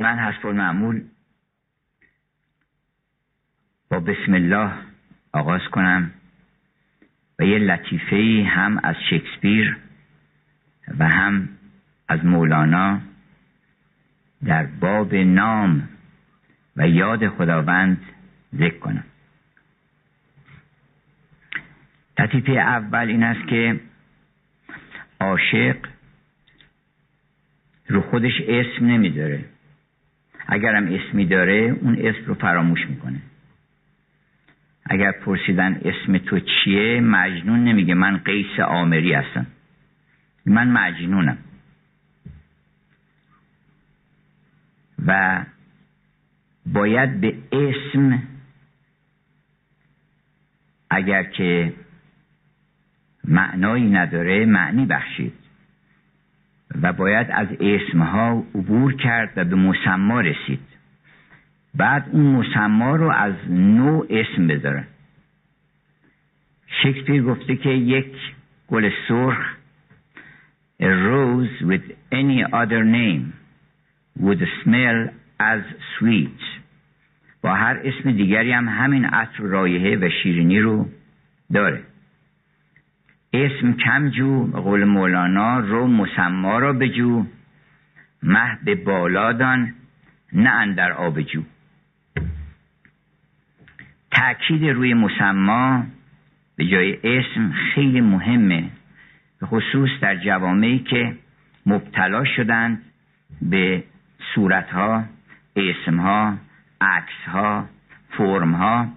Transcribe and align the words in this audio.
من 0.00 0.18
حسب 0.18 0.46
معمول 0.46 1.02
با 3.90 4.00
بسم 4.00 4.34
الله 4.34 4.72
آغاز 5.32 5.60
کنم 5.72 6.10
و 7.38 7.44
یه 7.44 7.58
لطیفه 7.58 8.48
هم 8.48 8.80
از 8.82 8.96
شکسپیر 9.10 9.76
و 10.98 11.08
هم 11.08 11.48
از 12.08 12.24
مولانا 12.24 13.00
در 14.44 14.66
باب 14.66 15.14
نام 15.14 15.88
و 16.76 16.88
یاد 16.88 17.28
خداوند 17.28 18.02
ذکر 18.54 18.78
کنم. 18.78 19.04
لطیفه 22.18 22.52
اول 22.52 23.08
این 23.08 23.22
است 23.22 23.48
که 23.48 23.80
عاشق 25.20 25.76
رو 27.88 28.00
خودش 28.00 28.40
اسم 28.48 28.86
نمیداره 28.86 29.44
اگرم 30.50 30.86
اسمی 30.86 31.26
داره 31.26 31.76
اون 31.80 31.98
اسم 31.98 32.24
رو 32.26 32.34
فراموش 32.34 32.86
می‌کنه. 32.86 33.20
اگر 34.84 35.12
پرسیدن 35.12 35.80
اسم 35.84 36.18
تو 36.18 36.40
چیه 36.40 37.00
مجنون 37.00 37.64
نمیگه. 37.64 37.94
من 37.94 38.16
قیس 38.16 38.60
آمری 38.60 39.12
هستم. 39.12 39.46
من 40.46 40.68
مجنونم. 40.68 41.38
و 45.06 45.44
باید 46.66 47.20
به 47.20 47.34
اسم 47.52 48.22
اگر 50.90 51.22
که 51.22 51.72
معنایی 53.24 53.90
نداره 53.90 54.46
معنی 54.46 54.86
بخشید. 54.86 55.39
و 56.82 56.92
باید 56.92 57.26
از 57.30 57.48
اسمها 57.60 58.44
عبور 58.54 58.96
کرد 58.96 59.32
و 59.36 59.44
به 59.44 59.56
مسما 59.56 60.20
رسید. 60.20 60.60
بعد 61.74 62.06
اون 62.12 62.26
مسما 62.26 62.96
رو 62.96 63.10
از 63.10 63.34
نوع 63.50 64.06
اسم 64.10 64.46
بذاره 64.46 64.86
شکسپیر 66.82 67.22
گفته 67.22 67.56
که 67.56 67.68
یک 67.68 68.12
گل 68.68 68.90
سرخ 69.08 69.56
a 70.82 70.88
rose 70.88 71.62
with 71.62 71.82
any 72.10 72.42
other 72.52 72.84
name 72.84 73.34
would 74.18 74.42
smell 74.64 75.08
as 75.38 75.62
sweet. 75.98 76.40
با 77.42 77.54
هر 77.54 77.80
اسم 77.84 78.12
دیگری 78.12 78.52
هم 78.52 78.68
همین 78.68 79.04
عطر 79.04 79.42
رایحه 79.42 79.96
و 79.96 80.08
شیرینی 80.22 80.60
رو 80.60 80.88
داره. 81.52 81.82
اسم 83.32 83.72
کم 83.72 84.08
جو 84.08 84.46
قول 84.46 84.84
مولانا 84.84 85.60
رو 85.60 85.86
مسما 85.86 86.58
را 86.58 86.72
بجو. 86.72 87.26
مه 88.22 88.58
به 88.64 88.74
بالادان 88.74 89.74
نه 90.32 90.50
اندر 90.50 90.92
آب 90.92 91.20
جو. 91.20 91.42
تأکید 94.10 94.64
روی 94.64 94.94
مسما 94.94 95.84
به 96.56 96.66
جای 96.66 96.98
اسم 97.04 97.52
خیلی 97.52 98.00
مهمه 98.00 98.70
به 99.40 99.46
خصوص 99.46 99.90
در 100.00 100.16
جوامعی 100.16 100.78
که 100.78 101.16
مبتلا 101.66 102.24
شدند 102.24 102.82
به 103.42 103.84
صورتها 104.34 105.04
اسمها 105.56 106.34
عکسها 106.80 107.68
فرمها 108.10 108.88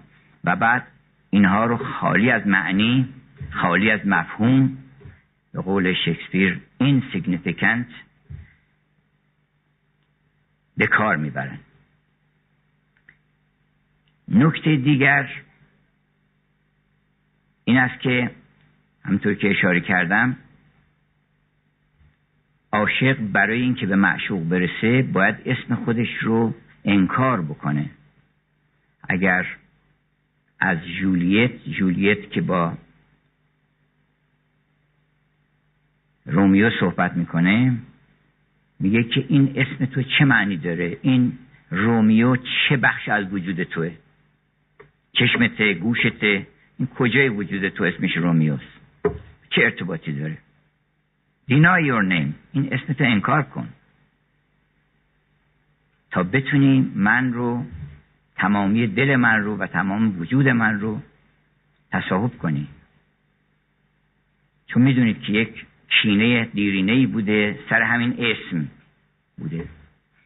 و 0.44 0.56
بعد 0.56 0.86
اینها 1.30 1.64
رو 1.64 1.76
خالی 1.76 2.30
از 2.30 2.46
معنی 2.46 3.08
خالی 3.54 3.90
از 3.90 4.00
مفهوم 4.06 4.78
به 5.52 5.60
قول 5.60 5.94
شکسپیر 6.04 6.60
insignificant 6.80 7.92
به 10.76 10.86
کار 10.86 11.16
می‌برن. 11.16 11.58
نکته 14.28 14.76
دیگر 14.76 15.30
این 17.64 17.76
است 17.76 18.00
که 18.00 18.30
همطور 19.04 19.34
که 19.34 19.50
اشاره 19.50 19.80
کردم 19.80 20.36
عاشق 22.72 23.18
برای 23.20 23.60
اینکه 23.60 23.86
به 23.86 23.96
معشوق 23.96 24.48
برسه 24.48 25.02
باید 25.02 25.36
اسم 25.46 25.74
خودش 25.74 26.08
رو 26.22 26.54
انکار 26.84 27.42
بکنه. 27.42 27.90
اگر 29.08 29.46
از 30.60 30.78
جولیت 31.00 31.64
جولیت 31.78 32.30
که 32.30 32.40
با 32.40 32.78
رومیو 36.26 36.70
صحبت 36.80 37.16
می‌کنه 37.16 37.76
میگه 38.80 39.02
که 39.02 39.24
این 39.28 39.52
اسم 39.56 39.84
تو 39.84 40.02
چه 40.02 40.24
معنی 40.24 40.56
داره؟ 40.56 40.98
این 41.02 41.38
رومیو 41.70 42.36
چه 42.36 42.76
بخش 42.76 43.08
از 43.08 43.32
وجود 43.32 43.62
توه؟ 43.62 43.92
چشمته 45.12 45.74
گوشته 45.74 46.46
این 46.78 46.88
کجای 46.88 47.28
وجود 47.28 47.68
تو 47.68 47.84
اسمش 47.84 48.16
رومیوس 48.16 48.60
چه 49.50 49.62
ارتباطی 49.62 50.12
داره؟ 50.12 50.38
Deny 51.50 51.80
your 51.88 52.02
name. 52.02 52.32
این 52.52 52.72
اسم 52.72 52.92
تو 52.92 53.04
انکار 53.04 53.42
کن. 53.42 53.68
تا 56.10 56.22
بتونی 56.22 56.92
من 56.94 57.32
رو 57.32 57.64
تمامی 58.36 58.86
دل 58.86 59.16
من 59.16 59.40
رو 59.40 59.56
و 59.56 59.66
تمام 59.66 60.20
وجود 60.20 60.48
من 60.48 60.80
رو 60.80 61.00
تصاحب 61.92 62.38
کنی. 62.38 62.68
چون 64.66 64.82
می‌دونید 64.82 65.20
که 65.20 65.32
یک 65.32 65.66
کینه 66.02 66.44
دیرینه 66.44 67.06
بوده 67.06 67.58
سر 67.70 67.82
همین 67.82 68.16
اسم 68.18 68.68
بوده. 69.38 69.64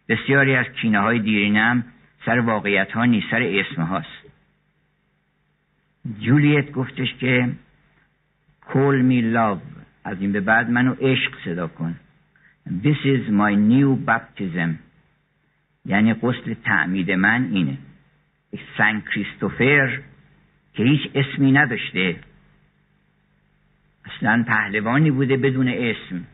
بسیاری 0.09 0.55
از 0.55 0.67
کینه 0.67 1.01
های 1.01 1.19
دیرینه 1.19 1.61
هم 1.61 1.85
سر 2.27 2.39
واقعیت 2.39 2.93
ها 2.93 3.05
نیست 3.05 3.27
سر 3.31 3.43
اسم 3.43 3.83
هاست. 3.83 4.29
جولیت 6.21 6.73
گفتش 6.73 7.15
که 7.15 7.49
call 8.63 9.03
me 9.11 9.35
love. 9.35 9.79
از 10.05 10.21
این 10.21 10.33
به 10.33 10.41
بعد 10.41 10.71
منو 10.71 10.95
عشق 11.01 11.33
صدا 11.45 11.67
کن. 11.69 11.97
This 12.69 13.01
is 13.05 13.31
my 13.31 13.55
new 13.55 14.09
baptism. 14.09 14.69
یعنی 15.85 16.15
غسل 16.15 16.55
تعمید 16.65 17.11
من 17.11 17.51
اینه. 17.53 17.79
سن 18.79 19.01
کریستوفر 19.01 20.01
که 20.75 20.83
هیچ 20.83 21.11
اسمی 21.15 21.53
نداشته. 21.53 22.17
اصلا 24.09 24.45
پهلوانی 24.47 25.11
بوده 25.11 25.37
بدون 25.37 25.69
اسم. 25.69 26.25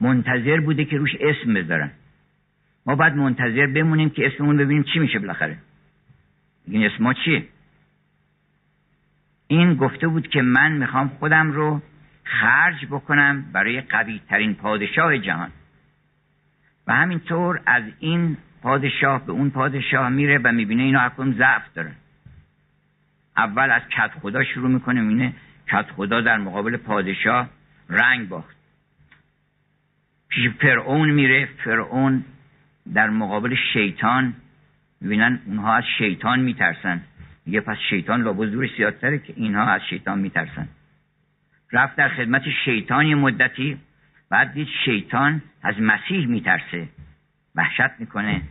منتظر 0.00 0.60
بوده 0.60 0.84
که 0.84 0.98
روش 0.98 1.10
اسم 1.20 1.54
بذارن. 1.54 1.90
ما 2.86 2.94
باید 2.94 3.14
منتظر 3.14 3.66
بمونیم 3.66 4.10
که 4.10 4.26
اسممون 4.26 4.56
ببینیم 4.56 4.82
چی 4.82 4.98
میشه 4.98 5.18
بالاخره. 5.18 5.58
این 6.66 6.86
اسم 6.86 7.02
ما 7.02 7.14
چیه؟ 7.14 7.44
این 9.46 9.74
گفته 9.74 10.08
بود 10.08 10.28
که 10.28 10.42
من 10.42 10.72
می‌خوام 10.72 11.08
خودم 11.08 11.52
رو 11.52 11.82
خرج 12.24 12.86
بکنم 12.86 13.44
برای 13.52 13.80
قوی 13.80 14.20
ترین 14.28 14.54
پادشاه 14.54 15.18
جهان. 15.18 15.50
و 16.86 16.92
همینطور 16.92 17.60
از 17.66 17.82
این 17.98 18.36
پادشاه 18.62 19.26
به 19.26 19.32
اون 19.32 19.50
پادشاه 19.50 20.08
میره 20.08 20.40
و 20.44 20.52
می‌بینه 20.52 20.82
اینا 20.82 21.00
حکم 21.00 21.32
ضعف 21.32 21.74
دارن 21.74 21.94
اول 23.36 23.70
از 23.70 23.82
کت 23.90 24.10
خدا 24.20 24.44
شروع 24.44 24.70
می‌کنه 24.70 25.00
می‌بینه 25.00 25.32
کت 25.68 25.90
خدا 25.90 26.20
در 26.20 26.38
مقابل 26.38 26.76
پادشاه 26.76 27.48
رنگ 27.88 28.28
باخت. 28.28 28.56
پیش 30.28 30.48
فرعون 30.48 31.10
میره 31.10 31.48
فرعون 31.64 32.24
در 32.94 33.10
مقابل 33.10 33.56
شیطان 33.72 34.34
می‌بینن 35.00 35.40
اونها 35.46 35.74
از 35.74 35.84
شیطان 35.98 36.40
میترسن. 36.40 37.02
میگه 37.46 37.60
پس 37.60 37.76
شیطان 37.90 38.22
لابد 38.22 38.48
دور 38.50 38.66
زیادتره 38.76 39.18
که 39.18 39.32
اینها 39.36 39.62
از 39.62 39.80
شیطان 39.90 40.18
میترسن. 40.18 40.68
رفت 41.72 41.96
در 41.96 42.08
خدمت 42.08 42.42
شیطان 42.64 43.06
یه 43.06 43.14
مدتی 43.14 43.78
بعد 44.30 44.52
دید 44.52 44.68
شیطان 44.84 45.42
از 45.62 45.74
مسیح 45.80 46.26
میترسه. 46.26 46.88
وحشت 47.54 47.90
می‌کنه 47.98 48.42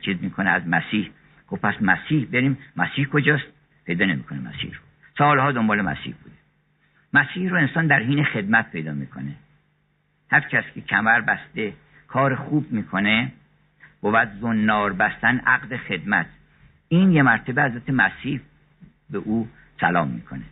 چیز 0.00 0.16
می‌کنه 0.20 0.50
از 0.50 0.68
مسیح. 0.68 1.10
خب 1.46 1.56
پس 1.56 1.74
مسیح 1.80 2.26
بریم 2.32 2.58
مسیح 2.76 3.06
کجاست؟ 3.06 3.44
پیدا 3.86 4.04
نمی‌کنه 4.04 4.38
مسیح 4.40 4.70
رو. 4.70 4.78
سالها 5.18 5.52
دنبال 5.52 5.80
مسیح 5.80 6.14
بوده 6.22 6.33
مسیح 7.14 7.50
رو 7.50 7.56
انسان 7.56 7.86
در 7.86 7.98
حین 7.98 8.24
خدمت 8.24 8.70
پیدا 8.70 8.92
می‌کنه. 8.92 9.34
هر 10.30 10.40
کس 10.40 10.64
که 10.74 10.80
کمر 10.80 11.20
بسته 11.20 11.72
کار 12.08 12.34
خوب 12.34 12.72
می‌کنه 12.72 13.32
بود 14.00 14.28
زنار 14.40 14.92
بستن 14.92 15.38
عقد 15.38 15.76
خدمت. 15.76 16.26
این 16.88 17.12
یه 17.12 17.22
مرتبه 17.22 17.62
حضرت 17.62 17.90
مسیح 17.90 18.40
به 19.10 19.18
او 19.18 19.48
سلام 19.80 20.08
می‌کنه. 20.08 20.44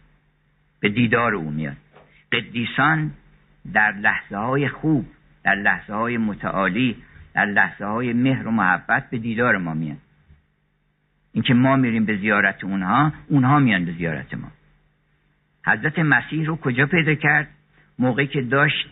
به 0.81 0.89
دیدار 0.89 1.35
او 1.35 1.51
میاد. 1.51 1.77
قدیسان 2.33 3.11
در 3.73 3.93
لحظه 3.93 4.37
های 4.37 4.69
خوب 4.69 5.07
در 5.45 5.55
لحظه 5.55 5.93
های 5.93 6.19
متعالی 6.19 6.97
در 7.35 7.47
لحظه 7.47 7.85
های 7.85 8.13
مهر 8.13 8.49
و 8.49 8.51
محبت 8.51 9.11
به 9.11 9.19
دیدار 9.19 9.57
ما 9.57 9.75
میان. 9.75 9.99
اینکه 11.33 11.55
ما 11.55 11.77
میریم 11.77 12.05
به 12.05 12.17
زیارت 12.17 12.65
اونها 12.65 13.13
اونها 13.29 13.59
میان 13.59 13.85
به 13.85 13.93
زیارت 13.93 14.35
ما. 14.35 14.51
حضرت 15.67 15.99
مسیح 15.99 16.47
رو 16.47 16.57
کجا 16.57 16.87
پیدا 16.87 17.15
کرد؟ 17.15 17.49
موقعی 17.99 18.27
که 18.27 18.43
داشت 18.43 18.89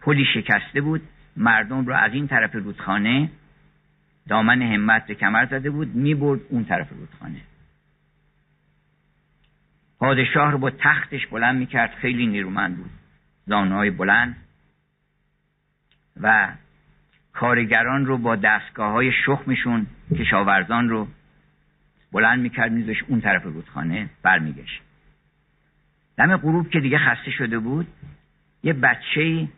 پلی 0.00 0.24
شکسته 0.34 0.80
بود 0.80 1.02
مردم 1.36 1.86
رو 1.86 1.94
از 1.94 2.12
این 2.12 2.28
طرف 2.28 2.54
رودخانه 2.54 3.30
دامن 4.28 4.62
همت 4.62 5.06
به 5.06 5.14
کمر 5.14 5.46
زده 5.46 5.70
بود 5.70 5.94
می‌برد 5.94 6.40
اون 6.48 6.64
طرف 6.64 6.90
رودخانه. 6.90 7.40
پادشاه 9.98 10.52
رو 10.52 10.58
با 10.58 10.70
تختش 10.70 11.26
بلند 11.26 11.58
می‌کرد 11.58 11.94
خیلی 11.94 12.26
نیرومند 12.26 12.76
بود 12.76 12.90
زانهای 13.46 13.90
بلند 13.90 14.36
و 16.20 16.48
کارگران 17.32 18.06
رو 18.06 18.18
با 18.18 18.36
دستگاه 18.36 18.92
های 18.92 19.12
شخمشون 19.26 19.86
کشاورزان 20.18 20.88
رو 20.88 21.08
بلند 22.12 22.40
می‌کرد 22.40 22.72
میذاش 22.72 23.02
اون 23.06 23.20
طرف 23.20 23.44
رودخانه 23.44 24.10
برمیگشت. 24.22 24.87
دم 26.18 26.36
غروب 26.36 26.70
که 26.70 26.80
دیگه 26.80 26.98
خسته 26.98 27.30
شده 27.30 27.58
بود 27.58 27.86
یه 28.62 28.72
بچه 28.72 29.48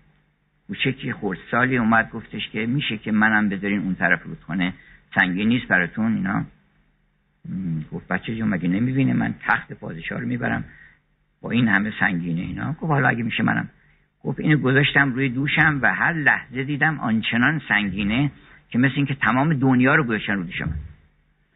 کوچکی 0.66 1.12
خردسالی 1.12 1.76
اومد 1.76 2.10
گفتش 2.10 2.48
که 2.48 2.66
میشه 2.66 2.98
که 2.98 3.12
منم 3.12 3.48
بذارین 3.48 3.80
اون 3.80 3.94
طرف 3.94 4.22
رودخانه. 4.22 4.72
سنگین 5.14 5.48
نیست 5.48 5.68
براتون 5.68 6.16
اینا. 6.16 6.44
گفت 7.92 8.08
بچه 8.08 8.36
جون 8.36 8.48
مگه 8.48 8.68
نمی‌بینه 8.68 9.12
من 9.12 9.34
تخت 9.40 9.72
پادشاه 9.72 10.20
رو 10.20 10.26
می‌برم؟ 10.26 10.64
با 11.42 11.50
این 11.50 11.68
همه 11.68 11.92
سنگینه 12.00 12.40
اینا. 12.40 12.72
گفت 12.72 12.90
حالا 12.90 13.08
اگه 13.08 13.22
میشه 13.22 13.42
منم. 13.42 13.68
گفت 14.24 14.40
اینو 14.40 14.58
گذاشتم 14.58 15.12
روی 15.12 15.28
دوشم 15.28 15.78
و 15.82 15.94
هر 15.94 16.12
لحظه 16.12 16.64
دیدم 16.64 17.00
آنچنان 17.00 17.62
سنگینه 17.68 18.30
که 18.68 18.78
مثل 18.78 18.94
اینکه 18.96 19.14
تمام 19.14 19.54
دنیا 19.54 19.94
رو 19.94 20.04
گذاشتن 20.04 20.34
رو 20.34 20.42
دوشم. 20.42 20.74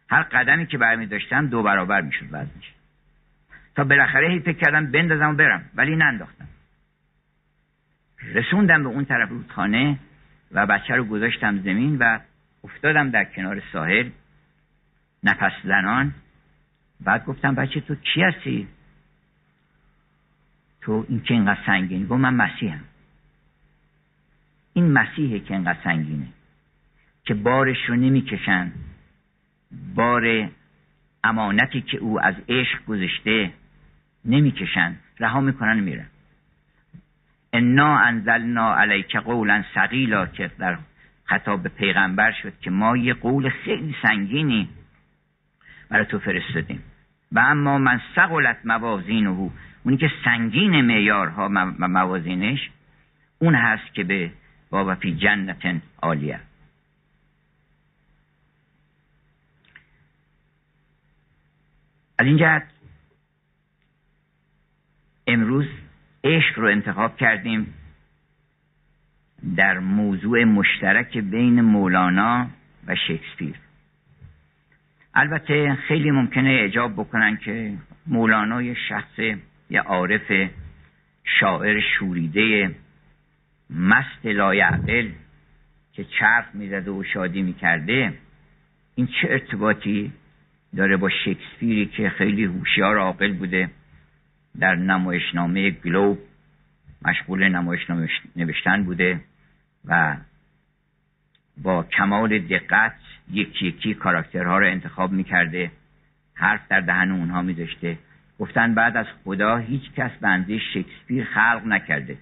هر 0.09 0.21
قدمی 0.23 0.65
که 0.65 0.77
برمی 0.77 1.05
داشتم 1.05 1.47
دو 1.47 1.63
برابر 1.63 2.01
می‌شد 2.01 2.25
وزنش. 2.31 2.74
تا 3.75 3.83
بالاخره 3.83 4.29
هی 4.29 4.39
فکر 4.39 4.57
کردم 4.57 4.91
بندازم 4.91 5.29
و 5.29 5.33
برم. 5.33 5.69
ولی 5.75 5.95
ننداختم. 5.95 6.47
رسوندم 8.23 8.83
به 8.83 8.89
اون 8.89 9.05
طرف 9.05 9.29
رودخانه 9.29 9.99
و 10.51 10.65
بچه 10.65 10.95
رو 10.95 11.03
گذاشتم 11.03 11.59
زمین 11.61 11.97
و 11.97 12.19
افتادم 12.63 13.09
در 13.09 13.25
کنار 13.25 13.61
ساحل. 13.73 14.09
نفس 15.23 15.53
زنان. 15.63 16.13
بعد 17.01 17.25
گفتم 17.25 17.55
بچه 17.55 17.81
تو 17.81 17.95
کی 17.95 18.21
هستی؟ 18.21 18.67
تو 20.81 21.05
این 21.09 21.21
که 21.21 21.33
اینقدر 21.33 21.59
سنگین 21.65 22.05
گفت 22.05 22.21
من 22.21 22.33
مسیحم. 22.33 22.83
این 24.73 24.91
مسیحه 24.91 25.39
که 25.39 25.53
اینقدر 25.53 25.79
سنگینه. 25.83 26.27
که 27.25 27.33
بارش 27.33 27.77
رو 27.87 27.95
نمی‌کشن. 27.95 28.71
بار 29.95 30.49
امانتی 31.23 31.81
که 31.81 31.97
او 31.97 32.21
از 32.21 32.35
عشق 32.49 32.85
گذاشته 32.85 33.51
نمی‌کشن 34.25 34.95
رها 35.19 35.41
می‌کنن 35.41 35.79
میرن 35.79 36.07
انا 37.53 37.97
انزلنا 37.97 38.75
علیک 38.75 39.15
قولا 39.15 39.63
ثقیلا 39.75 40.25
که 40.25 40.51
در 40.59 40.77
خطاب 41.25 41.67
پیغمبر 41.67 42.31
شد 42.31 42.59
که 42.61 42.71
ما 42.71 42.97
یه 42.97 43.13
قول 43.13 43.49
خیلی 43.49 43.95
سنگینی 44.01 44.69
برای 45.89 46.05
تو 46.05 46.19
فرستادیم. 46.19 46.83
و 47.31 47.39
اما 47.39 47.77
من 47.77 48.01
سقلت 48.15 48.57
موازینه 48.65 49.51
اونی 49.83 49.97
که 49.97 50.11
سنگین 50.25 50.81
معیارها 50.81 51.47
موازینش 51.79 52.69
اون 53.39 53.55
هست 53.55 53.93
که 53.93 54.03
به 54.03 54.31
بابا 54.69 54.95
فی 54.95 55.15
جنت 55.15 55.81
عالیه. 56.01 56.39
از 62.19 62.27
این 62.27 62.37
جهت 62.37 62.63
امروز 65.27 65.65
عشق 66.23 66.59
رو 66.59 66.67
انتخاب 66.67 67.17
کردیم 67.17 67.73
در 69.57 69.79
موضوع 69.79 70.43
مشترک 70.43 71.17
بین 71.17 71.61
مولانا 71.61 72.47
و 72.87 72.95
شکسپیر. 72.95 73.55
البته 75.13 75.75
خیلی 75.87 76.11
ممکنه 76.11 76.49
اعجاب 76.49 76.93
بکنن 76.93 77.37
که 77.37 77.73
مولانا 78.07 78.61
یه 78.61 78.75
شخص 78.89 79.19
یه 79.69 79.81
عارف 79.81 80.49
شاعر 81.39 81.79
شوریده 81.79 82.75
مست 83.69 84.25
لایعقل 84.25 85.09
که 85.93 86.03
چرخ 86.03 86.45
می‌زده 86.53 86.91
و 86.91 87.03
شادی 87.03 87.41
می‌کرده 87.41 88.13
این 88.95 89.07
چه 89.07 89.27
ارتباطی 89.29 90.11
داره 90.75 90.97
با 90.97 91.09
شکسپیری 91.09 91.85
که 91.85 92.09
خیلی 92.09 92.43
هوشیار 92.43 92.97
عاقل 92.97 93.33
بوده؟ 93.33 93.69
در 94.59 94.75
نمایشنامه 94.75 95.69
گلوب 95.69 96.19
مشغول 97.05 97.47
نمایشنامه 97.47 98.09
نوشتن 98.35 98.83
بوده 98.83 99.21
و 99.85 100.17
با 101.57 101.83
کمال 101.83 102.39
دقت 102.39 102.95
یکی 103.31 103.67
یکی 103.67 103.93
کاراکترها 103.93 104.59
رو 104.59 104.65
انتخاب 104.65 105.11
می‌کرده 105.11 105.71
حرف 106.33 106.67
در 106.69 106.79
دهن 106.79 107.11
اونها 107.11 107.41
میذاشته. 107.41 107.97
گفتن 108.39 108.73
بعد 108.73 108.97
از 108.97 109.05
خدا 109.23 109.57
هیچ 109.57 109.91
کس 109.91 110.11
بنده 110.21 110.59
شکسپیر 110.59 111.25
خلق 111.25 111.61
نکرده. 111.65 112.17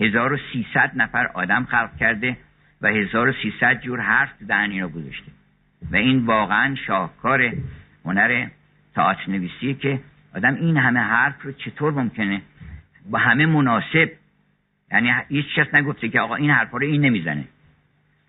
1300 0.00 0.92
نفر 0.94 1.26
آدم 1.26 1.64
خلق 1.64 1.96
کرده 1.96 2.36
و 2.82 2.88
1300 2.88 3.80
جور 3.80 4.00
حرف 4.00 4.42
دهن 4.48 4.70
اینا 4.70 4.88
گذاشته. 4.88 5.32
و 5.90 5.96
این 5.96 6.26
واقعا 6.26 6.74
شاهکار 6.74 7.52
هنر 8.04 8.46
تئاتر 8.94 9.30
نویسیه 9.30 9.74
که 9.74 10.00
آدم 10.34 10.54
این 10.54 10.76
همه 10.76 11.00
حرف 11.00 11.42
رو 11.42 11.52
چطور 11.52 11.92
ممکنه 11.92 12.42
با 13.10 13.18
همه 13.18 13.46
مناسب 13.46 14.10
یعنی 14.92 15.12
هیچ 15.28 15.46
کس 15.56 15.74
نگفته 15.74 16.08
که 16.08 16.20
آقا 16.20 16.34
این 16.34 16.50
حرفا 16.50 16.76
رو 16.76 16.86
این 16.86 17.00
نمی‌زنه. 17.00 17.44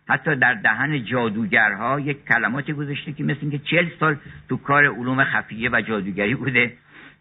حتی 0.08 0.36
در 0.36 0.54
دهن 0.54 1.06
جادوگرها 1.06 2.00
یک 2.00 2.26
کلماتی 2.26 2.74
گذاشته 2.74 3.14
که 3.14 3.24
مثل 3.24 3.40
اینکه 3.42 3.60
چل 3.60 3.90
سال 4.00 4.18
تو 4.50 4.58
کار 4.58 4.86
علوم 4.86 5.24
خفیه 5.24 5.70
و 5.70 5.82
جادوگری 5.82 6.36
بوده 6.36 6.74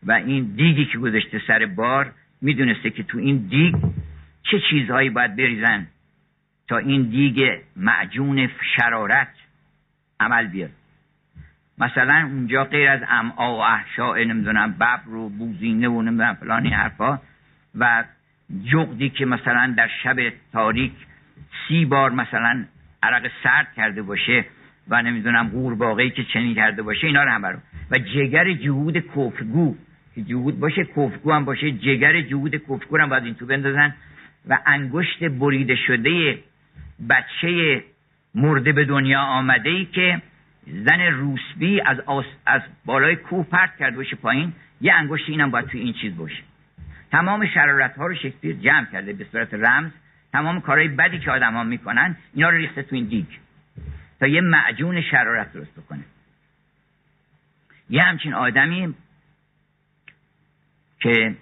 و 0.03 0.13
این 0.13 0.45
دیگی 0.45 0.85
که 0.85 0.99
گذاشته 0.99 1.43
سر 1.47 1.67
بار 1.67 2.13
می‌دونسته 2.41 2.91
که 2.91 3.03
تو 3.03 3.19
این 3.19 3.37
دیگ 3.37 3.75
چه 4.43 4.61
چیزهایی 4.71 5.11
باید 5.11 5.37
بریزن 5.37 5.87
تا 6.69 6.79
این 6.79 7.03
دیگ 7.03 7.61
معجون 7.77 8.51
شرارت 8.77 9.35
عمل 10.21 10.47
بیاد 10.47 10.71
مثلا 11.79 12.29
اونجا 12.33 12.65
غیر 12.65 12.89
از 12.89 13.01
امعا 13.09 13.57
و 13.57 13.61
احشاء 13.61 14.19
نمی‌دونم 14.19 14.73
ببر 14.73 15.15
و 15.15 15.29
بوزینه 15.29 15.89
و 15.89 16.03
نمی‌دونم 16.03 16.35
فلانی 16.35 16.69
حرفا. 16.69 17.19
و 17.75 18.05
جغدی 18.73 19.11
که 19.11 19.27
مثلا 19.27 19.75
در 19.77 19.91
شب 20.03 20.17
تاریک 20.53 20.93
سی 21.69 21.85
بار 21.85 22.11
مثلا 22.11 22.65
عرق 23.03 23.31
سرد 23.43 23.73
کرده 23.77 24.03
باشه 24.03 24.45
و 24.89 25.03
نمی‌دونم 25.03 25.49
قورباغه‌ای 25.49 26.11
که 26.11 26.25
چنین 26.25 26.55
کرده 26.55 26.83
باشه 26.83 27.07
اینا 27.07 27.25
رو 27.25 27.31
هم 27.31 27.43
برو 27.43 27.59
و 27.91 27.99
جگر 27.99 28.53
جهود 28.53 28.99
کفگو 28.99 29.77
که 30.15 30.23
جهود 30.23 30.61
باشه 30.61 30.85
کفگو 30.85 31.33
هم 31.33 31.45
باشه 31.45 31.71
جگر 31.71 32.21
جهود 32.21 32.57
کفگو 32.57 32.99
هم 32.99 33.09
باید 33.09 33.25
این 33.25 33.35
تو 33.35 33.47
بندازن. 33.47 33.95
و 34.49 34.59
انگشت 34.67 35.25
بریده 35.25 35.77
شده 35.77 36.39
بچه 37.11 37.85
مرده 38.35 38.73
به 38.73 38.85
دنیا 38.85 39.21
آمده 39.21 39.71
ای 39.71 39.85
که 39.85 40.23
زن 40.67 41.01
روسبی 41.01 41.81
از, 41.81 41.99
از 42.47 42.63
بالای 42.85 43.17
کوه 43.17 43.47
پرت 43.47 43.77
کرده 43.77 43.97
باشه 43.97 44.17
پایین 44.17 44.53
یه 44.81 44.95
انگشت 44.95 45.29
اینم 45.29 45.51
باید 45.51 45.67
توی 45.67 45.81
این 45.81 45.93
چیز 45.93 46.17
باشه. 46.17 46.43
تمام 47.11 47.47
شرارت 47.47 47.97
ها 47.97 48.07
رو 48.07 48.15
شکسپیر 48.15 48.57
جمع 48.57 48.85
کرده 48.93 49.13
به 49.13 49.27
صورت 49.33 49.55
رمز. 49.55 49.91
تمام 50.33 50.61
کارهای 50.61 50.89
بدی 50.89 51.19
که 51.19 51.31
آدم 51.31 51.53
ها 51.53 51.65
می‌کنن 51.65 52.17
اینا 52.35 52.51
رو 52.51 52.57
ریخته 52.57 52.83
تو 52.83 52.97
این 52.97 53.05
دیگ. 53.05 53.27
تا 54.21 54.27
یه 54.27 54.41
معجون 54.41 55.01
شرارت 55.01 55.53
درست 55.53 55.81
بکنه. 55.81 56.05
یه 57.91 58.03
همچین 58.03 58.35
آدمی 58.35 58.95
که 61.01 61.37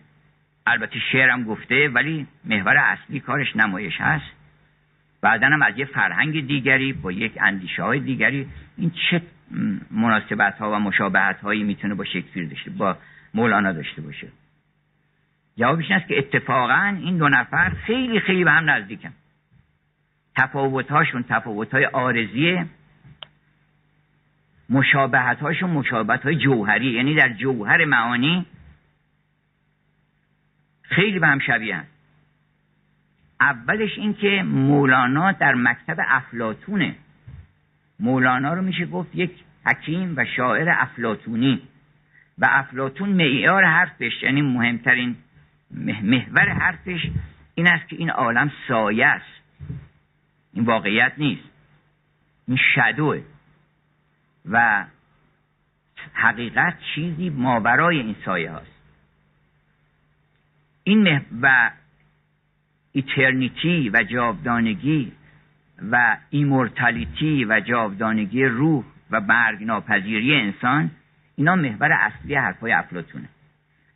البته 0.67 0.99
شعرم 1.13 1.45
گفته 1.45 1.89
ولی 1.89 2.27
محور 2.45 2.77
اصلی 2.77 3.21
کارش 3.21 3.57
نمایش 3.57 4.01
هست. 4.01 4.40
بعدا 5.23 5.47
هم 5.47 5.63
از 5.63 5.79
یه 5.79 5.85
فرهنگ 5.85 6.47
دیگری 6.47 6.93
با 6.93 7.13
یک 7.13 7.33
اندیشه 7.41 7.83
های 7.83 8.01
دیگری. 8.01 8.49
این 8.77 8.93
چه 9.11 9.23
مناسبت 9.91 10.59
ها 10.59 10.73
و 10.73 10.79
مشابهت 10.79 11.41
هایی 11.41 11.63
می‌تونه 11.63 11.95
با 11.95 12.05
شکسپیر 12.05 12.49
داشته 12.49 12.71
با 12.71 12.97
مولانا 13.35 13.73
داشته 13.73 14.03
باشه؟ 14.03 14.29
جوابش 15.59 15.85
این 15.91 15.99
است 15.99 16.09
که 16.09 16.19
اتفاقا 16.19 16.97
این 17.03 17.19
دو 17.19 17.29
نفر 17.29 17.71
خیلی 17.71 18.21
خیلی 18.21 18.45
به 18.45 18.51
هم 18.51 18.71
نزدیکن. 18.71 19.13
تفاوت 20.37 20.91
هاشون 20.91 21.25
تفاوت 21.29 21.75
های 21.75 21.87
آرزیه 21.87 22.67
مشابهت 24.71 25.41
هاشون 25.41 25.71
مشابهت 25.71 26.23
های 26.23 26.37
جوهری 26.37 26.91
یعنی 26.91 27.15
در 27.15 27.33
جوهر 27.33 27.85
معانی 27.85 28.47
خیلی 30.83 31.19
به 31.19 31.27
هم 31.27 31.39
شبیه 31.39 31.77
هست 31.77 32.00
اولش 33.41 33.99
این 33.99 34.15
که 34.15 34.43
مولانا 34.43 35.33
در 35.33 35.55
مکتب 35.55 35.97
افلاتونه 36.09 36.95
مولانا 38.01 38.55
رو 38.55 38.63
میشه 38.63 38.87
گفت 38.87 39.15
یک 39.15 39.31
حکیم 39.67 40.15
و 40.17 40.25
شاعر 40.25 40.69
افلاتونی 40.71 41.63
و 42.39 42.49
افلاتون 42.51 43.09
معیار 43.09 43.65
حرفش 43.65 44.23
یعنی 44.23 44.43
مهمترین 44.43 45.17
محور 45.71 46.49
حرفش 46.49 47.11
این 47.55 47.67
است 47.67 47.89
که 47.89 47.97
این 47.97 48.11
عالم 48.11 48.53
سایه 48.69 49.07
است. 49.07 49.41
این 50.53 50.65
واقعیت 50.65 51.13
نیست. 51.19 51.49
این 52.49 52.59
شدوه. 52.75 53.23
و 54.51 54.85
حقیقت 56.13 56.79
چیزی 56.95 57.31
ماورای 57.31 58.01
این 58.01 58.17
سایه 58.25 58.51
هاست. 58.51 58.81
این 60.85 61.21
و 61.43 61.71
ایترنیتی 62.93 63.91
و 63.95 64.03
جاودانگی 64.03 65.13
و 65.93 66.17
immortality 66.31 67.45
و 67.45 67.61
جاودانگی 67.61 68.45
روح 68.45 68.85
و 69.11 69.21
مرگ 69.21 69.65
ناپذیری 69.65 70.35
انسان 70.35 70.91
اینا 71.37 71.57
محور 71.57 71.93
اصلی 71.93 72.35
حرفای 72.35 72.73
افلاطونه 72.73 73.29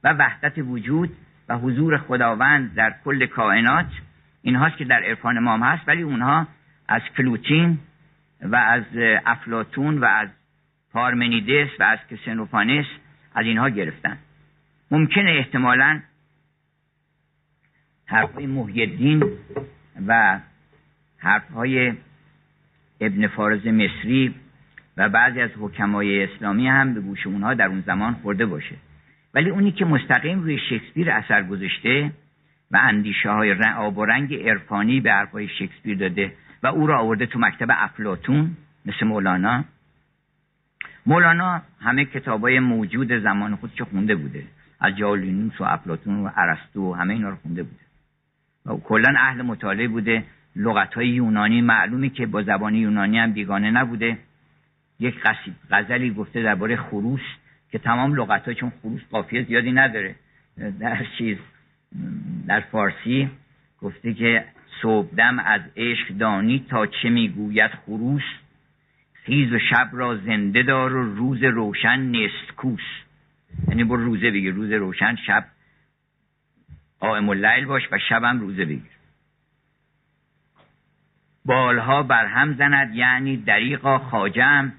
و 0.04 0.12
وحدت 0.12 0.58
وجود 0.58 1.10
و 1.48 1.58
حضور 1.58 1.98
خداوند 1.98 2.74
در 2.74 2.94
کل 3.04 3.26
کائنات 3.26 3.86
اینهاست 4.42 4.76
که 4.76 4.84
در 4.84 5.02
عرفان 5.02 5.38
ما 5.38 5.58
هست 5.58 5.88
ولی 5.88 6.02
اونها 6.02 6.46
از 6.88 7.02
فلوطین 7.16 7.78
و 8.42 8.56
از 8.56 8.82
افلاطون 9.26 9.98
و 9.98 10.04
از 10.04 10.28
پارمنیدس 10.92 11.68
و 11.80 11.82
از 11.82 11.98
کسنوفانس 12.10 12.86
از 13.34 13.46
اینها 13.46 13.68
گرفتن. 13.68 14.18
ممکنه 14.90 15.30
احتمالا 15.30 16.00
حرفهای 18.06 18.46
محیدین 18.46 19.24
و 20.06 20.40
حرفهای 21.18 21.92
ابن 23.00 23.26
فارز 23.26 23.66
مصری 23.66 24.34
و 24.96 25.08
بعضی 25.08 25.40
از 25.40 25.50
حکمای 25.60 26.24
اسلامی 26.24 26.68
هم 26.68 26.94
به 26.94 27.00
گوش 27.00 27.26
اونها 27.26 27.54
در 27.54 27.66
اون 27.66 27.80
زمان 27.86 28.14
خورده 28.14 28.46
باشه. 28.46 28.74
ولی 29.34 29.50
اونی 29.50 29.72
که 29.72 29.84
مستقیم 29.84 30.40
روی 30.40 30.58
شکسپیر 30.58 31.10
اثر 31.10 31.42
گذاشته 31.42 32.10
و 32.70 32.76
اندیشه 32.76 33.30
های 33.30 33.52
آب 33.76 33.98
و 33.98 34.04
رنگ 34.04 34.34
عرفانی 34.34 35.00
به 35.00 35.12
حرفهای 35.12 35.48
شکسپیر 35.48 35.98
داده 35.98 36.32
و 36.62 36.66
او 36.66 36.86
را 36.86 36.98
آورده 36.98 37.26
تو 37.26 37.38
مکتب 37.38 37.68
افلاتون 37.70 38.56
مثل 38.86 39.06
مولانا. 39.06 39.64
مولانا 41.06 41.62
همه 41.80 42.04
کتابای 42.04 42.60
موجود 42.60 43.12
زمان 43.12 43.58
چه 43.74 43.84
خونده 43.84 44.14
بوده. 44.14 44.44
از 44.80 44.96
جالینوس 44.96 45.60
و 45.60 45.64
افلاتون 45.64 46.24
و 46.24 46.30
ارسطو 46.36 46.90
و 46.90 46.94
همه 46.94 47.14
اینا 47.14 47.28
رو 47.28 47.36
خونده 47.36 47.62
بوده. 47.62 47.83
کلا 48.84 49.14
اهل 49.18 49.42
مطالعه 49.42 49.88
بوده 49.88 50.24
لغت 50.56 50.94
های 50.94 51.08
یونانی 51.08 51.60
معلومی 51.60 52.10
که 52.10 52.26
با 52.26 52.42
زبان 52.42 52.74
یونانی 52.74 53.18
هم 53.18 53.32
بیگانه 53.32 53.70
نبوده. 53.70 54.18
یک 55.00 55.14
قصید 55.20 55.54
غزلی 55.70 56.10
گفته 56.10 56.42
درباره 56.42 56.76
خروس 56.76 57.20
که 57.72 57.78
تمام 57.78 58.14
لغت 58.14 58.44
های 58.44 58.54
چون 58.54 58.72
خروس 58.82 59.00
قافیه 59.10 59.44
زیادی 59.44 59.72
نداره. 59.72 60.14
در 60.80 61.06
چیز 61.18 61.38
در 62.46 62.60
فارسی 62.60 63.30
گفته 63.80 64.14
که 64.14 64.44
صبحدم 64.82 65.38
از 65.38 65.60
عشق 65.76 66.08
دانی 66.08 66.66
تا 66.70 66.86
چه 66.86 67.08
می‌گوید 67.08 67.70
خروس؟ 67.70 68.22
خیز 69.12 69.52
و 69.52 69.58
شب 69.58 69.88
را 69.92 70.16
زنده 70.16 70.62
دار 70.62 70.94
و 70.94 71.14
روز 71.16 71.42
روشن 71.42 72.00
نستکوس 72.00 72.80
یعنی 73.68 73.84
برو 73.84 74.04
روزه 74.04 74.30
بگیر 74.30 74.54
روز 74.54 74.72
روشن 74.72 75.16
شب 75.26 75.44
قائم 77.04 77.28
اللیل 77.28 77.64
باش 77.64 77.82
و 77.92 77.98
شبم 77.98 78.40
روزه 78.40 78.64
بگیر. 78.64 78.94
بالها 81.44 82.02
بر 82.02 82.26
هم 82.26 82.54
زند 82.54 82.94
یعنی 82.94 83.36
دریقا 83.36 83.98
خاجم 83.98 84.72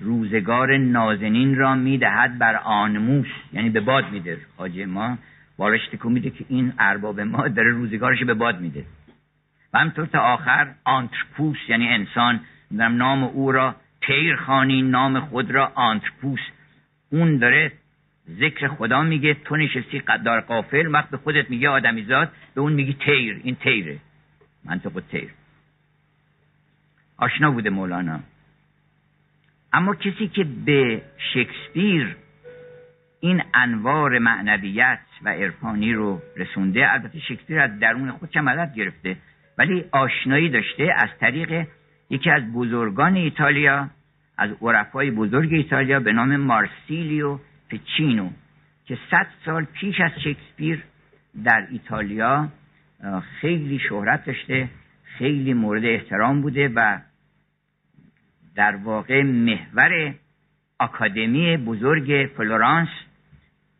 روزگار 0.00 0.76
نازنین 0.76 1.56
را 1.56 1.74
می‌دهد 1.74 2.38
بر 2.38 2.56
آنموس 2.56 3.26
یعنی 3.52 3.70
به 3.70 3.80
باد 3.80 4.10
میده. 4.10 4.38
خاجه 4.56 4.86
ما 4.86 5.18
بالاش 5.56 5.80
تکو 5.92 6.08
میده 6.08 6.30
که 6.30 6.44
این 6.48 6.72
ارباب 6.78 7.20
ما 7.20 7.48
داره 7.48 7.70
روزگارش 7.70 8.22
به 8.24 8.34
باد 8.34 8.60
میده. 8.60 8.84
و 9.74 9.78
همطور 9.78 10.06
تا 10.06 10.20
آخر 10.20 10.74
آنترپوس 10.84 11.58
یعنی 11.68 11.88
انسان. 11.88 12.40
نام 12.70 13.24
او 13.24 13.52
را 13.52 13.74
تیر 14.00 14.36
خانی 14.36 14.82
نام 14.82 15.20
خود 15.20 15.50
را 15.50 15.72
آنترپوس. 15.74 16.40
اون 17.12 17.38
داره 17.38 17.72
ذکر 18.38 18.68
خدا 18.68 19.02
میگه 19.02 19.34
تو 19.34 19.56
نشستی 19.56 19.98
قدار 19.98 20.40
قافل 20.40 20.86
وقت 20.86 21.10
به 21.10 21.16
خودت 21.16 21.50
میگه 21.50 21.68
آدمیزاد 21.68 22.32
به 22.54 22.60
اون 22.60 22.72
میگی 22.72 22.92
تیر 22.92 23.40
این 23.44 23.54
تیره. 23.54 23.98
منطق 24.64 25.02
تیر. 25.10 25.30
آشنا 27.16 27.50
بوده 27.50 27.70
مولانا. 27.70 28.20
اما 29.72 29.94
کسی 29.94 30.28
که 30.28 30.44
به 30.44 31.02
شکسپیر 31.34 32.16
این 33.20 33.42
انوار 33.54 34.18
معنویت 34.18 35.00
و 35.22 35.28
عرفانی 35.28 35.92
رو 35.92 36.22
رسونده 36.36 36.92
البته 36.92 37.18
شکسپیر 37.18 37.60
از 37.60 37.78
درون 37.78 38.10
خود 38.10 38.30
چه 38.30 38.40
مدد 38.40 38.74
گرفته 38.74 39.16
ولی 39.58 39.84
آشنایی 39.92 40.48
داشته 40.48 40.94
از 40.96 41.08
طریق 41.20 41.66
یکی 42.10 42.30
از 42.30 42.52
بزرگان 42.52 43.16
ایتالیا 43.16 43.90
از 44.38 44.50
عرفای 44.62 45.10
بزرگ 45.10 45.52
ایتالیا 45.52 46.00
به 46.00 46.12
نام 46.12 46.36
مارسیلیو 46.36 47.38
فچینو 47.70 48.30
که 48.84 48.98
صد 49.10 49.26
سال 49.44 49.64
پیش 49.64 50.00
از 50.00 50.10
شکسپیر 50.24 50.82
در 51.44 51.66
ایتالیا 51.70 52.48
خیلی 53.40 53.78
شهرت 53.78 54.24
داشته 54.24 54.68
خیلی 55.04 55.54
مورد 55.54 55.84
احترام 55.84 56.40
بوده 56.40 56.68
و 56.68 56.98
در 58.54 58.76
واقع 58.76 59.22
محور 59.22 60.14
آکادمی 60.78 61.56
بزرگ 61.56 62.30
فلورانس 62.36 62.88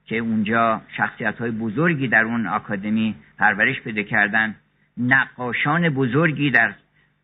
که 0.04 0.16
اونجا 0.16 0.82
شخصیت 0.96 1.38
های 1.38 1.50
بزرگی 1.50 2.08
در 2.08 2.24
اون 2.24 2.46
آکادمی 2.46 3.14
پرورش 3.38 3.80
پیدا 3.80 4.02
کردن 4.02 4.54
نقاشان 4.98 5.88
بزرگی 5.88 6.50
در 6.50 6.74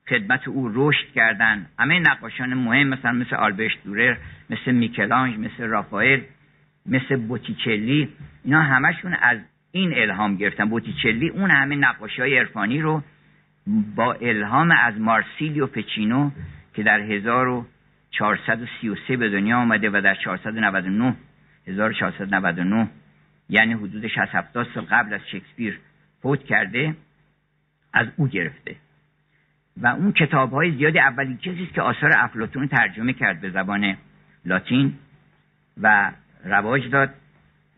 خدمت 0.09 0.49
او 0.49 0.71
رشد 0.75 1.13
کردن. 1.15 1.67
همه 1.79 1.99
نقاشان 1.99 2.55
مهم 2.55 2.87
مثلا 2.87 3.13
مثل 3.13 3.37
آلبرت 3.37 3.73
دورر 3.85 4.17
مثل 4.51 4.73
میکلانج 4.73 5.39
مثل 5.39 5.65
رافائل. 5.65 6.21
مثل 6.89 7.17
بوتیچلی 7.17 8.09
اینا 8.45 8.63
همشون 8.63 9.15
از 9.15 9.39
این 9.73 9.95
الهام 9.95 10.37
گرفتن. 10.37 10.69
بوتیچلی 10.69 11.29
اون 11.29 11.51
همه 11.51 11.77
نقاشی 11.77 12.23
های 12.23 12.39
عرفانی 12.39 12.81
رو 12.81 13.03
با 13.97 14.13
الهام 14.13 14.71
از 14.71 15.01
مارسیلیو 15.01 15.67
پچینو 15.67 16.31
که 16.75 16.83
در 16.83 17.01
1433 17.01 19.17
به 19.17 19.29
دنیا 19.29 19.59
آمده 19.59 19.91
و 19.91 20.01
در 20.05 20.15
499 20.15 21.17
1499 21.67 22.89
یعنی 23.49 23.73
حدود 23.73 24.07
60 24.07 24.19
70 24.19 24.67
سال 24.75 24.85
قبل 24.85 25.15
از 25.15 25.21
شکسپیر 25.33 25.79
فوت 26.23 26.45
کرده 26.45 26.97
از 27.93 28.07
او 28.17 28.29
گرفته. 28.29 28.77
و 29.77 29.87
اون 29.87 30.13
کتاب 30.13 30.53
های 30.53 30.77
زیادی 30.77 30.99
اولین 30.99 31.37
کسی 31.37 31.63
است 31.63 31.75
که 31.75 31.83
آثار 31.83 32.13
افلاتون 32.17 32.69
ترجمه 32.69 33.13
کرد 33.13 33.41
به 33.41 33.51
زبان 33.51 33.97
لاتین 34.45 34.95
و 35.81 36.13
رواج 36.45 36.91
داد 36.91 37.11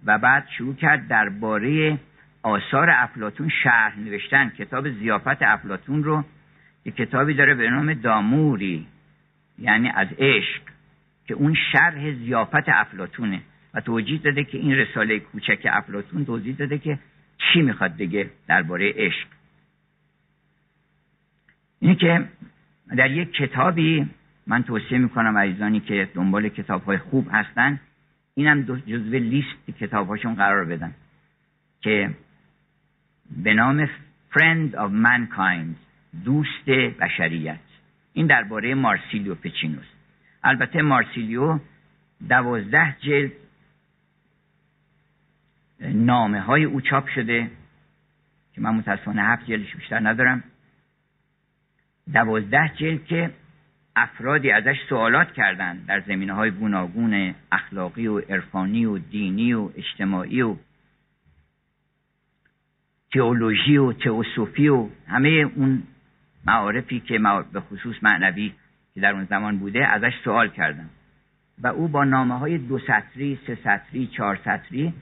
و 0.04 0.18
بعد 0.18 0.48
شروع 0.56 0.74
کرد 0.74 1.08
درباره 1.08 1.98
آثار 2.42 2.90
افلاتون 2.90 3.48
شرح 3.62 3.98
نوشتن. 3.98 4.48
کتاب 4.48 4.90
زیافت 4.90 5.42
افلاتون 5.42 6.04
رو 6.04 6.24
یه 6.84 6.92
کتابی 6.92 7.34
داره 7.34 7.54
به 7.54 7.70
نام 7.70 7.94
داموری 7.94 8.86
یعنی 9.58 9.90
از 9.94 10.08
عشق 10.18 10.60
که 11.26 11.34
اون 11.34 11.54
شرح 11.72 12.12
زیافت 12.12 12.68
افلاتونه. 12.68 13.40
و 13.74 13.80
توجیه 13.80 14.18
داده 14.18 14.44
که 14.44 14.58
این 14.58 14.72
رساله 14.72 15.18
کوچک 15.18 15.66
افلاتون 15.70 16.24
توضیح 16.24 16.56
داده 16.56 16.78
که 16.78 16.98
چی 17.38 17.62
می‌خواد 17.62 17.96
بگه 17.96 18.30
درباره 18.46 18.92
عشق. 18.96 19.26
اینه 21.80 21.94
که 21.94 22.24
در 22.96 23.10
یک 23.10 23.32
کتابی 23.32 24.06
من 24.46 24.62
توصیه 24.62 24.98
می‌کنم 24.98 25.38
عزیزانی 25.38 25.80
که 25.80 26.08
دنبال 26.14 26.48
کتاب 26.48 26.84
های 26.84 26.98
خوب 26.98 27.28
هستن 27.32 27.80
اینم 28.38 28.62
جزو 28.62 29.18
لیست 29.18 29.70
کتاب 29.80 30.08
هاشون 30.08 30.34
قرار 30.34 30.64
بدن 30.64 30.94
که 31.80 32.10
به 33.30 33.54
نام 33.54 33.86
Friend 34.32 34.72
of 34.74 34.90
Mankind 35.06 35.74
دوست 36.24 36.64
بشریت. 37.00 37.58
این 38.12 38.26
درباره 38.26 38.74
مارسیلیو 38.74 39.34
پچینوس. 39.34 39.86
البته 40.44 40.82
مارسیلیو 40.82 41.58
دوازده 42.28 42.96
جلد 43.00 43.32
نامه 45.80 46.40
های 46.40 46.64
او 46.64 46.80
چاپ 46.80 47.08
شده 47.08 47.50
که 48.54 48.60
من 48.60 48.74
متاسفانه 48.74 49.22
هفت 49.22 49.46
جلدش 49.46 49.76
بیشتر 49.76 50.08
ندارم. 50.08 50.44
دوازده 52.12 52.72
جلد 52.76 53.04
که 53.04 53.30
افرادی 53.98 54.50
ازش 54.50 54.76
سوالات 54.88 55.32
کردند 55.32 55.86
در 55.86 56.00
زمینه 56.00 56.32
های 56.32 56.50
گوناگون 56.50 57.34
اخلاقی 57.52 58.06
و 58.06 58.18
عرفانی 58.18 58.84
و 58.84 58.98
دینی 58.98 59.52
و 59.52 59.70
اجتماعی 59.76 60.42
و 60.42 60.56
تئولوژی 63.12 63.76
و 63.76 63.92
تئوسوفی 63.92 64.68
و 64.68 64.88
همه 65.06 65.28
اون 65.28 65.82
معارفی 66.46 67.00
که 67.00 67.18
به 67.52 67.60
خصوص 67.60 67.96
معنوی 68.02 68.52
که 68.94 69.00
در 69.00 69.12
اون 69.12 69.24
زمان 69.24 69.58
بوده 69.58 69.86
ازش 69.86 70.12
سوال 70.24 70.48
کردم 70.48 70.90
و 71.62 71.66
او 71.66 71.88
با 71.88 72.04
نامه 72.04 72.38
های 72.38 72.58
دو 72.58 72.78
سطری، 72.78 73.38
سه 73.46 73.58
سطری، 73.64 74.06
چهار 74.06 74.40
سطری 74.44 74.94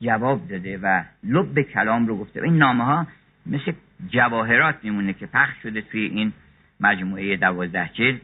جواب 0.00 0.48
داده 0.48 0.78
و 0.82 1.02
لب 1.24 1.62
کلام 1.62 2.06
رو 2.06 2.16
گفته. 2.16 2.40
و 2.40 2.44
این 2.44 2.58
نامه 2.58 2.84
ها 2.84 3.06
مثل 3.46 3.72
جواهرات 4.08 4.76
میمونه 4.82 5.12
که 5.12 5.26
پخش 5.26 5.62
شده 5.62 5.80
توی 5.80 6.00
این 6.00 6.32
مجموعه 6.80 7.36
دوازده 7.36 7.90
جلد. 7.94 8.20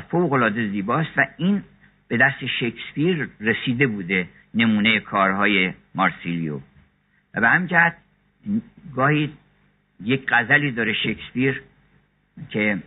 فوق 0.00 0.32
العاده 0.32 0.68
زیباست 0.68 1.10
و 1.16 1.26
این 1.36 1.62
به 2.08 2.16
دست 2.16 2.46
شکسپیر 2.60 3.28
رسیده 3.40 3.86
بوده 3.86 4.28
نمونه 4.54 5.00
کارهای 5.00 5.72
مارسیلیو. 5.94 6.60
و 7.34 7.40
به 7.40 7.48
همین 7.48 7.68
جهت 7.68 7.96
گاهی 8.94 9.32
یک 10.00 10.26
غزلی 10.28 10.72
داره 10.72 10.92
شکسپیر 10.92 11.62
که 12.48 12.78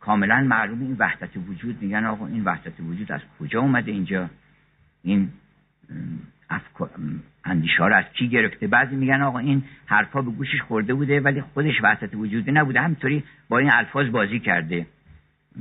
کاملا 0.00 0.40
معلوم 0.40 0.80
این 0.80 0.96
وحدت 0.98 1.30
وجود 1.48 1.82
میگن 1.82 2.04
آقا 2.04 2.26
این 2.26 2.44
وحدت 2.44 2.80
وجود 2.80 3.12
از 3.12 3.20
کجا 3.40 3.60
اومده 3.60 3.92
اینجا؟ 3.92 4.30
این 5.02 5.30
اندیشه 7.44 7.84
رو 7.84 7.94
از 7.94 8.04
کی 8.12 8.28
گرفته؟ 8.28 8.66
بعضی 8.66 8.96
میگن 8.96 9.22
آقا 9.22 9.38
این 9.38 9.64
حرفا 9.86 10.22
به 10.22 10.30
گوشش 10.30 10.62
خورده 10.62 10.94
بوده 10.94 11.20
ولی 11.20 11.40
خودش 11.40 11.74
وحدت 11.82 12.14
وجودی 12.14 12.52
نبوده. 12.52 12.80
همینطوری 12.80 13.24
با 13.48 13.58
این 13.58 13.70
الفاظ 13.72 14.08
بازی 14.08 14.40
کرده. 14.40 14.86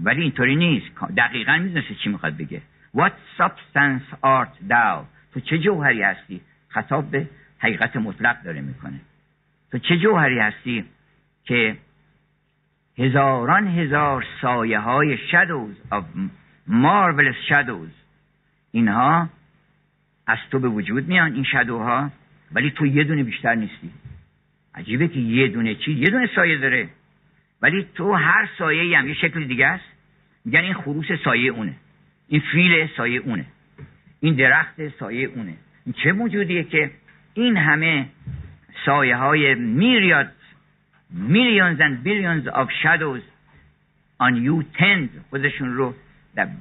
ولی 0.04 0.22
اینطوری 0.22 0.56
نیست. 0.56 0.86
دقیقا 1.18 1.58
می‌دونسته 1.58 1.96
چی 1.96 2.10
می‌خواد 2.10 2.38
بگه. 2.38 2.62
What 2.98 3.14
substance 3.38 4.16
art 4.24 4.70
thou? 4.70 5.06
تو 5.34 5.40
چه 5.40 5.58
جوهری 5.58 6.02
هستی؟ 6.02 6.42
خطاب 6.68 7.12
به 7.12 7.30
حقیقت 7.60 7.98
مطلق 7.98 8.44
داره 8.44 8.62
می‌کنه. 8.62 9.00
تو 9.72 9.78
چه 9.78 9.98
جوهری 9.98 10.40
هستی 10.40 10.86
که 11.44 11.78
هزاران 12.98 13.68
هزار 13.68 14.26
سایه 14.42 14.80
های 14.80 15.18
shadows 15.18 15.94
of 15.96 16.04
marvelous 16.70 17.54
shadows 17.54 17.94
اینها 18.72 19.30
از 20.28 20.38
تو 20.52 20.60
به 20.60 20.68
وجود 20.68 21.08
میان 21.08 21.34
این 21.34 21.44
شدوها 21.44 22.12
ولی 22.52 22.72
تو 22.72 22.86
یه 22.86 23.04
دونه 23.04 23.24
بیشتر 23.24 23.56
نیستی. 23.56 23.92
عجیبه 24.76 25.08
که 25.08 25.20
یه 25.20 25.48
دونه 25.48 25.76
چی؟ 25.76 25.92
یه 25.92 26.10
دونه 26.10 26.30
سایه 26.36 26.58
داره. 26.58 26.90
ولی 27.62 27.88
تو 27.96 28.14
هر 28.14 28.50
سایه 28.58 28.98
هم 28.98 29.08
یه 29.08 29.14
شکل 29.14 29.44
دیگه 29.44 29.68
است. 29.68 29.86
میگن 30.46 30.60
این 30.60 30.74
خروس 30.74 31.06
سایه 31.24 31.52
اونه. 31.52 31.76
این 32.28 32.42
فیل 32.52 32.88
سایه 32.98 33.20
اونه. 33.20 33.46
این 34.20 34.36
درخت 34.36 34.88
سایه 34.88 35.28
اونه. 35.28 35.54
این 35.86 35.96
چه 36.04 36.12
موجودیه 36.12 36.64
که 36.64 36.92
این 37.34 37.58
همه 37.58 38.10
سایه 38.86 39.16
های 39.16 39.56
میریاد 39.56 40.32
millions 41.14 41.80
and 41.80 42.06
billions 42.08 42.46
of 42.48 42.68
shadows 42.84 43.24
on 44.20 44.34
you 44.46 44.80
tend 44.80 45.10
خودشون 45.30 45.74
رو 45.74 45.94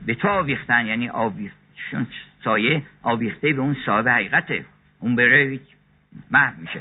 به 0.06 0.14
تو 0.14 0.28
آویختن. 0.28 0.86
یعنی 0.86 1.08
آویختشون 1.08 2.06
سایه 2.44 2.82
آویخته 3.02 3.52
به 3.52 3.60
اون 3.60 3.76
صاحب 3.86 4.08
حقیقته. 4.08 4.64
اون 5.00 5.20
هیچ 5.20 5.60
محو 6.30 6.60
میشه. 6.60 6.80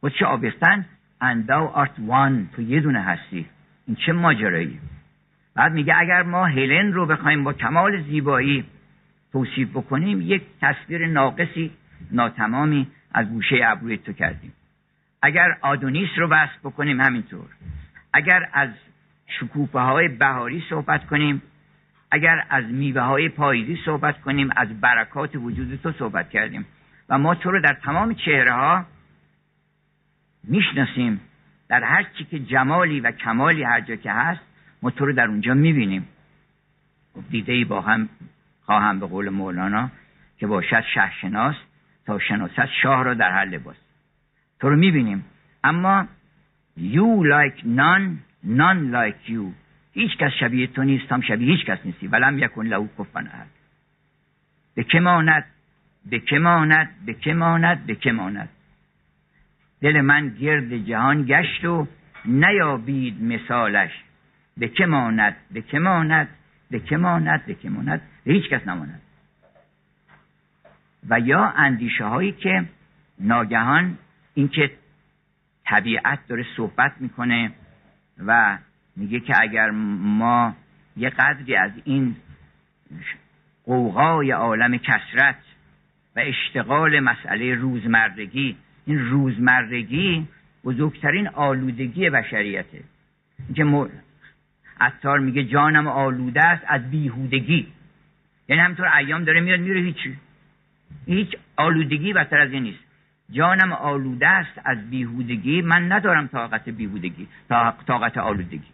خودش 0.00 0.22
آویختن. 0.22 0.86
And 1.26 1.46
thou 1.46 1.64
art 1.82 1.96
one 2.08 2.56
تو 2.56 2.62
یه 2.62 2.80
دونه 2.80 3.02
هستی. 3.02 3.46
این 3.86 3.96
چه 4.06 4.12
ماجرایی؟ 4.12 4.80
بعد 5.54 5.72
میگه 5.72 5.94
اگر 5.98 6.22
ما 6.22 6.46
هلن 6.46 6.92
رو 6.92 7.06
بخوایم 7.06 7.44
با 7.44 7.52
کمال 7.52 8.02
زیبایی 8.02 8.64
توصیف 9.32 9.68
بکنیم 9.70 10.20
یک 10.20 10.42
تصویر 10.60 11.06
ناقصی 11.06 11.70
ناتمامی 12.10 12.86
از 13.12 13.28
گوشه 13.28 13.60
ابروی 13.64 13.96
تو 13.96 14.12
کردیم. 14.12 14.52
اگر 15.22 15.56
آدونیس 15.60 16.08
رو 16.16 16.28
بحث 16.28 16.50
بکنیم 16.64 17.00
همینطور. 17.00 17.46
اگر 18.12 18.48
از 18.52 18.68
شکوفه 19.26 19.78
های 19.78 20.08
بهاری 20.08 20.64
صحبت 20.70 21.06
کنیم. 21.06 21.42
اگر 22.10 22.44
از 22.50 22.64
میوه 22.64 23.00
های 23.00 23.28
پاییزی 23.28 23.78
صحبت 23.84 24.20
کنیم. 24.20 24.50
از 24.56 24.80
برکات 24.80 25.36
وجود 25.36 25.80
تو 25.82 25.92
صحبت 25.92 26.30
کردیم. 26.30 26.66
و 27.08 27.18
ما 27.18 27.34
تو 27.34 27.50
رو 27.50 27.60
در 27.60 27.74
تمام 27.84 28.14
چهره 28.14 28.52
ها 28.52 28.84
می‌شناسیم. 30.46 31.20
در 31.68 31.84
هر 31.84 32.02
چی 32.18 32.24
که 32.24 32.38
جمالی 32.38 33.00
و 33.00 33.10
کمالی 33.10 33.62
هر 33.62 33.80
جا 33.80 33.96
که 33.96 34.12
هست 34.12 34.40
ما 34.82 34.90
تو 34.90 35.06
رو 35.06 35.12
در 35.12 35.26
اونجا 35.26 35.54
می‌بینیم. 35.54 36.08
دیده 37.30 37.52
ای 37.52 37.64
با 37.64 37.80
هم 37.80 38.08
خواهم 38.62 39.00
به 39.00 39.06
قول 39.06 39.28
مولانا 39.28 39.90
که 40.38 40.46
باشد 40.46 40.84
شهرشناس 40.94 41.56
تا 42.06 42.18
شناست 42.18 42.66
شاه 42.82 43.04
را 43.04 43.14
در 43.14 43.30
هر 43.30 43.44
لباس. 43.44 43.76
تو 44.60 44.70
رو 44.70 44.76
می‌بینیم. 44.76 45.24
اما 45.64 46.06
you 46.78 47.24
like 47.24 47.64
none 47.64 48.06
none 48.44 48.80
like 48.92 49.30
you. 49.30 49.52
هیچ 49.92 50.16
کس 50.16 50.32
شبیه 50.40 50.66
تو 50.66 50.82
نیست 50.82 51.12
هم 51.12 51.20
شبیه 51.20 51.56
هیچ 51.56 51.66
کس 51.66 51.78
نیستی. 51.84 52.06
ولم 52.08 52.38
یکن 52.38 52.66
لهو 52.66 52.86
کفن 52.98 53.26
احد. 53.26 53.50
به 54.74 54.84
که 54.84 55.00
ماند؟ 55.00 55.44
به 56.06 56.20
که 56.20 56.38
ماند؟ 56.38 56.90
به 57.06 57.14
که 57.14 57.34
ماند؟ 57.34 57.86
به 57.86 57.94
که 57.94 58.12
ماند؟ 58.12 58.48
دل 59.80 60.00
من 60.00 60.28
گرد 60.28 60.76
جهان 60.76 61.24
گشت 61.26 61.64
و 61.64 61.86
نیابید 62.24 63.22
مثالش. 63.22 63.90
به 64.56 64.68
که 64.68 64.86
ماند؟ 64.86 65.36
به 65.50 65.62
که 65.62 65.78
ماند؟ 65.78 66.28
به 66.70 66.80
که 66.80 66.96
ماند؟ 66.96 67.46
به 67.46 67.54
که 67.54 67.70
ماند؟ 67.70 68.00
هیچ 68.24 68.48
کس 68.48 68.68
نماند. 68.68 69.02
و 71.08 71.20
یا 71.20 71.52
اندیشه 71.56 72.04
هایی 72.04 72.32
که 72.32 72.64
ناگهان 73.20 73.98
اینکه 74.34 74.70
طبیعت 75.66 76.18
داره 76.28 76.46
صحبت 76.56 76.92
می‌کنه 77.00 77.50
و 78.26 78.58
میگه 78.96 79.20
که 79.20 79.34
اگر 79.40 79.70
ما 79.70 80.54
یه 80.96 81.10
قدری 81.10 81.56
از 81.56 81.72
این 81.84 82.16
قوقای 83.64 84.30
عالم 84.30 84.76
کسرت 84.76 85.38
و 86.16 86.20
اشتغال 86.20 87.00
مسئله 87.00 87.54
روزمرگی 87.54 88.56
این 88.86 88.98
روزمرگی 88.98 90.28
بزرگترین 90.64 91.28
آلودگی 91.28 92.10
بشریته. 92.10 92.80
که 93.54 93.64
م... 93.64 93.88
عطار 94.80 95.18
میگه 95.18 95.44
جانم 95.44 95.86
آلوده 95.88 96.42
است 96.42 96.62
از 96.66 96.90
بیهودگی. 96.90 97.66
یعنی 98.48 98.62
همطور 98.62 98.86
ایام 98.96 99.24
داره 99.24 99.40
میاد 99.40 99.60
میره 99.60 99.80
هیچی 99.80 100.16
هیچ 101.06 101.36
آلودگی 101.56 102.12
بدتر 102.12 102.38
از 102.38 102.52
این 102.52 102.62
نیست. 102.62 102.84
جانم 103.30 103.72
آلوده 103.72 104.28
است 104.28 104.60
از 104.64 104.90
بیهودگی 104.90 105.62
من 105.62 105.92
ندارم 105.92 106.26
طاقت 106.26 106.68
بیهودگی 106.68 107.28
طاقت 107.86 108.18
آلودگی. 108.18 108.68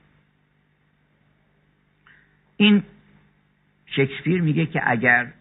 این 2.57 2.83
شکسپیر 3.87 4.43
میگه 4.43 4.67
که 4.67 4.83
اگر 4.91 5.33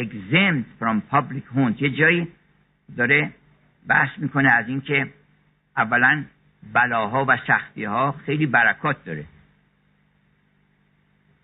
exempt 0.00 0.68
from 0.80 0.96
public 1.12 1.44
haunt 1.56 1.82
یه 1.82 1.90
جایی 1.90 2.28
داره 2.96 3.30
بحث 3.88 4.18
می‌کنه 4.18 4.52
از 4.52 4.68
اینکه 4.68 5.12
اولا 5.76 6.24
بلاها 6.72 7.24
و 7.28 7.36
سختی 7.46 7.84
ها 7.84 8.12
خیلی 8.12 8.46
برکات 8.46 9.04
داره. 9.04 9.24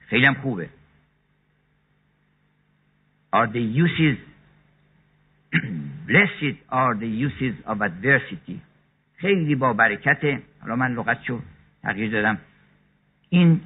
خیلی 0.07 0.26
هم 0.26 0.35
خوبه. 0.35 0.68
Are 3.35 3.46
the 3.46 3.64
uses 3.85 4.18
blessed? 6.09 6.57
Are 6.70 6.94
the 6.94 7.11
uses 7.26 7.54
of 7.66 7.78
adversity? 7.83 8.59
خیلی 9.16 9.54
با 9.54 9.72
برکت 9.72 10.42
حالا 10.61 10.76
من 10.76 10.92
لغتشو 10.92 11.40
تغییر 11.83 12.11
دادم. 12.11 12.38
این 13.28 13.61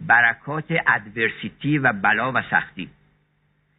برکات 0.00 0.64
ادورسیتی 0.86 1.78
و 1.78 1.92
بلا 1.92 2.32
و 2.32 2.42
سختی 2.50 2.90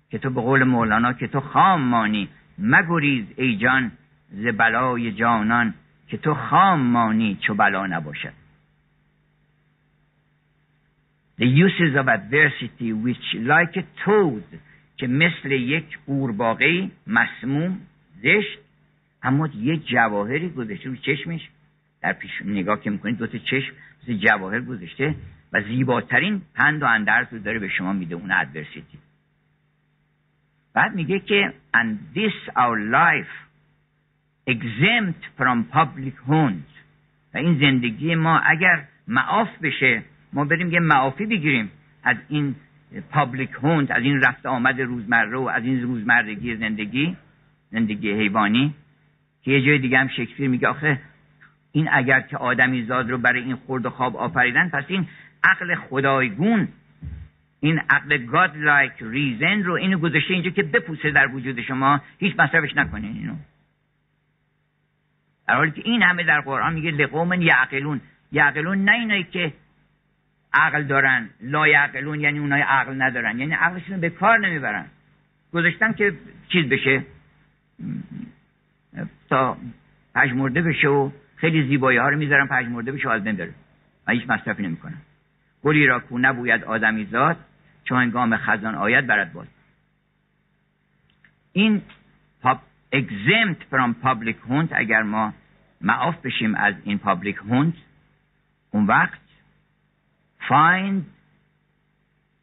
که 0.09 0.17
تو 0.17 0.29
به 0.29 0.41
قول 0.41 0.63
مولانا 0.63 1.13
که 1.13 1.27
تو 1.27 1.39
خام 1.39 1.81
مانی 1.81 2.29
مگریز 2.59 3.25
ای 3.37 3.57
جان 3.57 3.91
ز 4.31 4.45
بلای 4.45 5.11
جانان 5.11 5.73
که 6.07 6.17
تو 6.17 6.33
خام 6.33 6.79
مانی 6.79 7.37
چو 7.41 7.53
بلا 7.53 7.87
نباشد. 7.87 8.33
The 11.39 11.45
uses 11.45 11.95
of 11.95 12.07
adversity 12.07 12.91
which 13.05 13.27
like 13.33 13.77
a 13.77 13.83
toad 14.05 14.57
که 14.97 15.07
مثل 15.07 15.51
یک 15.51 15.99
قورباغه 16.05 16.91
مسموم 17.07 17.81
زشت 18.23 18.59
اما 19.23 19.47
یه 19.47 19.77
جواهری 19.77 20.49
گذاشته 20.49 20.89
رو 20.89 20.95
چشمش. 20.95 21.49
در 22.01 22.13
پیش 22.13 22.31
نگاه 22.45 22.81
که 22.81 22.89
می‌کنید 22.89 23.17
دو 23.17 23.27
تا 23.27 23.37
چشم 23.37 23.73
مثل 24.03 24.13
جواهر 24.13 24.61
گذاشته 24.61 25.15
و 25.53 25.61
زیباترین 25.61 26.41
پند 26.55 26.83
و 26.83 26.85
اندرز 26.85 27.27
رو 27.31 27.39
داره 27.39 27.59
به 27.59 27.69
شما 27.69 27.93
میده 27.93 28.15
اون 28.15 28.31
adversity 28.31 28.97
بعد 30.73 30.95
میگه 30.95 31.19
که 31.19 31.53
and 31.73 32.17
this 32.17 32.49
our 32.55 32.77
life 32.91 33.33
exempt 34.49 35.23
from 35.37 35.63
public 35.73 36.17
haunt. 36.29 36.79
و 37.33 37.37
این 37.37 37.59
زندگی 37.59 38.15
ما 38.15 38.39
اگر 38.39 38.87
معاف 39.07 39.57
بشه 39.61 40.03
ما 40.33 40.45
بریم 40.45 40.71
یه 40.71 40.79
معافی 40.79 41.25
بگیریم 41.25 41.71
از 42.03 42.17
این 42.29 42.55
public 43.11 43.49
haunt 43.51 43.91
از 43.91 44.03
این 44.03 44.21
رفت 44.21 44.45
آمد 44.45 44.81
روزمره 44.81 45.37
و 45.37 45.47
از 45.47 45.63
این 45.63 45.81
روزمرگی 45.81 46.55
زندگی 46.55 47.17
زندگی 47.71 48.11
حیوانی 48.11 48.73
که 49.43 49.51
یه 49.51 49.61
جای 49.61 49.77
دیگه 49.77 49.97
هم 49.97 50.07
شکسپیر 50.07 50.49
میگه 50.49 50.67
آخه 50.67 51.01
این 51.71 51.89
اگر 51.91 52.21
که 52.21 52.37
آدمی 52.37 52.83
زاد 52.83 53.09
رو 53.09 53.17
برای 53.17 53.43
این 53.43 53.55
خورد 53.55 53.85
و 53.85 53.89
خواب 53.89 54.17
آفریدن 54.17 54.69
پس 54.69 54.83
این 54.87 55.07
عقل 55.43 55.75
خدایگون 55.75 56.67
این 57.59 57.79
عقل 57.89 58.17
گاد 58.17 58.57
لایک 58.57 58.93
ریزن 59.01 59.63
رو 59.63 59.73
اینو 59.73 59.99
گذاشته 59.99 60.33
اینجا 60.33 60.49
که 60.49 60.63
بپوسه 60.63 61.11
در 61.11 61.27
وجود 61.27 61.61
شما 61.61 62.01
هیچ 62.17 62.39
مصرفش 62.39 62.75
نکنین 62.75 63.15
اینو. 63.15 63.35
در 65.47 65.55
حالی 65.55 65.71
که 65.71 65.81
این 65.85 66.01
همه 66.01 66.23
در 66.23 66.41
قرآن 66.41 66.73
میگه 66.73 66.91
لقوم 66.91 67.41
یعقلون. 67.41 68.01
یعقلون 68.31 68.83
نه 68.83 68.91
اینایی 68.91 69.23
که 69.23 69.53
عقل 70.53 70.83
دارن 70.83 71.29
لایعقلون 71.41 72.19
یعنی 72.19 72.39
اونای 72.39 72.61
عقل 72.61 73.01
ندارن. 73.01 73.39
یعنی 73.39 73.53
عقلشون 73.53 73.99
به 73.99 74.09
کار 74.09 74.39
نمی‌برن. 74.39 74.85
گذاشتن 75.53 75.93
که 75.93 76.13
چیز 76.49 76.69
بشه. 76.69 77.03
تا 79.29 79.57
پژمرده 80.15 80.61
بشه 80.61 80.87
و 80.87 81.09
خیلی 81.35 81.67
زیبایی 81.67 81.97
ها 81.97 82.09
رو 82.09 82.17
می‌ذارن 82.17 82.47
پژمرده 82.47 82.91
بشه 82.91 83.07
و 83.07 83.11
از 83.11 83.23
بین 83.23 83.35
بره. 83.35 83.53
و 84.07 84.11
هیچ 84.11 84.29
مصرفی 84.29 84.63
نمی‌کنن 84.63 84.97
گلی 85.63 85.87
را 85.87 85.99
کو 85.99 86.17
نبوید 86.17 86.63
آدمی 86.63 87.05
زاد 87.05 87.37
چون 87.89 88.01
هنگام 88.01 88.37
خزان 88.37 88.75
آید 88.75 89.07
برد 89.07 89.33
باز 89.33 89.47
این 91.53 91.81
exempt 92.95 93.61
from 93.71 93.93
public 94.03 94.35
hunt 94.49 94.71
اگر 94.71 95.01
ما 95.01 95.33
معاف 95.81 96.21
بشیم 96.21 96.55
از 96.55 96.75
این 96.83 96.97
پابلیک 96.97 97.35
هوند 97.35 97.73
اون 98.71 98.85
وقت 98.85 99.19
find 100.47 101.01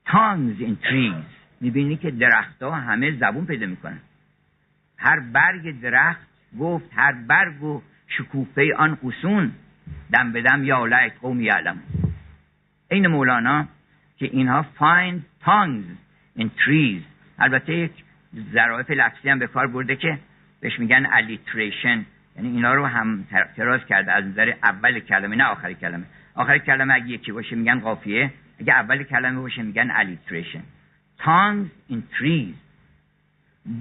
tongues 0.06 0.60
in 0.60 0.88
trees. 0.88 1.24
می‌بینی 1.60 1.96
که 1.96 2.10
درختها 2.10 2.74
همه 2.74 3.16
زبون 3.16 3.46
پیدا 3.46 3.66
می‌کنن. 3.66 4.00
هر 4.98 5.20
برگ 5.20 5.80
درخت 5.80 6.26
گفت 6.58 6.90
هر 6.92 7.12
برگ 7.12 7.62
و 7.62 7.82
شکوفه 8.08 8.74
آن 8.76 8.98
قسون 9.04 9.52
دم 10.12 10.32
به 10.32 10.42
دم 10.42 10.64
یا 10.64 10.86
لعک 10.86 11.18
قوم 11.20 11.40
یعلم 11.40 11.78
این 12.90 13.06
مولانا 13.06 13.68
که 14.16 14.26
اینها 14.26 14.66
find 14.78 15.35
tongues 15.46 15.86
in 16.38 16.48
trees. 16.64 17.02
البته 17.38 17.74
یک 17.74 17.92
ظرافت 18.52 18.90
لفظی 18.90 19.28
هم 19.28 19.38
به 19.38 19.46
کار 19.46 19.66
برده 19.66 19.96
که 19.96 20.18
بهش 20.60 20.78
میگن 20.78 21.06
alliteration. 21.06 22.04
یعنی 22.36 22.48
اینا 22.48 22.74
رو 22.74 22.86
هم 22.86 23.26
تراز 23.56 23.80
کرده 23.88 24.12
از 24.12 24.24
نظر 24.24 24.54
اول 24.62 25.00
کلمه 25.00 25.36
نه 25.36 25.44
آخر 25.44 25.72
کلمه. 25.72 26.04
آخر 26.34 26.58
کلمه 26.58 26.94
اگه 26.94 27.08
یکی 27.08 27.32
باشه 27.32 27.56
میگن 27.56 27.80
قافیه 27.80 28.32
اگه 28.60 28.72
اول 28.72 29.02
کلمه 29.02 29.40
باشه 29.40 29.62
میگن 29.62 29.90
alliteration. 29.90 30.62
Tongues 31.18 31.92
in 31.92 32.00
trees. 32.18 32.56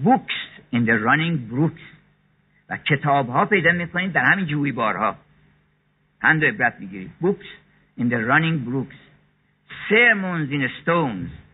Books 0.06 0.40
in 0.74 0.86
the 0.86 0.98
running 1.08 1.54
brooks. 1.54 1.82
و 2.70 2.78
کتاب 2.78 3.30
ها 3.30 3.46
پیدا 3.46 3.72
می‌کنید 3.72 4.12
در 4.12 4.26
همین 4.26 4.46
جوی 4.46 4.72
بارها. 4.72 5.16
پند 6.22 6.46
عبرت 6.46 6.76
می‌گیرید. 6.80 7.12
Books 7.22 7.48
in 8.00 8.04
the 8.04 8.20
running 8.30 8.70
brooks. 8.70 8.96
Sermons 9.90 10.50
in 10.52 10.70
stones. 10.82 11.45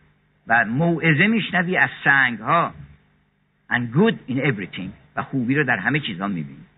و 0.46 0.64
موعظه 0.64 1.26
میشنوی 1.26 1.76
از 1.76 1.90
سنگ 2.04 2.38
ها 2.38 2.74
and 3.70 3.96
good 3.96 4.32
in 4.32 4.38
everything. 4.38 4.90
و 5.16 5.22
خوبی 5.22 5.54
رو 5.54 5.64
در 5.64 5.76
همه 5.76 6.00
چیزها 6.00 6.28
می‌بینید 6.28 6.72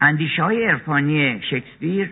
اندیشه 0.00 0.42
های 0.42 0.64
عرفانی 0.64 1.42
شکسپیر 1.50 2.10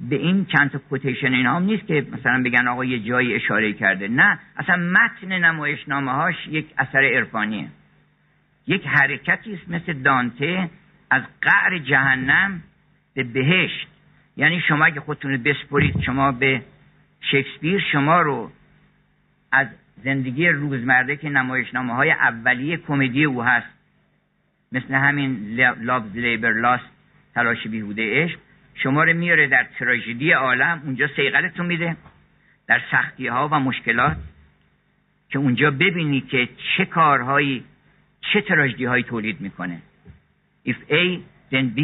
به 0.00 0.16
این 0.16 0.44
چند 0.44 0.70
تا 0.70 0.78
کوتیشن 0.78 1.32
اینا 1.32 1.56
هم 1.56 1.62
نیست 1.62 1.86
که 1.86 2.06
مثلا 2.12 2.42
بگن 2.42 2.68
آقا 2.68 2.84
یه 2.84 2.98
جایی 2.98 3.34
اشاره 3.34 3.72
کرده. 3.72 4.08
نه 4.08 4.38
اصلا 4.56 4.76
متن 4.76 5.32
نمایشنامه 5.32 6.12
هاش 6.12 6.34
یک 6.48 6.66
اثر 6.78 6.98
عرفانیه. 6.98 7.68
یک 8.66 8.86
حرکتی 8.86 9.54
است 9.54 9.70
مثل 9.70 9.92
دانته 9.92 10.70
از 11.10 11.22
قعر 11.42 11.78
جهنم 11.78 12.62
به 13.14 13.24
بهشت. 13.24 13.88
یعنی 14.36 14.60
شما 14.60 14.84
اگه 14.84 15.00
خودتون 15.00 15.42
بسپرید 15.42 16.00
شما 16.00 16.32
به 16.32 16.62
شکسپیر 17.20 17.80
شما 17.92 18.20
رو 18.20 18.50
از 19.52 19.66
زندگی 20.04 20.48
روزمره 20.48 21.16
که 21.16 21.28
نمایشنامه 21.28 21.94
های 21.94 22.10
اولیه 22.10 22.76
کمدی 22.76 23.24
او 23.24 23.42
هست 23.42 23.66
مثل 24.72 24.94
همین 24.94 25.60
لابز 25.80 26.16
لیبر 26.16 26.52
لاست 26.52 26.90
تلاش 27.34 27.66
بیهوده 27.66 28.24
عشق 28.24 28.38
شما 28.74 29.04
رو 29.04 29.14
میاره 29.14 29.46
در 29.46 29.66
تراژدی 29.78 30.32
عالم 30.32 30.82
اونجا 30.84 31.08
سیقلتون 31.16 31.66
میده 31.66 31.96
در 32.66 32.82
سختی 32.90 33.26
ها 33.26 33.48
و 33.52 33.60
مشکلات 33.60 34.16
که 35.28 35.38
اونجا 35.38 35.70
ببینی 35.70 36.20
که 36.20 36.48
چه 36.76 36.84
کارهایی 36.84 37.64
چه 38.20 38.40
تراژدی 38.40 38.84
هایی 38.84 39.02
تولید 39.02 39.40
می‌کنه. 39.40 39.82
If 40.68 40.76
A 40.90 41.18
then 41.52 41.78
B. 41.78 41.80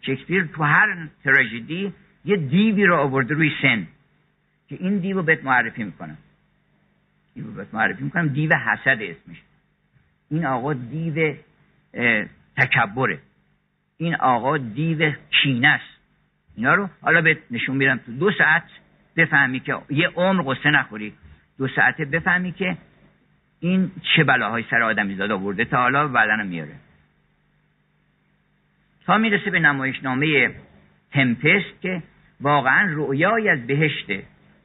شکسپیر 0.00 0.44
تو 0.44 0.62
هر 0.62 1.08
تراژدی 1.24 1.92
یه 2.24 2.36
دیوی 2.36 2.84
رو 2.84 2.96
آورده 2.96 3.34
روی 3.34 3.52
سن. 3.62 3.86
که 4.68 4.76
این 4.80 4.98
دیو 4.98 5.22
بهت 5.22 5.44
معرفی 5.44 5.84
می‌کنم. 5.84 6.18
دیو 7.34 7.44
بهت 7.44 7.74
معرفی 7.74 8.04
می‌کنم. 8.04 8.28
دیو 8.28 8.54
حسد 8.56 9.02
اسمش. 9.02 9.42
این 10.30 10.46
آقا 10.46 10.72
دیو 10.72 11.34
تکبره. 12.56 13.18
این 13.96 14.14
آقا 14.14 14.58
دیو 14.58 15.12
کینه 15.30 15.68
است. 15.68 16.00
اینا 16.56 16.74
رو 16.74 16.88
حالا 17.00 17.20
به 17.20 17.38
نشون 17.50 17.76
میدم. 17.76 17.96
تو 17.96 18.12
دو 18.12 18.30
ساعت 18.30 18.64
بفهمی 19.16 19.60
که 19.60 19.76
یه 19.90 20.08
عمر 20.08 20.54
قصه 20.54 20.70
نخوری. 20.70 21.12
دو 21.58 21.68
ساعته 21.68 22.04
بفهمی 22.04 22.52
که 22.52 22.76
این 23.60 23.90
چه 24.16 24.24
بلاهای 24.24 24.64
سر 24.70 24.82
آدمی 24.82 25.14
زاد 25.14 25.30
آورده 25.30 25.64
تا 25.64 25.76
حالا 25.76 26.08
بعدن 26.08 26.46
میاره 26.46 26.74
تا 29.06 29.18
می‌رسه 29.18 29.50
به 29.50 29.60
نمایشنامه 29.60 30.54
تمپست 31.10 31.80
که 31.82 32.02
واقعا 32.40 32.92
رویای 32.92 33.48
از 33.48 33.66
بهشته. 33.66 34.22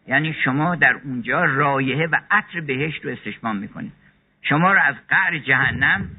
یعنی 0.09 0.35
شما 0.43 0.75
در 0.75 0.93
اونجا 1.03 1.43
رایحه 1.43 2.07
و 2.07 2.15
عطر 2.31 2.61
بهشت 2.61 3.05
رو 3.05 3.11
استشمام 3.11 3.55
می‌کنید. 3.55 3.91
شما 4.41 4.73
رو 4.73 4.79
از 4.81 4.95
قعر 5.09 5.37
جهنم 5.37 6.09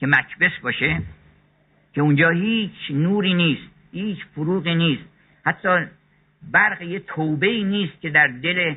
که 0.00 0.06
مکبس 0.06 0.58
باشه 0.62 1.02
که 1.94 2.00
اونجا 2.00 2.30
هیچ 2.30 2.90
نوری 2.90 3.34
نیست 3.34 3.70
هیچ 3.92 4.18
فروغی 4.34 4.74
نیست. 4.74 5.04
حتی 5.46 5.68
برق 6.52 6.82
یه 6.82 6.98
توبه 6.98 7.64
نیست 7.64 8.00
که 8.00 8.10
در 8.10 8.26
دل 8.26 8.74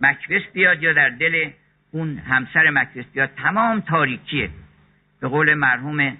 مکبس 0.00 0.42
بیاد 0.52 0.82
یا 0.82 0.92
در 0.92 1.08
دل 1.08 1.50
اون 1.92 2.18
همسر 2.18 2.70
مکبس 2.70 3.04
بیاد. 3.12 3.30
تمام 3.36 3.80
تاریکیه. 3.80 4.50
به 5.20 5.28
قول 5.28 5.54
مرحوم 5.54 6.16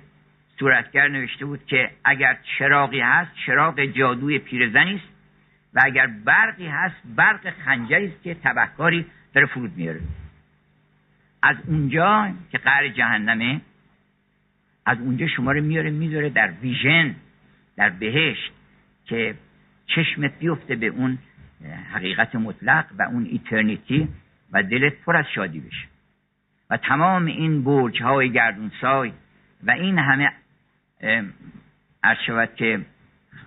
صورتگر 0.59 1.09
نوشته 1.09 1.45
بود 1.45 1.67
که 1.67 1.91
اگر 2.05 2.39
چراغی 2.59 3.01
هست 3.01 3.31
چراغ 3.47 3.85
جادوی 3.85 4.39
پیرزنی 4.39 4.95
است. 4.95 5.12
و 5.75 5.81
اگر 5.85 6.07
برقی 6.07 6.67
هست 6.67 6.97
برق 7.17 7.51
خنجری 7.51 8.07
است 8.07 8.23
که 8.23 8.35
تبهکاری 8.35 9.07
داره 9.35 9.47
فرود 9.47 9.77
میاره. 9.77 10.01
از 11.43 11.57
اونجا 11.67 12.33
که 12.51 12.59
قهر 12.59 12.89
جهنمه 12.89 13.61
از 14.87 14.99
اونجا 14.99 15.27
شما 15.27 15.53
رو 15.53 15.63
میاره 15.63 15.91
می‌ذاره 15.91 16.31
در 16.31 16.51
ویژن 16.63 17.15
در 17.77 17.91
بهشت 17.91 18.53
که 19.05 19.35
چشمت 19.87 20.39
بیفته 20.39 20.77
به 20.77 20.87
اون 20.87 21.19
حقیقت 21.93 22.35
مطلق 22.35 22.87
و 22.99 23.03
اون 23.03 23.25
ایترنیتی 23.25 24.09
و 24.53 24.63
دلت 24.63 24.93
پر 24.95 25.17
از 25.17 25.25
شادی 25.35 25.61
بشه. 25.61 25.87
و 26.71 26.77
تمام 26.77 27.27
این 27.27 27.65
برج 27.65 28.03
های 28.03 28.31
گردونسای 28.33 29.13
و 29.63 29.71
این 29.71 29.99
همه 29.99 30.33
شود 32.27 32.55
که 32.55 32.81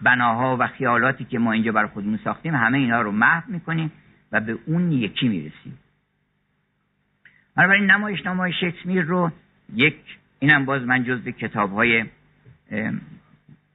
بناها 0.01 0.58
و 0.60 0.67
خیالاتی 0.67 1.25
که 1.25 1.39
ما 1.39 1.51
اینجا 1.51 1.71
برای 1.71 1.89
خودمون 1.89 2.19
ساختیم 2.23 2.55
همه 2.55 2.77
اینا 2.77 3.01
رو 3.01 3.12
محو 3.12 3.51
می‌کنیم 3.51 3.91
و 4.31 4.41
به 4.41 4.58
اون 4.65 4.91
یکی 4.91 5.27
می‌رسیم. 5.27 5.79
بنابراین 7.55 7.91
نمایش 7.91 8.25
نمای 8.25 8.53
شکسپیر 8.53 9.01
رو 9.01 9.31
یک 9.73 9.95
اینم 10.39 10.65
باز 10.65 10.81
من 10.81 11.03
جز 11.03 11.21
به 11.21 11.31
کتاب 11.31 11.73
های 11.73 12.05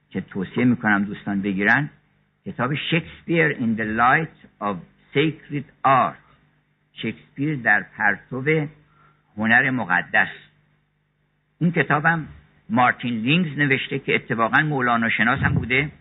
که 0.09 0.21
توصیه 0.21 0.65
می‌کنم 0.65 1.03
دوستان 1.03 1.41
بگیرن 1.41 1.89
کتاب 2.45 2.75
شکسپیر 2.75 3.53
in 3.53 3.77
the 3.79 3.85
light 3.99 4.65
of 4.67 4.75
sacred 5.13 5.65
art. 5.85 6.21
شکسپیر 6.93 7.55
در 7.55 7.85
پرتو 7.97 8.67
هنر 9.37 9.69
مقدس. 9.69 10.27
این 11.59 11.71
کتابم 11.71 12.27
مارتین 12.69 13.13
لینگز 13.13 13.57
نوشته 13.57 13.99
که 13.99 14.15
اتفاقا 14.15 14.61
مولانا 14.61 15.09
شناس 15.09 15.39
هم 15.39 15.53
بوده. 15.53 15.91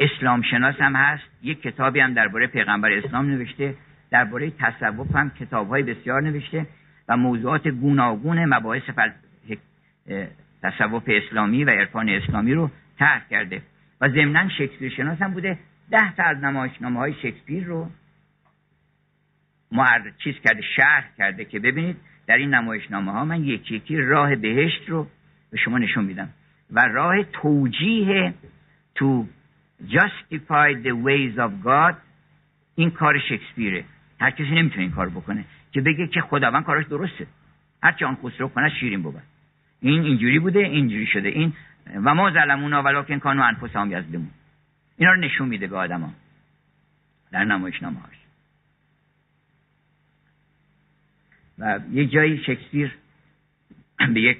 اسلام 0.00 0.42
شناس 0.42 0.74
هم 0.80 0.96
هست. 0.96 1.24
یک 1.42 1.62
کتابی 1.62 2.00
هم 2.00 2.14
درباره 2.14 2.46
پیغمبر 2.46 2.92
اسلام 2.92 3.26
نوشته. 3.26 3.74
درباره 4.10 4.50
تصوف 4.50 5.16
هم 5.16 5.30
کتاب 5.30 5.68
های 5.68 5.82
بسیار 5.82 6.22
نوشته 6.22 6.66
و 7.08 7.16
موضوعات 7.16 7.68
گوناگون 7.68 8.44
مباحث 8.44 8.82
فل... 8.82 9.10
تصوف 10.62 11.02
اسلامی 11.06 11.64
و 11.64 11.70
عرفان 11.70 12.08
اسلامی 12.08 12.54
رو 12.54 12.70
طرح 12.98 13.28
کرده. 13.30 13.62
و 14.00 14.08
ضمنا 14.08 14.48
شکسپیر 14.48 14.92
شناس 14.92 15.22
هم 15.22 15.32
بوده. 15.32 15.58
ده 15.90 16.14
تا 16.16 16.22
از 16.22 16.36
نمایشنامه 16.36 16.98
های 16.98 17.14
شکسپیر 17.22 17.64
رو 17.64 17.90
معرض 19.72 20.12
چیز 20.18 20.34
کرده 20.44 20.62
شرح 20.76 21.08
کرده 21.18 21.44
که 21.44 21.58
ببینید 21.58 21.96
در 22.26 22.36
این 22.36 22.54
نمایشنامه 22.54 23.12
ها 23.12 23.24
من 23.24 23.44
یکی 23.44 23.74
یکی 23.74 23.96
راه 23.96 24.36
بهشت 24.36 24.88
رو 24.88 25.06
به 25.50 25.58
شما 25.58 25.78
نشون 25.78 26.04
میدم. 26.04 26.28
و 26.70 26.80
راه 26.80 27.22
توجیه 27.22 28.34
تو 28.94 29.26
justify 29.88 30.74
the 30.86 30.94
ways 31.06 31.38
of 31.38 31.66
God 31.66 31.94
این 32.74 32.90
کار 32.90 33.18
شکسپیره. 33.18 33.84
هر 34.20 34.30
کسی 34.30 34.50
نمی‌تونه 34.50 34.82
این 34.82 34.90
کار 34.90 35.08
بکنه. 35.08 35.44
که 35.72 35.80
بگه 35.80 36.06
که 36.06 36.20
خداوند 36.20 36.64
کارش 36.64 36.86
درسته. 36.86 37.26
هرچی 37.82 38.04
آن 38.04 38.16
خسرو 38.22 38.48
کنه 38.48 38.68
شیرین 38.80 39.02
بود. 39.02 39.22
این 39.80 40.02
اینجوری 40.02 40.38
بوده 40.38 40.58
اینجوری 40.58 41.06
شده. 41.06 41.28
این 41.28 41.52
و 42.04 42.14
ما 42.14 42.30
ظلمونا 42.30 42.82
ولکن 42.82 43.18
کانو 43.18 43.42
انفسهم 43.42 43.92
یظلمون. 43.92 44.30
اینا 44.96 45.12
رو 45.12 45.20
نشون 45.20 45.48
میده 45.48 45.66
به 45.66 45.76
آدما. 45.76 46.12
در 47.32 47.44
نمایش 47.44 47.82
هاش 47.82 48.16
و 51.58 51.80
یه 51.92 52.06
جایی 52.06 52.38
شکسپیر 52.38 52.94
به 54.14 54.20
یک 54.20 54.38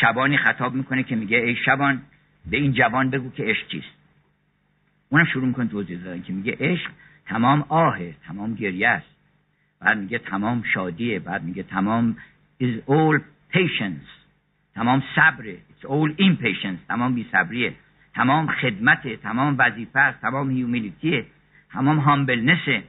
شبانی 0.00 0.36
خطاب 0.36 0.74
می‌کنه 0.74 1.02
که 1.02 1.16
میگه 1.16 1.36
ای 1.36 1.56
شبان 1.56 2.02
به 2.46 2.56
این 2.56 2.72
جوان 2.72 3.10
بگو 3.10 3.30
که 3.30 3.44
عشق 3.44 3.68
چیست. 3.68 3.97
اونم 5.08 5.24
شروع 5.24 5.46
می‌کنه 5.46 5.68
توضیح 5.68 5.98
دادن 5.98 6.22
که 6.22 6.32
میگه 6.32 6.56
عشق 6.60 6.90
تمام 7.26 7.64
آهه 7.68 8.14
تمام 8.26 8.54
گریه 8.54 8.88
است. 8.88 9.06
بعد 9.80 9.98
میگه 9.98 10.18
تمام 10.18 10.62
شادیه 10.74 11.18
بعد 11.18 11.42
میگه 11.42 11.62
تمام 11.62 12.16
is 12.62 12.90
all 12.90 13.20
patience 13.54 14.10
تمام 14.74 15.02
صبره 15.16 15.56
it's 15.56 15.84
all 15.84 16.20
impatience 16.20 16.86
تمام 16.88 17.14
بی 17.14 17.26
صبریه 17.32 17.74
تمام 18.14 18.46
خدمته 18.46 19.16
تمام 19.16 19.56
وظیفه 19.58 19.98
است 19.98 20.20
تمام 20.20 20.50
هیومیلیتیه 20.50 21.26
تمام 21.72 21.98
هامبلنسه 21.98 22.82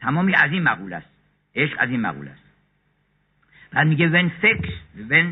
تمامی 0.00 0.34
از 0.34 0.52
این 0.52 0.62
مقول 0.62 0.92
است. 0.92 1.08
عشق 1.54 1.76
از 1.78 1.90
این 1.90 2.00
مقول 2.00 2.28
است. 2.28 2.42
بعد 3.70 3.86
میگه 3.86 4.10
when 4.10 4.30
fixed 4.44 5.10
when 5.10 5.26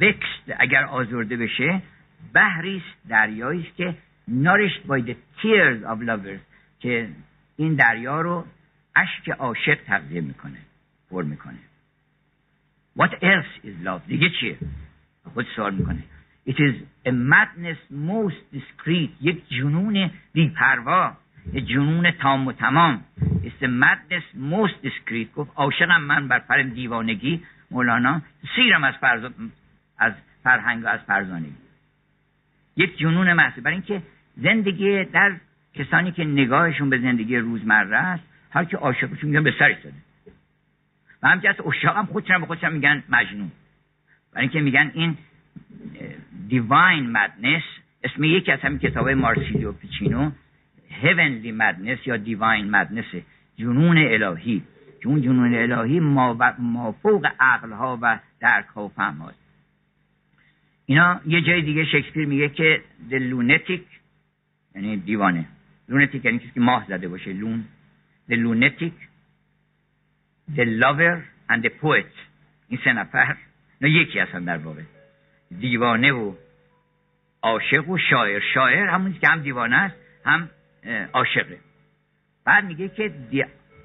vexed 0.00 0.54
اگر 0.58 0.84
آزرده 0.84 1.36
بشه 1.36 1.82
بحری 2.34 2.76
است 2.76 3.08
دریایی 3.08 3.66
است 3.66 3.76
که 3.76 3.94
nourished 4.28 4.86
by 4.86 5.00
the 5.00 5.16
tears 5.40 5.82
of 5.84 6.02
lovers 6.02 6.40
که 6.80 7.08
این 7.56 7.74
دریا 7.74 8.20
رو 8.20 8.46
اشک 8.96 9.28
عاشق 9.28 9.78
تغذیه 9.86 10.20
می‌کنه 10.20 10.58
پر 11.10 11.22
می‌کنه. 11.22 11.58
What 12.98 13.10
else 13.10 13.64
is 13.64 13.86
love? 13.86 14.06
دیگه 14.06 14.30
چیه؟ 14.40 14.58
خود 15.34 15.46
سوال 15.56 15.74
می‌کنه. 15.74 16.02
It 16.46 16.52
is 16.52 16.74
a 17.06 17.12
madness 17.12 17.80
most 17.90 18.56
discreet 18.56 19.10
یک 19.20 19.48
جنون 19.48 20.10
بیپروا 20.32 21.16
یک 21.52 21.66
جنون 21.66 22.10
تام 22.10 22.46
و 22.46 22.52
تمام. 22.52 23.04
It's 23.20 23.62
a 23.62 23.68
madness 23.68 24.36
most 24.36 24.86
discreet. 24.86 25.34
گفت 25.36 25.50
عاشقم 25.56 26.00
من 26.00 26.28
بر 26.28 26.38
پر 26.38 26.62
دیوانگی 26.62 27.42
مولانا 27.70 28.22
سیرم 28.56 28.84
از, 28.84 28.94
فرز... 29.00 29.30
از 29.98 30.12
فرهنگ 30.44 30.84
و 30.84 30.88
از 30.88 31.00
فرزانگی. 31.00 31.69
یک 32.80 32.98
جنون 32.98 33.32
محصول 33.32 33.64
برای 33.64 33.74
اینکه 33.74 34.02
زندگی 34.36 35.04
در 35.04 35.36
کسانی 35.74 36.12
که 36.12 36.24
نگاهشون 36.24 36.90
به 36.90 36.98
زندگی 36.98 37.36
روزمره 37.36 37.96
است 37.96 38.22
هر 38.50 38.64
که 38.64 38.76
عاشقشون 38.76 39.30
میگن 39.30 39.42
به 39.42 39.54
سر 39.58 39.64
ایستاده 39.64 39.94
و 41.22 41.28
همچنین 41.28 41.54
از 41.58 41.96
هم 41.96 42.06
خودشون 42.06 42.38
به 42.38 42.46
خودشون 42.46 42.72
میگن 42.72 43.02
مجنون. 43.08 43.50
برای 44.32 44.42
اینکه 44.42 44.60
میگن 44.60 44.90
این 44.94 45.16
دیواین 46.48 47.10
مدنس 47.10 47.62
اسم 48.04 48.24
یکی 48.24 48.52
از 48.52 48.60
همین 48.60 48.78
کتاب 48.78 49.08
مارسیلیو 49.08 49.72
پیچینو 49.72 50.30
هیونلی 50.88 51.52
مدنس 51.52 51.98
یا 52.06 52.16
دیواین 52.16 52.70
مدنس 52.70 53.04
جنون 53.56 53.98
الهی. 53.98 54.62
جون 55.00 55.22
جنون 55.22 55.54
الهی 55.54 56.00
ما 56.00 56.92
فوق 57.02 57.26
عقل 57.40 57.72
ها 57.72 57.98
و 58.02 58.18
درک 58.40 58.66
ها 58.66 58.84
و 58.84 58.88
فهم 58.88 59.16
هاست 59.16 59.39
اینا 60.90 61.20
یه 61.26 61.40
جای 61.40 61.62
دیگه 61.62 61.84
شکسپیر 61.84 62.26
میگه 62.26 62.48
که 62.48 62.82
the 63.10 63.14
lunatic 63.14 63.80
یعنی 64.74 64.96
دیوانه. 64.96 65.46
لونتیک 65.88 66.24
یعنی 66.24 66.38
کسی 66.38 66.50
که 66.54 66.60
ماه 66.60 66.86
زده 66.88 67.08
باشه. 67.08 67.32
لون 67.32 67.64
the 68.30 68.34
lunatic 68.34 68.92
the 70.56 70.64
lover 70.64 71.16
and 71.50 71.62
the 71.64 71.70
poet. 71.82 72.14
این 72.68 72.80
سه 72.84 72.92
نفر. 72.92 73.36
نه 73.80 73.90
یکی 73.90 74.18
هستن 74.18 74.44
در 74.44 74.56
واقع. 74.56 74.82
دیوانه 75.60 76.12
و 76.12 76.34
عاشق 77.42 77.88
و 77.88 77.98
شاعر. 77.98 78.42
شاعر 78.54 78.86
همون 78.86 79.12
که 79.12 79.28
هم 79.28 79.42
دیوانه 79.42 79.76
است 79.76 79.96
هم 80.24 80.50
عاشقه. 81.12 81.58
بعد 82.44 82.64
میگه 82.64 82.88
که 82.88 83.14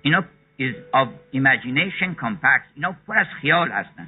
اینا 0.01 0.25
is 0.59 0.73
of 0.93 1.07
imagination 1.33 2.15
compact 2.23 2.65
اینا 2.75 2.95
پر 3.07 3.17
از 3.17 3.27
خیال 3.41 3.71
هستن. 3.71 4.07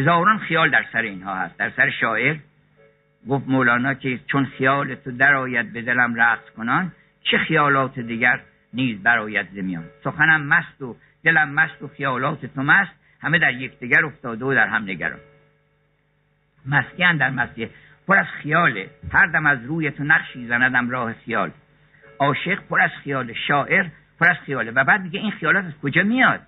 هزاران 0.00 0.38
خیال 0.38 0.70
در 0.70 0.84
سر 0.92 1.02
اینها 1.02 1.34
هست. 1.34 1.56
در 1.56 1.70
سر 1.70 1.90
شاعر 1.90 2.36
گفت 3.28 3.48
مولانا 3.48 3.94
که 3.94 4.20
چون 4.26 4.44
خیال 4.44 4.94
تو 4.94 5.10
در 5.10 5.34
آید 5.34 5.72
به 5.72 5.82
دلم 5.82 6.14
رقص 6.14 6.50
کنان 6.56 6.92
چه 7.22 7.38
خیالات 7.38 7.98
دیگر 7.98 8.40
نیز 8.72 9.02
برآید 9.02 9.46
زمیان 9.54 9.84
سخنم 10.04 10.46
مست 10.46 10.82
و 10.82 10.96
دلم 11.24 11.48
مست 11.50 11.82
و 11.82 11.88
خیالات 11.88 12.46
تو 12.46 12.62
مست 12.62 12.90
همه 13.20 13.38
در 13.38 13.52
یکدیگر 13.54 14.04
افتاده 14.04 14.44
و 14.44 14.54
در 14.54 14.66
هم 14.66 14.82
نگران. 14.82 15.20
مستی 16.66 17.18
در 17.18 17.30
مستی 17.30 17.68
پر 18.08 18.18
از 18.18 18.26
خیاله 18.42 18.90
هر 19.12 19.26
دم 19.26 19.46
از 19.46 19.64
روی 19.64 19.90
تو 19.90 20.04
نقشی 20.04 20.46
زندم 20.46 20.90
راه 20.90 21.12
خیال. 21.12 21.50
عاشق 22.18 22.58
پر 22.70 22.80
از 22.80 22.90
خیال 23.04 23.32
شاعر 23.48 23.86
پر 24.20 24.30
از 24.30 24.36
خیاله. 24.36 24.70
و 24.70 24.84
بعد 24.84 25.02
میگه 25.02 25.20
این 25.20 25.30
خیالات 25.30 25.64
از 25.64 25.72
کجا 25.82 26.02
میاد؟ 26.02 26.40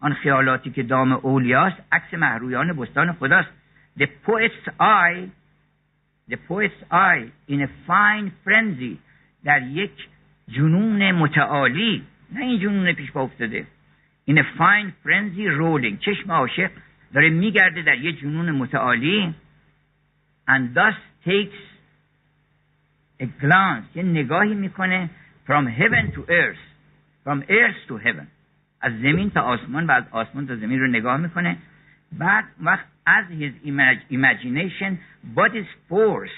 آن 0.00 0.14
خیالاتی 0.14 0.70
که 0.70 0.82
دام 0.82 1.12
اولیاست 1.12 1.76
عکس 1.92 2.14
محرویان 2.14 2.72
بستان 2.72 3.12
خداست. 3.12 3.48
The 3.98 4.06
poet's 4.26 4.68
eye 4.80 5.28
the 6.30 6.36
poet's 6.48 6.80
eye 6.90 7.30
in 7.48 7.60
a 7.62 7.68
fine 7.86 8.32
frenzy 8.44 8.98
در 9.44 9.62
یک 9.62 10.08
جنون 10.48 11.12
متعالی. 11.12 12.02
نه 12.32 12.40
این 12.40 12.60
جنون 12.60 12.92
پیش 12.92 13.10
با 13.10 13.22
افتاده. 13.22 13.66
A 14.30 14.32
fine 14.32 14.90
frenzy 15.04 15.46
rolling. 15.58 15.98
چشم 16.00 16.32
عاشق 16.32 16.70
داره 17.14 17.30
میگرده 17.30 17.82
در 17.82 17.98
یه 17.98 18.12
جنون 18.12 18.50
متعالی. 18.50 19.34
And 20.48 20.74
thus 20.74 20.94
takes 21.28 21.60
a 23.22 23.26
glance 23.42 23.96
یه 23.96 24.02
نگاهی 24.02 24.54
می‌کنه 24.54 25.10
from 25.46 25.66
heaven 25.80 26.12
to 26.14 26.20
earth. 26.28 26.64
From 27.24 27.42
earth 27.50 27.88
to 27.88 27.96
heaven. 27.96 28.26
از 28.80 28.92
زمین 28.92 29.30
تا 29.30 29.40
آسمان 29.40 29.86
و 29.86 29.90
از 29.90 30.04
آسمان 30.10 30.46
تا 30.46 30.56
زمین 30.56 30.80
رو 30.80 30.86
نگاه 30.86 31.16
می‌کنه. 31.16 31.56
بعد 32.12 32.44
وقت 32.60 32.84
از 33.06 33.24
his 33.40 33.52
imagination 34.12 34.92
body's 35.36 35.90
force 35.90 36.36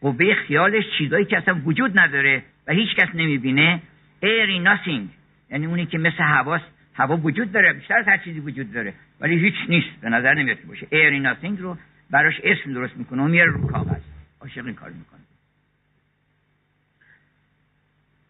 قوه 0.00 0.34
خیالش 0.34 0.84
چیزایی 0.98 1.24
که 1.24 1.38
اصلا 1.38 1.60
وجود 1.64 2.00
نداره 2.00 2.42
و 2.66 2.72
هیچ 2.72 2.94
کس 2.96 3.08
نمی‌بینه 3.14 3.82
airy 4.22 4.66
nothing. 4.68 5.02
یعنی 5.50 5.66
اونی 5.66 5.86
که 5.86 5.98
مثل 5.98 6.22
هواست 6.22 6.64
هوا 6.94 7.16
وجود 7.16 7.52
داره 7.52 7.72
بیشتر 7.72 7.98
از 7.98 8.08
هر 8.08 8.18
چیزی 8.18 8.40
وجود 8.40 8.72
داره 8.72 8.94
ولی 9.20 9.38
هیچ 9.38 9.54
نیست 9.68 10.00
به 10.00 10.08
نظر 10.08 10.34
نمیاد 10.34 10.58
باشه. 10.68 10.86
airy 10.86 11.26
nothing 11.26 11.60
رو 11.60 11.76
براش 12.10 12.40
اسم 12.44 12.72
درست 12.72 12.96
می‌کنه 12.96 13.22
و 13.22 13.28
میاره 13.28 13.52
رو 13.52 13.66
کاغذ. 13.66 14.02
عاشق 14.40 14.66
این 14.66 14.74
کار 14.74 14.90
می‌کنه. 14.90 15.20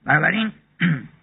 بنابراین 0.04 0.52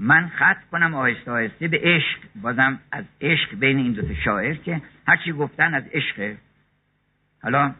من 0.00 0.28
خط 0.28 0.56
کنم 0.70 0.94
آهسته 0.94 1.30
آهسته 1.30 1.68
به 1.68 1.80
عشق. 1.82 2.18
بازم 2.42 2.78
از 2.92 3.04
عشق 3.20 3.54
بین 3.54 3.76
این 3.76 3.92
دوتا 3.92 4.14
شاعر 4.14 4.54
که 4.54 4.82
هرچی 5.06 5.32
گفتن 5.32 5.74
از 5.74 5.84
عشق. 5.92 6.36
حالا 7.42 7.74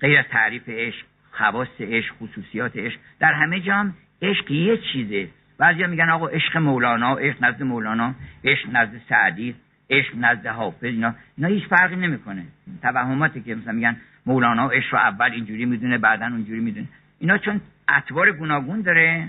غیر 0.00 0.18
از 0.18 0.24
تعریف 0.30 0.68
عشق 0.68 1.06
خواست 1.30 1.80
عشق 1.80 2.14
خصوصیات 2.14 2.76
عشق 2.76 2.98
در 3.18 3.32
همه 3.32 3.60
جا 3.60 3.74
هم 3.74 3.94
عشق 4.22 4.50
یه 4.50 4.78
چیزه. 4.92 5.28
بعضی 5.58 5.86
میگن 5.86 6.10
آقا 6.10 6.28
عشق 6.28 6.56
مولانا 6.56 7.14
عشق 7.14 7.44
نزد 7.44 7.62
مولانا 7.62 8.14
عشق 8.44 8.68
نزد 8.72 9.00
سعدی 9.08 9.54
عشق 9.90 10.14
نزد 10.16 10.46
حافظ 10.46 10.84
اینا. 10.84 11.14
اینا 11.36 11.48
هیچ 11.48 11.64
فرقی 11.66 11.96
نمی‌کنه. 11.96 12.44
توهماتی 12.82 13.42
که 13.42 13.54
مثلا 13.54 13.72
میگن 13.72 13.96
مولانا 14.26 14.68
عشق 14.68 14.94
رو 14.94 14.98
اول 14.98 15.32
اینجوری 15.32 15.64
می‌دونه 15.64 15.98
بعدا 15.98 16.26
اونجوری 16.26 16.60
می‌دونه. 16.60 16.86
اینا 17.18 17.38
چون 17.38 17.60
اطوار 17.88 18.32
گوناگون 18.32 18.80
داره 18.80 19.28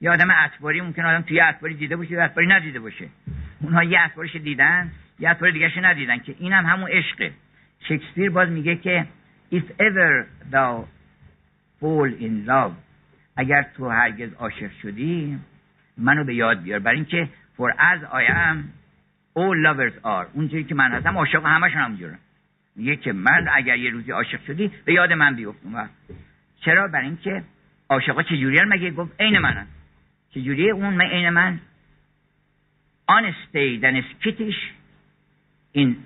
یه 0.00 0.10
آدم 0.10 0.28
اطواری 0.30 0.80
ممکن 0.80 1.04
آدم 1.04 1.22
توی 1.22 1.40
اطواری 1.40 1.74
دیده 1.74 1.96
باشه 1.96 2.12
یا 2.12 2.24
اطواری 2.24 2.48
ندیده 2.48 2.80
باشه. 2.80 3.08
اونها 3.60 3.84
یه 3.84 4.00
اطوارش 4.00 4.36
دیدن 4.36 4.90
یه 5.18 5.30
اطوار 5.30 5.50
دیگهش 5.50 5.78
ندیدن 5.78 6.18
که 6.18 6.34
اینم 6.38 6.66
هم 6.66 6.72
همون 6.72 6.90
عشقه. 6.90 7.32
شکسپیر 7.88 8.30
باز 8.30 8.48
میگه 8.48 8.76
که 8.76 9.06
if 9.52 9.64
ever 9.78 10.26
thou 10.52 10.84
fall 11.80 12.20
in 12.20 12.48
love 12.48 12.72
اگر 13.36 13.66
تو 13.76 13.88
هرگز 13.88 14.32
عاشق 14.34 14.70
شدی 14.82 15.38
منو 15.98 16.24
به 16.24 16.34
یاد 16.34 16.62
بیار. 16.62 16.78
برای 16.78 16.96
اینکه 16.96 17.28
for 17.58 17.70
as 17.72 18.00
I 18.02 18.30
am 18.30 18.56
all 19.36 19.56
lovers 19.66 20.04
are. 20.04 20.26
اونجوری 20.34 20.64
که 20.64 20.74
من 20.74 20.92
هستم 20.92 21.16
عاشق 21.18 21.46
همشون 21.46 21.80
همونجورن 21.80 22.18
میگه 22.76 22.96
که 22.96 23.12
من 23.12 23.48
اگر 23.54 23.76
یه 23.76 23.90
روزی 23.90 24.10
عاشق 24.10 24.44
شدی 24.46 24.70
به 24.84 24.92
یاد 24.92 25.12
من 25.12 25.34
بیفتم 25.34 25.90
چرا؟ 26.64 26.88
برای 26.88 27.06
اینکه 27.06 27.42
عاشقا 27.88 28.22
چجوری 28.22 28.60
مگه 28.64 28.90
گفت 28.90 29.20
عین 29.20 29.38
منن. 29.38 29.66
چجوری 30.34 30.70
اون 30.70 30.94
من 30.94 31.04
عین 31.04 31.28
من. 31.28 31.60
unstayed 33.10 33.82
and 33.84 33.96
skittish 34.12 34.60
in 35.74 35.96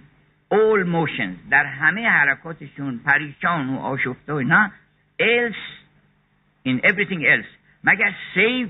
all 0.51 0.85
motions 0.85 1.51
در 1.51 1.65
همه 1.65 2.09
حرکاتشون 2.09 2.99
پریشان 2.99 3.69
و 3.69 3.79
آشفته 3.79 4.33
و 4.33 4.41
نه 4.41 4.73
else 5.21 5.85
in 6.69 6.81
everything 6.85 7.23
else. 7.25 7.49
مگر 7.85 8.15
save 8.35 8.69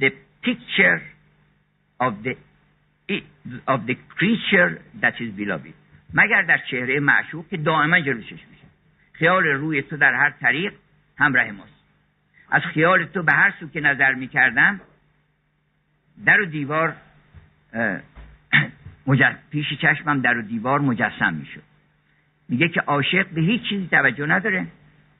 the 0.00 0.10
picture 0.42 1.00
of 2.00 2.12
the 2.24 2.36
of 3.66 3.80
the 3.86 3.96
creature 4.18 4.82
that 5.00 5.14
is 5.20 5.30
beloved. 5.36 5.74
مگر 6.14 6.42
در 6.42 6.60
چهره 6.70 7.00
معشوق 7.00 7.48
که 7.48 7.56
دائما 7.56 8.00
جلو 8.00 8.22
چشم 8.22 8.50
میشه. 8.50 8.66
خیال 9.12 9.44
روی 9.44 9.82
تو 9.82 9.96
در 9.96 10.14
هر 10.14 10.30
طریق 10.30 10.72
همراه 11.18 11.50
ماست. 11.50 11.81
از 12.52 12.62
خیال 12.62 13.04
تو 13.04 13.22
به 13.22 13.32
هر 13.32 13.54
سو 13.60 13.68
که 13.68 13.80
نظر 13.80 14.14
می‌کردم 14.14 14.80
در 16.26 16.40
و 16.40 16.44
دیوار 16.44 16.94
پیش 19.50 19.66
چشمم 19.82 20.20
در 20.20 20.38
و 20.38 20.42
دیوار 20.42 20.80
مجسم 20.80 21.34
می‌شد. 21.34 21.62
میگه 22.48 22.68
که 22.68 22.80
عاشق 22.80 23.26
به 23.28 23.40
هیچ 23.40 23.62
چیزی 23.62 23.88
توجه 23.90 24.26
نداره. 24.26 24.66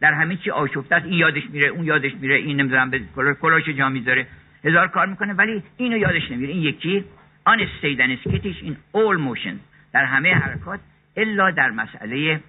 در 0.00 0.12
همه 0.12 0.36
چی 0.36 0.50
آشفته 0.50 0.94
است 0.94 1.06
این 1.06 1.14
یادش 1.14 1.42
میره 1.50 1.68
اون 1.68 1.84
یادش 1.84 2.14
میره 2.14 2.34
این 2.34 2.60
نمی‌دونم 2.60 2.90
به 2.90 3.00
کلاش 3.40 3.68
جا 3.68 3.88
می‌ذاره. 3.88 4.26
هزار 4.64 4.88
کار 4.88 5.06
می‌کنه 5.06 5.32
ولی 5.32 5.62
اینو 5.76 5.96
یادش 5.96 6.30
نمیره. 6.30 6.52
این 6.52 6.62
یکی 6.62 7.04
unstaid 7.44 7.60
and 7.60 8.10
skittish 8.10 8.62
in 8.62 8.76
all 8.92 9.16
motion 9.16 9.56
در 9.92 10.04
همه 10.04 10.34
حرکات 10.34 10.80
الا 11.16 11.50
در 11.50 11.70
مسئله 11.70 12.40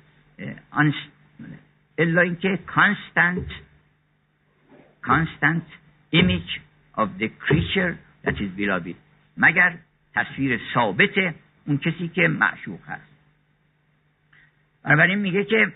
آن 0.72 0.94
الا 1.98 2.22
اینکه 2.22 2.60
constant 2.76 3.52
constant 5.12 5.66
image 6.12 6.52
of 7.02 7.08
the 7.20 7.30
creature 7.46 8.00
that 8.24 8.36
is 8.36 8.50
beloved. 8.58 8.96
مگر 9.38 9.78
تصویر 10.16 10.60
ثابت 10.74 11.36
اون 11.68 11.78
کسی 11.78 12.08
که 12.08 12.28
معشوق 12.28 12.80
هست. 12.88 13.14
بنابراین 14.84 15.20
میگه 15.20 15.44
که 15.44 15.74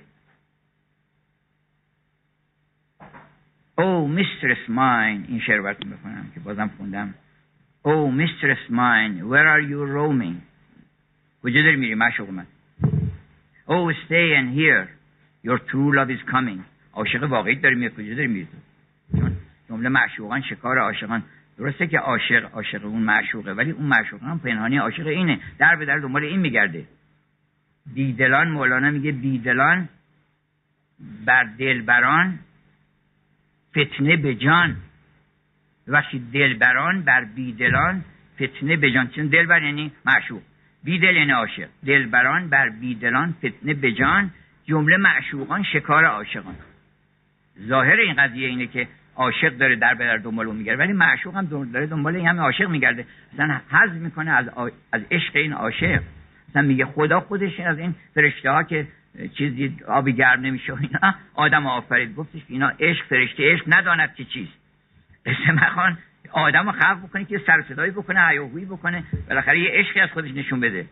او 3.77 4.15
mistress 4.15 4.69
mine. 4.69 5.29
این 5.29 5.41
شعر 5.47 5.61
براتون 5.61 5.91
بخونم 5.91 6.31
که 6.33 6.39
بازم 6.39 6.71
خوندم. 6.77 7.13
او 7.83 8.11
mistress 8.17 8.69
mine. 8.69 9.21
Where 9.21 9.47
are 9.47 9.61
you 9.61 9.85
roaming? 9.95 10.41
کجا 11.43 11.61
داری 11.61 11.75
میری 11.75 11.95
معشوق 11.95 12.29
من؟ 12.29 12.45
او 13.65 13.93
stay 13.93 14.35
and 14.39 14.57
hear. 14.57 14.87
Your 15.43 15.59
true 15.59 15.95
love 15.95 16.09
is 16.09 16.31
coming. 16.31 16.59
عاشق 16.93 17.23
واقعی 17.23 17.55
داری 17.55 17.75
میری. 17.75 17.89
کجا 17.89 18.13
داری 18.15 18.27
میری؟ 18.27 18.47
جمله 19.77 19.89
معشوقان 19.89 20.41
شکار 20.41 20.77
عاشقان. 20.77 21.23
درسته 21.57 21.87
که 21.87 21.99
عاشق 21.99 22.49
عاشق 22.53 22.85
اون 22.85 23.01
معشوقه 23.01 23.51
ولی 23.51 23.71
اون 23.71 23.85
معشوق 23.85 24.23
هم 24.23 24.39
پنهانی 24.39 24.77
عاشق 24.77 25.07
اینه. 25.07 25.39
در 25.57 25.75
به 25.75 25.85
در 25.85 25.97
دنبال 25.97 26.23
این 26.23 26.39
میگرده. 26.39 26.85
بیدلان 27.93 28.47
مولانا 28.49 28.91
میگه 28.91 29.11
بیدلان 29.11 29.89
بر 31.25 31.43
دلبران 31.43 32.39
فتنه 33.71 34.17
به 34.17 34.35
جان. 34.35 34.75
وقتی 35.87 36.19
دلبران 36.33 37.01
بر 37.01 37.23
بیدلان 37.23 38.03
فتنه 38.35 38.77
به 38.77 38.91
جان. 38.91 39.07
چون 39.07 39.27
دلبر 39.27 39.63
یعنی 39.63 39.91
معشوق. 40.05 40.41
بیدل 40.83 41.15
یعنی 41.15 41.31
عاشق. 41.31 41.67
دلبران 41.85 42.49
بر 42.49 42.69
بیدلان 42.69 43.35
فتنه 43.37 43.73
به 43.73 43.91
جان. 43.91 44.31
جمله 44.65 44.97
معشوقان 44.97 45.63
شکار 45.63 46.05
عاشقان. 46.05 46.55
ظاهر 47.67 47.99
این 47.99 48.15
قضیه 48.15 48.47
اینه 48.47 48.67
که 48.67 48.87
عاشق 49.17 49.57
داره 49.57 49.75
در 49.75 49.93
به 49.93 50.17
دنبال 50.17 50.47
اون 50.47 50.55
میگرده. 50.55 50.83
ولی 50.83 50.93
معشوق 50.93 51.35
هم 51.35 51.69
داره 51.73 51.85
دنبال 51.85 52.15
این 52.15 52.27
همه 52.27 52.41
عاشق 52.41 52.69
میگرده. 52.69 53.05
مثلا 53.33 53.59
حظ 53.71 53.91
می‌کنه 53.91 54.31
از, 54.31 54.49
از 54.91 55.01
عشق 55.11 55.35
این 55.35 55.53
عاشق. 55.53 56.01
مثلا 56.49 56.61
میگه 56.61 56.85
خدا 56.85 57.19
خودش 57.19 57.59
از 57.59 57.79
این 57.79 57.95
فرشته 58.15 58.51
ها 58.51 58.63
که 58.63 58.87
چیزی 59.37 59.77
آبی 59.87 60.13
گرم 60.13 60.41
نمیشه 60.41 60.73
اینا. 60.73 61.15
آدم 61.33 61.67
آفرید. 61.67 62.15
گفتش 62.15 62.41
اینا 62.47 62.71
عشق 62.79 63.05
فرشته 63.05 63.53
عشق 63.53 63.63
نداند 63.67 64.15
که 64.15 64.25
چیست 64.25 64.53
قصه 65.25 65.51
مخوان 65.51 65.97
آدم 66.31 66.65
رو 66.65 66.71
خلق 66.71 66.99
بکنه 67.03 67.25
که 67.25 67.41
سر 67.47 67.63
صدایی 67.69 67.91
بکنه 67.91 68.27
هیاهویی 68.27 68.65
بکنه. 68.65 69.03
بالاخره 69.29 69.59
یه 69.59 69.69
عشقی 69.73 69.99
از 69.99 70.09
خودش 70.09 70.31
نشون 70.31 70.59
بده. 70.59 70.85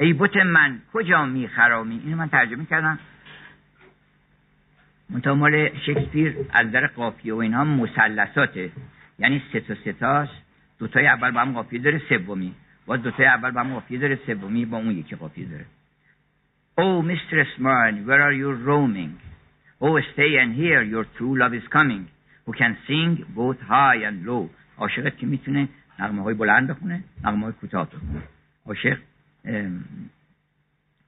ای 0.00 0.12
بوت 0.12 0.36
من 0.36 0.78
کجا 0.92 1.24
میخرامی 1.24 2.00
اینو 2.04 2.16
من 2.16 2.28
ترجمه 2.28 2.64
کردم. 2.64 2.98
منتها 5.10 5.34
مال 5.34 5.78
شکسپیر 5.86 6.36
از 6.50 6.70
در 6.70 6.86
قافیه 6.86 7.34
و 7.34 7.36
اینها 7.36 7.64
مثلثاته 7.64 8.70
یعنی 9.18 9.42
سه 9.52 9.60
تا 9.60 9.74
سه 9.84 9.92
تاست 9.92 10.32
دوتای 10.78 11.06
اول 11.06 11.30
با 11.30 11.40
هم 11.40 11.52
قافیه 11.52 11.80
داره 11.80 12.02
سومی 12.08 12.54
با 12.86 12.96
دوتای 12.96 13.26
اول 13.26 13.50
با 13.50 13.60
هم 13.60 13.72
قافیه 13.72 13.98
داره 13.98 14.18
سومی 14.26 14.64
با 14.64 14.76
اون 14.76 14.90
یکی 14.90 15.16
قافیه 15.16 15.46
داره 15.46 15.64
Oh, 16.80 17.02
mistress 17.02 17.52
mine, 17.58 18.06
where 18.06 18.22
are 18.22 18.36
you 18.42 18.50
roaming? 18.52 19.12
Oh, 19.80 19.98
stay 20.12 20.32
and 20.42 20.54
hear, 20.54 20.80
your 20.94 21.06
true 21.16 21.36
love 21.36 21.52
is 21.52 21.66
coming. 21.76 22.06
Who 22.46 22.52
can 22.52 22.76
sing 22.86 23.10
both 23.34 23.58
high 23.58 23.98
and 24.08 24.24
low. 24.26 24.48
عاشقت 24.78 25.18
که 25.18 25.26
می‌تونه 25.26 25.68
نغمه 25.98 26.22
های 26.22 26.34
بلند 26.34 26.68
بخونه 26.68 27.04
نغمه 27.24 27.44
های 27.44 27.52
کوتاه 27.52 27.86
بخونه 27.86 28.22
عاشق 28.66 28.98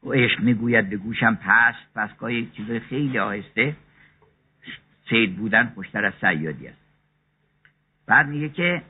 و 0.04 0.12
عشق 0.12 0.40
می‌گوید 0.40 0.90
به 0.90 0.96
گوشم 0.96 1.34
پست 1.34 1.94
پس 1.94 2.10
چیزای 2.56 2.80
خیلی 2.80 3.18
آهسته 3.18 3.76
سید 5.10 5.36
بودن 5.36 5.72
خوشتر 5.74 6.04
از 6.04 6.12
سیادی 6.20 6.68
است. 6.68 6.80
بعد 8.06 8.26
میگه 8.26 8.48
که 8.48 8.82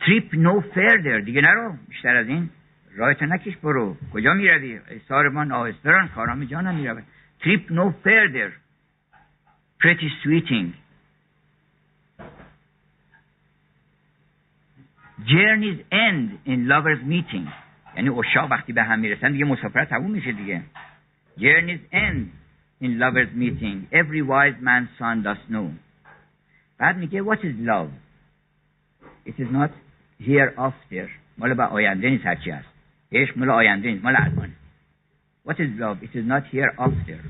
تریپ 0.00 0.34
نو 0.34 0.60
فردر 0.60 1.20
دیگه 1.20 1.40
نرو 1.40 1.76
بیشتر 1.88 2.16
از 2.16 2.28
این 2.28 2.50
رایت 2.94 3.22
نکش 3.22 3.56
برو. 3.56 3.96
کجا 4.12 4.34
می‌روی؟ 4.34 4.80
ای 4.90 5.00
سارمان 5.08 5.52
آهستران 5.52 6.08
کارام 6.08 6.44
جانم 6.44 6.74
می‌روی 6.74 7.02
تریپ 7.40 7.72
نو 7.72 7.90
فردر 7.90 8.50
pretty 9.82 10.10
sweeting. 10.22 10.66
journeys 15.26 15.78
end 15.92 16.28
in 16.46 16.58
lovers 16.72 17.02
meeting. 17.12 17.48
یعنی 17.96 18.08
اشاق 18.08 18.50
وقتی 18.50 18.72
به 18.72 18.82
هم 18.82 18.98
می‌رسن 18.98 19.32
دیگه 19.32 19.44
مسافرت 19.44 19.88
تموم 19.88 20.10
میشه 20.10 20.32
دیگه. 20.32 20.62
journeys 21.38 21.94
end. 21.94 22.45
In 22.80 22.98
lovers 22.98 23.30
meeting 23.34 23.76
every 23.92 24.22
wise 24.22 24.58
man's 24.60 24.90
son 24.98 25.22
does 25.22 25.50
know 25.50 25.68
بعد 26.78 26.96
میگه 26.98 27.22
what 27.22 27.38
is 27.38 27.54
love 27.66 27.90
it 29.26 29.34
is 29.38 29.50
not 29.52 29.70
hereafter 30.20 31.08
مال 31.38 31.54
به 31.54 31.62
آینده 31.62 32.10
نیست 32.10 32.26
هرچی 32.26 32.50
هست 32.50 32.68
عشق 33.12 33.38
مال 33.38 33.50
آینده 33.50 33.90
نیست 33.90 34.04
مال 34.04 34.16
الان 34.16 34.52
What 35.46 35.60
is 35.60 35.70
love? 35.78 35.98
It 36.02 36.10
is 36.12 36.26
not 36.26 36.42
hereafter. 36.50 37.20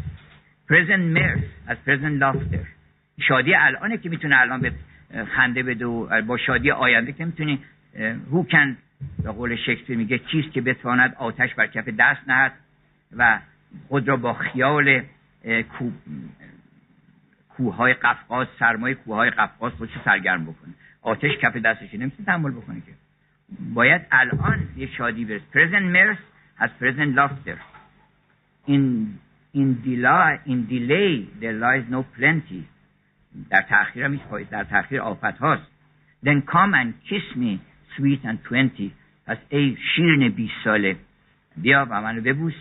Present 0.66 1.04
mirth 1.12 1.44
as 1.68 1.76
present 1.85 2.18
laughter. 2.18 2.66
شادی 3.28 3.54
الانه 3.54 3.98
که 3.98 4.09
می‌تونه 4.09 4.40
الان 4.40 4.61
به 4.61 4.72
خنده 5.37 5.62
بده 5.62 5.87
و 5.87 6.22
با 6.22 6.37
شادی 6.37 6.70
آینده 6.70 7.12
که 7.12 7.24
می‌تونی 7.24 7.59
who 8.32 8.50
can 8.52 8.76
به 9.22 9.30
قول 9.30 9.56
شکسپیر 9.56 9.96
میگه 9.96 10.18
چیست 10.18 10.52
که 10.52 10.61
بتواند 10.61 11.14
آتش 11.18 11.54
بر 11.54 11.66
کف 11.66 11.88
دست 11.88 12.28
نهد 12.28 12.52
و 13.16 13.38
خود 13.88 14.09
را 14.09 14.16
با 14.16 14.35
خیال 14.35 15.02
کوههای 17.57 17.94
قفقاز 17.94 18.46
سرمای 18.59 18.94
کوههای 18.94 19.31
قفقاز 19.31 19.72
خودش 19.72 19.90
سرگرم 20.05 20.44
بکنه. 20.44 20.75
آتش 21.03 21.31
کف 21.42 21.57
دستش 21.57 21.94
نمی‌تونه 21.94 22.27
تحمل 22.27 22.51
بکنه 22.51 22.81
که. 22.81 22.92
باید 23.75 24.03
الان 24.11 24.68
یه 24.77 24.87
شادی 24.87 25.25
برس. 25.25 25.42
Present 25.53 25.96
mirth 25.96 26.22
has 26.61 26.70
present 26.81 27.14
laughter. 27.14 27.59
In 28.68 28.85
in 29.55 29.68
delay 29.85 30.33
in 30.53 30.59
delay 30.75 31.12
there 31.40 31.57
lies 31.64 31.85
no 31.90 32.03
plenty. 32.18 32.62
در 33.51 33.62
تأخیر 33.62 34.05
هم 34.05 34.20
در 34.51 34.64
تأخیر 34.64 35.01
آفت 35.01 35.38
هاست. 35.38 35.66
Then 36.25 36.42
come 36.42 36.75
and 36.75 36.92
kiss 37.09 37.37
me 37.37 37.59
sweet 37.96 38.25
and 38.25 38.38
twenty. 38.49 38.90
پس 39.27 39.38
ای 39.49 39.77
شیرین 39.94 40.29
بیست 40.29 40.55
ساله 40.64 40.96
بیا 41.57 41.87
و 41.90 42.03
منو 42.03 42.20
ببوس. 42.20 42.55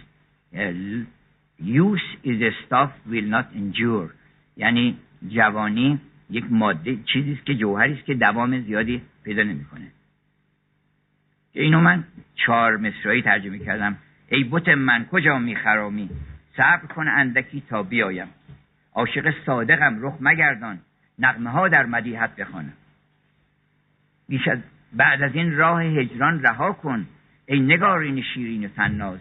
Use 1.59 2.07
is 2.23 2.41
a 2.41 2.51
stuff 2.65 2.91
will 3.09 3.29
not 3.35 3.47
endure. 3.55 4.09
یعنی 4.57 4.97
جوانی 5.27 5.99
یک 6.29 6.45
ماده 6.49 6.97
چیزی 7.13 7.33
است 7.33 7.45
که 7.45 7.55
جوهری 7.55 7.93
است 7.93 8.05
که 8.05 8.13
دوام 8.13 8.61
زیادی 8.61 9.01
پیدا 9.23 9.43
نمی‌کنه. 9.43 9.91
اینو 11.53 11.81
من 11.81 12.03
چهار 12.35 12.77
مصرایی 12.77 13.21
ترجمه 13.21 13.59
کردم. 13.59 13.97
ای 14.29 14.43
بوت 14.43 14.69
من 14.69 15.05
کجا 15.05 15.39
میخرامی؟ 15.39 16.09
صبر 16.57 16.87
کن 16.87 17.07
اندکی 17.07 17.63
تا 17.69 17.83
بیایم. 17.83 18.27
عاشق 18.93 19.33
صادقم 19.45 19.97
رخ 20.01 20.13
مگردان. 20.19 20.79
نقمه 21.19 21.49
ها 21.49 21.67
در 21.67 21.85
مدیحت 21.85 22.35
بخوانم. 22.35 22.73
بیش 24.29 24.47
از 24.47 24.59
بعد 24.93 25.21
از 25.21 25.35
این 25.35 25.55
راه 25.55 25.83
هجران 25.83 26.43
رها 26.43 26.73
کن. 26.73 27.07
ای 27.45 27.59
نگارین 27.59 28.21
شیرین 28.21 28.65
و 28.65 28.67
تناز 28.67 29.19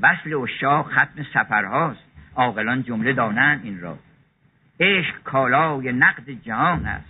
وصل 0.00 0.34
اشاق 0.34 0.92
ختم 0.92 1.22
سفرهاست. 1.34 2.00
عاقلان 2.34 2.82
جمله 2.82 3.12
دانند 3.12 3.64
این 3.64 3.80
را. 3.80 3.98
عشق 4.80 5.22
کالای 5.22 5.92
نقد 5.92 6.30
جهان 6.30 6.86
است. 6.86 7.08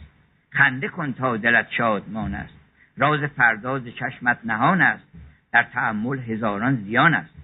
خنده 0.51 0.89
کن 0.89 1.13
تا 1.13 1.37
دلت 1.37 1.71
شادمان 1.71 2.35
است. 2.35 2.55
راز 2.97 3.21
پرداز 3.21 3.83
چشمت 3.85 4.39
نهان 4.45 4.83
است. 4.83 5.05
در 5.53 5.63
تحمل 5.63 6.19
هزاران 6.19 6.77
زیان 6.77 7.15
است. 7.15 7.35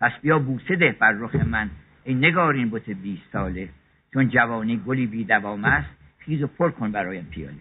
پس 0.00 0.12
بیا 0.22 0.38
بوسه 0.38 0.76
ده 0.76 0.92
بر 0.92 1.12
رخ 1.12 1.34
من. 1.34 1.70
ای 2.04 2.14
نگارین 2.14 2.70
بوت 2.70 2.90
بیست 2.90 3.32
ساله. 3.32 3.68
چون 4.12 4.28
جوانی 4.28 4.82
گلی 4.86 5.06
بی 5.06 5.24
دوام 5.24 5.64
است 5.64 5.90
خیز 6.18 6.42
و 6.42 6.46
پر 6.46 6.70
کن 6.70 6.92
برایم 6.92 7.24
پیاله. 7.24 7.60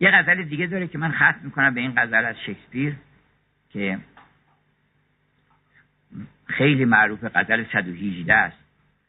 یه 0.00 0.10
غزل 0.10 0.42
دیگه 0.42 0.66
داره 0.66 0.86
که 0.86 0.98
من 0.98 1.12
ختم 1.12 1.40
می‌کنم 1.42 1.74
به 1.74 1.80
این 1.80 1.92
غزل 1.96 2.24
از 2.24 2.36
شکسپیر 2.46 2.96
که 3.70 3.98
خیلی 6.46 6.84
معروف 6.84 7.24
غزل 7.34 7.64
118 7.72 8.34
است. 8.34 8.56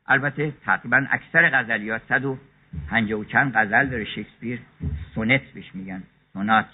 البته 0.07 0.53
تقریبا 0.65 1.07
اکثر 1.09 1.49
غزلیات 1.49 2.01
150 2.09 3.19
و 3.19 3.23
چند 3.23 3.53
غزل 3.55 3.87
داره 3.87 4.05
شکسپیر 4.05 4.59
سونت 5.15 5.41
بهش 5.41 5.75
میگن. 5.75 6.03
سونات. 6.33 6.69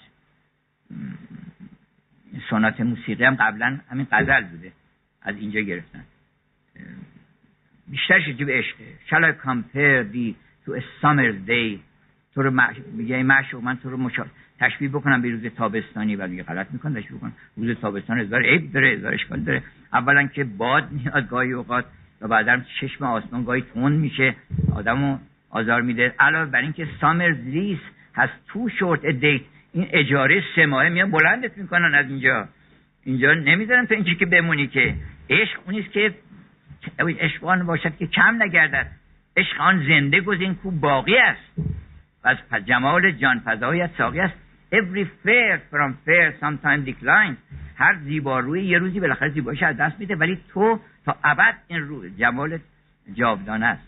سونات 2.50 2.80
موسیقی 2.80 3.24
هم 3.24 3.34
قبلا 3.34 3.80
همین 3.90 4.06
غزل 4.12 4.44
بوده. 4.44 4.72
از 5.22 5.36
اینجا 5.36 5.60
گرفتن. 5.60 6.04
بیشتر 7.88 8.20
شجیب 8.20 8.50
عشقه 8.50 8.84
compare 9.44 10.04
thee 10.14 10.34
to 10.66 10.72
a 10.74 10.82
summer's 11.02 11.48
day? 11.48 11.80
تو 12.34 12.42
رو 12.42 12.72
میگه 12.92 13.22
معشوق 13.22 13.64
من 13.64 13.76
تو 13.76 13.90
رو 13.90 13.96
مشا... 13.96 14.24
تشبیه 14.60 14.88
بکنم 14.88 15.22
به 15.22 15.30
روز 15.30 15.46
تابستانی 15.46 16.16
و 16.16 16.26
میگه 16.26 16.42
غلط 16.42 16.66
می‌کنم 16.70 17.00
تشبیه 17.00 17.18
بکنم. 17.18 17.32
روز 17.56 17.76
تابستان 17.76 18.20
هزار 18.20 18.42
عیب 18.42 18.72
داره 18.72 18.88
هزار 18.88 19.14
اشکال 19.14 19.40
داره. 19.40 19.62
اولا 19.92 20.26
که 20.26 20.44
باد 20.44 20.92
میاد 20.92 21.28
گاهی 21.28 21.52
اوقات 21.52 21.84
و 22.20 22.28
بعدا 22.28 22.60
چشم 22.80 23.04
آسمان 23.04 23.44
گاهی 23.44 23.64
تون 23.74 23.92
میشه 23.92 24.34
آدمو 24.74 25.18
آزار 25.50 25.82
میده. 25.82 26.14
علاوه 26.18 26.50
بر 26.50 26.60
اینکه 26.60 26.88
سامرز 27.00 27.36
لیس 27.36 27.78
هست 28.14 28.32
تو 28.48 28.68
شورت 28.68 29.06
دیت 29.06 29.42
این 29.72 29.88
اجاره 29.92 30.42
سه 30.56 30.66
ماهه 30.66 30.88
میان 30.88 31.10
بلندت 31.10 31.58
می‌کنن 31.58 31.94
از 31.94 32.06
اینجا. 32.06 32.48
اینجا 33.04 33.34
نمی‌ذارن 33.34 33.86
تو 33.86 33.94
اینجا 33.94 34.14
که 34.14 34.26
بمونی 34.26 34.66
که. 34.66 34.94
عشق 35.30 35.60
اونیست 35.66 35.92
که 35.92 36.14
عشق 36.98 37.44
آن 37.44 37.66
باشد 37.66 37.96
که 37.96 38.06
کم 38.06 38.42
نگردد. 38.42 38.86
عشق 39.36 39.60
آن 39.60 39.86
زنده 39.88 40.20
گزین 40.20 40.54
کو 40.54 40.70
باقی 40.70 41.16
است. 41.16 41.52
و 42.24 42.36
از 42.50 42.64
جمال 42.66 43.10
جان 43.10 43.38
فضایت 43.38 43.90
ساقی 43.98 44.20
است. 44.20 44.34
Every 44.78 45.04
fair 45.24 45.52
from 45.70 45.90
fair 46.06 46.26
sometimes 46.40 46.82
declines. 46.90 47.38
هر 47.76 47.98
زیباروی 48.04 48.64
یه 48.64 48.78
روزی 48.78 49.00
بالاخره 49.00 49.28
زیباییش 49.28 49.62
از 49.62 49.76
دست 49.76 50.00
میده 50.00 50.16
ولی 50.16 50.38
تو 50.48 50.80
تا 51.04 51.16
ابد 51.24 51.54
این 51.68 51.80
رو 51.80 52.08
جمال 52.08 52.58
جاودانه 53.14 53.66
است. 53.66 53.82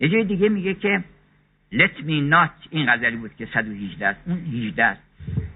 یه 0.00 0.08
جای 0.08 0.24
دیگه 0.24 0.48
میگه 0.48 0.74
که 0.74 1.04
let 1.72 1.96
me 1.98 2.32
not 2.32 2.68
این 2.70 2.92
غزلی 2.92 3.16
بود 3.16 3.36
که 3.36 3.48
118 3.54 4.06
است. 4.06 4.20
اون 4.26 4.38
18 4.38 4.84
است. 4.84 5.02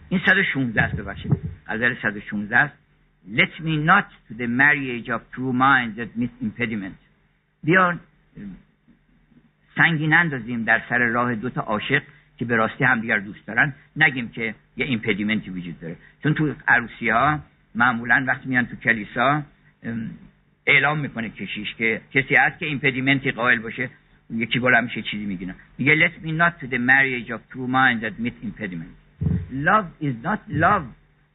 این 0.08 0.20
116 0.26 0.82
است 0.82 0.96
ببخشید. 0.96 1.32
غزل 1.66 1.94
116 2.02 2.56
است. 2.56 2.74
let 3.28 3.60
me 3.60 3.76
not 3.76 4.08
to 4.28 4.34
the 4.34 4.46
marriage 4.46 5.08
of 5.08 5.20
true 5.34 5.52
minds 5.52 5.96
that 5.96 6.16
miss 6.16 6.30
impediment. 6.40 6.98
بیا 7.64 7.98
سنگی 9.76 10.06
نندازیم 10.06 10.64
در 10.64 10.82
سر 10.88 10.98
راه 10.98 11.34
دوتا 11.34 11.60
عاشق 11.60 12.02
که 12.36 12.44
به 12.44 12.56
راستی 12.56 12.84
همدیگر 12.84 13.18
دوست 13.18 13.46
دارن. 13.46 13.74
نگیم 13.96 14.28
که 14.28 14.54
یه 14.76 14.86
ایمپدیمنتی 14.86 15.50
وجود 15.50 15.80
داره. 15.80 15.96
چون 16.22 16.34
تو 16.34 16.54
عروسی 16.68 17.08
ها 17.08 17.40
معمولا 17.74 18.24
وقتی 18.26 18.48
میان 18.48 18.66
تو 18.66 18.76
کلیسا 18.76 19.42
اعلام 20.66 20.98
می‌کنه 20.98 21.28
کشیش 21.28 21.74
که 21.74 22.00
کسی 22.14 22.34
هست 22.34 22.58
که 22.58 22.66
ایمپدیمنتی 22.66 23.30
قائل 23.30 23.58
باشه 23.58 23.90
یکی 24.30 24.58
بلند 24.58 24.84
میشه 24.84 25.02
چیزی 25.02 25.24
می‌گیرن 25.24 25.54
میگه 25.78 26.08
let 26.08 26.12
me 26.24 26.28
not 26.28 26.64
to 26.64 26.68
the 26.68 26.78
marriage 26.78 27.30
of 27.30 27.40
true 27.52 27.68
minds 27.68 28.02
that 28.04 28.24
meet 28.24 28.34
impediment. 28.42 28.92
Love 29.52 29.86
is 30.00 30.14
not 30.28 30.40
love 30.48 30.84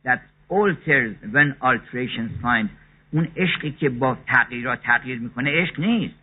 that 0.06 0.20
alters 0.50 1.14
when 1.34 1.50
alterations 1.62 2.32
find. 2.42 2.70
اون 3.12 3.28
عشقی 3.38 3.72
که 3.72 3.90
با 3.90 4.18
تغییرات 4.28 4.82
تغییر 4.82 5.20
می‌کنه 5.20 5.62
عشق 5.62 5.80
نیست. 5.80 6.16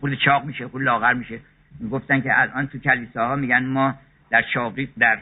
خود 0.00 0.14
چاق 0.14 0.44
میشه 0.44 0.68
خود 0.68 0.82
لاغر 0.82 1.12
میشه. 1.14 1.40
گفتن 1.90 2.20
که 2.20 2.40
الان 2.40 2.66
تو 2.66 2.78
کلیساها 2.78 3.36
میگن 3.36 3.64
ما 3.64 3.94
در 4.30 4.44
شاقی 4.54 4.88
در 4.98 5.18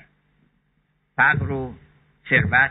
فقر 1.20 1.50
و 1.50 1.74
ثروت 2.30 2.70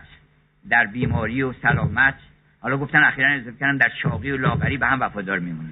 در 0.69 0.85
بیماری 0.85 1.41
و 1.41 1.53
سلامت. 1.53 2.15
حالا 2.61 2.77
گفتن 2.77 3.03
اخیرا 3.03 3.29
اضافه 3.29 3.57
کردن 3.59 3.77
در 3.77 3.91
شاقی 4.01 4.31
و 4.31 4.37
لاغری 4.37 4.77
به 4.77 4.87
هم 4.87 5.01
وفادار 5.01 5.39
میمونه. 5.39 5.69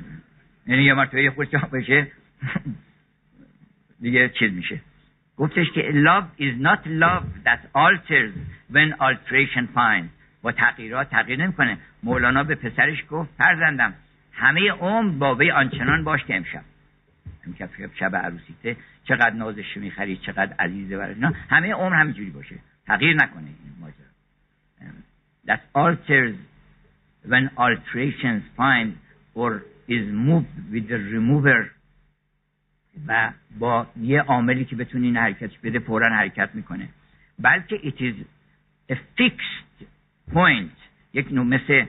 یعنی 0.67 0.83
یه 0.83 0.93
مرتبه 0.93 1.31
خود 1.31 1.49
بشه 1.49 2.07
دیگه 4.01 4.29
چیز 4.29 4.51
میشه. 4.53 4.79
گفتش 5.37 5.71
که 5.71 5.81
love 5.81 6.41
is 6.41 6.61
not 6.61 6.87
love 6.87 7.25
that 7.45 7.61
alters 7.75 8.33
when 8.73 8.93
alteration 8.99 9.67
finds. 9.75 10.09
با 10.41 10.51
تغییرات 10.51 11.09
تغییر 11.09 11.43
نمی‌کنه. 11.43 11.77
مولانا 12.03 12.43
به 12.43 12.55
پسرش 12.55 13.03
گفت 13.09 13.29
فرزندم 13.37 13.93
همه 14.33 14.71
عمر 14.71 15.17
بابه 15.17 15.53
آنچنان 15.53 16.03
باش 16.03 16.23
که 16.23 16.35
امشب. 16.35 16.63
امشب 17.47 17.69
شب 17.99 18.15
عروسیته. 18.15 18.77
چقدر 19.07 19.31
نازش 19.31 19.77
می‌خری 19.77 20.17
چقدر 20.17 20.53
عزیزه 20.59 20.97
برای 20.97 21.15
نه 21.19 21.27
همه 21.49 21.73
عمر 21.73 21.95
همینجوری 21.95 22.29
باشه. 22.29 22.55
تغییر 22.87 23.15
نکنه 23.15 23.47
این 23.47 23.73
ماجرا. 23.79 24.07
That 25.47 25.61
alters 25.75 26.35
when 27.31 27.45
alterations 27.65 28.43
find 28.57 28.89
or 29.35 29.51
is 29.87 30.05
moved 30.27 30.55
with 30.73 30.85
the 30.91 30.99
remover 31.13 31.61
و 33.07 33.31
با 33.59 33.87
یه 34.01 34.21
عاملی 34.21 34.65
که 34.65 34.75
بتونه 34.75 35.05
این 35.05 35.17
حرکت 35.17 35.51
بده 35.63 35.79
فورا 35.79 36.15
حرکت 36.15 36.49
می‌کنه. 36.53 36.89
بلکه 37.39 37.77
it 37.77 37.95
is 38.01 38.15
a 38.91 38.95
fixed 38.95 39.85
point. 40.33 40.77
یک 41.13 41.31
نوع 41.31 41.45
مثل 41.45 41.85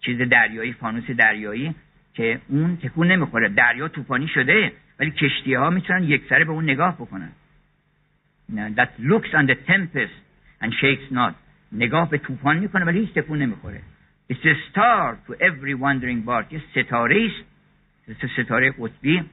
چیز 0.00 0.18
دریایی 0.18 0.72
فانوس 0.72 1.10
دریایی 1.10 1.74
که 2.14 2.40
اون 2.48 2.76
تکون 2.76 3.12
نمی‌خوره. 3.12 3.48
دریا 3.48 3.88
طوفانی 3.88 4.28
شده. 4.28 4.72
ولی 5.02 5.10
کشتی 5.10 5.54
ها 5.54 5.70
می‌تونن 5.70 6.02
یک 6.02 6.22
سره 6.28 6.44
به 6.44 6.52
اون 6.52 6.64
نگاه 6.64 6.94
بکنن. 6.94 7.32
that 8.50 8.90
looks 9.00 9.30
on 9.34 9.46
the 9.46 9.56
tempest 9.70 10.16
and 10.62 10.70
shakes 10.72 11.12
not. 11.12 11.34
نگاه 11.72 12.10
به 12.10 12.18
طوفان 12.18 12.58
می‌کنه 12.58 12.84
ولی 12.84 12.98
هیچ 12.98 13.14
تکون 13.14 13.38
نمی‌خوره. 13.38 13.80
It's 14.32 14.44
a 14.44 14.54
star 14.70 15.16
to 15.26 15.32
every 15.32 15.74
wandering 15.74 16.26
bark. 16.26 16.52
یه 16.52 16.62
ستاره 16.70 17.26
است. 17.26 18.32
ستاره 18.32 18.74
قطبی 18.78 19.24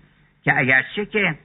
که 0.44 0.60
اگرچه 0.60 1.06
که 1.06 1.36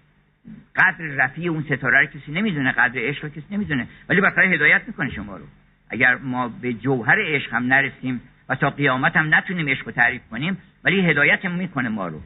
قدر 0.76 1.04
رفیع 1.04 1.50
اون 1.50 1.62
ستاره 1.62 2.00
رو 2.00 2.06
کسی 2.06 2.32
نمی‌دونه 2.32 2.72
قدر 2.72 3.00
عشق 3.00 3.24
رو 3.24 3.30
کسی 3.30 3.46
نمی‌دونه 3.50 3.86
ولی 4.08 4.20
بالاخره 4.20 4.48
هدایت 4.48 4.82
می‌کنه 4.86 5.10
شما 5.10 5.36
رو. 5.36 5.44
اگر 5.90 6.14
ما 6.14 6.48
به 6.48 6.72
جوهر 6.72 7.34
عشق 7.34 7.54
هم 7.54 7.66
نرسیم 7.66 8.20
و 8.48 8.54
تا 8.54 8.70
قیامت 8.70 9.16
هم 9.16 9.34
نتونیم 9.34 9.68
عشق 9.68 9.86
رو 9.86 9.92
تعریف 9.92 10.22
کنیم 10.30 10.58
ولی 10.84 11.10
هدایت 11.10 11.44
می‌کنه 11.44 11.88
ما 11.88 12.08
رو. 12.08 12.20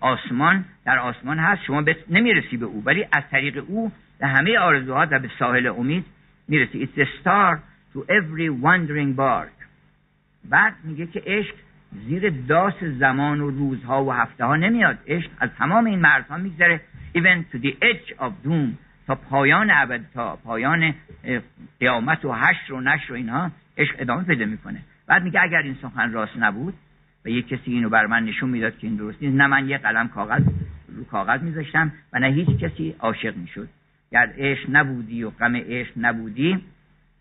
آسمان 0.00 0.64
در 0.84 0.98
آسمان 0.98 1.38
هست. 1.38 1.62
شما 1.62 1.84
نمی‌رسی 2.10 2.56
به 2.56 2.66
او 2.66 2.82
ولی 2.86 3.06
از 3.12 3.22
طریق 3.30 3.64
او 3.68 3.92
به 4.18 4.26
همه 4.26 4.58
آرزوها 4.58 5.06
و 5.10 5.18
به 5.18 5.30
ساحل 5.38 5.66
امید 5.66 6.04
می‌رسی. 6.48 6.86
It's 6.86 6.98
the 6.98 7.06
star 7.20 7.58
to 7.94 7.98
every 7.98 8.48
wandering 8.64 9.16
bark. 9.16 9.66
بعد 10.44 10.74
میگه 10.84 11.06
که 11.06 11.22
عشق 11.26 11.54
زیر 12.06 12.30
داس 12.30 12.84
زمان 12.98 13.40
و 13.40 13.50
روزها 13.50 14.04
و 14.04 14.12
هفته 14.12 14.44
ها 14.44 14.56
نمیاد. 14.56 14.98
عشق 15.06 15.30
از 15.38 15.50
تمام 15.58 15.84
این 15.86 15.98
مرزها 15.98 16.36
میگذره. 16.36 16.80
Even 17.14 17.54
to 17.54 17.58
the 17.58 17.72
edge 17.82 18.12
of 18.18 18.32
doom. 18.46 18.68
تا 19.06 19.14
پایان 19.14 19.70
ابد 19.70 20.00
تا 20.14 20.36
پایان 20.36 20.94
قیامت 21.80 22.24
و 22.24 22.32
حشر 22.32 22.72
و 22.72 22.80
نشر 22.80 23.12
و 23.12 23.16
اینها 23.16 23.50
عشق 23.78 23.94
ادامه 23.98 24.22
پیدا 24.22 24.44
می‌کنه. 24.44 24.80
بعد 25.06 25.22
میگه 25.22 25.42
اگر 25.42 25.62
این 25.62 25.76
سخن 25.82 26.12
راست 26.12 26.36
نبود 26.36 26.74
و 27.24 27.28
یک 27.28 27.48
کسی 27.48 27.72
اینو 27.72 27.88
بر 27.88 28.06
من 28.06 28.24
نشون 28.24 28.50
می‌داد 28.50 28.78
که 28.78 28.86
این 28.86 28.96
درست 28.96 29.22
نیست. 29.22 29.36
نه 29.36 29.46
من 29.46 29.68
یه 29.68 29.78
قلم 29.78 30.08
کاغذ 30.08 30.42
رو 30.96 31.04
کاغذ 31.04 31.42
میذاشتم 31.42 31.92
و 32.12 32.18
نه 32.18 32.26
هیچ 32.26 32.48
کسی 32.48 32.94
عاشق 32.98 33.36
می‌شد. 33.36 33.68
گر 34.12 34.32
عشق 34.38 34.66
نبودی 34.68 35.22
و 35.22 35.30
غم 35.30 35.56
عشق 35.56 35.92
نبودی 35.96 36.58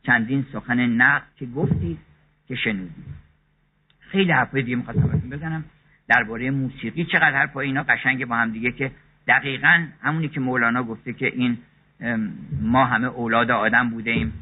چندین 0.06 0.46
سخن 0.54 0.80
نقد 0.80 1.28
که 1.36 1.46
گفتی 1.46 1.98
که 2.48 2.56
شنودی. 2.56 3.04
خیلی 4.00 4.32
حرفای 4.32 4.62
دیگه 4.62 4.76
می‌خواستم 4.76 5.30
بزنم 5.30 5.64
درباره 6.08 6.52
موسیقی. 6.52 7.06
چقدر 7.06 7.32
حرف 7.32 7.58
اینا 7.58 7.84
قشنگ 7.84 8.26
با 8.26 8.36
هم 8.36 8.52
دیگه 8.52 8.72
که 8.72 8.92
دقیقا 9.28 9.86
همونی 10.02 10.28
که 10.28 10.40
مولانا 10.40 10.84
گفته 10.84 11.14
که 11.14 11.26
این 11.26 11.58
ما 12.62 12.86
همه 12.86 13.08
اولاد 13.08 13.52
آدم 13.52 13.90
بوده 13.90 14.12
ایم 14.12 14.34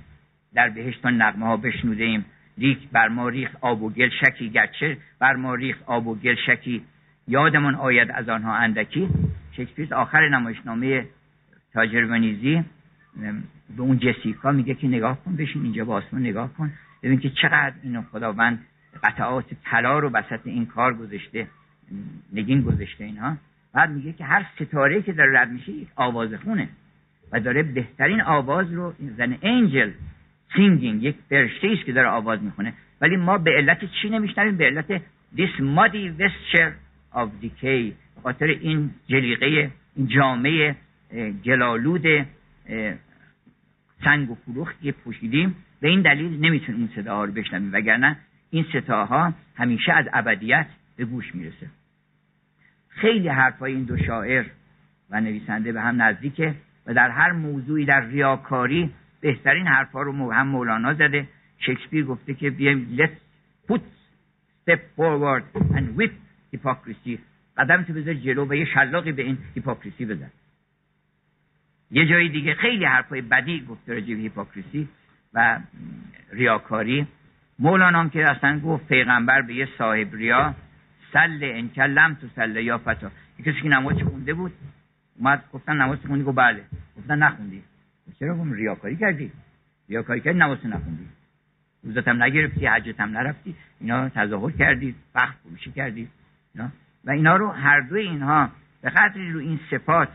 در 0.54 0.70
بهشت 0.70 1.06
نقمه 1.06 1.46
ها 1.46 1.58
بشنوده 1.58 2.04
ایم 2.04 2.26
ریک 2.60 2.90
بر 2.90 3.08
ما 3.08 3.30
ریخ 3.30 3.50
آب 3.62 3.84
و 3.84 3.90
گل 3.90 4.10
شکی. 4.10 4.50
گرچه 4.50 4.98
بر 5.20 5.36
ما 5.36 5.56
ریخ 5.56 5.78
آب 5.86 6.08
و 6.08 6.16
گل 6.16 6.36
شکی. 6.46 6.84
یادمان 7.28 7.76
آید 7.76 8.12
از 8.12 8.30
آنها 8.30 8.56
اندکی. 8.56 9.10
شکسپیر 9.52 9.96
آخر 9.96 10.30
نمایشنامه 10.30 11.06
تاجر 11.74 12.06
ونیزی 12.06 12.64
به 13.78 13.82
اون 13.82 14.00
جسیکا 14.00 14.52
میگه 14.52 14.74
که 14.74 14.88
نگاه 14.88 15.24
کن 15.24 15.36
بشین 15.36 15.64
اینجا 15.64 15.86
به 15.86 15.94
آسمان 15.94 16.22
نگاه 16.22 16.54
کن. 16.54 16.72
ببین 17.04 17.20
که 17.20 17.30
چقدر 17.30 17.74
اینو 17.84 18.02
خداوند 18.02 18.66
قطعات 19.04 19.46
طلا 19.64 20.00
رو 20.00 20.10
وسط 20.10 20.40
این 20.44 20.66
کار 20.66 20.94
گذاشته 20.94 21.48
نگین 22.34 22.62
گذاشته 22.62 23.04
اینها. 23.04 23.38
بعد 23.74 23.90
میگه 23.90 24.14
که 24.14 24.26
هر 24.26 24.46
ستاره 24.56 25.02
که 25.02 25.14
داره 25.14 25.42
رد 25.42 25.52
میشه 25.52 25.72
یک 25.72 25.88
آواز 25.96 26.34
خونه 26.34 26.70
و 27.32 27.40
داره 27.40 27.64
بهترین 27.64 28.22
آواز 28.22 28.74
رو 28.74 28.94
as 29.18 29.28
an 29.28 29.38
angel 29.42 29.92
singing 30.56 31.04
یک 31.04 31.16
فرشته 31.30 31.68
است 31.68 31.86
که 31.86 31.94
داره 31.94 32.08
آواز 32.08 32.44
می‌خونه. 32.44 32.74
ولی 33.02 33.16
ما 33.16 33.38
به 33.38 33.52
علت 33.52 33.80
چی 34.02 34.10
نمیشنویم؟ 34.10 34.58
به 34.58 34.66
علت 34.66 35.02
this 35.36 35.60
muddy 35.60 36.22
vesture 36.22 36.72
of 37.14 37.30
decay. 37.44 37.94
خاطر 38.24 38.46
این 38.46 38.90
جلیقه 39.08 39.72
این 39.96 40.08
جامه 40.08 40.76
گل‌آلود 41.46 42.26
سنگ 44.04 44.32
و 44.32 44.36
فروختی 44.36 44.84
که 44.84 44.92
پوشیدیم. 44.92 45.56
به 45.82 45.88
این 45.88 46.02
دلیل 46.02 46.46
نمی‌تونیم 46.46 46.82
این 46.82 46.90
صداها 46.96 47.26
رو 47.26 47.32
بشنویم. 47.32 47.74
وگرنه 47.74 48.18
این 48.52 48.66
صداها 48.74 49.34
همیشه 49.56 49.94
از 49.94 50.06
ابدیت 50.14 50.68
به 50.98 51.06
گوش 51.06 51.36
می‌رسه. 51.36 51.68
خیلی 52.90 53.28
حرفای 53.28 53.74
این 53.74 53.84
دو 53.84 53.98
شاعر 53.98 54.46
و 55.10 55.22
نویسنده 55.22 55.72
به 55.72 55.82
هم 55.82 56.02
نزدیکه 56.02 56.56
و 56.86 56.94
در 56.94 57.10
هر 57.10 57.32
موضوعی 57.32 57.86
در 57.86 58.06
ریاکاری 58.06 58.90
بهترین 59.22 59.68
حرفا 59.68 60.02
رو 60.02 60.32
هم 60.32 60.48
مولانا 60.48 60.94
زده. 60.94 61.28
شکسپیر 61.60 62.06
گفته 62.06 62.34
که 62.34 62.50
بیایم 62.50 62.98
let's 62.98 63.20
put 63.72 63.82
step 64.62 64.80
forward 64.98 65.44
and 65.78 66.00
whip 66.00 66.12
hypocrisy. 66.56 67.20
قدم 67.58 67.84
تو 67.84 67.94
بذار 67.94 68.14
جلو 68.14 68.46
و 68.50 68.56
یه 68.56 68.66
شلاقی 68.66 69.12
به 69.12 69.22
این 69.22 69.38
hypocrisy 69.56 70.06
بزن. 70.06 70.32
یه 71.92 72.06
جای 72.06 72.30
دیگه 72.30 72.54
خیلی 72.54 72.86
حرفای 72.86 73.22
بدی 73.22 73.66
گفته 73.70 73.94
راجع 73.94 74.16
به 74.16 74.22
hypocrisy 74.22 74.88
و 75.34 75.60
ریاکاری. 76.32 77.08
مولانا 77.60 78.10
که 78.10 78.32
اصلا 78.32 78.60
گفت 78.60 78.88
پیغمبر 78.88 79.42
به 79.42 79.54
یه 79.54 79.68
صاحب 79.78 80.16
ریا 80.16 80.56
سل 81.14 81.40
انکل 81.42 81.90
لم 81.90 82.14
تو 82.14 82.28
سل 82.36 82.56
یا 82.56 82.78
فتا 82.78 83.12
کسی 83.40 83.62
که 83.62 83.70
نماز 83.70 84.02
خونده 84.02 84.34
بود 84.34 84.52
اومد 85.18 85.44
گفتن 85.54 85.82
نماز 85.82 86.00
خوندی 86.08 86.24
گفت 86.24 86.38
بله. 86.38 86.64
گفتن 86.98 87.20
نخوندی. 87.24 87.64
چرا 88.20 88.36
گفتم 88.36 88.54
ریاکاری 88.54 88.96
کردی؟ 88.96 89.32
ریاکاری 89.90 90.22
کردی 90.22 90.40
نماز 90.40 90.66
نخوندی. 90.66 91.08
روزتم 91.84 92.24
نگرفتی 92.24 92.66
حجتم 92.66 93.18
نرفتی. 93.18 93.56
اینا 93.80 94.10
تظاهر 94.10 94.52
کردی 94.52 94.96
بخت 95.16 95.38
فروشی 95.44 95.72
کردی. 95.72 96.08
اینا. 96.56 96.70
و 97.06 97.12
اینا 97.12 97.36
رو 97.36 97.50
هر 97.50 97.82
دوی 97.82 98.02
اینها 98.02 98.50
به 98.82 98.90
قدری 98.90 99.32
رو 99.32 99.40
این 99.40 99.60
صفات 99.72 100.10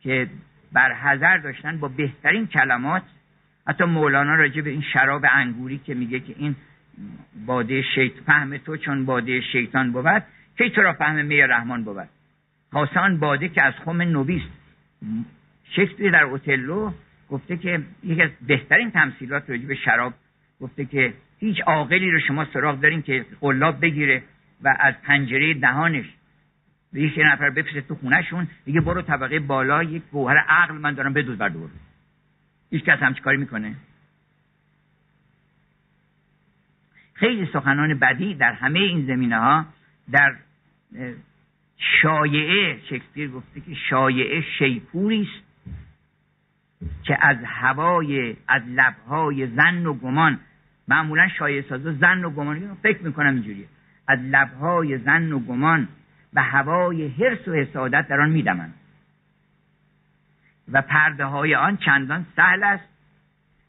که 0.00 0.28
بر 0.72 0.92
حذر 0.92 1.38
داشتن 1.38 1.78
با 1.78 1.88
بهترین 1.88 2.46
کلمات 2.46 3.02
حتی 3.66 3.84
مولانا 3.84 4.34
راجع 4.34 4.60
به 4.60 4.70
این 4.70 4.82
شراب 4.92 5.24
انگوری 5.32 5.78
که 5.78 5.94
میگه 5.94 6.20
که 6.20 6.34
این 6.38 6.56
باده 7.46 7.82
شیط 7.82 8.12
فهم 8.26 8.56
تو 8.56 8.76
چون 8.76 9.04
باده 9.04 9.40
شیطان 9.40 9.92
بود 9.92 10.22
کی 10.58 10.70
تو 10.70 10.82
را 10.82 10.92
فهم 10.92 11.24
می 11.24 11.40
رحمان 11.40 11.84
بود؟ 11.84 12.08
خاصان 12.72 13.18
باده 13.18 13.48
که 13.48 13.62
از 13.62 13.74
خم 13.84 14.02
نویست 14.02 14.48
شکسپیر 15.64 16.12
در 16.12 16.22
اوتلو 16.22 16.92
گفته 17.30 17.56
که 17.56 17.82
یکی 18.04 18.22
از 18.22 18.30
بهترین 18.46 18.90
تمثیلات 18.90 19.50
راجع 19.50 19.66
به 19.66 19.74
شراب 19.74 20.14
گفته 20.60 20.84
که 20.84 21.14
هیچ 21.38 21.60
عاقلی 21.60 22.10
رو 22.10 22.20
شما 22.20 22.44
سراغ 22.44 22.80
دارین 22.80 23.02
که 23.02 23.26
قلاب 23.40 23.80
بگیره 23.80 24.22
و 24.62 24.76
از 24.80 24.94
پنجره 25.02 25.54
دهانش 25.54 26.06
به 26.92 27.00
یک 27.00 27.18
نفر 27.18 27.50
بفرسته 27.50 27.80
تو 27.80 27.94
خونهشون 27.94 28.48
دیگه 28.64 28.80
برو 28.80 29.02
طبقه 29.02 29.38
بالا 29.38 29.82
یک 29.82 30.02
گوهر 30.12 30.36
عقل 30.36 30.74
من 30.74 30.94
دارم 30.94 31.12
بدوز 31.12 31.38
بر 31.38 31.48
دور 31.48 31.70
هیچ 32.70 32.84
کس 32.84 32.98
همچی 32.98 33.20
کاری 33.20 33.36
می‌کنه؟ 33.36 33.74
خیلی 37.14 37.48
سخنان 37.52 37.98
بدی 37.98 38.34
در 38.34 38.52
همه 38.52 38.78
این 38.78 39.06
زمینه 39.06 39.38
ها 39.38 39.66
در 40.10 40.36
شایعه 42.02 42.80
شکسپیر 42.90 43.30
گفته 43.30 43.60
که 43.60 43.74
شایعه 43.90 44.44
شیپوری 44.58 45.22
است. 45.22 45.45
که 47.02 47.18
از 47.20 47.36
هوای 47.44 48.36
از 48.48 48.62
لبهای 48.66 49.46
زن 49.46 49.86
و 49.86 49.94
گمان 49.94 50.40
معمولا 50.88 51.28
شایعه 51.28 51.62
سازا 51.62 51.92
زن 51.92 52.24
و 52.24 52.30
گمان 52.30 52.76
فکر 52.82 53.02
می‌کنم 53.02 53.34
اینجوریه. 53.34 53.66
از 54.08 54.18
لبهای 54.20 54.98
زن 54.98 55.32
و 55.32 55.38
گمان 55.38 55.88
و 56.34 56.42
هوای 56.42 57.08
حرس 57.08 57.48
و 57.48 57.54
حسادت 57.54 58.08
در 58.08 58.20
آن 58.20 58.30
میدمند. 58.30 58.74
و 60.72 60.82
پرده 60.82 61.24
های 61.24 61.54
آن 61.54 61.76
چندان 61.76 62.26
سهل 62.36 62.62
است. 62.62 62.84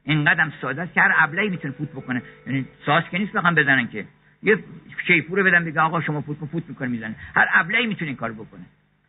اینقدر 0.04 0.52
ساده 0.62 0.82
است 0.82 0.94
که 0.94 1.02
هر 1.02 1.14
ابلهی 1.18 1.50
می‌تونه 1.50 1.74
فوت 1.74 1.92
بکنه. 1.92 2.22
یعنی 2.48 2.66
ساز 2.86 3.04
که 3.12 3.18
نیست 3.18 3.34
بخوام 3.34 3.56
بزنن 3.56 3.88
که. 3.88 4.06
یه 4.44 4.64
شیپور 5.08 5.44
بدم 5.44 5.66
بگه 5.66 5.82
آقا 5.82 6.02
شما 6.02 6.22
فوت 6.22 6.38
فوت 6.38 6.64
می‌کنه 6.70 6.88
می‌زنه 6.88 7.16
هر 7.36 7.48
ابلهی 7.54 7.86
می‌تونه 7.86 8.08
این 8.08 8.18
کارو 8.18 8.34
بکنه. 8.34 8.66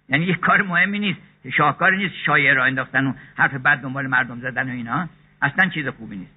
یعنی 0.09 0.25
یه 0.25 0.35
کار 0.35 0.63
مهمی 0.63 0.99
نیست. 0.99 1.21
شاهکار 1.57 1.97
نیست 1.97 2.15
شایعه 2.27 2.55
را 2.55 2.65
انداختن 2.65 3.07
و 3.07 3.13
حرف 3.35 3.55
بد 3.55 3.81
دنبال 3.81 4.07
مردم 4.07 4.41
زدن 4.41 4.69
و 4.69 4.73
اینا. 4.73 5.09
اصلا 5.43 5.69
چیز 5.69 5.89
خوبی 5.89 6.17
نیست. 6.17 6.35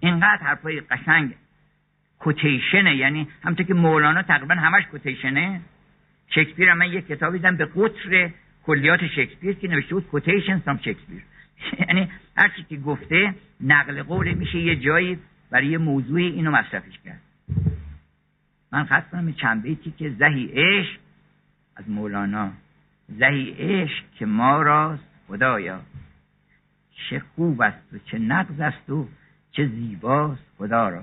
اینقدر 0.00 0.42
حرفای 0.42 0.80
قشنگ. 0.80 1.34
کوتیشنه 2.18 2.96
یعنی 2.96 3.28
همونطور 3.44 3.66
که 3.66 3.74
مولانا 3.74 4.22
تقریبا 4.22 4.54
همش 4.54 4.86
کوتیشنه 4.86 5.60
شکسپیر 6.28 6.68
هم 6.68 6.78
من 6.78 6.92
یک 6.92 7.06
کتابی 7.06 7.38
دیدم 7.38 7.56
به 7.56 7.64
قطر 7.64 8.30
کلیات 8.66 9.06
شکسپیر 9.06 9.54
که 9.54 9.68
نوشته 9.68 9.94
بود 9.94 10.06
کوتیشن 10.06 10.58
فرام 10.58 10.78
شکسپیر 10.78 11.22
یعنی 11.88 12.08
هر 12.36 12.48
چی 12.56 12.62
که 12.62 12.76
گفته 12.76 13.34
نقل 13.60 14.02
قول 14.02 14.34
میشه 14.34 14.58
یه 14.58 14.76
جایی 14.76 15.18
برای 15.50 15.66
یه 15.66 15.78
موضوعی 15.78 16.26
اینو 16.26 16.50
مصرفش 16.50 16.98
کرد. 17.04 17.20
من 18.72 18.84
خواست 18.84 19.10
کنم 19.10 19.32
چند 19.32 19.62
بیتی 19.62 19.90
که 19.90 20.10
زهی 20.10 20.50
عشق 20.52 20.98
از 21.76 21.90
مولانا. 21.90 22.50
زهی 23.08 23.50
عشق 23.58 24.04
که 24.18 24.26
ما 24.26 24.62
راست 24.62 25.04
خدایا. 25.28 25.80
چه 27.10 27.22
خوب 27.34 27.62
است 27.62 27.94
و 27.94 27.98
چه 27.98 28.18
نقض 28.18 28.60
است 28.60 28.90
و 28.90 29.08
چه 29.52 29.66
زیباست 29.66 30.42
خدا 30.58 30.88
را. 30.88 31.02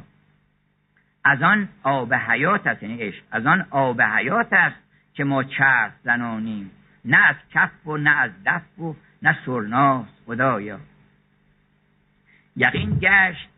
از 1.24 1.42
آن 1.42 1.70
آب 1.84 2.14
حیات 2.14 2.68
است 2.68 2.84
یعنی 2.84 2.98
عشق. 2.98 3.24
از 3.32 3.46
آن 3.46 3.66
آب 3.70 4.02
حیات 4.02 4.54
است 4.54 4.78
که 5.14 5.24
ما 5.24 5.44
چرس 5.44 5.92
زنانیم. 6.04 6.72
نه 7.06 7.18
از 7.18 7.36
کف 7.52 7.88
و 7.88 7.98
نه 7.98 8.10
از 8.10 8.32
دف 8.46 8.80
و 8.80 8.96
نه 9.22 9.38
سرناست 9.46 10.14
خدایا. 10.26 10.80
یقین 12.56 13.00
گشت 13.02 13.50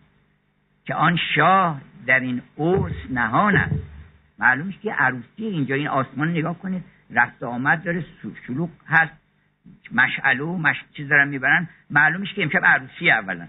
که 0.86 0.96
آن 0.96 1.20
شاه 1.36 1.82
در 2.06 2.20
این 2.20 2.42
اوس 2.56 2.96
نهان 3.10 3.56
است. 3.56 3.76
معلوم 4.40 4.72
که 4.72 4.94
عروسی 4.94 5.46
اینجا 5.46 5.76
این 5.76 5.88
آسمان 5.88 6.30
نگاه 6.32 6.60
کنید. 6.60 6.84
رفت 7.10 7.44
آمد 7.44 7.84
داره 7.84 8.06
شلوغ 8.48 8.70
هست. 8.88 9.14
مشعله 9.92 10.44
و 10.44 10.58
مش... 10.58 10.84
چیز 10.94 11.10
دارن 11.10 11.28
می‌برن. 11.28 11.68
معلومش 11.90 12.34
که 12.34 12.44
امشب 12.44 12.66
عروسی 12.66 13.12
اولا. 13.12 13.48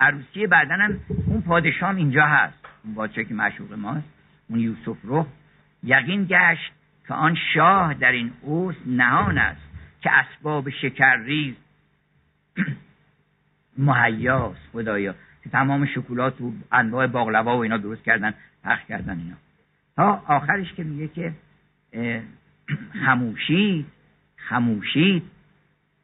عروسی 0.00 0.46
بعدا 0.46 0.74
هم 0.74 1.00
اون 1.26 1.42
پادشاه 1.42 1.96
اینجا 1.96 2.26
هست. 2.26 2.58
اون 2.84 2.94
پادشاه 2.94 3.24
که 3.24 3.34
مشوق 3.34 3.72
ماست. 3.72 4.08
اون 4.48 4.60
یوسف 4.60 4.96
رو 5.02 5.26
یقین 5.82 6.24
گشت 6.24 6.72
که 7.08 7.14
آن 7.14 7.36
شاه 7.54 7.94
در 7.94 8.12
این 8.12 8.32
اوس 8.42 8.76
نهان 8.86 9.38
است 9.38 9.62
که 10.00 10.10
اسباب 10.12 10.70
شکر 10.70 11.16
ریز 11.16 11.54
مهیاست. 13.78 14.60
خدایا. 14.72 15.14
که 15.44 15.50
تمام 15.50 15.86
شکلات 15.86 16.40
و 16.40 16.52
انواع 16.72 17.06
باقلوا 17.06 17.56
و 17.56 17.62
اینا 17.62 17.76
درست 17.76 18.02
کردن 18.02 18.34
پخش 18.64 18.84
کردن 18.88 19.18
اینا. 19.18 19.36
تا 19.96 20.22
آخرش 20.26 20.72
که 20.72 20.84
میگه 20.84 21.08
که 21.08 21.32
خموشید 23.04 23.86
خموشید 24.36 25.22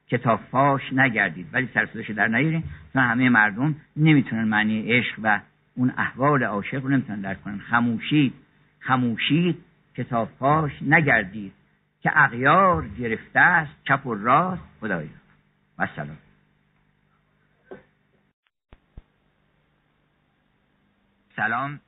کتاب 0.08 0.40
فاش 0.50 0.92
نگردید 0.92 1.46
ولی 1.52 1.68
سرسدش 1.74 2.10
در 2.10 2.28
نیارین. 2.28 2.64
چون 2.92 3.02
همه 3.02 3.28
مردم 3.28 3.76
نمی‌تونن 3.96 4.44
معنی 4.44 4.92
عشق 4.92 5.18
و 5.22 5.40
اون 5.74 5.92
احوال 5.96 6.42
عاشق 6.42 6.82
رو 6.82 6.88
نمی‌تونن 6.88 7.20
درک 7.20 7.42
کنن. 7.42 7.58
خموشید 7.58 8.34
خموشید 8.80 9.64
کتاب 9.96 10.28
فاش 10.38 10.72
نگردید. 10.82 11.52
که 12.02 12.10
اغیار 12.14 12.88
گرفته 12.88 13.40
است 13.40 13.72
چپ 13.84 14.06
و 14.06 14.14
راست. 14.14 14.62
خدایا 14.80 15.08
و 15.78 15.88
سلام. 15.96 16.18
سلام. 21.36 21.80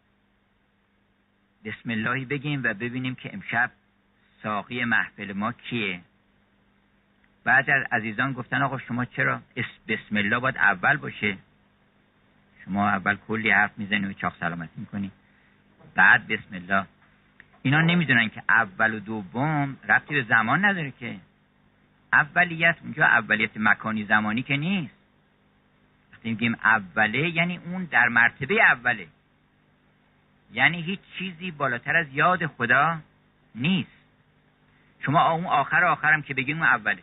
بسم 1.64 1.90
اللهی 1.90 2.24
بگیم 2.24 2.60
و 2.64 2.74
ببینیم 2.74 3.14
که 3.14 3.34
امشب 3.34 3.70
ساقی 4.44 4.84
محفل 4.84 5.32
ما 5.32 5.52
کیه؟ 5.52 6.00
بعد 7.44 7.70
از 7.70 7.82
عزیزان 7.92 8.32
گفتن 8.32 8.62
آقا 8.62 8.78
شما 8.78 9.04
چرا 9.04 9.40
بسم 9.88 10.16
الله 10.16 10.38
باید 10.38 10.56
اول 10.56 10.96
باشه؟ 10.96 11.36
شما 12.64 12.88
اول 12.88 13.16
کلی 13.28 13.50
حرف 13.50 13.78
می‌زنی 13.78 14.06
و 14.06 14.12
چاق 14.12 14.36
سلامت 14.40 14.68
می‌کنی. 14.76 15.10
بعد 15.94 16.28
بسم 16.28 16.54
الله. 16.54 16.86
اینا 17.62 17.80
نمی‌دونن 17.80 18.28
که 18.28 18.42
اول 18.48 18.94
و 18.94 19.00
دوم 19.00 19.76
ربطی 19.88 20.14
به 20.14 20.22
زمان 20.22 20.64
نداره 20.64 20.90
که. 20.90 21.16
اولیت 22.12 22.76
اونجا 22.82 23.04
اولیت 23.04 23.56
مکانی 23.56 24.04
زمانی 24.04 24.42
که 24.42 24.56
نیست. 24.56 24.94
وقتی 26.12 26.30
میگیم 26.30 26.56
اوله 26.64 27.30
یعنی 27.30 27.56
اون 27.56 27.84
در 27.84 28.08
مرتبه 28.08 28.62
اوله. 28.62 29.08
یعنی 30.52 30.82
هیچ 30.82 31.00
چیزی 31.18 31.50
بالاتر 31.50 31.96
از 31.96 32.06
یاد 32.12 32.46
خدا 32.46 32.98
نیست. 33.54 34.03
شما 35.06 35.30
اون 35.30 35.46
آخر 35.46 35.84
آخرم 35.84 36.22
که 36.22 36.34
بگیم 36.34 36.62
اون 36.62 36.66
اوله. 36.66 37.02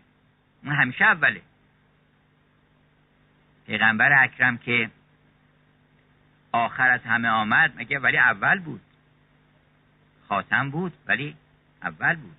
اون 0.64 0.76
همیشه 0.76 1.06
اوله. 1.06 1.41
پیغمبر 3.68 4.24
اکرم 4.24 4.58
که 4.58 4.89
آخر 6.52 6.89
از 6.89 7.02
همه 7.02 7.30
آمد 7.30 7.74
مگه 7.76 7.99
ولی 7.99 8.18
اول 8.18 8.60
بود؟ 8.60 8.82
خاتم 10.28 10.70
بود 10.70 10.93
ولی 11.08 11.36
اول 11.84 12.16
بود. 12.16 12.36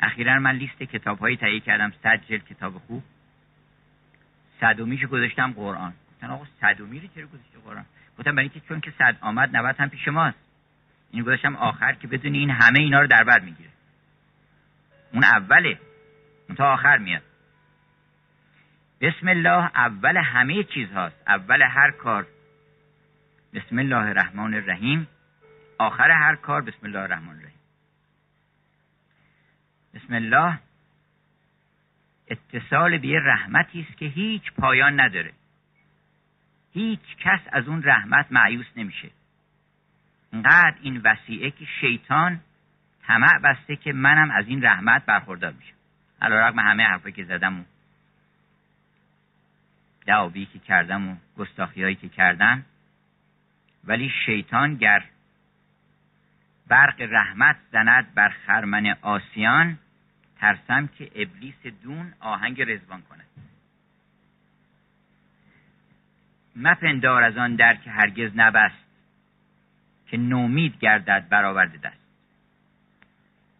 اخیرا 0.00 0.38
من 0.38 0.56
لیست 0.56 0.82
کتاب 0.82 1.18
هایی 1.18 1.36
تهیه 1.36 1.60
کردم 1.60 1.92
صد 2.02 2.20
جلد 2.28 2.44
کتاب 2.44 2.78
خوب. 2.78 3.02
صدومیشو 4.60 5.06
گذاشتم 5.06 5.52
قرآن. 5.52 5.92
گفتن 6.14 6.30
آقا 6.30 6.46
صدومی 6.60 7.00
رو 7.00 7.08
چرا 7.14 7.26
گذاشته 7.26 7.58
قرآن؟ 7.64 7.84
گفتم 8.18 8.34
برای 8.34 8.48
اینکه 8.48 8.68
چون 8.68 8.80
که 8.80 8.92
صد 8.98 9.16
آمد 9.20 9.56
نوت 9.56 9.80
هم 9.80 9.88
پیش 9.88 10.08
ماست. 10.08 10.38
این 11.12 11.22
گذاشتم 11.22 11.56
آخر 11.56 11.92
که 11.92 12.08
بدونی 12.08 12.38
این 12.38 12.50
همه 12.50 12.78
اینا 12.78 13.00
رو 13.00 13.06
در 13.06 13.24
بر 13.24 13.40
می‌گیره. 13.40 13.70
اون 15.12 15.24
اوله. 15.24 15.78
اون 16.48 16.56
تا 16.56 16.72
آخر 16.72 16.98
میاد. 16.98 17.22
بسم 19.00 19.28
الله 19.28 19.70
اول 19.74 20.16
همه 20.16 20.64
چیز 20.64 20.92
هاست. 20.92 21.22
اول 21.26 21.62
هر 21.62 21.90
کار. 21.90 22.26
بسم 23.54 23.78
الله 23.78 24.06
الرحمن 24.06 24.54
الرحیم. 24.54 25.08
آخر 25.78 26.10
هر 26.10 26.36
کار 26.36 26.62
بسم 26.62 26.86
الله 26.86 27.00
الرحمن 27.00 27.28
الرحیم. 27.28 27.60
بسم 29.94 30.14
الله 30.14 30.58
اتصال 32.28 32.98
به 32.98 33.20
رحمتی 33.20 33.86
است 33.88 33.98
که 33.98 34.06
هیچ 34.06 34.52
پایان 34.52 35.00
نداره. 35.00 35.32
هیچ 36.72 37.16
کس 37.20 37.40
از 37.52 37.68
اون 37.68 37.82
رحمت 37.82 38.26
معیوس 38.30 38.66
نمیشه. 38.76 39.10
انقدر 40.32 40.74
این 40.82 41.00
وسیعه 41.04 41.50
که 41.50 41.64
شیطان 41.80 42.40
طمع 43.06 43.38
بسته 43.38 43.76
که 43.76 43.92
منم 43.92 44.30
از 44.30 44.48
این 44.48 44.64
رحمت 44.64 45.04
برخوردار 45.06 45.52
میشم. 45.52 45.74
علا 46.20 46.48
رقم 46.48 46.58
همه 46.58 46.84
حرفی 46.84 47.12
که 47.12 47.24
زدم 47.24 47.60
و 47.60 47.64
دعاوی 50.06 50.44
که 50.44 50.58
کردم 50.58 51.08
و 51.08 51.16
گستاخی 51.38 51.82
هایی 51.82 51.94
که 51.94 52.08
کردم 52.08 52.64
ولی 53.84 54.12
شیطان 54.26 54.76
گر 54.76 55.04
برق 56.68 57.00
رحمت 57.00 57.56
زند 57.72 58.14
بر 58.14 58.28
خرمن 58.28 58.96
آسیان 59.02 59.78
ترسم 60.40 60.86
که 60.86 61.10
ابلیس 61.14 61.66
دون 61.82 62.12
آهنگ 62.20 62.62
رزوان 62.62 63.02
کند. 63.02 63.26
مپندار 66.56 67.22
از 67.22 67.36
آن 67.36 67.56
در 67.56 67.74
که 67.74 67.90
هرگز 67.90 68.30
نبست. 68.34 68.81
که 70.12 70.18
نومید 70.18 70.78
گردد 70.78 71.26
برآورده 71.28 71.78
دست. 71.78 72.02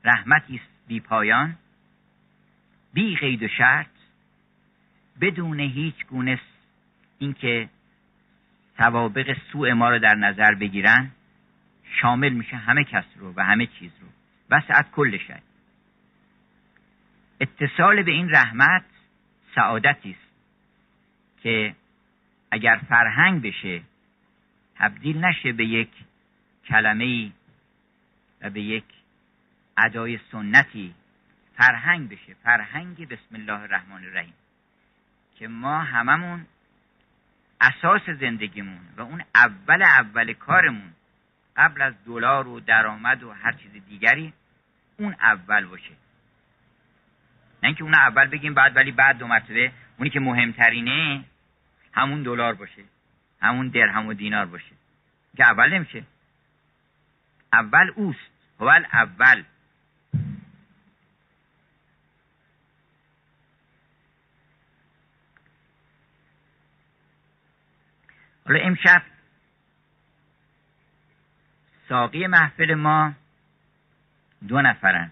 رحمتی 0.05 0.55
است 0.55 0.87
بی 0.87 1.01
پایان 1.01 1.57
بی 2.93 3.17
قید 3.17 3.43
و 3.43 3.49
شرط 3.49 3.87
بدون 5.21 5.61
هیچ 5.61 6.07
گونه 6.07 6.41
اینکه 7.19 7.69
سوابق 8.77 9.37
سوء 9.53 9.75
ما 9.75 9.91
رو 9.91 9.99
در 9.99 10.15
نظر 10.15 10.55
بگیرن 10.55 11.11
شامل 12.01 12.33
میشه 12.33 12.57
همه 12.57 12.85
کس 12.85 13.05
رو 13.17 13.33
و 13.37 13.45
همه 13.45 13.67
چیز 13.67 13.93
رو. 14.01 14.09
وسعت 14.51 14.91
کل 14.91 15.19
شد 15.19 15.43
اتصال 17.41 18.03
به 18.03 18.11
این 18.11 18.31
رحمت 18.31 18.85
سعادتی 19.55 20.11
است 20.11 20.33
که 21.43 21.75
اگر 22.51 22.81
فرهنگ 22.89 23.43
بشه 23.43 23.83
تبدیل 24.77 25.25
نشه 25.25 25.53
به 25.53 25.67
یک 25.67 25.91
کلمه 26.69 27.05
ای 27.05 27.33
و 28.41 28.51
به 28.51 28.61
یک 28.61 28.85
ادای 29.79 30.21
سنتی 30.33 30.95
فرهنگ 31.57 32.09
بشه. 32.09 32.35
فرهنگ 32.43 33.09
بسم 33.09 33.35
الله 33.35 33.61
الرحمن 33.61 34.05
الرحیم. 34.05 34.35
که 35.39 35.49
ما 35.49 35.79
هممون 35.79 36.47
اساس 37.61 38.11
زندگیمون 38.11 38.81
و 38.97 39.01
اون 39.01 39.23
اول 39.35 39.83
اول 39.83 40.33
کارمون 40.33 40.93
قبل 41.57 41.83
از 41.83 41.95
دلار 42.07 42.49
و 42.49 42.61
درآمد 42.61 43.23
و 43.23 43.33
هر 43.33 43.53
چیز 43.53 43.73
دیگری 43.89 44.33
اون 44.97 45.15
اول 45.21 45.65
باشه. 45.65 45.91
نه 47.63 47.69
اینکه 47.69 47.85
اون 47.85 47.95
اول 47.95 48.27
بگیم 48.27 48.55
بعد 48.55 48.77
ولی 48.77 48.93
بعد 48.93 49.19
دو 49.19 49.27
مرتبه. 49.27 49.73
اونی 49.97 50.11
که 50.11 50.21
مهمترینه 50.21 51.25
همون 51.93 52.23
دلار 52.23 52.55
باشه. 52.55 52.83
همون 53.41 53.69
درهم 53.69 54.07
و 54.07 54.15
دینار 54.15 54.47
باشه. 54.47 54.75
که 55.37 55.45
اول 55.45 55.73
نمیشه. 55.73 56.03
اول 57.53 57.91
اوست. 57.97 58.19
اول 58.61 58.87
اول. 58.93 59.45
حالا 68.47 68.61
امشب 68.61 69.03
ساقی 71.89 72.27
محفل 72.27 72.75
ما 72.75 73.13
دو 74.49 74.61
نفرن. 74.61 75.11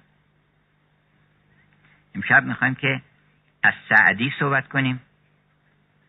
امشب 2.15 2.45
می‌خوایم 2.45 2.75
که 2.75 3.03
از 3.63 3.75
سعدی 3.89 4.33
صحبت 4.39 4.69
کنیم 4.69 5.01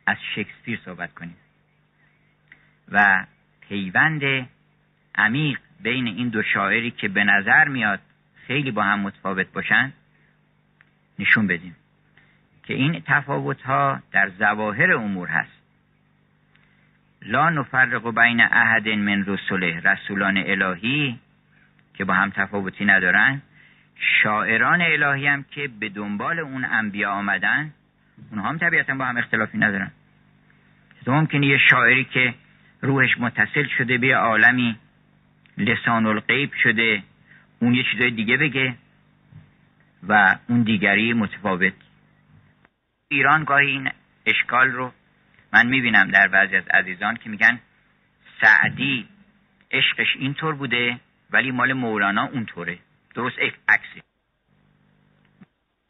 از 0.06 0.18
شکسپیر 0.36 0.80
صحبت 0.86 1.14
کنیم. 1.14 1.38
و 2.88 3.26
پیوند 3.62 4.50
عمیق 5.16 5.60
بین 5.84 6.08
این 6.08 6.30
دو 6.30 6.44
شاعری 6.44 6.92
که 6.92 7.08
به 7.08 7.24
نظر 7.24 7.68
میاد 7.68 8.00
خیلی 8.48 8.72
با 8.72 8.84
هم 8.84 9.00
متفاوت 9.00 9.48
باشن 9.54 9.94
نشون 11.20 11.48
بدیم 11.48 11.76
که 12.64 12.74
این 12.74 13.04
تفاوت 13.06 13.62
ها 13.62 14.00
در 14.12 14.30
ظواهر 14.30 14.92
امور 14.92 15.28
هست. 15.28 15.62
لا 17.22 17.50
نفرق 17.50 18.16
بین 18.22 18.42
احد 18.42 18.88
من 18.90 19.26
رسوله 19.26 19.80
رسولان 19.80 20.38
الهی 20.38 21.20
که 21.94 22.06
با 22.06 22.14
هم 22.14 22.30
تفاوتی 22.30 22.86
ندارن 22.86 23.42
شاعران 24.24 24.82
الهی 24.82 25.28
هم 25.28 25.46
که 25.52 25.70
به 25.80 25.90
دنبال 25.90 26.40
اون 26.40 26.66
انبیا 26.66 27.12
آمدن 27.12 27.74
اونها 28.32 28.50
هم 28.50 28.58
طبیعتا 28.58 28.96
با 28.96 29.06
هم 29.06 29.18
اختلافی 29.18 29.58
ندارن. 29.58 29.92
تو 31.06 31.12
ممکنه 31.12 31.48
یه 31.48 31.58
شاعری 31.58 32.04
که 32.04 32.34
روحش 32.82 33.18
متصل 33.18 33.68
شده 33.78 33.98
به 33.98 34.16
عالمی 34.16 34.78
لسان 35.62 36.06
الغیب 36.06 36.52
شده. 36.64 37.04
اون 37.60 37.74
یه 37.74 37.84
چیزای 37.92 38.12
دیگه 38.12 38.38
بگه 38.38 38.76
و 40.08 40.36
اون 40.48 40.64
دیگری 40.64 41.14
متفاوت. 41.14 41.74
ایران 43.08 43.44
گاهی 43.44 43.68
این 43.68 43.92
اشکال 44.26 44.68
رو 44.68 44.94
من 45.54 45.68
می‌بینم 45.68 46.12
در 46.12 46.28
بعضی 46.28 46.56
از 46.56 46.68
عزیزان 46.68 47.16
که 47.16 47.30
میگن 47.30 47.60
سعدی 48.42 49.08
عشقش 49.72 50.16
اینطور 50.16 50.56
بوده 50.56 51.00
ولی 51.32 51.52
مال 51.52 51.74
مولانا 51.74 52.24
اونطوره. 52.24 52.80
درست 53.16 53.40
عکسه. 53.68 54.02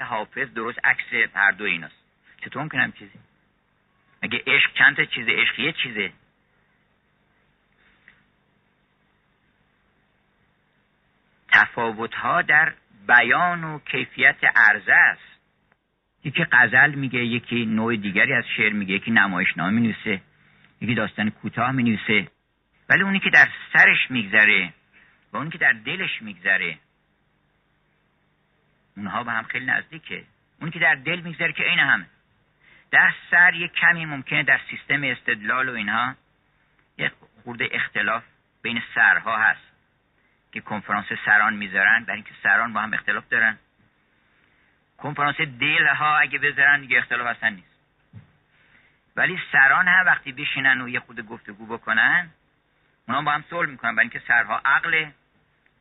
حافظ 0.01 0.53
درست 0.53 0.79
عکس 0.83 1.29
هر 1.33 1.51
دو 1.51 1.63
ایناست. 1.63 1.95
چطور 2.45 2.61
ممکنم 2.61 2.91
چیزی؟ 2.91 3.19
اگه 4.21 4.43
عشق 4.47 4.73
چند 4.73 4.95
تا 4.95 5.05
چیزه؟ 5.05 5.31
عشق 5.31 5.59
یه 5.59 5.71
چیزه. 5.71 6.11
تفاوت 11.51 12.13
ها 12.15 12.41
در 12.41 12.73
بیان 13.07 13.63
و 13.63 13.79
کیفیت 13.79 14.43
عرضه 14.55 14.93
است. 14.93 15.31
یکی 16.23 16.45
غزل 16.51 16.95
میگه 16.95 17.19
یکی 17.19 17.65
نوع 17.65 17.95
دیگری 17.95 18.33
از 18.33 18.43
شعر 18.57 18.73
میگه 18.73 18.95
یکی 18.95 19.11
نمایشنامه 19.11 19.71
می‌نویسه 19.71 20.21
یکی 20.81 20.95
داستان 20.95 21.29
کوتاه 21.29 21.71
می‌نویسه. 21.71 22.27
ولی 22.89 23.03
اونی 23.03 23.19
که 23.19 23.29
در 23.29 23.49
سرش 23.73 24.11
میگذره 24.11 24.73
و 25.33 25.37
اونی 25.37 25.49
که 25.49 25.57
در 25.57 25.73
دلش 25.73 26.21
میگذره 26.21 26.77
اونها 28.97 29.23
به 29.23 29.31
هم 29.31 29.43
خیلی 29.43 29.65
نزدیکه. 29.65 30.23
اونی 30.59 30.71
که 30.71 30.79
در 30.79 30.95
دل 30.95 31.21
میگذره 31.21 31.53
که 31.53 31.63
عین 31.63 31.79
همه. 31.79 32.05
در 32.91 33.13
سر 33.31 33.53
یک 33.53 33.71
کمی 33.71 34.05
ممکنه 34.05 34.43
در 34.43 34.59
سیستم 34.69 35.03
استدلال 35.03 35.69
و 35.69 35.73
اینها 35.73 36.15
یک 36.97 37.11
خورده 37.43 37.69
اختلاف 37.71 38.23
بین 38.61 38.81
سرها 38.95 39.37
هست. 39.37 39.70
که 40.51 40.61
کنفرانس 40.61 41.05
سران 41.25 41.53
می‌ذارن 41.53 42.03
برای 42.03 42.15
اینکه 42.15 42.33
سران 42.43 42.73
با 42.73 42.81
هم 42.81 42.93
اختلاف 42.93 43.29
دارن. 43.29 43.57
کنفرانس 44.97 45.35
دل 45.35 45.87
ها 45.87 46.17
اگه 46.17 46.39
بذارن 46.39 46.81
دیگه 46.81 46.97
اختلاف 46.97 47.37
اصلا 47.37 47.49
نیست. 47.49 47.67
ولی 49.15 49.39
سران 49.51 49.87
هم 49.87 50.05
وقتی 50.05 50.31
بشینن 50.31 50.81
و 50.81 50.89
یه 50.89 50.99
خود 50.99 51.21
گفتگو 51.21 51.65
بکنن 51.65 52.29
اونا 53.07 53.21
با 53.21 53.31
هم 53.31 53.43
صلح 53.49 53.69
می‌کنن. 53.69 53.95
برای 53.95 54.03
اینکه 54.03 54.21
سرها 54.27 54.61
عقل 54.65 55.05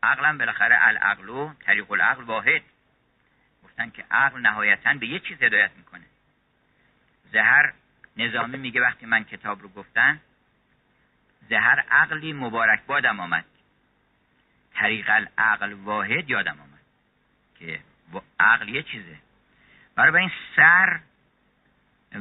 عقلم 0.02 0.38
بالاخره 0.38 0.78
العقل 0.86 1.28
و 1.28 1.54
طریق 1.54 1.92
العقل 1.92 2.22
واحد. 2.22 2.62
گفتن 3.64 3.90
که 3.90 4.04
عقل 4.10 4.40
نهایتا 4.40 4.94
به 4.94 5.06
یه 5.06 5.18
چیز 5.18 5.42
هدایت 5.42 5.70
می‌کنه. 5.76 6.04
زهر 7.32 7.72
نظامی 8.16 8.58
میگه 8.58 8.80
وقتی 8.80 9.06
من 9.06 9.24
کتاب 9.24 9.62
رو 9.62 9.68
گفتن 9.68 10.20
زهر 11.48 11.84
عقلی 11.90 12.32
مبارک 12.32 12.86
بادم 12.86 13.20
آمد. 13.20 13.44
طریق 14.80 15.10
العقل 15.10 15.72
واحد 15.72 16.30
یادم 16.30 16.60
آمد 16.60 16.80
که 17.58 17.80
عقل 18.40 18.68
یه 18.68 18.82
چیزه. 18.82 19.16
برای 19.94 20.20
این 20.20 20.30
سر 20.56 21.00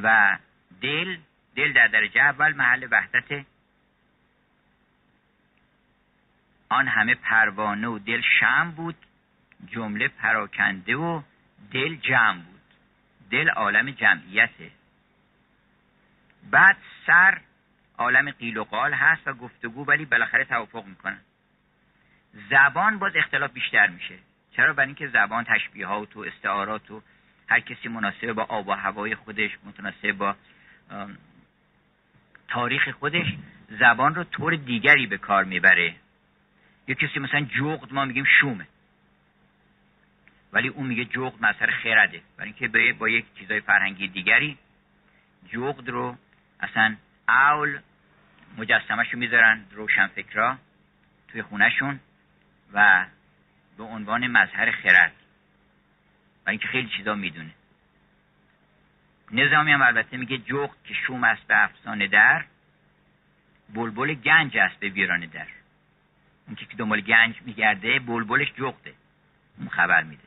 و 0.02 0.38
دل 0.80 1.16
دل 1.56 1.72
در 1.72 1.86
درجه 1.86 2.20
اول 2.20 2.52
محل 2.52 2.88
وحدت 2.90 3.46
آن 6.68 6.88
همه 6.88 7.14
پروانه 7.14 7.88
و 7.88 7.98
دل 7.98 8.20
شم 8.40 8.70
بود 8.70 8.96
جمله 9.66 10.08
پراکنده 10.08 10.96
و 10.96 11.22
دل 11.72 11.96
جمع 11.96 12.40
بود. 12.42 12.60
دل 13.30 13.50
عالم 13.50 13.90
جمعیته. 13.90 14.70
بعد 16.50 16.76
سر 17.06 17.40
عالم 17.98 18.30
قیل 18.30 18.56
و 18.56 18.64
قال 18.64 18.94
هست 18.94 19.28
و 19.28 19.32
گفتگو 19.32 19.84
ولی 19.84 20.04
بالاخره 20.04 20.44
توافق 20.44 20.84
می‌کنن 20.84 21.20
زبان 22.32 22.98
باز 22.98 23.16
اختلاف 23.16 23.52
بیشتر 23.52 23.86
میشه. 23.86 24.14
چرا؟ 24.56 24.72
برای 24.72 24.86
اینکه 24.86 25.08
زبان 25.08 25.44
تشبیهات 25.44 26.16
و 26.16 26.20
استعارات 26.20 26.90
و 26.90 27.02
هر 27.48 27.60
کسی 27.60 27.88
مناسب 27.88 28.32
با 28.32 28.42
آب 28.42 28.68
و 28.68 28.72
هوای 28.72 29.14
خودش 29.14 29.50
متناسب 29.64 30.12
با 30.12 30.36
تاریخ 32.48 32.88
خودش 32.88 33.26
زبان 33.68 34.14
رو 34.14 34.24
طور 34.24 34.56
دیگری 34.56 35.06
به 35.06 35.18
کار 35.18 35.44
می‌بره. 35.44 35.94
یه 36.88 36.94
کسی 36.94 37.18
مثلا 37.18 37.40
جغد 37.40 37.92
ما 37.92 38.04
میگیم 38.04 38.24
شومه. 38.40 38.66
ولی 40.52 40.68
اون 40.68 40.86
میگه 40.86 41.04
جغد 41.04 41.44
مظهر 41.44 41.70
خرده. 41.70 42.22
برای 42.36 42.54
اینکه 42.60 42.92
با 42.92 43.08
یک 43.08 43.24
چیزای 43.34 43.60
فرهنگی 43.60 44.08
دیگری 44.08 44.58
جغد 45.48 45.88
رو 45.88 46.16
اصلا 46.60 46.96
اول 47.28 47.78
مجسمش 48.58 49.10
رو 49.12 49.18
می‌ذارن 49.18 49.64
روشنفکرا 49.72 50.58
توی 51.28 51.42
خونهشون. 51.42 52.00
و 52.72 53.06
به 53.76 53.84
عنوان 53.84 54.26
مظهر 54.26 54.70
خرد. 54.70 55.12
و 56.46 56.50
اینکه 56.50 56.68
خیلی 56.68 56.88
چیزا 56.88 57.14
می‌دونه. 57.14 57.50
نظامی 59.32 59.72
هم 59.72 59.82
البته 59.82 60.16
میگه 60.16 60.38
جغد 60.38 60.76
که 60.84 60.94
شوم 60.94 61.24
است 61.24 61.46
به 61.46 61.64
افسانه 61.64 62.06
در 62.06 62.44
بلبل 63.74 64.14
گنج 64.14 64.56
است 64.56 64.76
به 64.76 64.88
ویرانه 64.88 65.26
در. 65.26 65.46
اون 66.46 66.56
که 66.56 66.76
دنبال 66.76 67.00
گنج 67.00 67.42
میگرده 67.42 67.98
بلبلش 67.98 68.52
جغده. 68.52 68.94
اون 69.58 69.68
خبر 69.68 70.02
میده. 70.02 70.22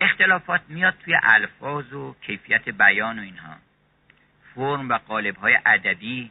اختلافات 0.00 0.60
میاد 0.68 0.94
توی 1.04 1.18
الفاظ 1.22 1.92
و 1.92 2.16
کیفیت 2.20 2.68
بیان 2.68 3.18
و 3.18 3.22
اینها. 3.22 3.56
فرم 4.54 4.88
و 4.88 4.98
قالب 4.98 5.36
های 5.36 5.58
ادبی 5.66 6.30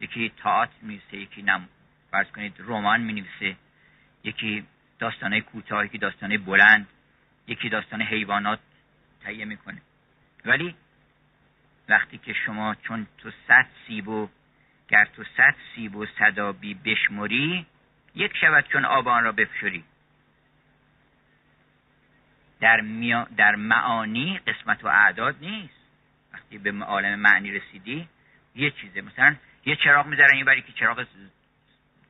یکی 0.00 0.32
تئاتر 0.42 0.72
میسه 0.82 1.16
یکی 1.16 1.42
نم 1.42 1.68
فرض 2.10 2.26
کنید 2.26 2.54
رمان 2.58 3.00
می‌نویسه 3.00 3.56
یکی 4.24 4.66
داستانه 4.98 5.40
کوتاه 5.40 5.84
یکی 5.84 5.98
داستانه 5.98 6.38
بلند 6.38 6.86
یکی 7.46 7.68
داستان 7.68 8.02
حیوانات 8.02 8.58
تهیه 9.20 9.44
می‌کنه. 9.44 9.82
ولی 10.44 10.74
وقتی 11.88 12.18
که 12.18 12.32
شما 12.32 12.74
چون 12.74 13.06
تو 13.18 13.30
صد 13.48 13.66
سیب 13.86 14.08
و 14.08 14.28
گر 14.88 15.04
تو 15.04 15.24
صد 15.36 15.54
سیب 15.74 15.96
و 15.96 16.06
صدابی 16.18 16.74
بشمری 16.74 17.66
یک 18.14 18.36
شود 18.36 18.64
چون 18.68 18.84
آب 18.84 19.08
آن 19.08 19.24
را 19.24 19.32
بفشری. 19.32 19.84
در, 22.60 22.80
میا... 22.80 23.28
در 23.36 23.54
معانی 23.54 24.38
قسمت 24.38 24.84
و 24.84 24.88
اعداد 24.88 25.36
نیست. 25.40 25.74
وقتی 26.32 26.58
به 26.58 26.84
عالم 26.84 27.18
معنی 27.18 27.50
رسیدی 27.50 28.08
یه 28.54 28.70
چیزه. 28.70 29.00
مثلا 29.00 29.36
یه 29.66 29.76
چراغ 29.76 30.06
می‌ذارن 30.06 30.34
این 30.34 30.44
برای 30.44 30.62
چراغ 30.62 31.06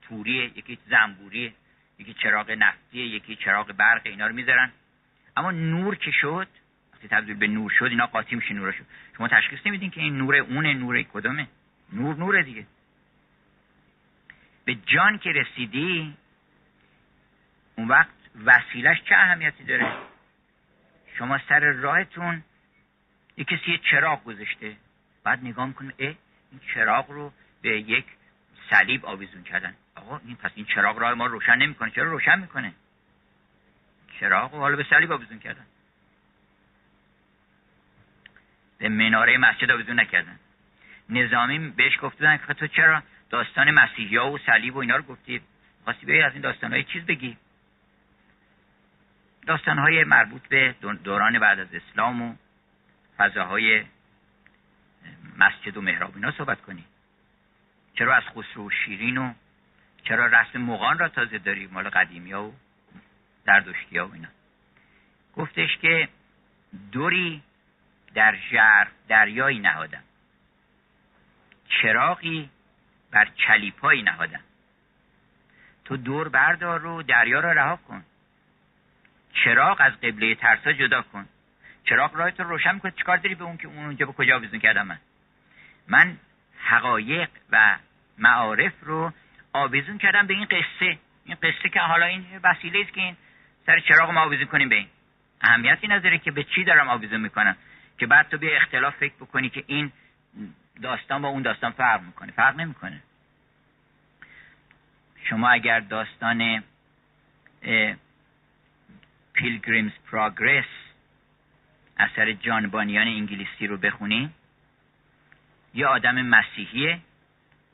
توریه 0.02 0.44
یکی 0.44 0.78
زنبوریه 0.86 1.52
یکی 1.98 2.14
چراغ 2.14 2.50
نفتیه 2.50 3.06
یکی 3.06 3.36
چراغ 3.36 3.72
برق 3.72 4.00
اینا 4.04 4.26
رو 4.26 4.34
می‌ذارن. 4.34 4.72
اما 5.36 5.50
نور 5.50 5.94
که 5.94 6.10
شد 6.10 6.48
وقتی 6.92 7.08
تبدیل 7.08 7.36
به 7.36 7.46
نور 7.46 7.70
شد 7.70 7.84
اینا 7.84 8.06
قاطی 8.06 8.36
میشه 8.36 8.72
شد 8.72 8.86
شما 9.16 9.28
تشخیص 9.28 9.58
نمیدین 9.66 9.90
که 9.90 10.00
این 10.00 10.18
نور 10.18 10.36
اونه 10.36 10.74
نور 10.74 11.02
کدومه. 11.02 11.48
نور 11.92 12.16
نور 12.16 12.42
دیگه. 12.42 12.66
به 14.64 14.74
جان 14.74 15.18
که 15.18 15.32
رسیدی 15.32 16.16
اون 17.76 17.88
وقت 17.88 18.10
وسیلش 18.44 19.02
چه 19.02 19.14
اهمیتی 19.14 19.64
داره؟ 19.64 19.92
شما 21.18 21.38
سر 21.48 21.60
راهتون 21.60 22.42
یه 23.36 23.44
کسی 23.44 23.70
یه 23.70 23.78
چراغ 23.78 24.24
گذاشته. 24.24 24.76
بعد 25.24 25.44
نگاه 25.44 25.66
می‌کنه 25.66 25.94
اه 25.98 26.14
این 26.50 26.60
چراغ 26.74 27.10
رو 27.10 27.32
به 27.66 27.80
یک 27.80 28.04
صلیب 28.70 29.06
آویزون 29.06 29.42
کردن. 29.42 29.74
آقا 29.94 30.20
این 30.26 30.36
پس 30.36 30.50
این 30.54 30.66
چراغ 30.66 30.98
راه 30.98 31.14
ما 31.14 31.26
روشن 31.26 31.56
نمی‌کنه. 31.56 31.90
چرا 31.90 32.10
روشن 32.10 32.38
می‌کنه؟ 32.38 32.72
چراغ 34.20 34.54
و 34.54 34.58
حالا 34.58 34.76
به 34.76 34.86
صلیب 34.90 35.12
آویزون 35.12 35.38
کردن. 35.38 35.66
به 38.78 38.88
مناره 38.88 39.38
مسجد 39.38 39.70
آویزون 39.70 40.00
نکردن. 40.00 40.38
نظامی 41.08 41.58
بهش 41.58 41.98
گفتن 42.02 42.36
که 42.36 42.54
تو 42.54 42.66
چرا 42.66 43.02
داستان 43.30 43.70
مسیحی 43.70 44.16
و 44.16 44.38
صلیب 44.38 44.76
و 44.76 44.78
اینا 44.78 44.96
رو 44.96 45.02
گفتی؟ 45.02 45.40
خواستی 45.84 46.06
بیایی 46.06 46.22
از 46.22 46.32
این 46.32 46.42
داستان 46.42 46.72
های 46.72 46.84
چیز 46.84 47.06
بگی. 47.06 47.36
داستان 49.46 49.78
های 49.78 50.04
مربوط 50.04 50.48
به 50.48 50.74
دوران 51.04 51.38
بعد 51.38 51.60
از 51.60 51.68
اسلام 51.74 52.22
و 52.22 52.34
فضاهای 53.16 53.84
مسجد 55.38 55.76
و 55.76 55.80
محراب 55.80 56.14
اینا 56.14 56.30
صحبت 56.30 56.60
کنی. 56.60 56.84
چرا 57.98 58.16
از 58.16 58.22
خسرو 58.22 58.66
و 58.66 58.70
شیرین 58.70 59.18
و 59.18 59.32
چرا 60.04 60.26
رسم 60.26 60.58
مغان 60.58 60.98
را 60.98 61.08
تازه 61.08 61.38
داری؟ 61.38 61.66
مال 61.66 61.88
قدیمی 61.88 62.32
ها 62.32 62.44
و 62.44 62.54
زردشتی 63.46 63.98
ها 63.98 64.08
و 64.08 64.14
اینا. 64.14 64.28
گفتش 65.36 65.76
که 65.76 66.08
دوری 66.92 67.42
در 68.14 68.36
جر 68.52 68.86
دریایی 69.08 69.58
نهادم. 69.58 70.02
چراغی 71.68 72.50
بر 73.10 73.28
چلیپایی 73.36 74.02
نهادم. 74.02 74.40
تو 75.84 75.96
دور 75.96 76.28
بردار 76.28 76.86
و 76.86 77.02
دریا 77.02 77.40
را 77.40 77.52
رها 77.52 77.76
کن. 77.76 78.04
چراغ 79.32 79.76
از 79.80 79.92
قبله 79.92 80.34
ترسا 80.34 80.72
جدا 80.72 81.02
کن. 81.02 81.28
چراغ 81.84 82.16
راه 82.16 82.30
تو 82.30 82.42
روشن 82.42 82.74
می‌کنه 82.74 82.92
چیکار 82.92 83.16
داری 83.16 83.34
به 83.34 83.44
اون 83.44 83.56
که 83.56 83.68
اون 83.68 83.84
اونجا 83.84 84.06
به 84.06 84.12
کجا 84.12 84.36
آویزون 84.36 84.60
کردم 84.60 84.86
من؟ 84.86 84.98
من 85.88 86.18
حقایق 86.58 87.28
و 87.50 87.78
معارف 88.18 88.72
رو 88.82 89.12
آویزون 89.52 89.98
کردم 89.98 90.26
به 90.26 90.34
این 90.34 90.44
قصه. 90.44 90.98
این 91.24 91.36
قصه 91.42 91.68
که 91.68 91.80
حالا 91.80 92.06
این 92.06 92.26
وسیله 92.42 92.80
است 92.80 92.92
که 92.92 93.00
این 93.00 93.16
سر 93.66 93.80
چراغ 93.80 94.10
ما 94.10 94.20
آویزون 94.20 94.46
کنیم 94.46 94.68
به 94.68 94.74
این. 94.74 94.88
اهمیتی 95.40 95.88
نداره 95.88 96.18
که 96.18 96.30
به 96.30 96.44
چی 96.44 96.64
دارم 96.64 96.88
آویزون 96.88 97.20
می‌کنم. 97.20 97.56
که 97.98 98.06
بعد 98.06 98.28
تو 98.28 98.38
بیا 98.38 98.56
اختلاف 98.56 98.96
فکر 98.96 99.14
بکنی 99.14 99.48
که 99.48 99.64
این 99.66 99.92
داستان 100.82 101.22
با 101.22 101.28
اون 101.28 101.42
داستان 101.42 101.70
فرق 101.70 102.02
می‌کنه. 102.02 102.32
فرق 102.32 102.56
نمی‌کنه. 102.56 103.02
شما 105.24 105.48
اگر 105.48 105.80
داستان 105.80 106.62
پیلگریمز 109.32 109.92
پروگرس 110.10 110.64
اثر 111.98 112.32
جانبانیان 112.32 113.06
انگلیسی 113.06 113.66
رو 113.66 113.76
بخونی 113.76 114.30
یه 115.74 115.86
آدم 115.86 116.22
مسیحیه 116.22 117.00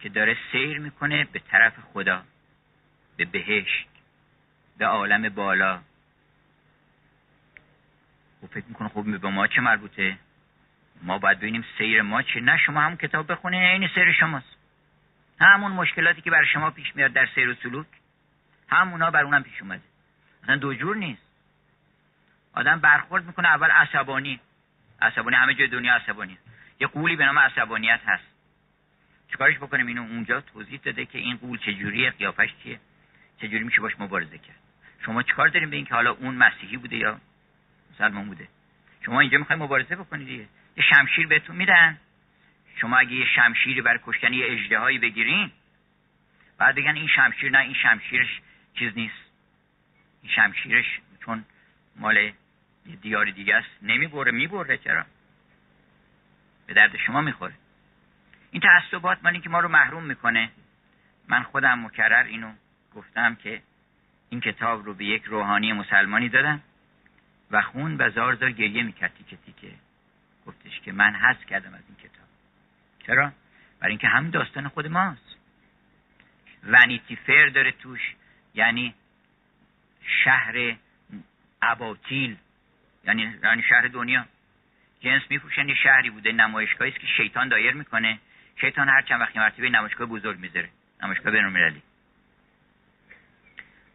که 0.03 0.09
داره 0.09 0.37
سیر 0.53 0.79
می‌کنه 0.79 1.25
به 1.25 1.39
طرف 1.39 1.73
خدا 1.93 2.23
به 3.17 3.25
بهشت 3.25 3.89
به 4.79 4.87
عالم 4.87 5.29
بالا. 5.29 5.81
و 8.43 8.47
فکر 8.47 8.65
می‌کنه 8.69 8.89
خب 8.89 9.19
به 9.21 9.29
ما 9.29 9.47
چه 9.47 9.61
مربوطه؟ 9.61 10.19
ما 11.03 11.19
باید 11.19 11.39
ببینیم 11.39 11.65
سیر 11.79 12.03
ما 12.03 12.23
چه 12.23 12.41
نه 12.41 12.57
شما 12.57 12.81
هم 12.81 12.97
کتاب 12.97 13.33
بخونین 13.33 13.63
این 13.63 13.89
سیر 13.95 14.13
شماست. 14.13 14.57
همون 15.41 15.73
مشکلاتی 15.73 16.21
که 16.21 16.31
برای 16.31 16.47
شما 16.47 16.71
پیش 16.71 16.97
میاد 16.97 17.13
در 17.13 17.29
سیر 17.35 17.49
و 17.49 17.55
سلوک 17.55 17.87
همونا 18.69 19.11
بر 19.11 19.23
اونم 19.25 19.43
پیش 19.43 19.63
اومده. 19.63 19.83
اصلا 20.43 20.57
دو 20.57 20.75
جور 20.75 20.97
نیست. 20.97 21.23
آدم 22.55 22.81
برخورد 22.81 23.25
می‌کنه 23.25 23.49
اول 23.49 23.71
عصبانی. 23.71 24.41
عصبانی 25.03 25.37
همه 25.37 25.55
جای 25.55 25.69
دنیا 25.69 25.95
عصبانی. 25.95 26.39
یه 26.81 26.87
قولی 26.87 27.17
به 27.17 27.25
نام 27.25 27.39
عصبانیت 27.39 28.01
هست. 28.07 28.32
چیکارش 29.33 29.57
بکنیم؟ 29.57 29.87
اینو 29.87 30.03
اونجا 30.03 30.41
توضیح 30.41 30.81
داده 30.83 31.07
که 31.07 31.19
این 31.19 31.37
قول 31.37 31.59
چجوریه 31.59 32.11
قیافش 32.11 32.51
چیه؟ 32.63 32.81
چجوری 33.39 33.65
میشه 33.65 33.81
باش 33.81 33.93
مبارزه 33.99 34.39
کرد؟ 34.39 34.57
شما 35.05 35.23
چیکار 35.23 35.49
داریم 35.49 35.71
به 35.71 35.77
اینکه 35.77 35.95
حالا 35.95 36.11
اون 36.11 36.35
مسیحی 36.35 36.77
بوده 36.77 36.97
یا 36.97 37.21
مسلمان 37.95 38.27
بوده؟ 38.27 38.49
شما 39.05 39.21
اینجا 39.21 39.39
می‌خوای 39.39 39.59
مبارزه 39.59 39.97
بکنید 39.97 40.27
دیگه. 40.29 40.49
یه 40.77 40.85
شمشیر 40.95 41.27
بهتون 41.27 41.57
میدن. 41.57 41.99
شما 42.77 42.97
اگه 42.97 43.13
یه 43.13 43.27
شمشیری 43.35 43.81
برای 43.81 44.01
کشتن 44.07 44.33
یه 44.33 44.47
اجدهایی 44.49 44.99
بگیرین 44.99 45.51
بعد 46.59 46.75
بگن 46.75 46.95
این 46.97 47.09
شمشیر 47.09 47.51
نه 47.51 47.59
این 47.59 47.75
شمشیرش 47.75 48.41
چیز 48.75 48.93
نیست. 48.97 49.33
این 50.23 50.33
شمشیرش 50.33 51.01
چون 51.25 51.45
مال 51.97 52.33
دیار 53.03 53.31
دیگه 53.31 53.55
است. 53.55 53.69
نمی‌بره 53.83 54.33
می‌بره 54.33 54.77
چرا؟ 54.77 55.05
به 56.67 56.75
درد 56.75 56.97
شما 56.97 57.21
می‌خوره. 57.21 57.55
این 58.53 58.63
تعصبات 58.63 59.19
مال 59.25 59.41
که 59.41 59.49
ما 59.49 59.61
رو 59.61 59.69
محروم 59.69 60.05
می‌کنه. 60.05 60.51
من 61.29 61.43
خودم 61.43 61.85
مکرر 61.85 62.25
اینو 62.25 62.53
گفتم 62.95 63.35
که 63.35 63.63
این 64.29 64.41
کتاب 64.41 64.85
رو 64.85 64.95
به 64.95 65.05
یک 65.05 65.25
روحانی 65.25 65.73
مسلمانی 65.73 66.29
دادم 66.29 66.61
و 67.51 67.63
خون 67.63 67.97
و 67.97 68.11
زار 68.11 68.35
زار 68.35 68.53
گریه 68.53 68.83
می‌کرد 68.83 69.15
تیکه 69.15 69.37
تیکه. 69.37 69.75
گفتش 70.47 70.81
که 70.81 70.93
من 70.93 71.15
حس 71.15 71.45
کردم 71.45 71.75
از 71.75 71.83
این 71.89 71.97
کتاب. 71.97 72.27
چرا؟ 73.07 73.33
برای 73.81 73.93
اینکه 73.93 74.09
هم 74.09 74.31
داستان 74.31 74.69
خود 74.69 74.87
ماست. 74.87 75.37
ونیتی 76.65 77.17
فر 77.17 77.47
داره 77.47 77.73
توش 77.73 78.15
یعنی 78.55 78.95
شهر 80.25 80.77
اباطیل 81.63 82.37
یعنی 83.05 83.35
یعنی 83.45 83.63
شهر 83.63 83.89
دنیا. 83.89 84.25
جنس 85.01 85.23
میفروشن 85.31 85.69
یه 85.69 85.75
شهری 85.75 86.11
بوده 86.11 86.33
نمایشگاهی 86.33 86.91
است 86.91 87.01
که 87.01 87.07
شیطان 87.07 87.49
دایر 87.49 87.75
می‌کنه. 87.75 88.19
شیطان 88.61 88.89
هر 88.89 89.03
چند 89.03 89.21
وقتی 89.21 89.39
مرتبه 89.39 89.71
نمایشگاه 89.71 90.09
بزرگ 90.09 90.39
می‌ذاره. 90.39 90.69
نمایشگاه 91.03 91.33
بینالمللی. 91.33 91.83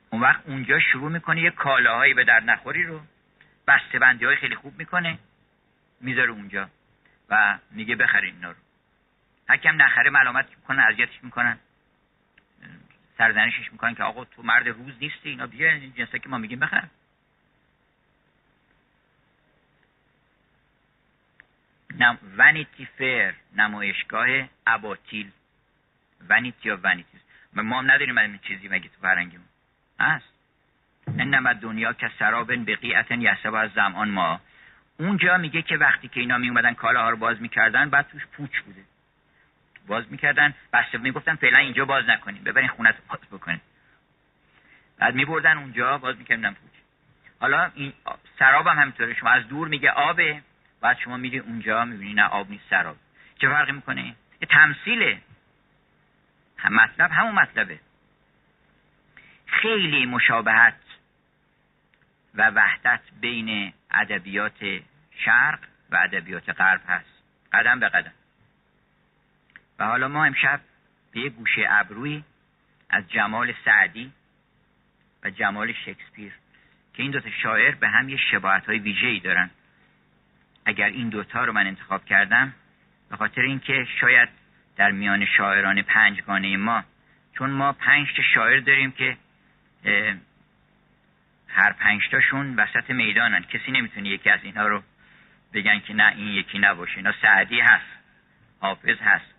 اون 0.10 0.22
وقت 0.22 0.41
اونجا 0.45 0.80
شروع 0.80 1.12
می‌کنه 1.12 1.41
یه 1.41 1.51
کالاهایی 1.51 2.14
به 2.14 2.24
در 2.24 2.39
نخوری 2.39 2.84
رو. 2.84 3.01
بسته 3.68 3.99
بندی 3.99 4.26
های 4.26 4.36
خیلی 4.36 4.55
خوب 4.55 4.78
می‌کنه. 4.78 5.20
می‌ذاره 6.01 6.32
اونجا 6.32 6.70
و 7.30 7.58
میگه 7.72 7.95
بخرین 7.95 8.36
اینا 8.36 8.51
رو. 8.51 8.58
حکم 9.49 9.82
نخره 9.82 10.10
ملامت 10.10 10.49
می‌کنن 10.49 10.80
اذیتش 10.80 11.24
می‌کنن 11.24 11.60
سرزنشش 13.18 13.72
می‌کنن 13.72 13.95
که 13.95 14.03
آقا 14.03 14.26
تو 14.26 14.43
مرد 14.43 14.68
روز 14.68 14.93
نیستی 15.01 15.30
اینا 15.30 15.47
بیا 15.47 15.80
جنسه 15.80 16.20
که 16.20 16.30
ما 16.30 16.38
میگیم 16.38 16.60
بخر. 16.60 16.88
نم... 21.99 22.17
ونیتی 22.37 22.87
فیر 22.97 23.33
نمایشگاه 23.55 24.27
اباتیل 24.67 25.31
ونیتی 26.29 26.69
یا 26.69 26.79
ونیتی 26.83 27.17
ما 27.53 27.79
هم 27.79 27.91
نداریم 27.91 28.17
این 28.17 28.39
چیزی 28.47 28.67
مگه 28.67 28.89
تو 28.89 29.01
فرنگیمون 29.01 29.47
هست. 29.99 30.33
انما 31.19 31.53
دنیا 31.53 31.93
که 31.93 32.11
سرابن 32.19 32.63
بقیعت 32.63 33.11
یسب 33.11 33.53
از 33.53 33.71
زمان 33.75 34.09
ما. 34.09 34.41
اونجا 34.97 35.37
میگه 35.37 35.61
که 35.61 35.77
وقتی 35.77 36.07
که 36.07 36.19
اینا 36.19 36.37
می 36.37 36.49
اومدن 36.49 36.73
کالاها 36.73 37.09
رو 37.09 37.17
باز 37.17 37.41
می‌کردن 37.41 37.89
بعد 37.89 38.07
توش 38.07 38.25
پوچ 38.25 38.59
بوده. 38.59 38.81
باز 39.87 40.11
می‌کردن 40.11 40.53
بسته 40.73 40.97
می‌گفتن 40.97 41.35
فعلا 41.35 41.57
اینجا 41.57 41.85
باز 41.85 42.05
نکنیم. 42.09 42.43
ببرین 42.43 42.67
خونه 42.67 42.93
باز 43.09 43.19
بکنین. 43.31 43.61
بعد 44.97 45.15
میبردن 45.15 45.57
اونجا 45.57 45.97
باز 45.97 46.17
می‌کردن 46.17 46.53
پوچ. 46.53 46.71
حالا 47.39 47.71
این 47.75 47.93
سراب 48.39 48.67
هم 48.67 48.79
همینطوره. 48.79 49.13
شما 49.13 49.29
از 49.29 49.47
دور 49.47 49.67
میگه 49.67 49.91
آبه. 49.91 50.41
بعد 50.82 50.97
شما 50.97 51.17
میری 51.17 51.39
اونجا 51.39 51.86
می‌بینی 51.86 52.13
نه 52.13 52.23
آب 52.23 52.49
نیست 52.49 52.69
سراب 52.69 52.97
چه 53.41 53.49
فرقی 53.49 53.71
می‌کنه؟ 53.71 54.15
یه 54.41 54.47
تمثیله. 54.49 55.21
هم 56.57 56.73
مطلب 56.73 57.11
همون 57.11 57.36
مطلبه. 57.36 57.80
خیلی 59.45 60.05
مشابهت 60.05 60.80
و 62.36 62.49
وحدت 62.49 63.01
بین 63.21 63.73
ادبیات 63.91 64.82
شرق 65.25 65.59
و 65.91 65.95
ادبیات 65.95 66.49
غرب 66.49 66.82
هست. 66.88 67.23
قدم 67.53 67.80
به 67.80 67.89
قدم. 67.89 68.13
و 69.80 69.86
حالا 69.86 70.07
ما 70.07 70.25
امشب 70.25 70.61
به 71.11 71.19
یه 71.19 71.30
گوشه 71.30 71.65
ابروی 71.69 72.23
از 72.89 73.09
جمال 73.09 73.53
سعدی 73.65 74.11
و 75.23 75.30
جمال 75.30 75.73
شکسپیر 75.73 76.34
که 76.93 77.03
این 77.03 77.11
دوتا 77.11 77.30
شاعر 77.43 77.75
به 77.75 77.88
هم 77.88 78.09
یه 78.09 78.17
شباعت 78.32 78.65
های 78.65 78.80
ای 79.05 79.19
دارن. 79.19 79.49
اگر 80.68 80.86
این 80.86 81.09
دوتا 81.09 81.45
رو 81.45 81.53
من 81.53 81.68
انتخاب 81.68 82.05
کردم 82.05 82.53
به 83.09 83.18
خاطر 83.18 83.41
اینکه 83.41 83.88
شاید 84.01 84.30
در 84.76 84.91
میان 84.91 85.26
شاعران 85.26 85.82
پنجگانه 85.82 86.57
ما 86.57 86.84
چون 87.38 87.49
ما 87.49 87.74
پنج 87.74 88.07
تا 88.15 88.24
شاعر 88.34 88.59
داریم 88.59 88.91
که 88.91 89.18
هر 91.47 91.72
پنجتاشون 91.74 92.55
وسط 92.55 92.89
می‌دانن. 92.89 93.43
کسی 93.43 93.72
نمی‌تونه 93.72 94.09
یکی 94.09 94.30
از 94.30 94.39
اینها 94.43 94.68
رو 94.68 94.84
بگن 95.53 95.80
که 95.80 95.93
نه 95.93 96.13
این 96.15 96.28
یکی 96.28 96.59
نباشه. 96.59 96.97
اینا 96.97 97.13
سعدی 97.22 97.59
هست 97.59 97.86
حافظ 98.59 98.97
هست 99.01 99.34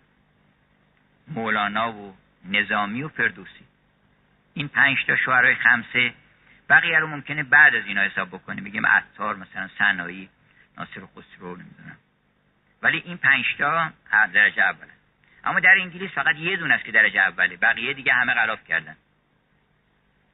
مولانا 1.27 1.93
و 1.93 2.15
نظامی 2.45 3.03
و 3.03 3.07
فردوسی. 3.07 3.65
این 4.53 4.67
پنج 4.67 4.97
تا 5.07 5.15
شعرهای 5.15 5.55
خمسه 5.55 6.13
بقیه 6.69 6.99
رو 6.99 7.07
ممکنه 7.07 7.43
بعد 7.43 7.75
از 7.75 7.85
اینا 7.85 8.01
حساب 8.01 8.27
بکنیم 8.27 8.63
بگیم 8.63 8.85
عطار 8.85 9.35
مثلا 9.35 9.69
سنایی 9.77 10.29
ناصر 10.79 11.01
خسرو 11.05 11.55
نمی‌دونم. 11.55 11.97
ولی 12.81 12.97
این 13.05 13.17
پنج 13.17 13.45
تا 13.57 13.91
درجه 14.11 14.63
اوله. 14.63 14.93
اما 15.43 15.59
در 15.59 15.75
انگلیس 15.81 16.11
فقط 16.11 16.35
یه 16.35 16.57
دونه 16.57 16.73
است 16.73 16.85
که 16.85 16.91
درجه 16.91 17.21
اوله. 17.21 17.57
بقیه 17.57 17.93
دیگه 17.93 18.13
همه 18.13 18.33
غلاف 18.33 18.63
کردن. 18.63 18.97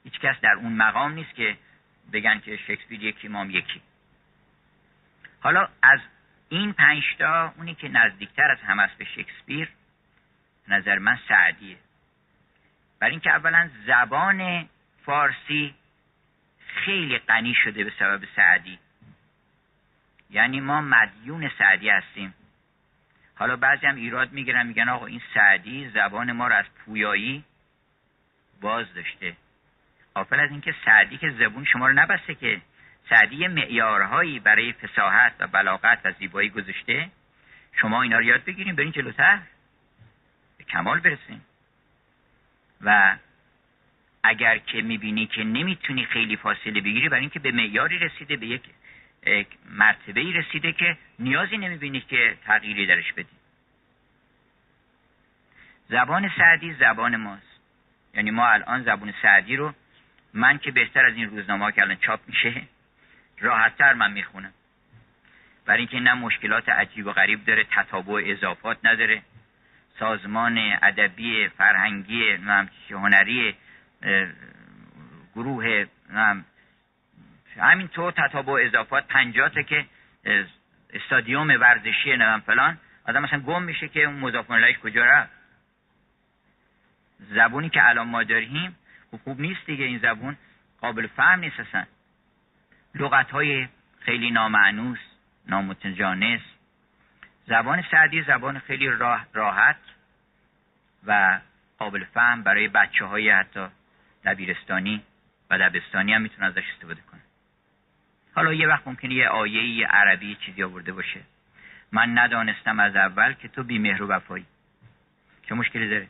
هیچ 0.04 0.20
کس 0.20 0.36
در 0.42 0.54
اون 0.54 0.74
مقام 0.74 1.14
نیست 1.14 1.36
که 1.36 1.58
بگن 2.14 2.40
که 2.40 2.58
شکسپیر 2.58 3.04
یکی 3.04 3.28
مام 3.28 3.50
یکی. 3.50 3.82
حالا 5.40 5.70
از 5.82 6.00
این 6.50 6.74
پنجتا 6.74 7.54
اونی 7.58 7.76
که 7.76 7.90
نزدیکتر 7.90 8.52
از 8.52 8.60
همه 8.60 8.84
است 8.84 8.98
به 8.98 9.06
شکسپیر 9.06 9.70
نظر 10.68 11.00
من 11.00 11.20
سعدیه. 11.28 11.78
برای 13.00 13.12
اینکه 13.12 13.30
اولا 13.30 13.70
زبان 13.86 14.70
فارسی 15.06 15.76
خیلی 16.68 17.18
غنی 17.18 17.54
شده 17.54 17.84
به 17.84 17.92
سبب 18.00 18.26
سعدی. 18.36 18.80
یعنی 20.30 20.60
ما 20.60 20.82
مدیون 20.82 21.52
سعدی 21.60 21.90
هستیم. 21.90 22.34
حالا 23.36 23.56
بعضی 23.56 23.86
هم 23.86 23.96
ایراد 23.96 24.32
می‌گیرن 24.32 24.68
میگن 24.68 24.90
آقا 24.90 25.06
این 25.06 25.22
سعدی 25.34 25.90
زبان 25.90 26.32
ما 26.32 26.48
رو 26.48 26.56
از 26.56 26.66
پویایی 26.86 27.44
باز 28.62 28.94
داشته 28.94 29.38
قافل 30.14 30.40
از 30.40 30.52
اینکه 30.52 30.76
سعدی 30.86 31.18
که 31.18 31.32
زبون 31.32 31.66
شما 31.66 31.88
رو 31.88 31.94
نبسته 31.94 32.36
که 32.36 32.62
سعدی 33.10 33.48
معیارهایی 33.48 34.40
برای 34.40 34.74
فساحت 34.74 35.34
و 35.40 35.48
بلاغت 35.48 36.00
و 36.04 36.12
زیبایی 36.12 36.50
گذاشته 36.50 37.10
شما 37.82 38.02
اینا 38.02 38.18
رو 38.18 38.24
یاد 38.24 38.44
بگیریم 38.44 38.76
برین 38.76 38.92
جلوتر. 38.92 39.40
به 40.58 40.64
کمال 40.64 41.00
برسیم. 41.00 41.46
و 42.82 43.18
اگر 44.24 44.58
که 44.58 44.82
می‌بینی 44.82 45.28
که 45.28 45.44
نمی‌تونی 45.44 46.06
خیلی 46.06 46.36
فاصله 46.38 46.82
بگیری 46.82 47.10
برای 47.10 47.22
اینکه 47.22 47.40
به 47.40 47.52
معیاری 47.52 48.00
رسیده 48.00 48.38
به 48.38 48.48
یک 48.48 48.62
مرتبه 49.70 50.22
ای 50.22 50.34
رسیده 50.34 50.74
که 50.74 50.98
نیازی 51.20 51.58
نمی‌بینی 51.58 52.02
که 52.02 52.38
تغییری 52.46 52.86
درش 52.86 53.14
بدی. 53.14 53.36
زبان 55.90 56.32
سعدی 56.38 56.74
زبان 56.74 57.16
ماست. 57.16 57.60
یعنی 58.14 58.32
ما 58.32 58.48
الان 58.48 58.84
زبان 58.84 59.14
سعدی 59.22 59.56
رو 59.56 59.74
من 60.34 60.58
که 60.58 60.72
بهتر 60.72 61.06
از 61.06 61.16
این 61.16 61.30
روزنامه 61.30 61.72
که 61.72 61.82
الان 61.82 61.96
چاپ 61.96 62.20
میشه 62.28 62.62
راحتتر 63.40 63.94
من 63.94 64.12
می‌خونم. 64.12 64.54
برای 65.66 65.80
اینکه 65.80 66.00
نه 66.00 66.14
مشکلات 66.14 66.70
عجیب 66.70 67.08
و 67.08 67.12
غریب 67.12 67.46
داره 67.46 67.64
تتابع 67.64 68.24
اضافات 68.26 68.78
نداره. 68.84 69.22
سازمان 70.00 70.58
ادبی 70.82 71.48
فرهنگی 71.48 72.32
هنری 72.90 73.56
گروه 75.36 75.86
همینطور 77.58 78.12
تتابع 78.12 78.66
اضافات 78.66 79.08
پنجاته 79.08 79.64
که 79.64 79.86
استادیوم 80.94 81.48
ورزشی 81.48 82.18
نمیم 82.18 82.40
فلان 82.40 82.78
آدم 83.08 83.22
مثلا 83.22 83.40
گم 83.40 83.64
میشه 83.64 83.88
که 83.88 84.04
اون 84.04 84.16
مضاف 84.16 84.52
کجا 84.84 85.06
رفت. 85.06 85.30
زبونی 87.20 87.70
که 87.70 87.90
الان 87.90 88.08
ما 88.08 88.24
داریم 88.24 88.76
خوب 89.24 89.42
نیست 89.42 89.66
دیگه 89.66 89.86
این 89.86 90.00
زبون 90.00 90.38
قابل 90.82 91.08
فهم 91.08 91.40
نیست 91.40 91.60
اصلا. 91.60 91.86
لغت 92.96 93.32
های 93.32 93.68
خیلی 94.00 94.32
نامعنوس 94.32 95.00
نامتجانس. 95.48 96.42
زبان 97.48 97.84
سعدی 97.92 98.22
زبان 98.22 98.60
خیلی 98.60 98.88
راحت 99.34 99.78
و 101.08 101.40
قابل 101.78 102.04
فهم 102.04 102.44
برای 102.44 102.68
بچه 102.68 103.06
های 103.06 103.30
حتی 103.30 103.68
دبیرستانی 104.26 105.04
و 105.50 105.60
دبستانی 105.60 106.14
هم 106.14 106.22
می‌تونن 106.22 106.48
ازش 106.48 106.64
استفاده 106.74 107.02
کنن 107.02 107.22
حالا 108.36 108.54
یه 108.54 108.68
وقت 108.68 108.88
ممکنه 108.88 109.14
یه 109.14 109.28
آیه 109.28 109.88
عربی 109.88 110.36
چیزی 110.36 110.64
آورده 110.64 110.92
باشه. 110.94 111.22
من 111.92 112.18
ندانستم 112.18 112.80
از 112.80 112.96
اول 112.96 113.34
که 113.34 113.48
تو 113.48 113.64
بیمهر 113.64 114.04
و 114.04 114.08
وفایی. 114.08 114.46
چه 115.50 115.56
مشکلی 115.56 115.90
داره؟ 115.90 116.08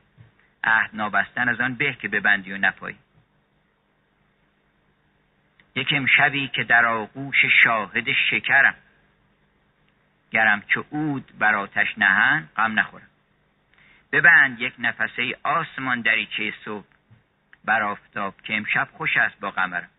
عهد 0.64 0.90
نابستن 0.94 1.50
از 1.50 1.62
آن 1.62 1.76
به 1.76 1.94
که 1.94 2.08
ببندی 2.08 2.54
و 2.54 2.58
نپایی. 2.58 2.98
یک 5.76 5.88
امشبی 5.92 6.48
که 6.48 6.64
در 6.64 6.86
آغوش 6.86 7.46
شاهد 7.64 8.12
شکرم. 8.30 8.76
گرم 10.32 10.64
چه 10.74 10.84
اود 10.90 11.38
بر 11.40 11.56
آتش 11.56 11.98
نهن 11.98 12.50
غم 12.58 12.80
نخورم. 12.80 13.08
ببند 14.12 14.60
یک 14.60 14.74
نفسه 14.80 15.38
آسمان 15.44 16.02
دریچه 16.02 16.54
صبح. 16.66 16.86
بر 17.66 17.84
آفتاب 17.84 18.36
که 18.44 18.58
امشب 18.58 18.88
خوش 18.94 19.18
است 19.18 19.40
با 19.40 19.52
قمرم. 19.52 19.90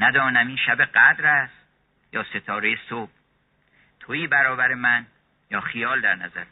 ندانم 0.00 0.46
این 0.46 0.56
شب 0.56 0.84
قدر 0.84 1.26
است 1.26 1.66
یا 2.12 2.24
ستاره 2.24 2.78
صبح. 2.88 3.10
تویی 4.00 4.26
برابر 4.26 4.74
من 4.74 5.06
یا 5.50 5.60
خیال 5.60 6.00
در 6.00 6.14
نظر. 6.14 6.44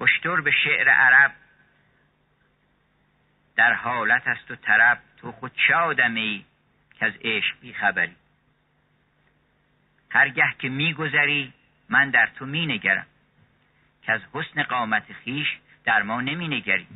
اشتر 0.00 0.40
به 0.40 0.50
شعر 0.50 0.88
عرب. 0.88 1.32
در 3.56 3.72
حالت 3.72 4.26
است 4.26 4.50
و 4.50 4.56
طرب 4.56 4.98
تو 5.16 5.32
خود 5.32 5.52
چه 5.66 5.74
آدمی 5.74 6.46
که 6.94 7.06
از 7.06 7.12
عشق 7.20 7.60
بی 7.60 7.74
خبری؟ 7.74 8.16
هرگه 10.10 10.54
که 10.58 10.68
میگذری 10.68 11.52
من 11.88 12.10
در 12.10 12.26
تو 12.26 12.46
می 12.46 12.66
نگرم. 12.66 13.06
که 14.02 14.12
از 14.12 14.20
حسن 14.32 14.62
قامت 14.62 15.12
خیش 15.12 15.58
در 15.84 16.02
ما 16.02 16.20
نمی 16.20 16.48
نگری. 16.48 16.86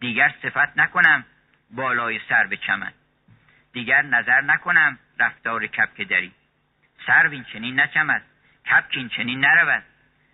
دیگر 0.00 0.34
صفت 0.42 0.78
نکنم 0.78 1.24
بالای 1.70 2.20
سر 2.28 2.46
به 2.46 2.56
چمن. 2.56 2.92
دیگر 3.72 4.02
نظر 4.02 4.40
نکنم 4.40 4.98
رفتار 5.18 5.66
کپک 5.66 6.08
دری 6.08 6.32
سر 7.06 7.26
این 7.26 7.44
چنین 7.44 7.80
نچمد 7.80 8.22
کپک 8.66 8.96
این 8.96 9.08
چنین 9.08 9.44
نرود. 9.44 9.82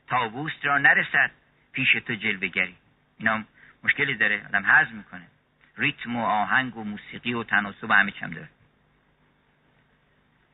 تابوست 0.06 0.66
را 0.66 0.78
نرسد 0.78 1.30
پیش 1.72 1.92
تو 1.92 2.14
جلوه 2.14 2.48
گری. 2.48 2.76
اینا 3.18 3.44
مشکلی 3.84 4.14
داره 4.14 4.46
آدم 4.46 4.66
حذف 4.66 4.90
می‌کنه. 4.90 5.26
ریتم 5.76 6.16
و 6.16 6.24
آهنگ 6.24 6.76
و 6.76 6.84
موسیقی 6.84 7.34
و 7.34 7.44
تناسب 7.44 7.90
همه 7.90 8.10
چم 8.10 8.30
داره. 8.30 8.48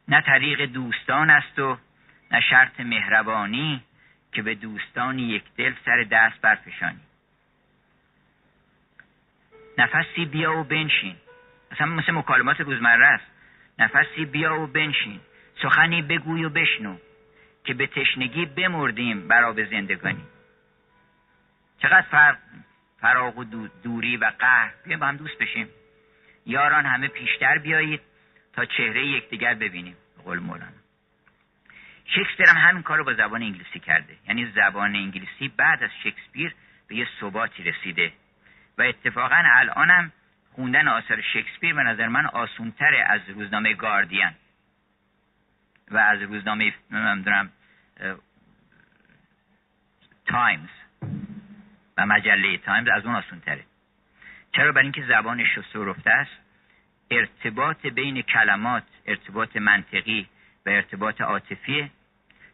نه 0.09 0.21
طریق 0.21 0.65
دوستان 0.65 1.31
است 1.31 1.59
و 1.59 1.79
نه 2.31 2.41
شرط 2.41 2.81
مهربانی 2.81 3.85
که 4.33 4.43
به 4.43 4.55
دوستان 4.55 5.19
یک 5.19 5.45
دل 5.57 5.75
سر 5.85 6.03
دست 6.03 6.41
برفشانی. 6.41 7.01
نفسی 9.79 10.25
بیا 10.25 10.59
و 10.59 10.65
بنشین. 10.65 11.17
اصلا 11.75 11.87
مثل 11.87 12.13
مکالمات 12.13 12.61
روزمره 12.61 13.07
است. 13.07 13.25
نفسی 13.79 14.25
بیا 14.25 14.61
و 14.61 14.67
بنشین. 14.67 15.21
سخنی 15.63 16.03
بگوی 16.03 16.45
و 16.45 16.49
بشنو 16.49 16.97
که 17.65 17.75
به 17.75 17.87
تشنگی 17.87 18.47
بمردیم 18.47 19.29
برا 19.29 19.53
به 19.53 19.65
زندگانی. 19.65 20.25
چقدر 21.79 22.07
فرق 22.11 22.39
فراغ 23.01 23.39
و 23.39 23.45
دوری 23.85 24.17
و 24.17 24.33
قهر. 24.39 24.73
بیایم 24.85 25.01
با 25.01 25.07
هم 25.07 25.17
دوست 25.17 25.39
بشیم. 25.39 25.69
یاران 26.47 26.87
همه 26.87 27.09
پیشتر 27.09 27.59
بیایید 27.59 28.01
تا 28.53 28.65
چهره 28.65 29.07
یکدیگر 29.07 29.55
ببینیم. 29.55 29.97
قول 30.25 30.39
مولانا. 30.39 30.73
شکسپیر 32.05 32.49
هم 32.49 32.69
همین 32.69 32.83
کار 32.83 32.99
رو 32.99 33.05
با 33.05 33.15
زبان 33.15 33.43
انگلیسی 33.43 33.81
کرده. 33.81 34.17
یعنی 34.29 34.53
زبان 34.55 34.97
انگلیسی 34.97 35.49
بعد 35.57 35.83
از 35.83 35.91
شکسپیر 36.05 36.55
به 36.89 36.97
یه 36.97 37.07
ثباتی 37.21 37.63
رسیده. 37.63 38.13
و 38.79 38.83
اتفاقا 38.83 39.43
الانم 39.45 40.13
خوندن 40.55 40.89
آثار 40.89 41.21
شکسپیر 41.21 41.75
به 41.75 41.83
نظر 41.83 42.09
من 42.09 42.27
آسونتره 42.27 43.03
از 43.03 43.21
روزنامه 43.29 43.75
گاردین. 43.75 44.31
و 45.91 45.97
از 45.97 46.23
روزنامه 46.23 46.73
نمی‌دونم 46.91 47.51
تایمز 50.27 50.69
و 51.97 52.07
مجله 52.07 52.59
تایمز 52.59 52.89
از 52.89 53.07
اون 53.07 53.15
آسونتره. 53.15 53.65
چرا؟ 54.53 54.73
برای 54.73 54.85
اینکه 54.85 55.05
زبانش 55.09 55.59
رفته 55.75 56.11
است. 56.11 56.31
ارتباط 57.11 57.87
بین 57.87 58.23
کلمات 58.23 58.85
ارتباط 59.07 59.57
منطقی 59.57 60.29
و 60.67 60.71
ارتباط 60.71 61.21
عاطفی. 61.21 61.91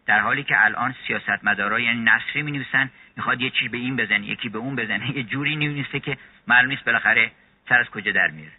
در 0.07 0.21
حالی 0.21 0.43
که 0.43 0.65
الان 0.65 0.95
سیاستمدارا 1.07 1.81
یعنی 1.81 2.01
نثری 2.01 2.43
می 2.43 2.53
نویسن 2.53 2.91
می‌خواد 3.17 3.41
یه 3.41 3.51
چیز 3.51 3.71
به 3.71 3.79
این 3.79 3.97
بزنه 3.97 4.27
یکی 4.27 4.49
به 4.49 4.59
اون 4.59 4.77
بزنه. 4.77 5.17
یه 5.17 5.23
جوری 5.23 5.57
نویسه 5.57 6.01
که 6.01 6.19
معلوم 6.47 6.71
نیست 6.71 6.85
بالاخره 6.85 7.33
سر 7.71 7.81
از 7.81 7.91
کجا 7.91 8.13
در 8.13 8.29
میره 8.29 8.53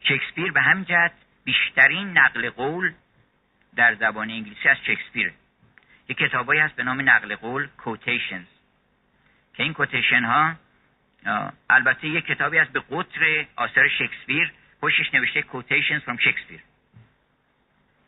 شکسپیر 0.00 0.52
به 0.52 0.60
همین 0.60 0.84
جهت 0.84 1.12
بیشترین 1.44 2.18
نقل 2.18 2.50
قول 2.50 2.92
در 3.76 3.94
زبان 3.94 4.30
انگلیسی 4.30 4.68
از 4.68 4.76
شکسپیر 4.86 5.32
یه 6.08 6.16
کتابایی 6.16 6.60
هست 6.60 6.74
به 6.74 6.82
نام 6.82 7.10
نقل 7.10 7.36
قول 7.36 7.66
کوتیشنز 7.66 8.46
که 9.54 9.62
این 9.62 9.72
کوتیشن 9.72 10.24
ها 10.24 10.54
البته 11.70 12.08
یه 12.08 12.20
کتابی 12.20 12.58
هست 12.58 12.72
به 12.72 12.80
قطر 12.80 13.46
آثار 13.56 13.88
شکسپیر 13.88 14.52
پشتش 14.80 15.14
نوشته 15.14 15.42
کوتیشنز 15.42 16.02
from 16.02 16.20
شکسپیر 16.24 16.60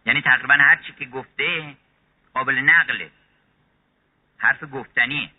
یعنی 0.07 0.21
تقریبا 0.21 0.55
هر 0.55 0.77
چی 0.77 0.93
که 0.93 1.05
گفته 1.05 1.75
قابل 2.35 2.55
نقله. 2.55 3.11
حرف 4.39 4.65
گفتنی 4.73 5.31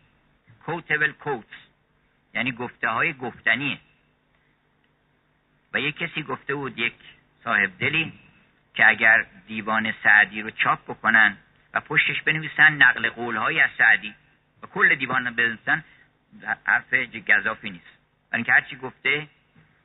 کوتبل 0.66 1.12
کوتس 1.12 1.67
یعنی 2.38 2.52
گفته 2.52 2.90
های 2.90 3.14
گفتنی. 3.14 3.80
و 5.74 5.80
یک 5.80 5.98
کسی 5.98 6.24
گفته 6.24 6.56
بود 6.56 6.80
یک 6.80 6.94
صاحب 7.44 7.80
دلی 7.80 8.14
که 8.74 8.88
اگر 8.88 9.26
دیوان 9.48 9.94
سعدی 10.04 10.42
رو 10.42 10.50
چاپ 10.50 10.84
بکنن 10.84 11.38
و 11.74 11.82
پشتش 11.82 12.22
بنویسن 12.22 12.74
نقل 12.74 13.10
قول 13.10 13.36
های 13.36 13.60
از 13.62 13.70
سعدی 13.78 14.16
و 14.64 14.68
کل 14.68 14.96
دیوان 14.96 15.36
بنویسن 15.36 15.84
حرف 16.66 16.94
گذافی 17.30 17.70
نیست. 17.70 17.86
برای 18.32 18.40
اینکه 18.40 18.54
هرچی 18.54 18.76
گفته 18.76 19.28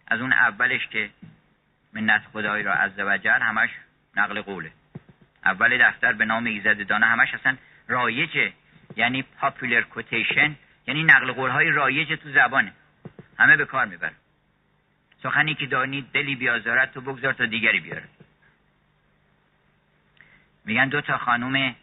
از 0.07 0.21
اون 0.21 0.33
اولش 0.33 0.87
که 0.87 1.11
منت 1.93 2.23
خدایی 2.33 2.65
را 2.65 2.73
از 2.73 2.99
وجل 2.99 3.41
همش 3.41 3.71
نقل 4.17 4.41
قوله. 4.41 4.73
اول 5.45 5.89
دفتر 5.89 6.13
به 6.13 6.25
نام 6.25 6.45
ایزد 6.45 6.87
دانه 6.87 7.07
همش 7.07 7.35
اصلا 7.35 7.57
رایجه. 7.89 8.53
یعنی 8.97 9.23
پاپولر 9.23 9.83
کوتیشن 9.83 10.57
یعنی 10.87 11.05
نقل 11.05 11.33
قول 11.33 11.51
های 11.51 11.71
رایج 11.71 12.19
تو 12.19 12.33
زبانه. 12.33 12.73
همه 13.39 13.57
به 13.57 13.65
کار 13.65 13.87
می‌برن. 13.87 14.15
سخنی 15.23 15.55
که 15.55 15.67
دانی 15.67 16.07
دلی 16.13 16.37
بیازارد 16.37 16.93
تو 16.93 17.01
بگذار 17.01 17.33
تا 17.33 17.47
دیگری 17.47 17.81
بیاره. 17.81 18.05
میگن 20.65 20.89
دو 20.89 21.01
تا 21.01 21.19
خانوم 21.19 21.75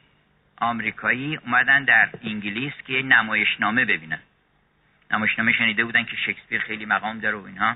آمریکایی 0.57 1.35
اومدن 1.35 1.83
در 1.83 2.09
انگلیس 2.23 2.73
که 2.87 2.93
یه 2.93 3.01
نمایشنامه 3.01 3.85
ببینن. 3.85 4.19
نمایشنامه 5.11 5.53
شنیده 5.53 5.83
بودن 5.83 6.03
که 6.03 6.15
شکسپیر 6.15 6.61
خیلی 6.61 6.85
مقام 6.85 7.19
داره 7.19 7.37
و 7.37 7.45
اینها. 7.45 7.75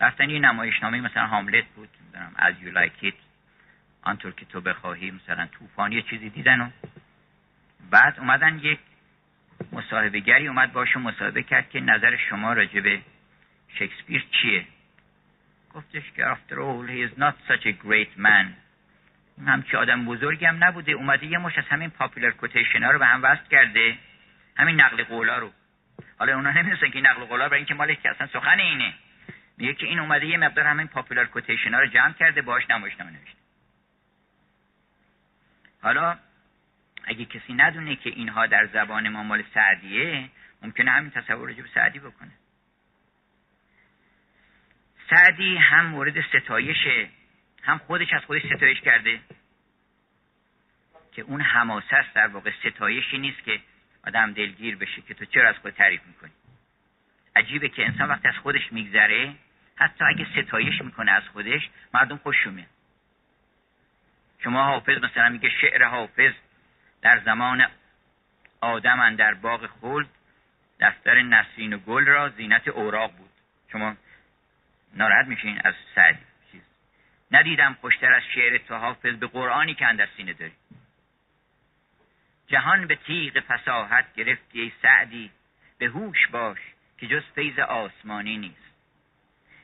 رفتن 0.00 0.30
یه 0.30 0.38
نمایشنامه 0.38 1.00
مثلا 1.00 1.26
هاملت 1.26 1.64
بود 1.64 1.88
از 2.36 2.54
یو 2.62 2.70
لایک 2.70 2.92
ایت 3.00 3.14
آنطور 4.02 4.32
که 4.32 4.44
تو 4.46 4.60
بخواهی 4.60 5.10
مثلا 5.10 5.46
طوفان 5.46 5.92
یه 5.92 6.02
چیزی 6.02 6.30
دیدن 6.30 6.60
و 6.60 6.68
بعد 7.90 8.18
اومدن 8.18 8.58
یک 8.58 8.78
مصاحبه 9.72 10.20
گری 10.20 10.48
اومد 10.48 10.72
باشون 10.72 11.02
مصاحبه 11.02 11.42
کرد 11.42 11.70
که 11.70 11.80
نظر 11.80 12.16
شما 12.16 12.52
راجع 12.52 12.80
به 12.80 13.00
شکسپیر 13.68 14.24
چیه؟ 14.30 14.66
گفتش 15.74 16.02
که 16.16 16.24
after 16.24 16.54
all 16.54 16.88
he 16.88 17.08
is 17.08 17.18
not 17.18 17.34
such 17.48 17.66
a 17.66 17.72
great 17.86 18.18
man. 18.18 18.46
همچی 19.46 19.76
آدم 19.76 20.04
بزرگی 20.04 20.44
هم 20.44 20.64
نبوده 20.64 20.92
اومده 20.92 21.26
یه 21.26 21.38
مش 21.38 21.58
از 21.58 21.64
همین 21.64 21.90
پاپولر 21.90 22.30
کوتیشن 22.30 22.82
ها 22.82 22.90
رو 22.90 22.98
به 22.98 23.06
هم 23.06 23.22
وصل 23.22 23.48
کرده. 23.50 23.98
همین 24.56 24.80
نقل 24.80 25.04
قولا 25.04 25.38
رو. 25.38 25.52
حالا 26.18 26.34
اونا 26.34 26.50
نمی‌دونستن 26.50 26.90
که 26.90 27.00
نقل 27.00 27.24
قولا 27.24 27.48
برای 27.48 27.58
اینکه 27.58 27.74
مال 27.74 27.94
که 27.94 28.10
اصلا 28.10 28.26
سخن 28.26 28.60
اینه. 28.60 28.94
میگه 29.58 29.74
که 29.74 29.86
این 29.86 29.98
اومده 29.98 30.26
یه 30.26 30.36
مقدار 30.36 30.66
همین 30.66 30.86
پاپولر 30.86 31.24
کوتیشن 31.24 31.74
ها 31.74 31.80
رو 31.80 31.86
جمع 31.86 32.12
کرده 32.12 32.42
باهاش 32.42 32.70
نمایشنامه 32.70 33.10
نوشته. 33.10 33.38
حالا 35.82 36.18
اگه 37.06 37.24
کسی 37.24 37.54
ندونه 37.54 37.96
که 37.96 38.10
اینها 38.10 38.46
در 38.46 38.66
زبان 38.66 39.08
ما 39.08 39.22
مال 39.22 39.44
سعدیه 39.54 40.28
ممکنه 40.62 40.90
همین 40.90 41.10
تصور 41.10 41.50
رو 41.50 41.66
سعدی 41.74 41.98
بکنه. 41.98 42.30
سعدی 45.10 45.56
هم 45.56 45.86
مورد 45.86 46.20
ستایشه 46.20 47.08
هم 47.62 47.78
خودش 47.78 48.12
از 48.12 48.22
خودش 48.24 48.42
ستایش 48.56 48.80
کرده 48.80 49.20
که 51.12 51.22
اون 51.22 51.40
حماسه 51.40 51.96
است 51.96 52.14
در 52.14 52.26
واقع 52.26 52.50
ستایشی 52.60 53.18
نیست 53.18 53.44
که 53.44 53.60
آدم 54.06 54.32
دلگیر 54.32 54.76
بشه 54.76 55.02
که 55.02 55.14
تو 55.14 55.24
چرا 55.24 55.48
از 55.48 55.56
خود 55.56 55.72
تعریف 55.72 56.00
می‌کنی. 56.06 56.32
عجیبه 57.36 57.68
که 57.68 57.86
انسان 57.86 58.08
وقتی 58.08 58.28
از 58.28 58.36
خودش 58.36 58.72
میگذره 58.72 59.34
حتی 59.76 60.04
اگه 60.04 60.26
ستایش 60.32 60.82
می‌کنه 60.82 61.12
از 61.12 61.22
خودش 61.28 61.70
مردم 61.94 62.16
خوش 62.16 62.46
میاد. 62.46 62.68
شما 64.38 64.64
حافظ 64.64 64.98
مثلا 64.98 65.28
میگه 65.28 65.50
شعر 65.60 65.84
حافظ 65.84 66.32
در 67.04 67.20
زمان 67.24 67.66
آدم 68.60 69.16
در 69.16 69.34
باغ 69.34 69.66
خلد 69.80 70.08
دفتر 70.80 71.22
نسرین 71.22 71.72
و 71.72 71.78
گل 71.78 72.06
را 72.06 72.28
زینت 72.28 72.68
اوراق 72.68 73.16
بود. 73.16 73.30
شما 73.72 73.96
ناراحت 74.94 75.26
میشین 75.26 75.60
از 75.64 75.74
سعدی 75.94 76.24
چیز. 76.52 76.62
ندیدم 77.30 77.76
خوشتر 77.80 78.12
از 78.12 78.22
شعر 78.34 78.58
تو 78.58 78.74
حافظ 78.74 79.14
به 79.14 79.26
قرآنی 79.26 79.74
که 79.74 79.86
اندر 79.86 80.08
سینه 80.16 80.32
داری. 80.32 80.52
جهان 82.46 82.86
به 82.86 82.96
تیغ 82.96 83.40
فساحت 83.40 84.14
گرفتی 84.14 84.60
ای 84.60 84.72
سعدی 84.82 85.30
به 85.78 85.86
هوش 85.86 86.28
باش 86.28 86.58
که 86.98 87.06
جز 87.06 87.22
فیض 87.34 87.58
آسمانی 87.58 88.36
نیست. 88.36 88.74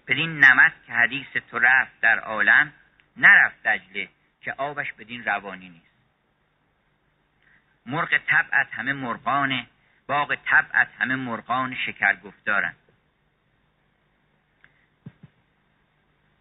بدین 0.09 0.45
نمت 0.45 0.73
که 0.87 0.93
حدیث 0.93 1.27
تو 1.51 1.59
رفت 1.59 2.01
در 2.01 2.19
عالم 2.19 2.73
نرفت 3.17 3.63
دجله 3.63 4.09
که 4.43 4.53
آبش 4.53 4.93
بدین 4.93 5.25
روانی 5.25 5.69
نیست. 5.69 5.90
مرغ 7.91 8.19
طبعت 8.27 8.69
همه 8.73 8.93
مرغان 8.93 9.67
باغ 10.07 10.35
طبعت 10.35 10.89
همه 10.99 11.17
مرغان 11.17 11.75
شکر 11.75 12.17
گفتارن 12.17 12.75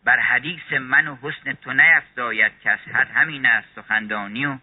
بر 0.03 0.19
حدیث 0.19 0.73
من 0.73 1.07
و 1.07 1.17
حسن 1.21 1.53
تو 1.53 1.73
نیفزاید 1.73 2.51
کس 2.63 2.79
حد 2.79 3.11
همین 3.11 3.45
است 3.45 3.67
سخندانی 3.75 4.45
و 4.45 4.57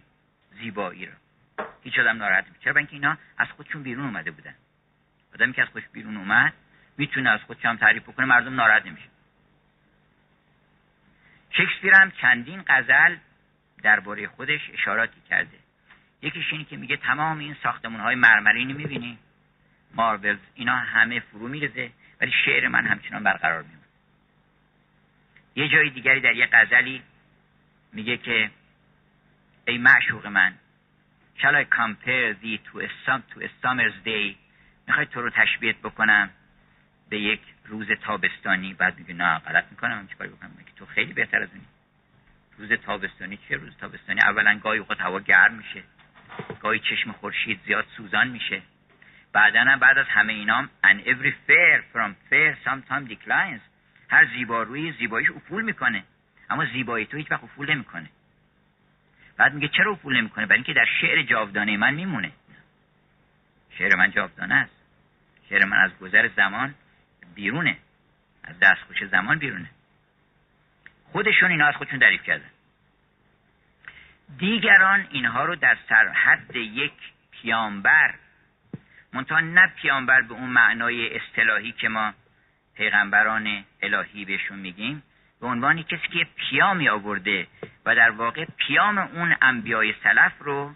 زیبایی 0.59 1.07
را. 1.07 1.12
هیچ 1.82 1.99
آدم 1.99 2.16
ناراحت 2.16 2.45
چرا؟ 2.61 2.76
اینکه 2.76 2.93
اینا 2.93 3.18
از 3.39 3.49
خودشون 3.49 3.82
بیرون 3.82 4.05
اومده 4.05 4.30
بودن. 4.30 4.55
آدمی 5.34 5.53
که 5.53 5.62
از 5.62 5.68
خودش 5.68 5.84
بیرون 5.93 6.16
اومد 6.16 6.53
می‌تونه 6.99 7.30
از 7.30 7.41
خودش 7.41 7.64
هم 7.64 7.76
تعریف 7.76 8.03
بکنه 8.03 8.26
مردم 8.26 8.55
ناراحت 8.55 8.87
نمیشه 8.87 9.09
شکسپیر 11.51 11.95
هم 11.95 12.11
چندین 12.11 12.64
غزل 12.68 13.16
درباره 13.82 14.28
خودش 14.28 14.70
اشاراتی 14.72 15.20
کرده. 15.28 15.66
یکیش 16.27 16.53
اینه 16.53 16.64
که 16.64 16.77
میگه 16.77 16.97
تمام 16.97 17.39
این 17.39 17.57
ساختمون 17.62 18.01
های 18.01 18.14
مرمرینی 18.14 18.72
می‌بینی. 18.72 19.18
ماربلز 19.95 20.39
اینا 20.55 20.77
همه 20.77 21.20
فرو 21.20 21.49
میرزه 21.49 21.91
ولی 22.20 22.33
شعر 22.45 22.68
من 22.68 22.87
همچنان 22.87 23.22
برقرار 23.22 23.62
میمونه. 23.62 23.87
یه 25.57 25.68
جای 25.68 25.91
دیگری 25.91 26.20
در 26.20 26.35
یه 26.35 26.49
غزلی 26.53 27.03
میگه 27.93 28.16
که 28.16 28.51
ای 29.66 29.79
معشوق 29.79 30.27
من 30.27 30.55
shall 31.39 31.55
I 31.55 31.64
compare 31.64 32.35
thee 32.43 32.59
to 32.68 32.81
a, 32.81 32.89
to 33.33 33.37
a 33.47 33.49
summer's 33.62 33.97
day 34.07 34.37
می‌خوای 34.87 35.07
تو 35.07 35.22
رو 35.22 35.31
تشبیهت 35.31 35.77
بکنم 35.77 36.31
به 37.09 37.20
یک 37.20 37.41
روز 37.64 37.87
تابستانی؟ 38.03 38.74
بعد 38.74 38.99
میگه 38.99 39.14
نه 39.14 39.39
غلط 39.39 39.64
می‌کنم 39.70 40.09
چیکار 40.09 40.27
بکنم؟ 40.27 40.51
میگه 40.59 40.70
تو 40.77 40.87
خیلی 40.87 41.12
بهتر 41.12 41.43
از 41.43 41.49
اونی 41.53 41.66
روز 42.59 42.72
تابستانی 42.72 43.39
چه 43.49 43.57
روز 43.57 43.77
تابستانی 43.77 44.20
اولا 44.20 44.59
گاهی 44.59 44.79
اوقات 44.79 45.01
هوا 45.01 45.20
گرم 45.20 45.55
میشه. 45.55 45.83
گاهی 46.67 46.79
چشم 46.79 47.12
خورشید 47.12 47.61
زیاد 47.67 47.87
سوزان 47.97 48.29
میشه. 48.29 48.62
بعدا 49.33 49.77
بعد 49.81 49.99
از 49.99 50.07
همه 50.09 50.33
اینام 50.33 50.71
and 50.85 51.01
every 51.07 51.33
fair 51.49 51.83
from 51.95 52.11
fair 52.31 52.69
sometimes 52.69 53.09
declines. 53.11 53.61
هر 54.09 54.27
زیبارویی 54.27 54.93
زیباییش 54.93 55.31
افول 55.31 55.64
می‌کنه. 55.64 56.05
اما 56.51 56.64
زیبایی 56.64 57.07
تو 57.07 57.17
هیچ 57.17 57.31
وقت 57.31 57.45
افول 57.45 57.71
نمی‌کنه. 57.71 58.11
بعد 59.37 59.55
میگه 59.55 59.69
چرا 59.69 59.93
افول 59.93 60.17
نمی‌کنه؟ 60.17 60.47
برای 60.47 60.57
اینکه 60.57 60.73
در 60.73 60.87
شعر 61.01 61.23
جاودانه 61.23 61.77
من 61.77 61.95
میمونه. 61.95 62.33
شعر 63.79 63.97
من 63.97 64.11
جاودانه 64.11 64.55
است. 64.55 64.77
شعر 65.49 65.64
من 65.64 65.77
از 65.77 65.99
گذر 65.99 66.29
زمان 66.29 66.75
بیرونه. 67.35 67.77
از 68.45 68.59
دستخوش 68.59 69.05
زمان 69.05 69.39
بیرونه. 69.39 69.71
خودشون 71.12 71.51
اینا 71.51 71.67
از 71.67 71.75
خودشون 71.75 71.99
دریف 71.99 72.23
کردن. 72.23 72.51
دیگران 74.39 75.07
اینها 75.11 75.45
رو 75.45 75.57
در 75.57 75.77
سرحد 75.89 76.57
یک 76.57 76.93
پیامبر 77.31 78.14
منتها 79.12 79.41
نه 79.41 79.72
پیامبر 79.77 80.20
به 80.20 80.35
اون 80.35 80.51
معنای 80.51 81.16
اصطلاحی 81.16 81.72
که 81.72 81.89
ما 81.89 82.12
پیغمبران 82.77 83.64
الهی 83.83 84.24
بهشون 84.24 84.59
میگیم 84.59 85.03
به 85.41 85.47
عنوانی 85.47 85.83
کسی 85.83 86.09
که 86.09 86.27
پیامی 86.37 86.89
آورده 86.89 87.47
و 87.87 87.95
در 87.95 88.11
واقع 88.11 88.45
پیام 88.57 88.99
اون 88.99 89.37
انبیای 89.43 89.95
سلف 90.03 90.33
رو 90.41 90.74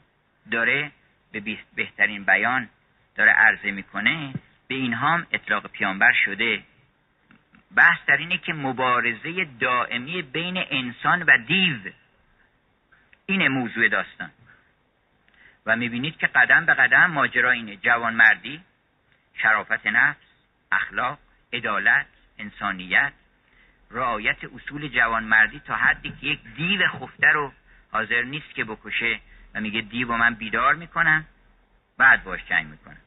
داره 0.51 0.91
به 1.33 1.57
بهترین 1.75 2.25
بیان 2.25 2.69
داره 3.17 3.31
عرضه 3.31 3.71
می‌کنه 3.71 4.33
به 4.69 4.75
اینها 4.75 5.09
هم 5.09 5.27
اطلاق 5.33 5.67
پیامبر 5.67 6.13
شده. 6.25 6.63
بحث 7.77 7.99
در 8.07 8.17
اینه 8.17 8.39
که 8.39 8.53
مبارزه 8.53 9.47
دائمی 9.61 10.23
بین 10.23 10.65
انسان 10.71 11.23
و 11.23 11.39
دیو 11.47 11.77
این 13.31 13.49
موضوع 13.49 13.89
داستان. 13.89 14.31
و 15.67 15.77
می‌بینید 15.77 16.17
که 16.17 16.27
قدم 16.27 16.67
به 16.67 16.75
قدم 16.75 17.11
ماجرا 17.11 17.51
اینه. 17.51 17.77
جوان 17.77 18.15
مردی 18.15 18.61
شرافت 19.35 19.87
نفس 19.87 20.19
اخلاق 20.73 21.19
عدالت 21.53 22.07
انسانیت 22.39 23.13
رعایت 23.91 24.45
اصول 24.45 24.89
جوانمردی 24.89 25.61
تا 25.61 25.75
حدی 25.75 26.11
که 26.21 26.27
یک 26.27 26.41
دیو 26.57 26.89
خفته 26.89 27.27
رو 27.27 27.53
حاضر 27.93 28.23
نیست 28.23 28.55
که 28.55 28.65
بکشه 28.65 29.21
و 29.55 29.61
میگه 29.61 29.81
دیو 29.81 30.17
من 30.17 30.35
بیدار 30.35 30.75
می‌کنم 30.75 31.27
بعد 31.99 32.25
باش 32.25 32.41
جنگ 32.45 32.67
می‌کنم. 32.67 33.01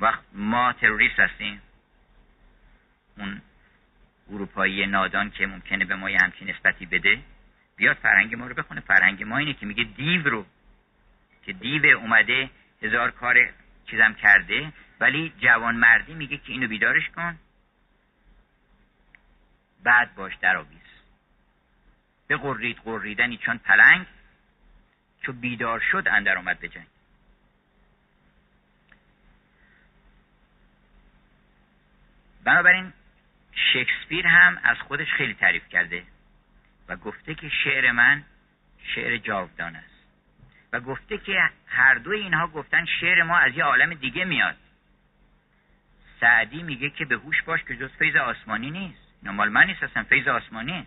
وقت 0.00 0.20
ما 0.32 0.72
تروریست 0.72 1.20
هستیم. 1.20 1.62
اون 3.18 3.42
اروپایی 4.30 4.86
نادان 4.86 5.30
که 5.30 5.46
ممکنه 5.46 5.84
به 5.84 5.94
ما 5.96 6.10
یه 6.10 6.18
همچین 6.18 6.50
نسبتی 6.50 6.86
بده. 6.86 7.18
بیاد 7.76 7.96
فرهنگ 7.96 8.34
ما 8.34 8.46
رو 8.46 8.54
بخونه. 8.54 8.80
فرهنگ 8.80 9.22
ما 9.22 9.38
اینه 9.38 9.54
که 9.54 9.66
میگه 9.66 9.84
دیو 9.84 10.28
رو 10.28 10.46
که 11.42 11.52
دیو 11.52 11.98
اومده 11.98 12.50
هزار 12.82 13.10
کار 13.10 13.50
چیزم 13.86 14.14
کرده 14.14 14.72
ولی 15.00 15.32
جوان 15.38 15.76
مردی 15.76 16.14
میگه 16.14 16.36
که 16.36 16.52
اینو 16.52 16.68
بیدارش 16.68 17.10
کن. 17.10 17.38
بعد 19.82 20.14
باش 20.14 20.36
در 20.36 20.56
آویز. 20.56 20.80
به 22.26 22.36
قرید 22.36 22.78
قریدنی 22.78 23.36
چون 23.36 23.58
پلنگ 23.58 24.06
چو 25.22 25.32
بیدار 25.32 25.80
شد 25.92 26.08
اندر 26.10 26.38
آمد 26.38 26.58
به 26.58 26.68
جنگ. 26.68 26.86
بنابراین 32.44 32.92
شکسپیر 33.72 34.26
هم 34.26 34.60
از 34.62 34.76
خودش 34.78 35.12
خیلی 35.12 35.34
تعریف 35.34 35.68
کرده. 35.68 36.15
و 36.88 36.96
گفته 36.96 37.34
که 37.34 37.48
شعر 37.48 37.92
من 37.92 38.24
شعر 38.94 39.16
جاودان 39.16 39.76
است. 39.76 40.06
و 40.72 40.80
گفته 40.80 41.18
که 41.18 41.50
هر 41.66 41.94
دوی 41.94 42.20
اینها 42.20 42.46
گفتن 42.46 42.84
شعر 43.00 43.22
ما 43.22 43.38
از 43.38 43.56
یه 43.56 43.64
عالم 43.64 43.94
دیگه 43.94 44.24
میاد. 44.24 44.56
سعدی 46.20 46.62
میگه 46.62 46.90
که 46.90 47.04
به 47.04 47.16
هوش 47.16 47.42
باش 47.42 47.64
که 47.64 47.76
جز 47.76 47.90
فیض 47.98 48.16
آسمانی 48.16 48.70
نیست. 48.70 49.00
نمال 49.22 49.48
من 49.48 49.66
نیست 49.66 49.82
اصلا 49.82 50.02
فیض 50.02 50.28
آسمانی. 50.28 50.86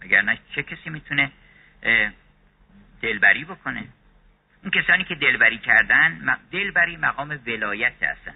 اگر 0.00 0.22
نه 0.22 0.38
چه 0.54 0.62
کسی 0.62 0.90
می‌تونه 0.90 1.32
دلبری 3.02 3.44
بکنه؟ 3.44 3.88
اون 4.62 4.70
کسانی 4.70 5.04
که 5.04 5.14
دلبری 5.14 5.58
کردن 5.58 6.38
دلبری 6.50 6.96
مقام 6.96 7.40
ولایت 7.46 8.02
هستن. 8.02 8.34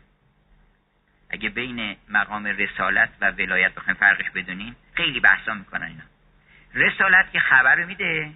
اگه 1.30 1.48
بین 1.48 1.96
مقام 2.08 2.46
رسالت 2.46 3.10
و 3.20 3.30
ولایت 3.30 3.74
بخوایم 3.74 3.98
فرقش 3.98 4.30
بدونیم 4.30 4.76
خیلی 4.94 5.20
بحثا 5.20 5.54
می‌کنن 5.54 5.86
اینا. 5.86 6.04
رسالت 6.78 7.32
که 7.32 7.38
خبر 7.38 7.84
میده. 7.84 8.30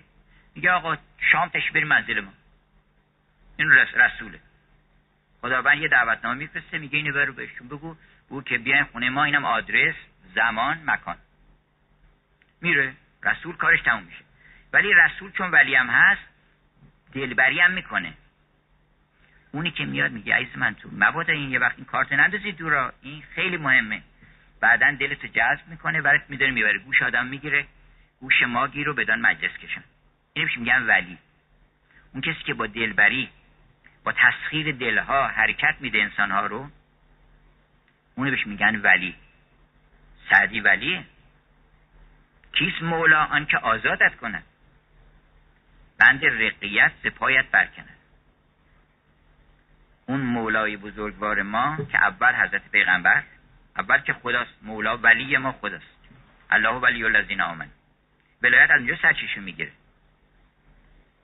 میگه 0.55 0.71
آقا 0.71 0.97
شام 1.19 1.49
تش 1.49 1.71
بریم 1.71 1.89
منزل 1.89 2.21
ما 2.21 2.33
این 3.57 3.71
رسوله. 3.71 4.41
خداوند 5.41 5.79
یه 5.79 5.89
دعوتنامه 5.89 6.39
میفرسته 6.39 6.79
میگه 6.79 6.99
اینو 6.99 7.13
برو 7.13 7.33
بهشون 7.33 7.69
بگو. 7.69 7.97
بگو 8.27 8.43
که 8.43 8.59
بیاین 8.59 8.85
خونه 8.85 9.11
ما 9.11 9.25
اینم 9.25 9.45
آدرس 9.45 9.95
زمان 10.35 10.83
مکان. 10.87 11.17
میره. 12.61 12.95
رسول 13.23 13.57
کارش 13.57 13.83
تموم 13.83 14.03
میشه. 14.03 14.25
ولی 14.73 14.95
رسول 14.95 15.33
چون 15.33 15.51
ولی 15.51 15.75
هم 15.75 15.87
هست 15.87 16.23
دلبری 17.13 17.61
هم 17.61 17.71
می‌کنه. 17.71 18.13
اونی 19.53 19.71
که 19.71 19.85
میاد 19.85 20.13
میگه 20.13 20.35
عیز 20.35 20.49
من 20.57 20.75
تو 20.75 20.89
مبادا 20.93 21.33
این 21.33 21.51
یه 21.51 21.59
وقت 21.59 21.75
این 21.77 21.85
کارت 21.85 22.13
نندازی 22.13 22.53
دورا 22.53 22.93
این 23.03 23.23
خیلی 23.35 23.57
مهمه. 23.57 24.03
بعدا 24.61 24.97
دلتو 25.01 25.27
جذب 25.27 25.69
می‌کنه 25.69 26.03
برات 26.03 26.23
میداره 26.29 26.53
می‌بره. 26.53 26.79
گوش 26.79 27.03
آدم 27.03 27.27
می‌گیره. 27.27 27.67
گوش 28.23 28.43
ماگی 28.43 28.85
رو 28.85 28.95
بدان 28.95 29.21
مجلس 29.21 29.59
کشن. 29.59 29.85
اینو 30.33 30.49
میگن 30.57 30.83
ولی. 30.83 31.19
اون 32.13 32.23
کسی 32.23 32.45
که 32.45 32.55
با 32.55 32.67
دلبری 32.67 33.29
با 34.05 34.13
تسخیر 34.13 34.73
دلها 34.73 35.29
حرکت 35.29 35.77
میده 35.81 36.03
انسانها 36.03 36.47
رو 36.47 36.71
اونو 38.15 38.31
بهش 38.31 38.47
میگن 38.47 38.77
ولی. 38.77 39.15
سعدی 40.31 40.61
ولی؟ 40.61 41.07
کیست 42.53 42.83
مولا 42.83 43.25
آنکه 43.25 43.59
آزادت 43.59 44.17
کند؟ 44.17 44.45
بند 45.99 46.25
رقیت 46.25 46.93
سپایت 47.03 47.51
برکند. 47.51 47.97
اون 50.07 50.21
مولای 50.21 50.77
بزرگوار 50.77 51.43
ما 51.43 51.77
که 51.93 51.99
اول 51.99 52.35
حضرت 52.35 52.71
پیغمبر 52.71 53.23
اول 53.79 53.99
که 53.99 54.13
خداست 54.13 54.55
مولا 54.63 54.97
ولی 54.97 55.37
ما 55.37 55.53
خداست. 55.53 55.99
الله 56.51 56.75
ولی 56.75 57.05
الذین 57.05 57.41
آمن 57.41 57.69
ولایت 58.43 58.71
از 58.71 58.79
اونجا 58.79 58.97
سرچیشو 58.97 59.41
می‌گیره. 59.41 59.73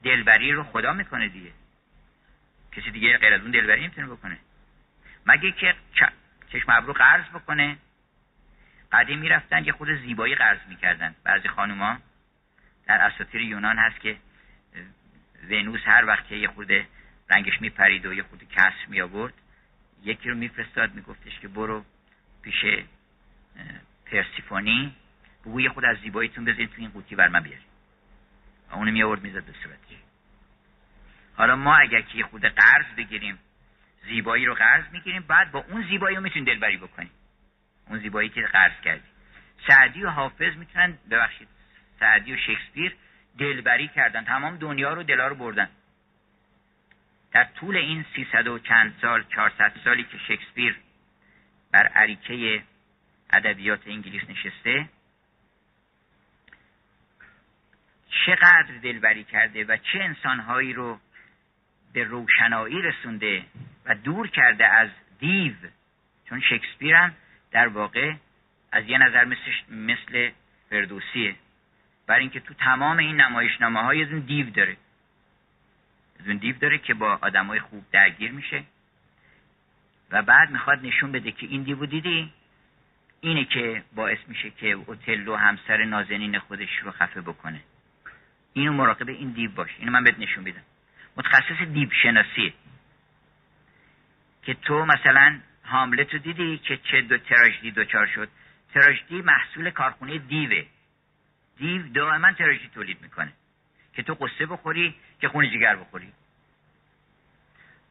دلبری 0.05 0.53
رو 0.53 0.62
خدا 0.65 0.93
می‌کنه 0.93 1.28
دیگه. 1.28 1.53
کسی 2.73 2.90
دیگه 2.90 3.19
غیر 3.19 3.35
از 3.35 3.40
اون 3.40 3.51
دلبری 3.51 3.81
نمی‌تونه 3.81 4.07
بکنه. 4.07 4.39
مگه 5.27 5.53
که 5.53 5.74
چشم 6.53 6.73
ابرو 6.73 6.93
قرض 6.93 7.24
بکنه؟ 7.24 7.77
قدیم 8.93 9.19
می‌رفتن 9.19 9.65
یه 9.65 9.73
خود 9.73 9.89
زیبایی 9.95 10.35
قرض 10.35 10.59
می‌کردن. 10.69 11.15
بعضی 11.24 11.49
خانوما 11.49 11.99
در 12.86 13.01
اساطیر 13.01 13.40
یونان 13.40 13.78
هست 13.78 14.01
که 14.01 14.16
ونوس 15.51 15.81
هر 15.85 16.05
وقت 16.05 16.28
که 16.28 16.36
یه 16.36 16.49
خورده 16.49 16.86
رنگش 17.31 17.61
میپرید 17.61 18.07
و 18.07 18.15
یه 18.15 18.23
خورده 18.23 18.47
کسر 18.47 18.86
می 18.89 19.01
آورد 19.01 19.35
یکی 20.03 20.28
رو 20.28 20.36
میفرستاد 20.36 20.95
میگفتش 20.95 21.40
که 21.40 21.49
برو 21.49 21.85
پیش 22.43 22.65
پرسیفونی. 24.07 24.97
بگو 25.44 25.60
یه 25.60 25.69
خود 25.69 25.85
از 25.85 25.97
زیباییتون 25.97 26.44
بزنید 26.44 26.70
تو 26.70 26.74
این 26.78 26.90
قوطی 26.90 27.15
بر 27.15 27.28
من 27.28 27.40
بیاری 27.40 27.62
و 28.70 28.74
اونو 28.74 28.90
می 28.90 29.02
آورد 29.02 29.23
می‌زد 29.23 29.44
به 29.44 29.52
صورتش 29.62 29.97
حالا 31.36 31.56
ما 31.56 31.77
اگر 31.77 32.01
که 32.01 32.23
خود 32.23 32.44
قرض 32.44 32.86
بگیریم 32.97 33.39
زیبایی 34.05 34.47
رو 34.47 34.55
قرض 34.55 34.85
می‌گیریم 34.93 35.23
بعد 35.23 35.51
با 35.52 35.65
اون 35.69 35.86
زیبایی 35.89 36.16
رو 36.16 36.23
می‌تونیم 36.23 36.44
دلبری 36.44 36.77
بکنیم. 36.77 37.10
اون 37.89 37.98
زیبایی 37.98 38.28
که 38.28 38.43
قرض 38.43 38.81
کردیم. 38.85 39.10
سعدی 39.69 40.02
و 40.02 40.10
حافظ 40.10 40.56
می‌تونن 40.56 40.98
ببخشید 41.10 41.48
سعدی 42.01 42.35
و 42.35 42.36
شکسپیر 42.36 42.97
دلبری 43.39 43.89
کردن. 43.89 44.24
تمام 44.24 44.56
دنیا 44.56 44.93
رو 44.93 45.02
دلا 45.02 45.28
رو 45.28 45.35
بردن. 45.35 45.69
در 47.32 47.44
طول 47.44 47.77
این 47.77 48.05
سیصد 48.15 48.47
و 48.47 48.59
چند 48.59 48.94
سال 49.02 49.24
چهارصد 49.35 49.73
سالی 49.85 50.05
که 50.05 50.19
شکسپیر 50.19 50.77
بر 51.73 51.86
عریکه 51.86 52.62
ادبیات 53.31 53.81
انگلیس 53.86 54.23
نشسته 54.28 54.89
چقدر 58.10 58.78
دلبری 58.82 59.24
کرده 59.24 59.64
و 59.64 59.76
چه 59.76 59.98
انسانهایی 59.98 60.72
رو 60.72 60.98
به 61.93 62.05
روشنایی 62.05 62.82
رسونده 62.82 63.44
و 63.85 63.94
دور 63.94 64.28
کرده 64.28 64.66
از 64.66 64.89
دیو. 65.18 65.52
چون 66.28 66.40
شکسپیر 66.40 66.94
هم 66.94 67.14
در 67.51 67.68
واقع 67.68 68.14
از 68.72 68.85
یه 68.89 68.98
نظر 68.98 69.24
مثل, 69.24 69.40
مثل 69.70 70.30
فردوسیه. 70.70 71.35
برای 72.06 72.20
اینکه 72.20 72.40
تو 72.40 72.55
تمام 72.55 72.98
این 72.98 73.20
نمایشنامه 73.20 73.80
های 73.80 74.02
از 74.02 74.26
دیو 74.26 74.51
داره. 74.51 74.76
از 76.20 76.28
اون 76.28 76.36
دیو 76.36 76.59
داره 76.59 76.78
که 76.78 76.94
با 76.94 77.18
آدمای 77.22 77.60
خوب 77.60 77.85
درگیر 77.93 78.30
میشه. 78.30 78.64
و 80.10 80.22
بعد 80.22 80.51
می‌خواد 80.51 80.86
نشون 80.86 81.12
بده 81.12 81.32
که 81.32 81.47
این 81.47 81.62
دیو 81.62 81.86
دیدی؟ 81.86 82.32
اینه 83.20 83.44
که 83.44 83.82
باعث 83.94 84.18
میشه 84.28 84.51
که 84.51 84.66
اوتلو 84.66 85.36
همسر 85.36 85.85
نازنین 85.85 86.39
خودش 86.39 86.78
رو 86.78 86.90
خفه 86.90 87.20
بکنه. 87.20 87.60
اینو 88.53 88.73
مراقب 88.73 89.09
این 89.09 89.31
دیو 89.31 89.51
باش. 89.51 89.70
اینو 89.79 89.93
من 89.93 90.05
بهت 90.05 90.19
نشون 90.19 90.45
میدم. 90.45 90.62
متخصص 91.16 91.62
دیو 91.73 91.89
شناسیه 92.03 92.53
که 94.43 94.55
تو 94.55 94.85
مثلا 94.85 95.41
هاملت 95.65 96.12
رو 96.12 96.19
دیدی 96.19 96.59
که 96.59 96.77
چه 96.77 97.01
دو 97.01 97.19
تراژدی 97.19 97.70
دوچار 97.70 98.07
شد. 98.07 98.29
تراژدی 98.75 99.23
محصول 99.23 99.70
کارخونه 99.70 100.19
دیوه. 100.19 100.66
دیو 101.57 101.89
دائما 101.89 102.33
تراژدی 102.33 102.69
تولید 102.75 103.03
می‌کنه. 103.03 103.33
که 103.95 104.03
تو 104.03 104.15
قصه 104.15 104.47
بخوری 104.47 104.95
که 105.20 105.29
خون 105.29 105.51
جگر 105.51 105.77
بخوری. 105.77 106.12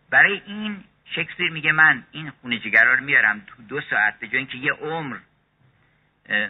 برای 0.10 0.42
این 0.46 0.84
شکسپیر 1.06 1.52
میگه 1.52 1.72
من 1.72 2.04
این 2.12 2.30
خونه 2.30 2.60
جگرها 2.60 2.94
رو 2.94 3.04
میارم 3.04 3.40
تو 3.48 3.64
دو 3.64 3.82
ساعت 3.82 4.20
به 4.20 4.28
جای 4.28 4.38
اینکه 4.38 4.58
یه 4.58 4.72
عمر 4.72 5.18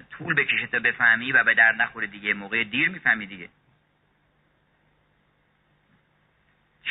طول 0.10 0.36
بکشه 0.36 0.68
تا 0.68 0.80
بفهمی 0.80 1.32
و 1.32 1.44
به 1.44 1.54
در 1.54 1.72
نخوره 1.72 2.08
دیگه. 2.08 2.34
موقع 2.34 2.64
دیر 2.64 2.90
می‌فهمی 2.90 3.26
دیگه. 3.26 3.50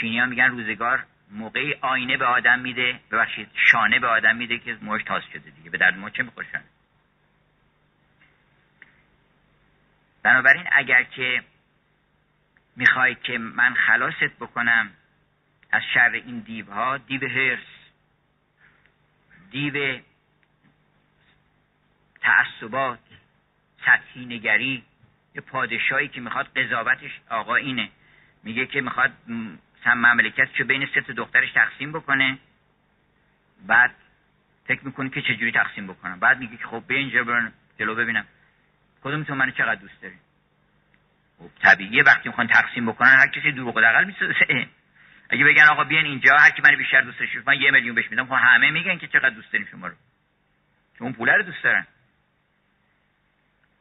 چینی 0.00 0.18
ها 0.18 0.26
میگن 0.26 0.50
روزگار 0.50 1.06
موقعی 1.30 1.74
آینه 1.80 2.16
به 2.16 2.26
آدم 2.26 2.58
میده 2.58 3.00
ببخشید 3.10 3.48
شانه 3.54 3.98
به 3.98 4.06
آدم 4.06 4.36
میده 4.36 4.58
که 4.58 4.78
موش 4.82 5.02
تاز 5.02 5.22
شده 5.32 5.50
دیگه 5.50 5.70
به 5.70 5.78
درد 5.78 5.98
ما 5.98 6.10
چه 6.10 6.22
میخورشن 6.22 6.62
بنابراین 10.22 10.64
اگر 10.72 11.02
که 11.02 11.42
می‌خوای 12.76 13.14
که 13.14 13.38
من 13.38 13.74
خلاصت 13.74 14.36
بکنم 14.40 14.90
از 15.72 15.82
شر 15.94 16.10
این 16.10 16.40
دیوها 16.40 16.98
دیو 16.98 17.28
هرس 17.28 17.66
دیو 19.50 20.00
تعصبات 22.20 22.98
سطحی 23.86 24.26
نگری 24.26 24.84
یه 25.34 25.40
پادشاهی 25.40 26.08
که 26.08 26.20
می‌خواد 26.20 26.58
قضاوتش 26.58 27.20
آقا 27.30 27.54
اینه 27.56 27.90
میگه 28.42 28.66
که 28.66 28.80
می‌خواد 28.80 29.12
هم 29.86 29.98
مملکت 29.98 30.52
که 30.52 30.64
بین 30.64 30.88
سه 30.94 31.00
دخترش 31.00 31.52
تقسیم 31.52 31.92
بکنه 31.92 32.38
بعد 33.66 33.94
فکر 34.66 34.80
می‌کنه 34.86 35.10
که 35.10 35.22
چجوری 35.22 35.52
تقسیم 35.52 35.86
بکنم؟ 35.86 36.20
بعد 36.20 36.38
میگه 36.38 36.56
که 36.56 36.64
خب 36.64 36.82
به 36.86 36.94
اینجا 36.94 37.24
برن 37.24 37.52
جلو 37.78 37.94
ببینم. 37.94 38.26
کدومتون 39.04 39.38
منو 39.38 39.50
چقدر 39.50 39.74
دوست 39.74 40.02
داری؟ 40.02 40.14
خب 41.38 41.50
طبیعیه 41.62 42.02
وقتی 42.02 42.28
می‌خوان 42.28 42.46
تقسیم 42.46 42.86
بکنن 42.86 43.08
هر 43.08 43.28
کسی 43.28 43.52
دروغ 43.52 43.80
دقل 43.80 44.04
می‌سازه. 44.04 44.68
اگه 45.30 45.44
بگن 45.44 45.64
آقا 45.64 45.84
بیان 45.84 46.04
اینجا 46.04 46.36
هر 46.36 46.50
کی 46.50 46.62
من 46.62 46.76
بیشتر 46.76 47.00
دوست 47.00 47.18
داشت 47.18 47.36
من 47.46 47.60
یه 47.60 47.70
میلیون 47.70 47.94
بهش 47.94 48.10
میدم 48.10 48.26
خب 48.26 48.32
همه 48.32 48.70
میگن 48.70 48.98
که 48.98 49.06
چقدر 49.06 49.30
دوست 49.30 49.52
داریم 49.52 49.68
شما 49.70 49.86
رو. 49.86 49.94
چون 50.98 51.12
پول 51.12 51.28
رو 51.28 51.42
دوست 51.42 51.62
دارن. 51.62 51.86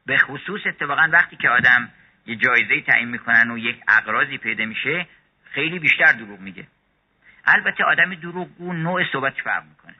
به 0.05 0.17
خصوص 0.17 0.61
اتفاقا 0.65 1.09
وقتی 1.11 1.35
که 1.35 1.49
آدم 1.49 1.89
یه 2.25 2.35
جایزه 2.35 2.81
تعیین 2.81 3.09
می‌کنن 3.09 3.51
و 3.51 3.57
یک 3.57 3.81
اقراضی 3.87 4.37
پیدا 4.37 4.65
میشه 4.65 5.07
خیلی 5.55 5.79
بیشتر 5.79 6.11
دروغ 6.11 6.39
میگه. 6.39 6.67
البته 7.45 7.83
آدم 7.83 8.15
دروغگو 8.15 8.73
نوع 8.73 9.11
صحبتش 9.11 9.41
فرق 9.43 9.63
می‌کنه. 9.63 9.95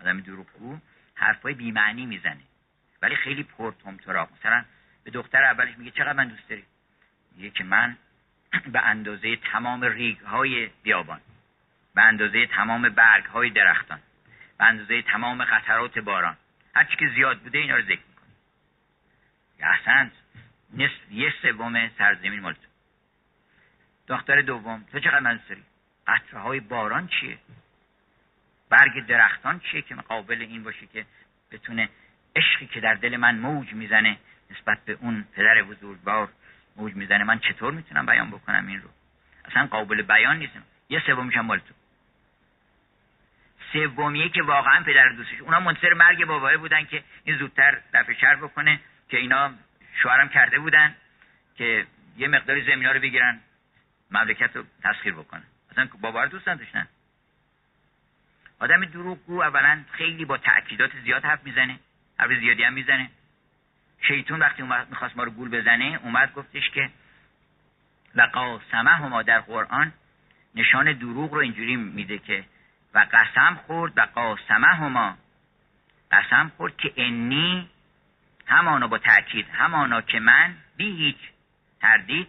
آدم 0.00 0.20
دروغگو 0.20 0.78
حرفای 1.14 1.54
بیمعنی 1.54 2.06
می‌زنه 2.06 2.40
ولی 3.02 3.16
خیلی 3.16 3.42
پر 3.42 3.72
تراغ 4.04 4.28
مثلا 4.32 4.64
به 5.04 5.10
دختر 5.10 5.44
اولش 5.44 5.78
میگه 5.78 5.90
چقدر 5.90 6.12
من 6.12 6.28
دوست 6.28 6.48
داری؟ 6.48 6.64
میگه 7.36 7.50
که 7.50 7.64
من 7.64 7.96
به 8.72 8.80
اندازه 8.80 9.36
تمام 9.36 9.84
ریگ 9.84 10.18
های 10.18 10.70
بیابان 10.82 11.20
به 11.94 12.02
اندازه 12.02 12.46
تمام 12.46 12.88
برگ 12.88 13.24
های 13.24 13.50
درختان 13.50 14.00
به 14.58 14.64
اندازه 14.64 15.02
تمام 15.02 15.44
قطرات 15.44 15.98
باران 15.98 16.36
هرچی 16.74 16.96
که 16.96 17.08
زیاد 17.08 17.38
بوده 17.38 17.58
اینا 17.58 17.76
رو 17.76 17.82
ذکر 17.82 18.02
می‌کنه. 18.08 18.28
احسن 19.58 20.12
یه 21.10 21.32
سوم 21.42 21.88
سرزمین 21.88 22.40
مال 22.40 22.52
تو. 22.52 22.67
دختر 24.08 24.40
دوم. 24.40 24.84
تو 24.92 25.00
چقدر 25.00 25.20
من 25.20 25.40
داری؟ 25.48 25.62
قطره 26.06 26.40
های 26.40 26.60
باران 26.60 27.08
چیه؟ 27.08 27.38
برگ 28.70 29.06
درختان 29.06 29.60
چیه 29.60 29.82
که 29.82 29.94
مقابل 29.94 30.40
این 30.40 30.62
باشه 30.62 30.86
که 30.86 31.06
بتونه 31.50 31.88
عشقی 32.36 32.66
که 32.66 32.80
در 32.80 32.94
دل 32.94 33.16
من 33.16 33.38
موج 33.38 33.72
می‌زنه 33.72 34.18
نسبت 34.50 34.84
به 34.84 34.98
اون 35.00 35.24
پدر 35.32 35.62
بزرگوار 35.62 36.28
موج 36.76 36.94
می‌زنه 36.94 37.24
من 37.24 37.38
چطور 37.38 37.72
می‌تونم 37.72 38.06
بیان 38.06 38.30
بکنم 38.30 38.66
این 38.66 38.82
رو؟ 38.82 38.88
اصلا 39.44 39.66
قابل 39.66 40.02
بیان 40.02 40.38
نیستم 40.38 40.62
یه 40.88 41.02
سومیش 41.06 41.36
هم 41.36 41.46
مال 41.46 41.58
تو. 41.58 41.74
سومیه 43.72 44.28
که 44.28 44.42
واقعا 44.42 44.82
پدر 44.82 45.08
دوستش. 45.08 45.40
اونا 45.40 45.60
منتظر 45.60 45.94
مرگ 45.94 46.24
بابای 46.24 46.56
بودن 46.56 46.84
که 46.84 47.04
این 47.24 47.38
زودتر 47.38 47.78
دفع 47.94 48.12
شر 48.12 48.36
بکنه 48.36 48.80
که 49.08 49.16
اینا 49.16 49.50
شوهرم 50.02 50.28
کرده 50.28 50.58
بودن 50.58 50.94
که 51.56 51.86
یه 52.16 52.28
مقداری 52.28 52.64
زمینا 52.64 52.92
رو 52.92 53.00
بگیرن. 53.00 53.40
مملکت 54.10 54.56
رو 54.56 54.64
تسخیر 54.84 55.14
بکنن 55.14 55.42
اصلا 55.72 55.88
بابا 56.00 56.22
رو 56.22 56.28
دوست 56.28 56.48
نداشتن. 56.48 56.88
آدم 58.58 58.84
دروغگو 58.84 59.42
اولا 59.42 59.84
خیلی 59.90 60.24
با 60.24 60.36
تأکیدات 60.36 60.90
زیاد 61.04 61.24
حرف 61.24 61.44
می‌زنه 61.44 61.78
حرف 62.18 62.30
زیادی 62.40 62.62
هم 62.62 62.72
می‌زنه. 62.72 63.10
شیطون 64.00 64.38
وقتی 64.38 64.62
می‌خواست 64.62 65.16
ما 65.16 65.22
رو 65.22 65.30
گول 65.30 65.48
بزنه 65.48 66.00
اومد 66.02 66.32
گفتش 66.34 66.70
که 66.70 66.90
و 68.14 68.22
قاسمه 68.22 68.90
هما 68.90 69.22
در 69.22 69.40
قرآن 69.40 69.92
نشان 70.54 70.92
دروغ 70.92 71.34
رو 71.34 71.40
اینجوری 71.40 71.76
میده 71.76 72.18
که 72.18 72.44
و 72.94 73.06
قسم 73.12 73.54
خورد 73.54 73.98
و 73.98 74.00
قاسمه 74.14 74.66
هما 74.66 75.16
قسم 76.12 76.52
خورد 76.56 76.76
که 76.76 76.92
انی 76.96 77.68
همانا 78.46 78.86
با 78.86 78.98
تأکید 78.98 79.48
همانا 79.48 80.00
که 80.00 80.20
من 80.20 80.54
بی 80.76 80.96
هیچ 80.96 81.18
تردید 81.80 82.28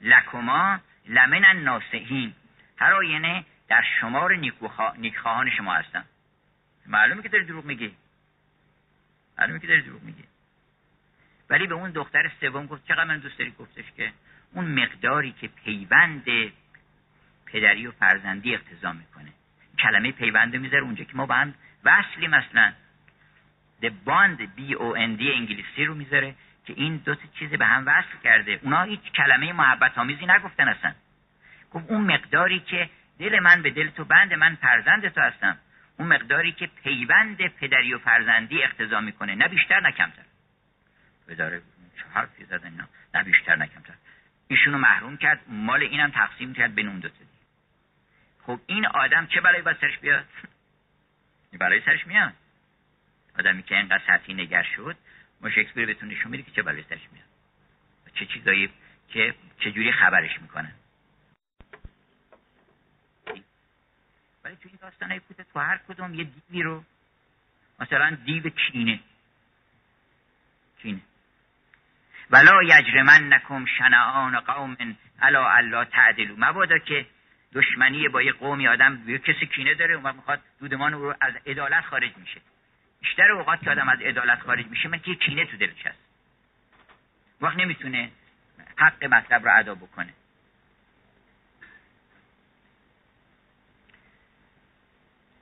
لکما 0.00 0.80
لمن 1.08 1.62
ناسهین 1.62 2.34
هر 2.76 2.92
آینه 2.92 3.44
در 3.68 3.84
شمار 4.00 4.34
نیکخواهان 4.96 5.50
شما 5.50 5.74
هستم. 5.74 6.04
معلومه 6.86 7.22
که 7.22 7.28
داری 7.28 7.44
دروغ 7.44 7.64
میگی. 7.64 7.94
معلومه 9.38 9.60
که 9.60 9.66
داری 9.66 9.82
دروغ 9.82 10.02
میگی. 10.02 10.24
ولی 11.50 11.66
به 11.66 11.74
اون 11.74 11.90
دختر 11.90 12.30
سوم 12.40 12.66
گفت 12.66 12.88
چقدر 12.88 13.04
من 13.04 13.18
دوست 13.18 13.38
داری؟ 13.38 13.50
گفتش 13.50 13.84
که 13.96 14.12
اون 14.52 14.82
مقداری 14.82 15.32
که 15.32 15.48
پیوند 15.48 16.24
پدری 17.46 17.86
و 17.86 17.90
فرزندی 17.90 18.54
اقتضا 18.54 18.92
می‌کنه. 18.92 19.32
کلمه 19.78 20.12
پیونده 20.12 20.58
می‌ذاره 20.58 20.82
اونجا 20.82 21.04
که 21.04 21.16
ما 21.16 21.26
با 21.26 21.34
هم 21.34 21.54
وصلیم 21.84 22.34
اصلا. 22.34 22.72
The 23.82 23.90
bond 24.06 24.40
B 24.40 24.74
O 24.74 24.94
N 24.96 25.20
D 25.20 25.22
انگلیسی 25.22 25.84
رو 25.84 25.94
می‌ذاره. 25.94 26.34
که 26.66 26.72
این 26.76 26.96
دو 26.96 27.14
تا 27.14 27.22
چیز 27.38 27.50
به 27.50 27.66
هم 27.66 27.86
وصل 27.86 28.18
کرده. 28.24 28.60
اونا 28.62 28.82
هیچ 28.82 29.00
کلمه 29.00 29.52
محبت 29.52 29.98
آمیزی 29.98 30.26
نگفتن 30.26 30.68
اصلا. 30.68 30.94
گفت 31.72 31.90
اون 31.90 32.00
مقداری 32.00 32.60
که 32.60 32.90
دل 33.18 33.38
من 33.38 33.62
به 33.62 33.70
دل 33.70 33.90
تو 33.90 34.04
بند 34.04 34.34
من 34.34 34.54
فرزند 34.54 35.08
تو 35.08 35.20
هستم. 35.20 35.56
اون 35.98 36.08
مقداری 36.08 36.52
که 36.52 36.66
پیوند 36.66 37.36
پدری 37.36 37.94
و 37.94 37.98
فرزندی 37.98 38.62
اقتضا 38.62 39.00
می‌کنه. 39.00 39.34
نه 39.34 39.48
بیشتر 39.48 39.80
نه 39.80 39.92
کمتر. 39.92 40.22
بداره 41.28 41.62
چه 41.96 42.04
حرفی 42.14 42.44
زدن 42.44 42.88
نه 43.14 43.22
بیشتر 43.22 43.56
نه 43.56 43.66
کمتر. 43.66 43.94
ایشونو 44.48 44.78
محروم 44.78 45.16
کرد. 45.16 45.40
مال 45.48 45.82
اینم 45.82 46.10
تقسیم 46.10 46.54
کرد 46.54 46.74
بین 46.74 46.88
اون 46.88 46.98
دو 46.98 47.08
خب 48.46 48.60
این 48.66 48.86
آدم 48.86 49.26
چه 49.26 49.40
برای 49.40 49.62
باید 49.62 49.76
سرش 49.80 49.98
بیاد؟ 49.98 50.24
برای 51.60 51.80
سرش 51.80 52.06
میاد. 52.06 52.32
آدمی 53.38 53.62
که 53.62 53.76
اینقدر 53.76 54.02
سطحی 54.06 54.34
نگر 54.34 54.62
شد 54.76 54.96
ما 55.40 55.50
شکسپیر 55.50 55.86
بهتون 55.86 56.08
نشون 56.08 56.30
میده 56.30 56.42
که 56.42 56.50
چه 56.50 56.62
بلایی 56.62 56.84
سرش 56.88 57.08
میاد. 57.12 57.26
چه 58.14 58.26
چیزایی 58.26 58.70
که 59.08 59.34
چجوری 59.60 59.92
خبرش 59.92 60.40
می‌کنن. 60.40 60.72
ولی 64.44 64.56
تو 64.56 64.68
این 64.68 64.78
داستان 64.80 65.10
های 65.10 65.20
تو 65.52 65.60
هر 65.60 65.80
کدوم 65.88 66.14
یه 66.14 66.24
دیوی 66.24 66.62
رو 66.62 66.84
مثلا 67.80 68.16
دیو 68.24 68.50
کینه. 68.50 69.00
کینه. 70.82 71.00
ولا 72.30 72.62
یجرمن 72.62 73.32
نکم 73.32 73.64
شنعان 73.78 74.40
قوم 74.40 74.76
الا 75.22 75.50
الله 75.50 75.84
تعدلو 75.84 76.34
مبادا 76.38 76.78
که 76.78 77.06
دشمنی 77.52 78.08
با 78.08 78.22
یه 78.22 78.32
قومی 78.32 78.68
آدم 78.68 79.02
یه 79.06 79.18
کسی 79.18 79.46
کینه 79.46 79.74
داره 79.74 79.96
و 79.96 80.12
می‌خواد 80.12 80.40
دودمان 80.60 80.92
رو 80.92 81.14
از 81.20 81.34
عدالت 81.46 81.84
خارج 81.84 82.16
میشه. 82.16 82.40
بیشتر 83.00 83.30
اوقات 83.30 83.60
که 83.64 83.70
آدم 83.70 83.88
از 83.88 84.00
عدالت 84.00 84.40
خارج 84.40 84.66
میشه 84.66 84.88
من 84.88 84.98
که 84.98 85.14
کینه 85.14 85.46
تو 85.46 85.56
دلش 85.56 85.86
هست. 85.86 85.98
وقت 87.40 87.56
نمی‌تونه 87.56 88.10
حق 88.76 89.04
مطلب 89.04 89.48
رو 89.48 89.58
ادا 89.58 89.74
بکنه. 89.74 90.14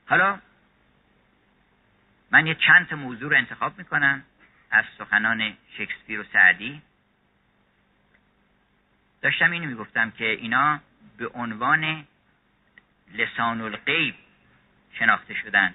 حالا 0.07 0.39
من 2.31 2.47
یه 2.47 2.55
چند 2.55 2.89
تا 2.89 2.97
موضوع 2.97 3.31
رو 3.31 3.37
انتخاب 3.37 3.79
می‌کنم 3.79 4.23
از 4.71 4.85
سخنان 4.99 5.57
شکسپیر 5.79 6.21
و 6.21 6.25
سعدی. 6.33 6.83
داشتم 9.23 9.51
اینو 9.51 9.67
می‌گفتم 9.67 10.11
که 10.11 10.25
اینا 10.25 10.81
به 11.17 11.29
عنوان 11.29 12.07
لسان 13.15 13.61
الغیب 13.61 14.15
شناخته 14.93 15.35
شدن. 15.35 15.75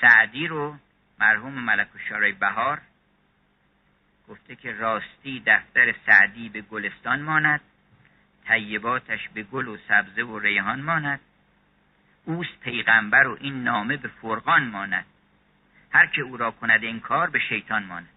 سعدی 0.00 0.46
رو 0.46 0.76
مرحوم 1.18 1.52
ملک 1.52 1.94
و 1.94 1.98
شارای 1.98 2.32
بهار 2.32 2.80
گفته 4.28 4.56
که 4.56 4.72
راستی 4.72 5.42
دفتر 5.46 5.94
سعدی 6.06 6.48
به 6.48 6.60
گلستان 6.60 7.22
ماند 7.22 7.60
طیباتش 8.46 9.28
به 9.28 9.42
گل 9.42 9.68
و 9.68 9.76
سبزه 9.88 10.22
و 10.22 10.38
ریحان 10.38 10.80
ماند. 10.80 11.20
اوست 12.24 12.60
پیغمبر 12.60 13.26
و 13.26 13.36
این 13.40 13.64
نامه 13.64 13.96
به 13.96 14.08
فرقان 14.08 14.68
ماند. 14.68 15.06
هر 15.92 16.06
که 16.06 16.22
او 16.22 16.36
را 16.36 16.50
کند 16.50 16.82
این 16.82 17.00
کار 17.00 17.30
به 17.30 17.38
شیطان 17.38 17.84
ماند. 17.84 18.08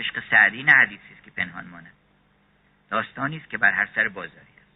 عشق 0.00 0.22
سعدی 0.30 0.62
نه 0.62 0.72
حدیثی 0.72 1.14
است 1.14 1.24
که 1.24 1.30
پنهان 1.30 1.66
ماند. 1.66 1.92
داستانی 2.90 3.36
است 3.36 3.50
که 3.50 3.58
بر 3.58 3.72
هر 3.72 3.88
سر 3.94 4.08
بازاری 4.08 4.38
است. 4.38 4.68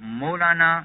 مولانا 0.00 0.84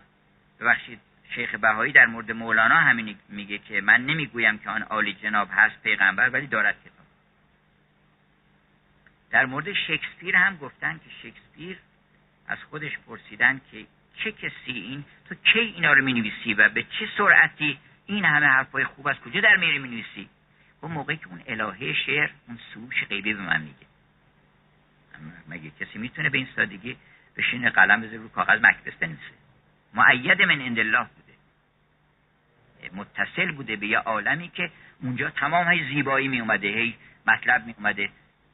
ببخشید 0.59 0.99
شیخ 1.35 1.55
بهایی 1.55 1.93
در 1.93 2.05
مورد 2.05 2.31
مولانا 2.31 2.75
همین 2.75 3.15
میگه 3.29 3.57
که 3.57 3.81
من 3.81 4.05
نمی‌گویم 4.05 4.57
که 4.57 4.69
آن 4.69 4.81
عالی 4.81 5.13
جناب 5.13 5.49
هست 5.51 5.83
پیغمبر 5.83 6.29
ولی 6.29 6.47
دارد 6.47 6.75
کتاب. 6.81 7.05
در 9.29 9.45
مورد 9.45 9.73
شکسپیر 9.73 10.35
هم 10.35 10.57
گفتن 10.57 10.97
که 10.97 11.09
شکسپیر 11.23 11.77
از 12.47 12.57
خودش 12.69 12.97
پرسیدن 13.07 13.61
که 13.71 13.85
چه 14.15 14.31
کسی 14.31 14.71
این؟ 14.71 15.05
تو 15.29 15.35
کی 15.35 15.59
اینا 15.59 15.93
رو 15.93 16.05
می‌نویسی 16.05 16.53
و 16.53 16.69
به 16.69 16.83
چه 16.83 17.09
سرعتی 17.17 17.79
این 18.05 18.25
همه 18.25 18.45
حرفای 18.45 18.83
خوب 18.83 19.07
از 19.07 19.15
کجا 19.19 19.41
در 19.41 19.55
میری 19.55 19.79
می‌نویسی؟ 19.79 20.29
اون 20.81 20.91
موقعی 20.91 21.17
که 21.17 21.27
اون 21.27 21.41
الهه 21.47 21.93
شعر 21.93 22.29
اون 22.47 22.59
سروش 22.73 23.03
غیبی 23.03 23.33
به 23.33 23.41
من 23.41 23.61
میگه. 23.61 23.89
مگه 25.47 25.71
کسی 25.79 25.99
می‌تونه 25.99 26.29
به 26.29 26.37
این 26.37 26.47
سادگی 26.55 26.97
بشین 27.37 27.69
قلم 27.69 28.01
بذاره 28.01 28.17
رو 28.17 28.29
کاغذ 28.29 28.59
مکبس 28.61 28.93
بنویسه؟ 28.93 29.38
معید 29.93 30.41
من 30.41 30.61
عند 30.61 30.79
الله 30.79 31.07
بوده. 31.15 31.33
متصل 32.93 33.51
بوده 33.51 33.75
به 33.75 33.87
یه 33.87 33.97
عالمی 33.97 34.49
که 34.49 34.71
اونجا 35.01 35.29
تمام 35.29 35.65
های 35.65 35.93
زیبایی 35.93 36.27
می 36.27 36.39
اومده 36.39 36.67
هی 36.67 36.95
مطلب 37.27 37.65
می 37.65 37.75
اومده. 37.77 38.09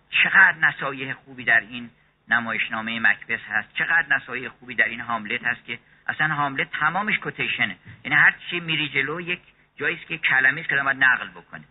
چقدر 0.10 0.56
نصایح 0.62 1.14
خوبی 1.14 1.44
در 1.44 1.60
این 1.60 1.90
نمایشنامه 2.28 3.00
مکبس 3.00 3.40
هست 3.48 3.74
چقدر 3.74 4.06
نصایح 4.10 4.50
خوبی 4.50 4.76
در 4.76 4.86
این 4.86 5.00
هاملت 5.00 5.44
هست 5.44 5.66
که 5.66 5.80
اصلا 6.08 6.28
هاملت 6.28 6.72
تمامش 6.72 7.20
کوتیشنه. 7.20 7.78
یعنی 8.04 8.16
هر 8.16 8.36
چی 8.50 8.60
میری 8.60 8.90
جلو 8.90 9.22
یک 9.22 9.40
جایی 9.78 9.98
که 10.08 10.18
کلمه 10.18 10.62
است 10.62 10.70
که 10.70 10.76
باید 10.76 11.04
نقل 11.04 11.30
بکنه. 11.30 11.64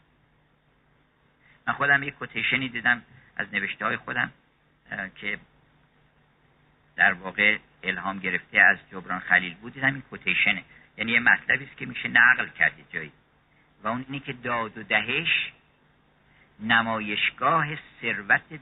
من 1.67 1.75
خودم 1.75 2.03
یک 2.03 2.15
کوتیشنی 2.15 2.69
دیدم 2.69 3.03
از 3.37 3.55
نوشته 3.55 3.85
های 3.85 3.97
خودم 3.97 4.33
که 5.17 5.39
در 6.97 7.13
واقع 7.13 7.59
الهام 7.83 8.19
گرفته 8.19 8.61
از 8.61 8.79
جبران 8.91 9.19
خلیل 9.19 9.55
بود 9.55 9.85
این 9.85 10.01
کوتیشنه. 10.01 10.65
یعنی 10.99 11.13
یه 11.13 11.21
مطلبی 11.21 11.65
است 11.65 11.77
که 11.77 11.87
میشه 11.87 12.09
نقل 12.09 12.49
کرد 12.49 12.73
جایی. 12.93 13.13
و 13.83 13.89
اون 13.89 14.05
اینه 14.09 14.25
که 14.25 14.33
داد 14.33 14.79
و 14.79 14.83
دهش 14.83 15.53
نمایشگاه 16.61 17.67
ثروت 18.01 18.61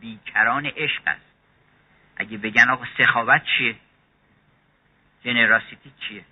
بیکران 0.00 0.66
عشق 0.66 1.02
است. 1.06 1.32
اگه 2.16 2.38
بگن 2.38 2.70
آقا 2.70 2.84
سخاوت 2.98 3.42
چیه؟ 3.44 3.76
جنراسیتی 5.24 5.92
چیه؟ 6.00 6.24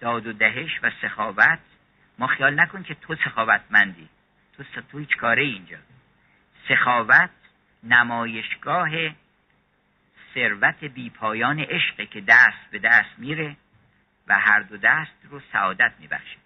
داد 0.00 0.26
و 0.26 0.32
دهش 0.32 0.80
و 0.82 0.90
سخاوت؟ 1.02 1.58
ما 2.18 2.26
خیال 2.26 2.60
نکن 2.60 2.82
که 2.82 2.94
تو 2.94 3.14
سخاوتمندی. 3.14 4.08
تو 4.56 4.64
تو 4.92 4.98
هیچ 4.98 5.16
کاره 5.16 5.42
اینجا. 5.42 5.78
سخاوت 6.68 7.30
نمایشگاه 7.82 8.90
ثروت 10.34 10.84
بیپایان 10.84 11.60
عشق 11.60 12.08
که 12.10 12.20
دست 12.20 12.70
به 12.70 12.78
دست 12.78 13.18
میره 13.18 13.56
و 14.26 14.38
هر 14.38 14.60
دو 14.60 14.76
دست 14.76 15.16
رو 15.30 15.40
سعادت 15.52 15.92
میبخشه. 15.98 16.38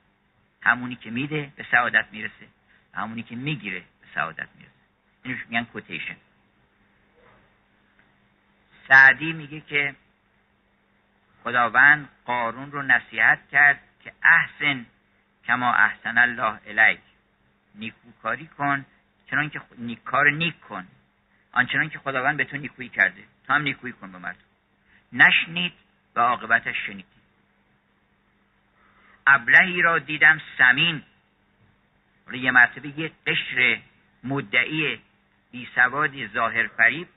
همونی 0.63 0.97
که 0.97 1.11
میده 1.11 1.53
به 1.57 1.67
سعادت 1.71 2.07
می‌رسه. 2.13 2.49
همونی 2.95 3.23
که 3.23 3.37
می‌گیره 3.37 3.81
به 3.81 4.07
سعادت 4.15 4.49
می‌رسه. 4.55 4.73
اینوش 5.23 5.47
میگن 5.49 5.65
کوتیشن 5.65 6.17
سعدی 8.89 9.33
میگه 9.33 9.61
که 9.61 9.95
خداوند 11.45 12.09
قارون 12.25 12.73
رو 12.73 12.83
نصیحت 12.83 13.49
کرد 13.49 13.81
که 14.05 14.13
احسن 14.23 14.87
کما 15.45 15.73
احسن 15.73 16.19
الله 16.19 16.61
الیک. 16.67 17.01
نیکوکاری 17.75 18.47
کن 18.47 18.87
چنان 19.31 19.51
که 19.51 19.61
نیک 19.79 20.05
کار 20.05 20.31
نیک 20.31 20.61
کن. 20.61 20.87
آنچنان 21.57 21.89
که 21.89 21.99
خداوند 21.99 22.37
به 22.37 22.45
تو 22.45 22.57
نیکویی 22.57 22.89
کرده. 22.89 23.25
تو 23.47 23.53
هم 23.53 23.63
نیکویی 23.63 23.93
کن 23.93 24.13
به 24.13 24.19
مردم. 24.19 24.39
نشنید 25.13 25.73
و 26.17 26.21
عاقبتش 26.21 26.77
شنیدی. 26.87 27.09
ابلهی 29.27 29.83
را 29.83 29.99
دیدم 29.99 30.41
سمین. 30.59 31.03
یه 32.33 32.51
مرتبه 32.51 32.99
یه 32.99 33.13
قشر 33.27 33.81
مدعی 34.25 35.01
بی 35.53 35.69
سوادی 35.75 36.29
ظاهر 36.29 36.67
فریب 36.67 37.09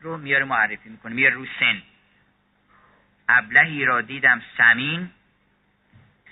رو 0.00 0.16
میاره 0.16 0.44
معرفی 0.44 0.88
می‌کنه. 0.88 1.14
میاره 1.14 1.34
رو 1.34 1.46
سن. 1.60 1.82
ابلهی 3.28 3.84
را 3.84 4.00
دیدم 4.00 4.42
سمین. 4.56 5.10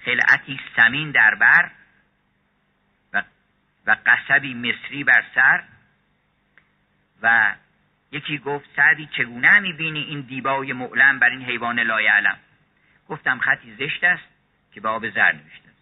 خلعتی 0.04 0.60
سمین 0.76 1.10
در 1.10 1.34
بر 1.34 1.70
و, 3.12 3.22
و 3.86 3.96
قصبی 4.06 4.54
مصری 4.54 5.04
بر 5.04 5.24
سر. 5.34 5.64
و 7.22 7.54
یکی 8.12 8.38
گفت 8.38 8.68
سعدی 8.76 9.06
چگونه 9.06 9.58
می‌بینی 9.58 10.02
این 10.02 10.20
دیبای 10.20 10.72
معلم 10.72 11.18
بر 11.18 11.30
این 11.30 11.42
حیوان 11.42 11.80
لایعلم؟ 11.80 12.38
گفتم 13.08 13.38
خطی 13.38 13.74
زشت 13.74 14.04
است 14.04 14.24
که 14.72 14.80
به 14.80 14.88
آب 14.88 15.10
زر 15.10 15.32
نوشته. 15.32 15.68
است 15.68 15.76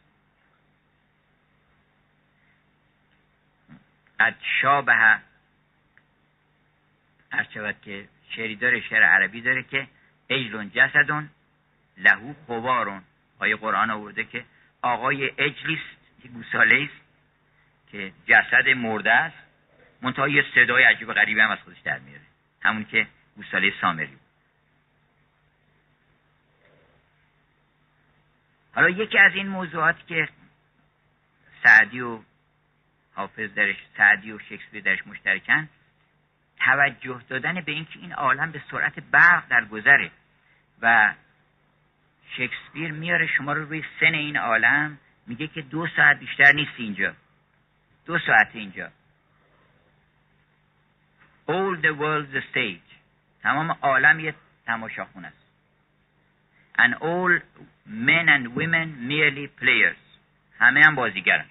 قد 4.21 4.35
شابه 4.61 4.95
هر 7.33 7.47
شود 7.55 7.77
که 7.83 8.09
شعری 8.31 8.57
داره 8.57 8.81
شعر 8.81 9.03
عربی 9.03 9.41
داره 9.41 9.63
که 9.63 9.87
اجلون 10.29 10.71
جسدون 10.75 11.31
لهو 11.97 12.35
خوارون 12.47 13.03
آیه 13.39 13.57
قرآن 13.57 13.91
آورده 13.91 14.25
که 14.25 14.45
آقای 14.83 15.31
اجلیست 15.39 15.97
گوساله 16.35 16.83
است 16.83 17.05
که 17.93 18.13
جسد 18.27 18.69
مرده 18.69 19.13
است. 19.13 19.44
منتها 20.05 20.29
یه 20.29 20.45
صدای 20.55 20.85
عجیب 20.85 21.09
و 21.09 21.13
غریبی 21.13 21.41
هم 21.41 21.51
از 21.51 21.59
خودش 21.59 21.81
در 21.81 21.99
میاره. 21.99 22.25
همون 22.63 22.85
که 22.85 23.07
گوساله 23.37 23.73
سامری 23.81 24.19
حالا 28.75 28.89
یکی 28.89 29.19
از 29.19 29.35
این 29.35 29.49
موضوعات 29.49 30.07
که 30.07 30.29
سعدی 31.63 32.01
و 32.01 32.21
حافظ 33.15 33.55
درش 33.55 33.77
سعدی 33.97 34.33
و 34.33 34.39
شکسپیر 34.39 34.83
درش 34.83 35.07
مشترکن 35.07 35.69
توجه 36.59 37.23
دادن 37.29 37.61
به 37.61 37.73
اینکه 37.73 37.99
این 37.99 38.13
عالم 38.13 38.53
به 38.53 38.63
سرعت 38.71 39.01
برق 39.01 39.49
در 39.49 39.65
گذره 39.65 40.11
و 40.83 41.15
شکسپیر 42.37 42.93
میاره 42.93 43.27
شما 43.27 43.53
رو 43.53 43.65
روی 43.65 43.85
سن 44.01 44.15
این 44.15 44.37
عالم 44.37 44.99
میگه 45.27 45.47
که 45.47 45.63
دو 45.63 45.87
ساعت 45.97 46.19
بیشتر 46.19 46.53
نیست 46.53 46.73
اینجا. 46.77 47.15
دو 48.07 48.19
ساعت 48.19 48.51
اینجا. 48.53 48.91
All 51.49 51.77
the 51.77 51.95
world's 51.95 52.35
a 52.35 52.43
stage. 52.53 52.95
تمام 53.43 53.71
عالم 53.71 54.21
یه 54.21 54.35
تماشاخون 54.67 55.25
است. 55.25 55.45
And 56.79 56.95
all 56.95 57.41
men 57.87 58.29
and 58.29 58.55
women 58.55 59.09
merely 59.09 59.49
players. 59.61 60.19
همه 60.59 60.85
هم 60.85 60.95
بازیگرن. 60.95 61.47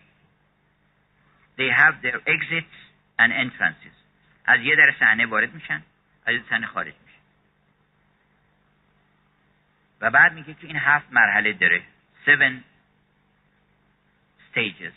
They 1.57 1.69
have 1.69 2.01
their 2.01 2.19
exits 2.27 2.75
and 3.19 3.31
entrances. 3.31 3.95
از 4.45 4.59
یه 4.61 4.75
در 4.75 4.95
صحنه 4.99 5.25
وارد 5.25 5.53
میشن 5.53 5.83
از 6.25 6.35
یه 6.35 6.43
صحنه 6.49 6.67
خارج 6.67 6.93
میشن. 7.05 7.19
و 10.01 10.11
بعد 10.11 10.33
میگه 10.33 10.53
که 10.53 10.67
این 10.67 10.75
هفت 10.75 11.07
مرحله 11.11 11.53
داره. 11.53 11.83
Seven 12.25 12.53
stages. 14.51 14.93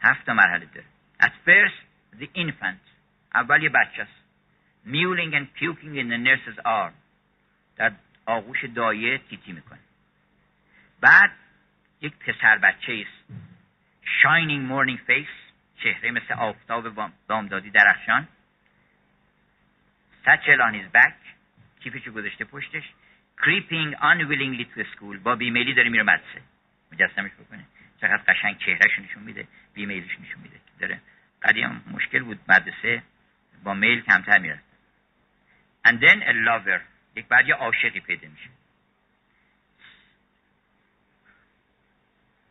هفت 0.00 0.26
تا 0.26 0.34
مرحله 0.34 0.66
داره. 0.66 0.86
At 1.22 1.32
first 1.46 1.78
the 2.20 2.28
infant. 2.34 2.87
اول 3.34 3.62
یه 3.62 3.68
بچه 3.68 4.02
است. 4.02 4.24
میولینگ 4.84 5.34
and 5.34 5.46
puking 5.58 5.94
in 5.94 6.08
the 6.12 6.18
nurse's 6.28 6.58
arm. 6.66 6.92
در 7.76 7.92
آغوش 8.26 8.64
دایه 8.64 9.18
تیتی 9.18 9.52
می‌کنه. 9.52 9.78
بعد 11.00 11.30
یک 12.00 12.16
پسر 12.16 12.58
بچه 12.58 13.04
است. 13.06 13.32
Shining 14.04 14.70
morning 14.70 15.10
face 15.10 15.52
چهره 15.82 16.10
مثل 16.10 16.34
آفتاب 16.34 17.12
بامدادی 17.28 17.70
درخشان. 17.70 18.28
Satchel 20.24 20.60
on 20.60 20.74
his 20.74 20.96
back 20.96 21.14
کیفشو 21.80 22.12
گذاشته 22.12 22.44
پشتش. 22.44 22.84
Creeping 23.40 23.94
unwillingly 23.94 24.64
to 24.74 24.84
school 24.94 25.18
با 25.22 25.36
بیمیلی 25.36 25.74
داره 25.74 25.88
میره 25.88 26.02
مدرسه. 26.02 26.42
مجسمش 26.92 27.30
بکنه. 27.32 27.64
چقدر 28.00 28.22
قشنگ 28.28 28.58
چهرهش 28.58 28.98
نشون 28.98 29.22
میده 29.22 29.48
بیمیلیش 29.74 30.20
نشون 30.20 30.42
میده. 30.42 30.60
داره 30.80 31.00
قدیم 31.42 31.84
مشکل 31.90 32.22
بود 32.22 32.40
مدرسه 32.48 33.02
با 33.62 33.74
میل 33.74 34.00
کمتر 34.00 34.38
میره 34.38 34.60
and 35.86 36.00
then 36.00 36.22
a 36.22 36.32
lover 36.32 36.80
یک 37.16 37.26
بعد 37.26 37.48
یه 37.48 37.54
عاشقی 37.54 38.00
پیدا 38.00 38.28
میشه. 38.28 38.50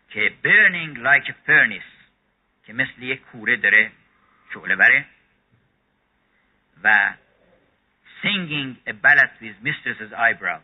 که 0.09 0.33
burning 0.43 0.97
like 0.97 1.27
a 1.27 1.33
furnace 1.47 1.91
که 2.65 2.73
مثل 2.73 3.03
یک 3.03 3.21
کوره 3.21 3.57
داره 3.57 3.91
شعله 4.53 4.75
بره. 4.75 5.05
و 6.83 7.13
singing 8.21 8.89
a 8.89 8.93
ballad 8.93 9.29
with 9.41 9.67
mistress's 9.67 10.13
eyebrow. 10.13 10.61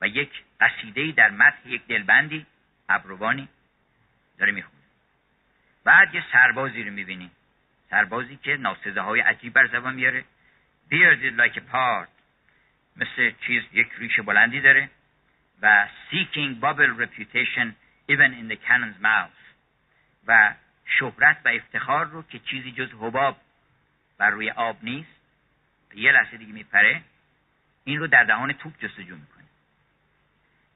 و 0.00 0.06
یک 0.06 0.30
قصیده 0.60 1.12
در 1.12 1.30
متن 1.30 1.68
یک 1.68 1.86
دلبندی 1.86 2.46
ابروانی 2.88 3.48
داره 4.38 4.52
می‌خونه. 4.52 4.82
بعد 5.84 6.14
یه 6.14 6.24
سربازی 6.32 6.82
رو 6.82 6.90
می‌بینیم 6.90 7.30
سربازی 7.90 8.36
که 8.36 8.56
ناسزه 8.56 9.00
های 9.00 9.20
عجیب 9.20 9.52
بر 9.52 9.66
زبان 9.66 9.94
میاره. 9.94 10.24
like 10.90 11.56
a 11.56 11.62
part 11.72 12.08
مثل 12.96 13.32
چیز 13.46 13.62
یک 13.72 13.88
ریش 13.98 14.20
بلندی 14.20 14.60
داره 14.60 14.90
و 15.62 15.88
seeking 16.10 16.60
bubble 16.62 17.02
reputation 17.02 17.66
even 18.08 18.32
in 18.40 18.52
the 18.52 18.56
cannon's 18.56 19.02
mouth. 19.02 19.40
و 20.26 20.54
شهرت 20.84 21.36
و 21.44 21.48
افتخار 21.48 22.06
رو 22.06 22.22
که 22.22 22.38
چیزی 22.38 22.72
جز 22.72 22.88
حباب 23.00 23.40
بر 24.18 24.30
روی 24.30 24.50
آب 24.50 24.78
نیست 24.82 25.20
یه 25.94 26.12
لحظه 26.12 26.36
دیگه 26.36 26.52
میپره 26.52 27.02
این 27.84 27.98
رو 27.98 28.06
در 28.06 28.24
دهان 28.24 28.52
توپ 28.52 28.72
جستجو 28.78 29.16
می‌کنه. 29.16 29.44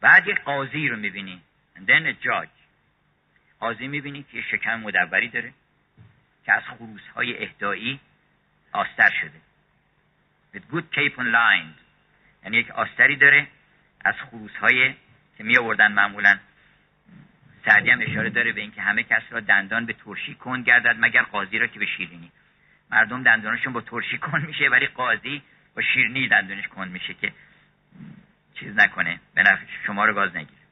بعد 0.00 0.28
یک 0.28 0.40
قاضی 0.40 0.88
رو 0.88 0.96
می‌بینی 0.96 1.42
and 1.76 1.80
then 1.80 2.06
a 2.06 2.24
judge. 2.24 2.58
قاضی 3.60 3.88
می‌بینی 3.88 4.22
که 4.22 4.36
یه 4.36 4.42
شکم 4.42 4.80
مدوری 4.80 5.28
داره. 5.28 5.52
که 6.44 6.52
از 6.52 6.62
خروس 6.62 7.02
های 7.14 7.42
اهدایی 7.42 8.00
آستر 8.72 9.10
شده. 9.20 9.40
With 10.54 10.74
good 10.74 10.96
cape 10.96 11.18
and 11.18 11.34
lined 11.34 11.80
یعنی 12.44 12.56
یک 12.56 12.70
آستری 12.70 13.16
داره 13.16 13.46
از 14.04 14.14
خروس 14.30 14.56
های 14.56 14.94
که 15.38 15.44
می 15.44 15.58
آوردن 15.58 15.92
معمولا. 15.92 16.38
سعدی 17.64 17.90
هم 17.90 18.00
اشاره 18.00 18.30
داره 18.30 18.52
به 18.52 18.60
اینکه 18.60 18.82
همه 18.82 19.02
کس 19.02 19.22
را 19.30 19.40
دندان 19.40 19.86
به 19.86 19.92
ترشی 19.92 20.34
کن 20.34 20.62
گردد 20.62 20.96
مگر 20.98 21.22
قاضی 21.22 21.58
را 21.58 21.66
که 21.66 21.78
به 21.78 21.86
شیرینی. 21.86 22.30
مردم 22.90 23.22
دندانشون 23.22 23.72
با 23.72 23.80
ترشی 23.80 24.18
کن 24.18 24.42
میشه 24.42 24.68
ولی 24.68 24.86
قاضی 24.86 25.42
با 25.76 25.82
شیرینی 25.82 26.28
دندانش 26.28 26.68
کن 26.68 26.88
میشه 26.88 27.14
که 27.14 27.32
چیز 28.54 28.76
نکنه. 28.76 29.20
به 29.34 29.58
شما 29.86 30.04
رو 30.04 30.14
گاز 30.14 30.36
نگیره. 30.36 30.63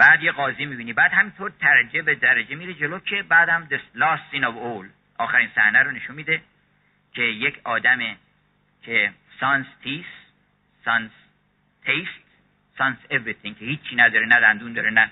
بعد 0.00 0.22
یه 0.22 0.32
قاضی 0.32 0.64
می‌بینی. 0.64 0.92
بعد 0.92 1.12
همینطور 1.12 1.52
درجه 1.60 2.02
به 2.02 2.14
درجه 2.14 2.54
میره 2.54 2.74
جلو 2.74 2.98
که 2.98 3.22
بعدم 3.22 3.68
the 3.70 3.98
last 3.98 4.86
آخرین 5.18 5.50
صحنه 5.54 5.82
رو 5.82 5.90
نشون 5.90 6.16
میده 6.16 6.42
که 7.12 7.22
یک 7.22 7.60
آدم 7.64 8.16
که 8.82 9.12
سانس 9.40 9.66
تیس 9.82 10.04
سانس 10.84 11.10
تیست 11.84 12.24
سانس 12.78 12.96
everything 13.10 13.58
که 13.58 13.64
هیچی 13.64 13.96
نداره 13.96 14.26
نه 14.26 14.40
دندون 14.40 14.72
داره 14.72 14.90
نه 14.90 15.10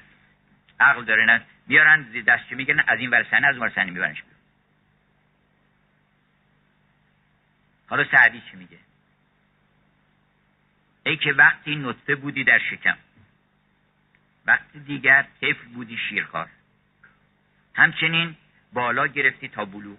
عقل 0.80 1.04
داره 1.04 1.24
نه 1.24 1.42
میارن 1.66 2.02
دستشو 2.02 2.56
می‌گیرن 2.56 2.84
از 2.86 2.98
این 2.98 3.10
ور 3.10 3.26
صحنه 3.30 3.46
از 3.46 3.56
اون 3.56 3.70
ور 3.76 3.84
میبرنش 3.84 4.22
حالا 7.88 8.04
سعدی 8.04 8.42
چی 8.50 8.56
میگه؟ 8.56 8.78
ای 11.06 11.16
که 11.16 11.32
وقتی 11.32 11.76
نطفه 11.76 12.14
بودی 12.14 12.44
در 12.44 12.58
شکم. 12.58 12.96
وقتی 14.48 14.80
دیگر 14.80 15.26
طفل 15.40 15.68
بودی 15.74 15.98
شیرخوار. 16.08 16.48
همچنین 17.74 18.36
بالا 18.72 19.06
گرفتی 19.06 19.48
تا 19.48 19.64
بلوغ. 19.64 19.98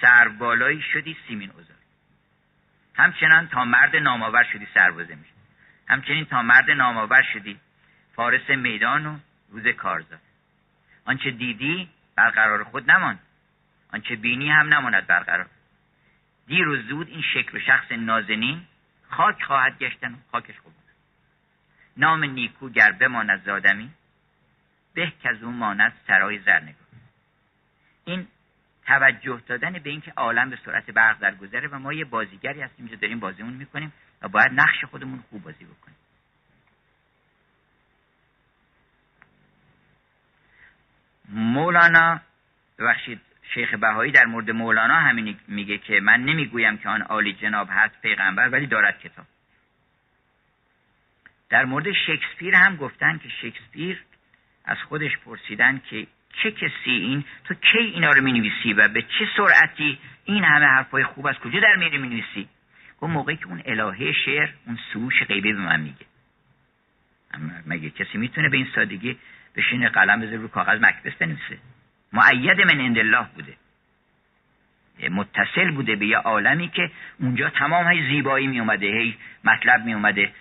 سر 0.00 0.28
بالایی 0.28 0.82
شدی 0.82 1.16
سیمین 1.28 1.50
اوزار. 1.50 1.76
همچنان 2.94 3.48
تا 3.48 3.64
مرد 3.64 3.96
نامآور 3.96 4.44
شدی 4.52 4.68
سربازه 4.74 5.14
میشه. 5.14 5.32
همچنین 5.88 6.24
تا 6.24 6.42
مرد 6.42 6.70
نامآور 6.70 7.22
شدی 7.32 7.60
فارس 8.16 8.50
میدان 8.50 9.06
و 9.06 9.18
روز 9.50 9.66
کارزار. 9.66 10.18
آنچه 11.04 11.30
دیدی 11.30 11.88
برقرار 12.16 12.64
خود 12.64 12.90
نمان 12.90 13.18
آنچه 13.92 14.16
بینی 14.16 14.50
هم 14.50 14.74
نماند 14.74 15.06
برقرار. 15.06 15.46
دیر 16.46 16.68
و 16.68 16.76
زود 16.76 17.08
این 17.08 17.22
شکل 17.22 17.58
و 17.58 17.60
شخص 17.60 17.92
نازنین 17.92 18.62
خاک 19.10 19.42
خواهد 19.42 19.78
گشتن 19.78 20.12
و 20.12 20.16
خاکش 20.32 20.58
خوب. 20.58 20.75
نام 21.96 22.24
نیکو 22.24 22.68
گر 22.68 22.92
بماند 22.92 23.44
زادمی 23.44 23.90
به 24.94 25.12
که 25.22 25.28
از 25.28 25.42
اون 25.42 25.54
ماند 25.54 25.92
سرای 26.06 26.38
زرنگار 26.38 26.86
این 28.04 28.26
توجه 28.86 29.42
دادن 29.46 29.72
به 29.72 29.90
اینکه 29.90 30.12
عالم 30.16 30.50
به 30.50 30.58
سرعت 30.64 30.90
برق 30.90 31.18
در 31.18 31.34
گذره 31.34 31.68
و 31.68 31.78
ما 31.78 31.92
یه 31.92 32.04
بازیگری 32.04 32.60
هستیم 32.60 32.86
اینجا 32.86 32.96
داریم 32.96 33.20
بازیمون 33.20 33.52
می‌کنیم 33.52 33.92
و 34.22 34.28
باید 34.28 34.52
نقش 34.52 34.84
خودمون 34.84 35.24
خوب 35.30 35.42
بازی 35.42 35.64
بکنیم. 35.64 35.96
مولانا 41.28 42.20
ببخشید 42.78 43.20
شیخ 43.54 43.74
بهایی 43.74 44.12
در 44.12 44.24
مورد 44.24 44.50
مولانا 44.50 44.94
همین 44.94 45.38
میگه 45.48 45.78
که 45.78 46.00
من 46.00 46.20
نمی‌گویم 46.20 46.78
که 46.78 46.88
آن 46.88 47.02
عالی 47.02 47.32
جناب 47.32 47.68
هست 47.70 48.02
پیغمبر 48.02 48.48
ولی 48.48 48.66
دارد 48.66 49.00
کتاب. 49.00 49.26
در 51.50 51.64
مورد 51.64 51.92
شکسپیر 51.92 52.54
هم 52.54 52.76
گفتن 52.76 53.18
که 53.18 53.28
شکسپیر 53.28 54.02
از 54.64 54.78
خودش 54.88 55.16
پرسیدن 55.16 55.80
که 55.90 56.06
چه 56.42 56.50
کسی 56.50 56.90
این؟ 56.90 57.24
تو 57.44 57.54
کی 57.54 57.78
اینا 57.78 58.12
رو 58.12 58.22
می 58.22 58.52
و 58.76 58.88
به 58.88 59.02
چه 59.02 59.28
سرعتی 59.36 59.98
این 60.24 60.44
همه 60.44 60.66
حرفای 60.66 61.04
خوب 61.04 61.26
از 61.26 61.34
کجا 61.34 61.60
در 61.60 61.76
میری 61.76 61.98
می 61.98 62.08
نویسی 62.08 62.48
گفت 63.00 63.12
موقعی 63.12 63.36
که 63.36 63.46
اون 63.46 63.62
الهه 63.64 64.12
شعر 64.12 64.48
اون 64.66 64.78
سوش 64.92 65.22
غیبی 65.22 65.52
به 65.52 65.58
من 65.58 65.80
میگه. 65.80 66.06
مگه 67.66 67.90
کسی 67.90 68.18
می‌تونه 68.18 68.48
به 68.48 68.56
این 68.56 68.68
سادگی 68.74 69.18
بشین 69.56 69.88
قلم 69.88 70.20
بذاره 70.20 70.36
رو 70.36 70.48
کاغذ 70.48 70.80
مکبس 70.80 71.12
بنویسه؟ 71.12 71.58
معید 72.12 72.60
من 72.60 72.80
عند 72.80 72.98
الله 72.98 73.26
بوده. 73.34 73.56
متصل 75.10 75.70
بوده 75.70 75.96
به 75.96 76.06
یه 76.06 76.16
عالمی 76.16 76.68
که 76.68 76.90
اونجا 77.20 77.50
تمام 77.50 77.84
های 77.84 78.08
زیبایی 78.08 78.46
می 78.46 78.60
اومده 78.60 78.86
هی 78.86 79.16
مطلب 79.44 79.84
می 79.84 79.94
اومده 79.94 80.32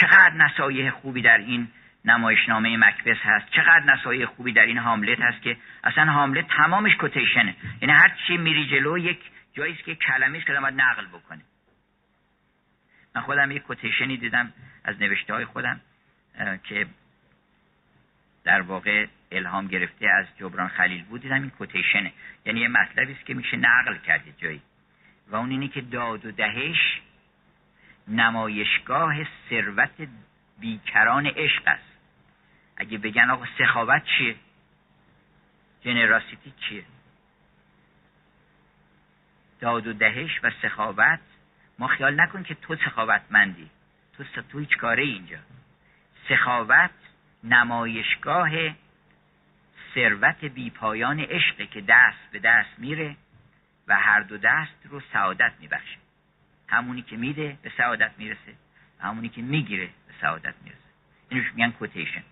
چقدر 0.00 0.34
نصایح 0.34 0.90
خوبی 0.90 1.22
در 1.22 1.38
این 1.38 1.68
نمایشنامه 2.04 2.76
مکبس 2.76 3.16
هست. 3.22 3.50
چقدر 3.50 3.84
نصایح 3.84 4.26
خوبی 4.26 4.52
در 4.52 4.66
این 4.66 4.78
هاملت 4.78 5.20
هست 5.20 5.42
که 5.42 5.56
اصلا 5.84 6.12
هاملت 6.12 6.48
تمامش 6.48 6.96
کوتیشنه. 6.96 7.56
یعنی 7.82 7.94
هر 7.94 8.16
چی 8.26 8.36
میری 8.36 8.66
جلو 8.66 8.98
یک 8.98 9.18
جایی 9.52 9.74
که 9.74 9.96
است 10.10 10.46
که 10.46 10.52
باید 10.52 10.80
نقل 10.80 11.06
بکنه. 11.06 11.40
من 13.14 13.22
خودم 13.22 13.50
یک 13.50 13.62
کوتیشنی 13.62 14.16
دیدم 14.16 14.52
از 14.84 15.02
نوشته 15.02 15.34
های 15.34 15.44
خودم 15.44 15.80
که 16.64 16.86
در 18.44 18.60
واقع 18.60 19.06
الهام 19.32 19.66
گرفته 19.66 20.08
از 20.08 20.26
جبران 20.38 20.68
خلیل 20.68 21.04
بود. 21.04 21.22
دیدم 21.22 21.34
این 21.34 21.50
کوتیشنه. 21.50 22.12
یعنی 22.46 22.60
یه 22.60 22.68
مطلبی 22.68 23.12
است 23.12 23.26
که 23.26 23.34
میشه 23.34 23.56
نقل 23.56 23.96
کرده 23.96 24.32
جایی. 24.38 24.62
و 25.28 25.36
اون 25.36 25.50
اینه 25.50 25.68
که 25.68 25.80
داد 25.80 26.26
و 26.26 26.32
دهش 26.32 27.00
نمایشگاه 28.08 29.16
ثروت 29.50 30.08
بیکران 30.58 31.26
عشق 31.26 31.62
است. 31.66 31.90
اگه 32.76 32.98
بگن 32.98 33.30
آقا 33.30 33.46
سخاوت 33.58 34.04
چیه؟ 34.04 34.36
جنراسیتی 35.82 36.52
چیه؟ 36.60 36.84
داد 39.60 39.86
و 39.86 39.92
دهش 39.92 40.40
و 40.42 40.50
سخاوت؟ 40.62 41.20
ما 41.78 41.86
خیال 41.86 42.20
نکن 42.20 42.42
که 42.42 42.54
تو 42.54 42.76
سخاوتمندی. 42.76 43.70
تو 44.16 44.24
تو 44.42 44.58
هیچ 44.58 44.76
کاره 44.76 45.02
اینجا. 45.02 45.38
سخاوت 46.28 46.90
نمایشگاه 47.44 48.50
ثروت 49.94 50.44
بیپایان 50.44 51.20
عشقه 51.20 51.66
که 51.66 51.80
دست 51.80 52.30
به 52.32 52.38
دست 52.38 52.78
میره 52.78 53.16
و 53.88 53.96
هر 53.96 54.20
دو 54.20 54.38
دست 54.38 54.86
رو 54.90 55.00
سعادت 55.12 55.52
میبخشه. 55.60 55.99
همونی 56.70 57.02
که 57.02 57.16
میده 57.16 57.58
به 57.62 57.72
سعادت 57.76 58.10
می‌رسه. 58.18 58.54
همونی 59.00 59.28
که 59.28 59.42
می‌گیره 59.42 59.86
به 59.86 60.12
سعادت 60.20 60.54
می‌رسه. 60.64 60.80
اینوش 61.28 61.52
میگن 61.54 61.70
کوتیشن 61.70 62.22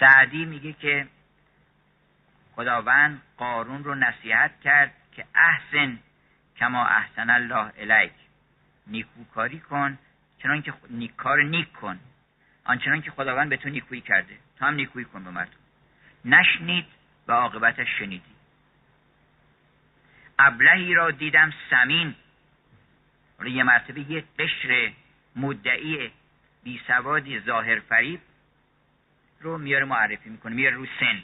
سعدی 0.00 0.44
میگه 0.44 0.72
که 0.72 1.06
خداوند 2.52 3.22
قارون 3.36 3.84
رو 3.84 3.94
نصیحت 3.94 4.60
کرد 4.60 4.94
که 5.12 5.24
احسن 5.34 5.98
کما 6.56 6.86
احسن 6.86 7.30
الله 7.30 7.72
الیک. 7.78 8.12
نیکوکاری 8.86 9.60
کن 9.60 9.98
چنان 10.42 10.62
که 10.62 10.72
کار 11.16 11.42
نیک 11.42 11.72
کن. 11.72 12.00
آنچنان 12.64 13.02
که 13.02 13.10
خداوند 13.10 13.48
به 13.48 13.56
تو 13.56 13.68
نیکویی 13.68 14.00
کرده. 14.00 14.38
تو 14.58 14.64
هم 14.64 14.74
نیکویی 14.74 15.04
کن 15.04 15.24
به 15.24 15.30
مردم. 15.30 15.52
نشنید 16.24 16.86
و 17.28 17.32
عاقبتش 17.32 17.88
شنیدی. 17.98 18.35
ابلهی 20.38 20.94
را 20.94 21.10
دیدم 21.10 21.52
سمین. 21.70 22.14
یه 23.44 23.62
مرتبه 23.62 24.00
یه 24.00 24.24
قشر 24.38 24.92
مدعی 25.36 26.10
بی 26.64 26.80
سوادی 26.86 27.40
ظاهر 27.40 27.80
فریب 27.80 28.20
رو 29.40 29.58
میاره 29.58 29.84
معرفی 29.84 30.30
می‌کنه 30.30 30.54
میاره 30.54 30.76
رو 30.76 30.86
سن. 31.00 31.22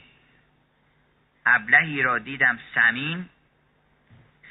ابلهی 1.45 2.01
را 2.01 2.19
دیدم 2.19 2.59
سمین 2.75 3.29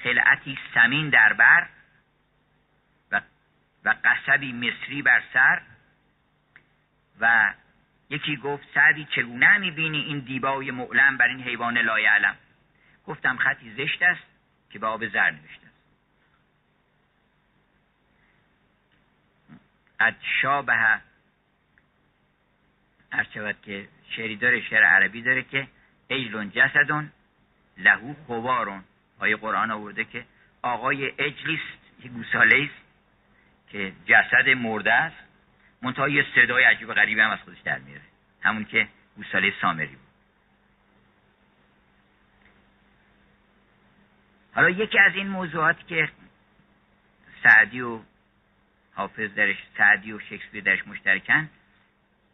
خلعتی 0.02 0.58
سمین 0.74 1.08
در 1.08 1.32
بر 1.32 1.68
و, 3.10 3.20
و 3.84 3.94
قصبی 4.04 4.52
مصری 4.52 5.02
بر 5.02 5.22
سر 5.32 5.62
و 7.20 7.54
یکی 8.10 8.36
گفت 8.36 8.66
سعدی 8.74 9.04
چگونه 9.04 9.58
می‌بینی 9.58 10.00
این 10.00 10.18
دیبای 10.18 10.70
معلم 10.70 11.16
بر 11.16 11.28
این 11.28 11.42
حیوان 11.42 11.78
لایعلم؟ 11.78 12.36
گفتم 13.06 13.36
خطی 13.36 13.74
زشت 13.74 14.02
است. 14.02 14.31
که 14.72 14.78
به 14.78 14.86
آب 14.86 15.08
زر 15.08 15.30
نوشته. 15.30 15.66
قد 20.00 20.16
شابه 20.42 20.74
هر 23.12 23.26
شود 23.34 23.56
که 23.62 23.88
شعری 24.10 24.36
داره 24.36 24.60
شعر 24.60 24.84
عربی 24.84 25.22
داره 25.22 25.42
که 25.42 25.68
اجلون 26.10 26.50
جسدون 26.50 27.12
لهو 27.78 28.14
خوارون 28.26 28.84
آیه 29.18 29.36
قرآن 29.36 29.70
آورده 29.70 30.04
که 30.04 30.24
آقای 30.62 31.12
اجلیست 31.18 31.82
یه 32.04 32.10
گوساله 32.10 32.64
است 32.64 32.82
که 33.70 33.92
جسد 34.06 34.48
مرده 34.48 34.92
است. 34.92 35.16
منتها 35.82 36.08
یه 36.08 36.26
صدای 36.34 36.64
عجیب 36.64 36.92
غریبی 36.92 37.20
هم 37.20 37.30
از 37.30 37.38
خودش 37.38 37.60
در 37.60 37.78
میاره. 37.78 38.02
همون 38.42 38.64
که 38.64 38.88
گوساله 39.16 39.52
سامری 39.60 39.86
بود. 39.86 40.01
حالا 44.54 44.70
یکی 44.70 44.98
از 44.98 45.14
این 45.14 45.28
موضوعات 45.28 45.86
که 45.86 46.08
سعدی 47.42 47.80
و 47.80 48.00
حافظ 48.94 49.34
درش 49.34 49.56
سعدی 49.78 50.12
و 50.12 50.18
شکسپیر 50.18 50.64
درش 50.64 50.86
مشترکن 50.86 51.50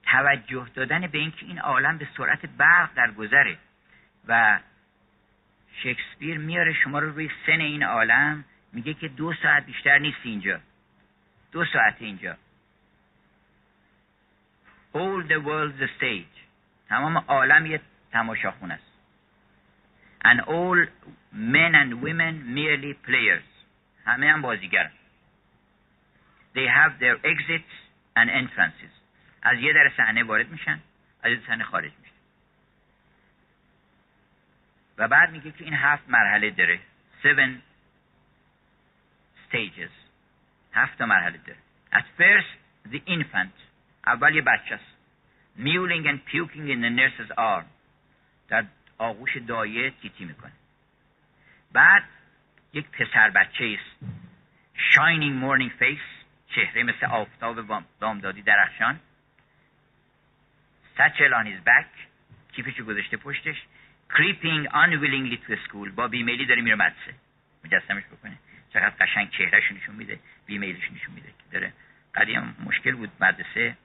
توجه 0.02 0.66
دادن 0.74 1.06
به 1.06 1.18
اینکه 1.18 1.46
این 1.46 1.58
عالم 1.58 1.98
به 1.98 2.08
سرعت 2.16 2.46
برق 2.46 2.94
در 2.94 3.10
گذره 3.10 3.58
و 4.28 4.58
شکسپیر 5.82 6.38
میاره 6.38 6.72
شما 6.72 6.98
رو 6.98 7.10
روی 7.10 7.30
سن 7.46 7.60
این 7.60 7.82
عالم 7.82 8.44
میگه 8.72 8.94
که 8.94 9.08
دو 9.08 9.34
ساعت 9.42 9.66
بیشتر 9.66 9.98
نیست 9.98 10.18
اینجا. 10.22 10.60
دو 11.52 11.64
ساعت 11.64 11.96
اینجا. 11.98 12.36
All 14.94 15.22
the 15.28 15.38
world 15.38 15.80
the 15.80 15.88
stage. 15.98 16.38
تمام 16.88 17.18
عالم 17.18 17.66
یه 17.66 17.80
تماشاخون 18.12 18.70
است. 18.70 18.87
and 20.27 20.39
all 20.41 20.87
men 21.33 21.75
and 21.75 22.01
women 22.03 22.33
merely 22.55 22.93
players 23.07 23.43
همه 24.05 24.31
هم 24.31 24.41
بازیگر 24.41 24.91
they 26.55 26.67
have 26.67 26.99
their 26.99 27.17
exits 27.25 27.73
and 28.15 28.29
entrances 28.29 28.93
از 29.41 29.59
یه 29.59 29.73
در 29.73 29.91
صحنه 29.97 30.23
وارد 30.23 30.49
میشن 30.49 30.79
از 31.23 31.31
یه 31.31 31.39
صحنه 31.47 31.63
خارج 31.63 31.91
میشن 32.01 32.13
و 34.97 35.07
بعد 35.07 35.31
میگه 35.31 35.51
که 35.51 35.63
این 35.63 35.73
هفت 35.73 36.09
مرحله 36.09 36.49
داره 36.49 36.79
seven 37.23 37.51
stages 39.47 39.91
هفت 40.73 41.01
مرحله 41.01 41.37
داره 41.37 41.59
at 41.93 42.05
first 42.19 42.57
the 42.93 42.99
infant 43.09 43.59
اول 44.07 44.35
یه 44.35 44.41
بچه 44.41 44.75
است 44.75 44.93
میولینگ 45.55 46.07
and 46.07 46.19
puking 46.29 46.67
in 46.67 46.81
the 46.81 46.89
nurse's 46.99 47.31
arm 47.37 47.65
در 48.47 48.65
آغوش 48.98 49.36
دایه 49.36 49.90
تیتی 49.90 50.24
می‌کنه. 50.24 50.52
بعد 51.72 52.04
یک 52.72 52.86
پسر 52.90 53.30
بچه 53.30 53.78
است. 53.78 54.04
Shining 54.92 55.42
morning 55.44 55.82
face 55.82 56.24
چهره 56.54 56.82
مثل 56.82 57.06
آفتاب 57.06 57.84
دامدادی 58.00 58.42
درخشان. 58.42 59.00
Satchel 60.96 61.32
on 61.40 61.46
his 61.46 61.60
back. 61.68 61.86
کیفشو 62.52 62.84
گذاشته 62.84 63.16
پشتش. 63.16 63.56
Creeping 64.10 64.68
unwillingly 64.68 65.38
to 65.46 65.56
school. 65.68 65.90
با 65.94 66.08
بیمیلی 66.08 66.46
داره 66.46 66.62
میره 66.62 66.76
مدرسه. 66.76 67.14
مجسمش 67.64 68.04
بکنه. 68.04 68.38
چقدر 68.72 68.94
قشنگ 69.00 69.30
چهرهشو 69.30 69.74
نشون 69.74 69.94
میده. 69.94 70.18
بیمیلش 70.46 70.92
نشون 70.92 71.14
میده. 71.14 71.28
که 71.28 71.44
داره 71.52 71.72
قدیم 72.14 72.56
مشکل 72.64 72.92
بود 72.92 73.10
مدرسه. 73.20 73.76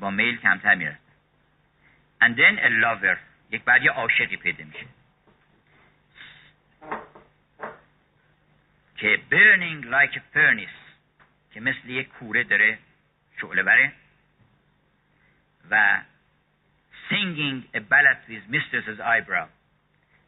با 0.00 0.10
میل 0.10 0.36
کمتر 0.36 0.74
می‌رفت. 0.74 1.02
And 2.22 2.36
then 2.36 2.58
a 2.58 2.70
lover. 2.84 3.31
یک 3.52 3.64
بعد 3.64 3.82
یه 3.82 3.90
عاشقی 3.90 4.36
پیدا 4.36 4.64
میشه. 4.64 4.86
که 8.96 9.20
burning 9.30 9.84
like 9.84 10.16
a 10.16 10.20
furnace 10.34 10.78
که 11.52 11.60
مثل 11.60 11.88
یک 11.88 12.08
کوره 12.08 12.44
داره 12.44 12.78
شعله 13.40 13.62
بره. 13.62 13.92
و 15.70 16.02
singing 17.10 17.76
a 17.76 17.80
ballad 17.80 18.18
with 18.28 18.54
mistress's 18.54 19.00
eyebrow. 19.00 19.48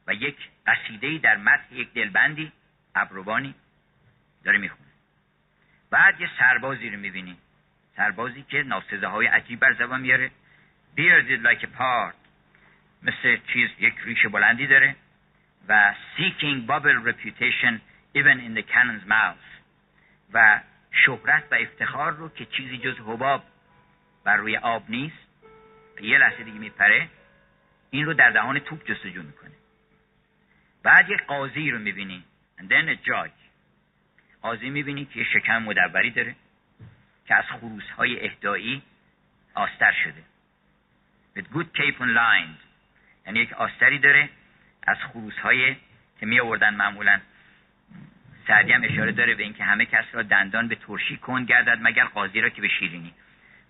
و 0.07 0.15
یک 0.15 0.37
قصیده 0.67 1.19
در 1.19 1.37
متن 1.37 1.75
یک 1.75 1.93
دلبندی 1.93 2.53
ابروانی 2.95 3.55
داره 4.45 4.59
می‌خونه. 4.59 4.91
بعد 5.91 6.21
یه 6.21 6.31
سربازی 6.39 6.91
رو 6.91 6.99
می‌بینی. 6.99 7.37
سربازی 7.97 8.43
که 8.43 8.63
ناسزه 8.63 9.07
های 9.07 9.27
عجیب 9.27 9.61
بر 9.61 9.73
زبان 9.73 10.01
میاره. 10.01 10.31
Bearded 10.97 11.41
like 11.43 11.63
a 11.63 11.69
part. 11.79 12.24
مثل 13.05 13.39
چیز 13.53 13.71
یک 13.79 13.95
ریش 14.05 14.27
بلندی 14.27 14.67
داره 14.67 14.97
و 15.69 15.95
seeking 16.17 16.69
bubble 16.69 17.09
reputation 17.09 17.81
even 18.15 18.39
in 18.47 18.55
the 18.59 18.63
cannon's 18.63 19.09
mouth 19.09 19.45
و 20.33 20.61
شهرت 20.91 21.45
و 21.51 21.55
افتخار 21.55 22.13
رو 22.13 22.29
که 22.29 22.45
چیزی 22.45 22.79
جز 22.79 22.99
حباب 22.99 23.45
بر 24.25 24.37
روی 24.37 24.57
آب 24.57 24.85
نیست 24.89 25.25
یه 26.01 26.19
لحظه 26.19 26.45
دیگه 26.45 26.59
میپره 26.59 27.09
این 27.91 28.07
رو 28.07 28.15
در 28.15 28.31
دهان 28.31 28.59
توپ 28.59 28.85
جستجو 28.85 29.23
می‌کنه. 29.23 29.51
بعد 30.83 31.11
یک 31.11 31.23
قاضی 31.27 31.71
رو 31.71 31.79
می‌بینی 31.79 32.25
and 32.59 32.63
then 32.63 32.89
a 32.89 33.09
judge. 33.09 33.45
قاضی 34.43 34.71
می‌بینی 34.71 35.05
که 35.05 35.19
یه 35.19 35.25
شکم 35.25 35.63
مدوری 35.63 36.11
داره 36.11 36.37
که 37.27 37.35
از 37.35 37.45
خروس 37.45 37.91
های 37.91 38.27
اهدایی 38.27 38.83
آستر 39.55 39.93
شده. 40.05 40.23
With 41.37 41.47
good 41.55 41.67
cape 41.79 42.01
and 42.01 42.15
lines. 42.15 42.64
یعنی 43.27 43.41
یک 43.41 43.53
آستری 43.53 43.99
داره 43.99 44.29
از 44.87 44.97
خروس 44.99 45.39
های 45.39 45.77
که 46.21 46.27
می 46.27 46.41
آوردن 46.41 46.75
معمولا. 46.75 47.21
سعدی 48.47 48.73
هم 48.73 48.85
اشاره 48.85 49.13
داره 49.13 49.35
به 49.35 49.43
اینکه 49.43 49.65
همه 49.65 49.87
کس 49.87 50.05
را 50.13 50.23
دندان 50.23 50.69
به 50.69 50.75
ترشی 50.75 51.17
کن 51.17 51.45
گردد 51.45 51.79
مگر 51.83 52.05
قاضی 52.05 52.41
را 52.41 52.49
که 52.49 52.63
به 52.63 52.69
شیرینی. 52.69 53.15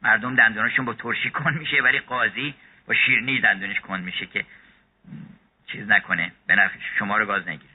مردم 0.02 0.36
دندانشون 0.36 0.84
با 0.84 0.94
ترشی 0.94 1.30
کن 1.30 1.54
میشه 1.54 1.82
ولی 1.82 1.98
قاضی 1.98 2.54
با 2.86 2.94
شیرینی 2.94 3.40
دندانش 3.40 3.80
کن 3.80 4.00
میشه 4.00 4.26
که 4.26 4.44
چیز 5.66 5.88
نکنه. 5.88 6.32
به 6.46 6.54
نفع 6.54 6.78
شما 6.98 7.16
رو 7.16 7.26
گاز 7.26 7.48
نگیره. 7.48 7.74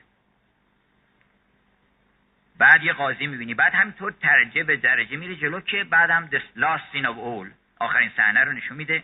بعد 2.58 2.84
یه 2.84 2.94
قاضی 2.94 3.28
می‌بینی. 3.28 3.54
بعد 3.54 3.74
همینطور 3.74 4.14
درجه 4.22 4.64
به 4.64 4.78
درجه 4.78 5.18
میره 5.18 5.36
جلو 5.36 5.60
که 5.62 5.84
بعد 5.84 6.10
هم 6.10 6.30
last 6.56 6.96
scene 6.96 7.06
of 7.06 7.18
all 7.18 7.52
آخرین 7.80 8.12
صحنه 8.18 8.44
رو 8.44 8.52
نشون 8.52 8.78
میده 8.78 9.04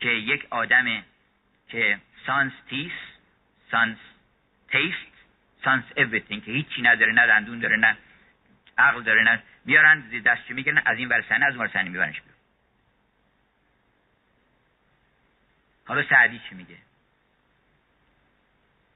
که 0.00 0.08
یک 0.08 0.46
آدم 0.50 1.02
که 1.74 1.98
سانس 2.26 2.52
تیس 2.68 2.92
سانس 3.70 3.98
تیست 4.68 5.12
سانس 5.64 5.84
everything 5.84 6.44
که 6.44 6.52
هیچی 6.52 6.82
نداره 6.82 7.12
نه 7.12 7.26
دندون 7.26 7.58
داره 7.58 7.76
نه 7.76 7.96
عقل 8.78 9.02
داره 9.02 9.22
نه 9.22 9.42
میارن 9.64 10.00
دستشو 10.00 10.54
می‌گیرن 10.54 10.82
از 10.86 10.98
این 10.98 11.08
ورسنه 11.08 11.44
از 11.44 11.54
اون 11.54 11.64
ورسنه 11.64 11.82
میبرنش 11.82 12.20
بیرون. 12.20 12.38
حالا 15.86 16.02
سعدی 16.08 16.40
چی 16.48 16.54
میگه؟ 16.54 16.78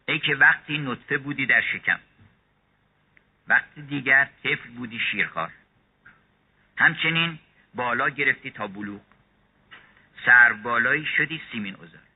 ای 0.09 0.18
که 0.18 0.34
وقتی 0.34 0.78
نطفه 0.78 1.18
بودی 1.18 1.46
در 1.46 1.60
شکم 1.60 1.98
وقتی 3.48 3.82
دیگر 3.82 4.28
طفل 4.42 4.68
بودی 4.68 4.98
شیرخوار. 4.98 5.52
همچنین 6.76 7.38
بالا 7.74 8.09
گرفتی 8.09 8.50
تا 8.50 8.66
بلوغ. 8.66 9.00
سر 10.26 10.52
بالایی 10.52 11.06
شدی 11.06 11.40
سیمین 11.52 11.74
اوزار. 11.74 12.07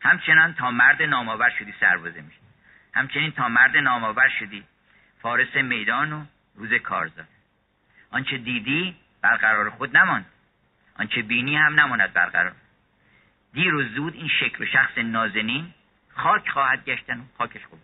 همچنان 0.00 0.54
تا 0.54 0.70
مرد 0.70 1.02
نامآور 1.02 1.50
شدی 1.58 1.74
سربازه 1.80 2.20
میشی 2.20 2.40
همچنین 2.94 3.32
تا 3.32 3.48
مرد 3.48 3.76
نامآور 3.76 4.28
شدی. 4.28 4.64
فارس 5.22 5.54
میدان 5.56 6.12
و 6.12 6.24
روز 6.54 6.72
کارزار. 6.72 7.24
آنچه 8.10 8.38
دیدی 8.38 8.96
برقرار 9.22 9.70
خود 9.70 9.96
نماند. 9.96 10.26
آنچه 10.98 11.22
بینی 11.22 11.56
هم 11.56 11.80
نماند 11.80 12.12
برقرار. 12.12 12.54
دیر 13.52 13.74
و 13.74 13.82
زود 13.82 14.14
این 14.14 14.28
شکل 14.28 14.64
و 14.64 14.66
شخص 14.66 14.98
نازنین 14.98 15.74
خاک 16.08 16.48
خواهد 16.48 16.84
گشتن 16.84 17.20
و 17.20 17.22
خاکش 17.38 17.64
خوب 17.64 17.78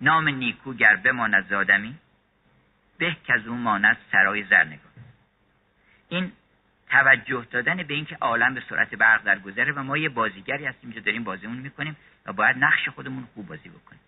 نام 0.00 0.28
نیکو 0.28 0.74
گر 0.74 0.96
بماند 0.96 1.48
زادمی 1.48 1.94
به 2.98 3.16
که 3.24 3.34
از 3.34 3.46
اون 3.46 3.58
ماند 3.58 3.96
سرای 4.12 4.44
زرنگار 4.44 4.92
این 6.08 6.32
توجه 6.90 7.46
دادن 7.50 7.82
به 7.82 7.94
اینکه 7.94 8.16
عالم 8.20 8.54
به 8.54 8.62
سرعت 8.68 8.94
برق 8.94 9.22
در 9.22 9.38
گذره 9.38 9.72
و 9.72 9.82
ما 9.82 9.96
یه 9.96 10.08
بازیگری 10.08 10.66
هستیم 10.66 10.92
که 10.92 11.00
داریم 11.00 11.24
بازیمون 11.24 11.58
می‌کنیم 11.58 11.96
و 12.26 12.32
باید 12.32 12.56
نقش 12.56 12.88
خودمون 12.88 13.28
خوب 13.34 13.46
بازی 13.46 13.68
بکنیم. 13.68 14.00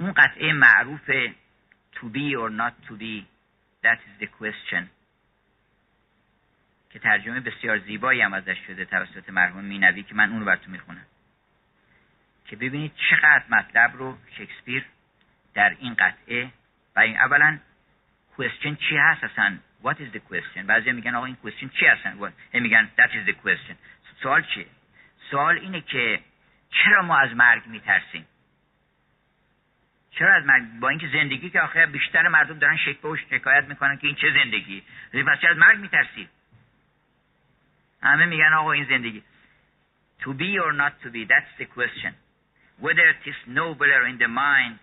اون 0.00 0.12
قطعه 0.12 0.52
معروف 0.52 1.10
to 1.94 2.04
be 2.04 2.34
or 2.36 2.50
not 2.50 2.88
to 2.88 2.94
be 2.94 3.24
that 3.84 3.98
is 3.98 4.24
the 4.24 4.26
question. 4.26 4.82
که 6.90 6.98
ترجمه 6.98 7.40
بسیار 7.40 7.78
زیبایی 7.78 8.20
هم 8.20 8.34
ازش 8.34 8.58
شده 8.66 8.84
توسط 8.84 9.30
مرحوم 9.30 9.64
مینوی 9.64 10.02
که 10.02 10.14
من 10.14 10.30
اون 10.30 10.40
رو 10.40 10.46
براتون 10.46 10.72
می‌خونم. 10.72 11.06
که 12.44 12.56
ببینید 12.56 12.92
چقدر 13.10 13.44
مطلب 13.50 13.96
رو 13.96 14.18
شکسپیر 14.38 14.84
در 15.54 15.76
این 15.78 15.94
قطعه 15.94 16.52
و 16.96 17.00
این 17.00 17.16
اولا 17.16 17.58
question 18.38 18.76
چی 18.88 18.96
هست 18.96 19.24
اصلا؟ 19.24 19.58
What 19.84 19.94
is 19.94 20.16
the 20.16 20.20
question? 20.30 20.66
بعضی 20.66 20.92
میگن 20.92 21.14
آقا 21.14 21.26
این 21.26 21.36
question 21.44 21.78
چی 21.78 21.86
هستن 21.86 22.32
میگن 22.52 22.88
that 22.98 23.10
is 23.10 23.30
the 23.30 23.34
question. 23.46 23.74
سوال 24.22 24.42
چیه؟ 24.42 24.66
سوال 25.30 25.58
اینه 25.58 25.80
که 25.80 26.20
چرا 26.70 27.02
ما 27.02 27.18
از 27.18 27.36
مرگ 27.36 27.66
میترسیم؟ 27.66 28.26
چرا 30.10 30.34
از 30.34 30.44
مرگ؟ 30.44 30.62
با 30.80 30.88
اینکه 30.88 31.08
زندگی 31.12 31.50
که 31.50 31.60
آخه 31.60 31.86
بیشتر 31.86 32.28
مردم 32.28 32.58
دارن 32.58 32.76
شک 32.76 33.04
و 33.04 33.16
شکایت 33.16 33.64
می‌کنن 33.64 33.96
که 33.96 34.06
این 34.06 34.16
چه 34.16 34.32
زندگی؟ 34.44 34.82
پس 35.12 35.40
چرا 35.40 35.50
از 35.50 35.56
مرگ 35.56 35.78
میترسید 35.78 36.28
همه 38.02 38.26
میگن 38.26 38.52
آقا 38.52 38.72
این 38.72 38.84
زندگی. 38.84 39.22
To 40.20 40.32
be 40.32 40.58
or 40.64 40.72
not 40.72 40.94
to 41.02 41.10
be 41.10 41.24
that's 41.24 41.52
the 41.58 41.66
question. 41.76 42.14
Whether 42.80 43.06
it 43.14 43.22
is 43.26 43.38
nobler 43.46 44.06
in 44.10 44.18
the 44.18 44.28
mind 44.28 44.78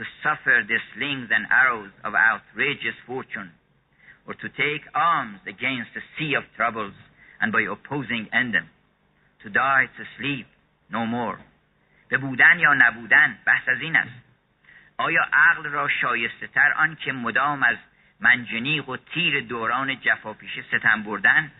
to 0.00 0.04
suffer 0.24 0.64
the 0.64 0.80
slings 0.96 1.28
and 1.28 1.44
arrows 1.52 1.92
of 2.00 2.16
outrageous 2.16 2.96
fortune 3.06 3.52
or 4.26 4.32
to 4.32 4.48
take 4.56 4.80
arms 4.94 5.40
against 5.44 5.92
a 5.92 6.00
sea 6.16 6.32
of 6.32 6.44
troubles 6.56 6.96
and 7.38 7.52
by 7.52 7.68
opposing 7.68 8.24
end 8.32 8.56
them 8.56 8.64
to 9.44 9.52
die 9.52 9.84
to 10.00 10.02
sleep 10.16 10.46
no 10.88 11.04
more. 11.04 11.38
به 12.08 12.18
بودن 12.18 12.58
یا 12.58 12.74
نبودن 12.74 13.38
بحث 13.46 13.68
از 13.68 13.80
این 13.80 13.96
است. 13.96 14.24
آیا 14.96 15.22
عقل 15.32 15.64
را 15.64 15.88
شایسته 15.88 16.46
تر 16.46 16.72
آن 16.72 16.96
که 16.96 17.12
مدام 17.12 17.62
از 17.62 17.76
منجنیق 18.20 18.88
و 18.88 18.96
تیر 18.96 19.40
دوران 19.40 20.00
جفاپیشه 20.00 20.62
ستم 20.62 21.02
بردن 21.02 21.52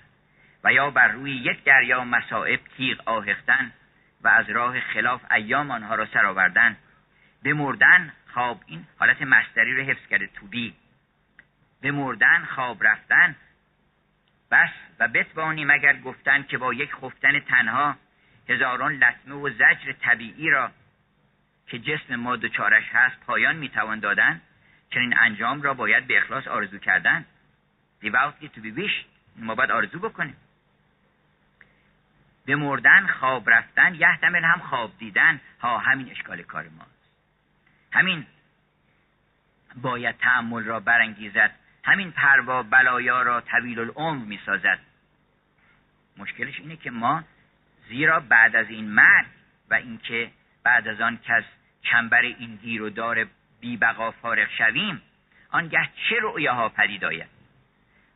و 0.64 0.72
یا 0.72 0.90
بر 0.90 1.08
روی 1.08 1.32
یک 1.32 1.64
دریا 1.64 2.04
مسائب 2.04 2.60
تیغ 2.76 3.00
آهختن 3.06 3.72
و 4.22 4.28
از 4.28 4.50
راه 4.50 4.80
خلاف 4.80 5.32
ایام 5.32 5.70
آنها 5.70 5.94
را 5.94 6.06
سر 6.06 6.26
آوردن 7.40 7.42
به 7.42 7.54
مردن 7.54 8.12
خواب 8.32 8.60
این 8.66 8.86
حالت 8.98 9.22
مستری 9.22 9.76
رو 9.76 9.82
حفظ 9.82 10.06
کرده 10.10 10.26
تو 10.26 10.46
بی. 10.46 10.74
به 11.80 11.90
مردن 11.90 12.44
خواب 12.44 12.84
رفتن. 12.84 13.36
بس 14.50 14.70
و 14.98 15.08
بتوانی 15.08 15.64
مگر 15.64 16.00
گفتن 16.00 16.42
که 16.42 16.58
با 16.58 16.74
یک 16.74 16.94
خفتن 16.94 17.40
تنها 17.40 17.96
هزاران 18.48 18.92
لطمه 18.92 19.34
و 19.34 19.50
زجر 19.50 19.92
طبیعی 19.92 20.50
را 20.50 20.70
که 21.66 21.78
جسم 21.78 22.16
ما 22.16 22.36
دچارش 22.36 22.84
هست 22.92 23.20
پایان 23.20 23.56
می‌توان 23.56 24.00
دادن 24.00 24.40
چنین 24.90 25.18
انجام 25.18 25.62
را 25.62 25.74
باید 25.74 26.06
به 26.06 26.18
اخلاص 26.18 26.48
آرزو 26.48 26.78
کردن. 26.78 27.24
Devoutly 28.02 28.48
to 28.48 28.60
be 28.60 28.72
wished 28.78 29.06
ما 29.36 29.54
باید 29.54 29.70
آرزو 29.70 29.98
بکنیم. 29.98 30.36
به 32.46 32.56
مردن 32.56 33.06
خواب 33.06 33.50
رفتن 33.50 33.94
یحتمل 33.94 34.44
هم 34.44 34.58
خواب 34.58 34.98
دیدن 34.98 35.40
ها 35.60 35.78
همین 35.78 36.10
اشکال 36.10 36.42
کار 36.42 36.68
ماست 36.68 36.89
همین 37.92 38.26
باید 39.76 40.16
تعمل 40.16 40.64
را 40.64 40.80
برانگیزد. 40.80 41.54
همین 41.84 42.12
پروا 42.12 42.62
بلایا 42.62 43.22
را 43.22 43.40
طویل 43.40 43.78
العمر 43.78 44.24
می 44.24 44.40
سازد 44.46 44.78
مشکلش 46.16 46.60
اینه 46.60 46.76
که 46.76 46.90
ما 46.90 47.24
زیرا 47.88 48.20
بعد 48.20 48.56
از 48.56 48.70
این 48.70 48.90
مرگ 48.90 49.26
و 49.70 49.74
اینکه 49.74 50.30
بعد 50.62 50.88
از 50.88 51.00
آن 51.00 51.18
کس 51.24 51.44
چنبر 51.82 52.22
این 52.22 52.56
گیر 52.56 52.82
و 52.82 52.90
دار 52.90 53.26
بی 53.60 53.76
بقا 53.76 54.10
فارغ 54.10 54.48
شویم 54.58 55.02
آنگه 55.50 55.88
چه 56.08 56.16
رؤیاها 56.22 56.68
پدید 56.68 57.04
آید؟ 57.04 57.28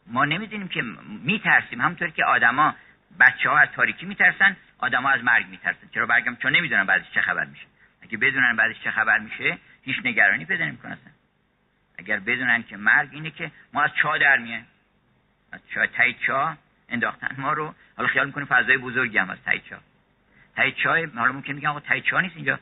ما 0.07 0.25
نمی‌دونیم 0.25 0.69
که 0.69 0.83
میترسیم. 1.23 1.81
همونطور 1.81 2.11
که 2.11 2.25
آدما 2.25 2.75
بچه 3.21 3.51
ها 3.51 3.59
از 3.59 3.69
تاریکی 3.69 4.07
میترسن 4.07 4.57
آدما 4.79 5.11
از 5.11 5.25
مرگ 5.25 5.47
میترسن. 5.47 5.89
چرا 5.95 6.07
برگم؟ 6.07 6.37
چون 6.37 6.57
نمی‌دونن 6.57 6.85
بعدش 6.85 7.11
چه 7.11 7.21
خبر 7.21 7.45
میشه. 7.45 7.67
اگه 8.05 8.19
بدونن 8.19 8.57
بعدش 8.57 8.81
چه 8.85 8.91
خبر 8.91 9.19
میشه 9.19 9.59
هیچ 9.83 9.97
نگرانی 10.05 10.45
پیدا 10.45 10.65
نمی‌کنن 10.65 10.99
اگر 11.99 12.21
بدونن 12.21 12.63
که 12.63 12.77
مرگ 12.77 13.09
اینه 13.13 13.31
که 13.31 13.51
ما 13.73 13.83
از 13.83 13.91
چا 14.03 14.19
در 14.19 14.39
میایم؟ 14.39 14.67
از 15.53 15.61
چا؟ 15.75 15.87
تای 15.87 16.15
چا؟ 16.27 16.57
انداختن 16.89 17.35
ما 17.39 17.53
رو. 17.53 17.75
حالا 17.97 18.09
خیال 18.09 18.27
می‌کنیم 18.27 18.47
فضای 18.47 18.79
بزرگی 18.79 19.19
هم 19.19 19.31
از 19.31 19.39
تای 19.45 19.61
چا. 19.61 19.77
تای 20.57 20.73
چا 20.73 20.91
حالا 20.91 21.33
ممکن 21.33 21.53
میگم 21.53 21.71
آقا 21.71 21.81
تای 21.81 22.01
چا 22.01 22.21
نیست 22.21 22.37
اینجا. 22.37 22.59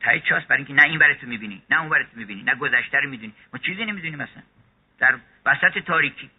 تای 0.00 0.20
چاست 0.20 0.46
برای 0.46 0.64
اینکه 0.64 0.82
نه 0.82 0.82
این 0.82 0.98
برای 0.98 1.14
تو 1.14 1.26
می‌بینی 1.26 1.62
نه 1.70 1.80
اون 1.80 1.88
برای 1.88 2.04
تو 2.04 2.10
می‌بینی 2.14 2.42
نه 2.42 2.54
گذشته 2.54 2.98
رو 2.98 3.10
می‌دونی. 3.10 3.32
ما 3.52 3.58
چیزی 3.58 3.84
نمی‌دونیم 3.84 4.18
مثلا 4.18 4.42
در 4.98 5.18
وسط 5.46 5.78
تاریکی. 5.78 6.30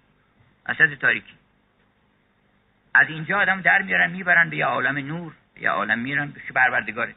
وسط 0.65 0.93
تاریکی. 0.93 1.33
از 2.93 3.09
اینجا 3.09 3.39
آدم 3.39 3.61
در 3.61 3.81
میارن 3.81 4.11
می‌برن 4.11 4.49
به 4.49 4.57
یه 4.57 4.65
عالم 4.65 4.97
نور 4.97 5.33
یه 5.61 5.69
عالم 5.69 5.99
میرن 5.99 6.31
به 6.31 6.41
پروردگاره 6.55 7.15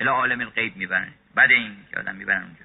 الی 0.00 0.08
عالم 0.08 0.40
الغیب 0.40 0.76
می‌برن. 0.76 1.12
بعد 1.34 1.50
این 1.50 1.76
آدم 1.96 2.14
می‌برن 2.14 2.42
اونجا. 2.42 2.64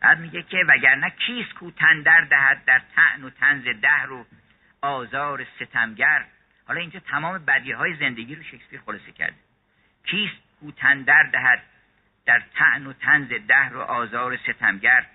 بعد 0.00 0.20
میگه 0.20 0.42
که 0.42 0.64
وگرنه 0.68 1.10
کیست 1.10 1.52
کو 1.52 1.70
تندر 1.70 2.20
دهد 2.20 2.64
در 2.64 2.82
تعن 2.96 3.24
و 3.24 3.30
تنز 3.30 3.64
دهر 3.82 4.12
و 4.12 4.26
آزار 4.80 5.46
ستمگر. 5.56 6.24
حالا 6.66 6.80
اینجا 6.80 7.00
تمام 7.00 7.38
بدیه 7.38 7.76
های 7.76 7.94
زندگی 7.94 8.34
رو 8.34 8.42
شکسپیر 8.42 8.80
خلاصه 8.86 9.12
کرده. 9.12 9.36
کیست 10.04 10.36
کو 10.60 10.70
تندر 10.72 11.22
دهد 11.22 11.62
در 12.26 12.42
تعن 12.54 12.86
و 12.86 12.92
تنز 12.92 13.28
دهر 13.48 13.76
و 13.76 13.80
آزار 13.80 14.36
ستمگر. 14.36 15.06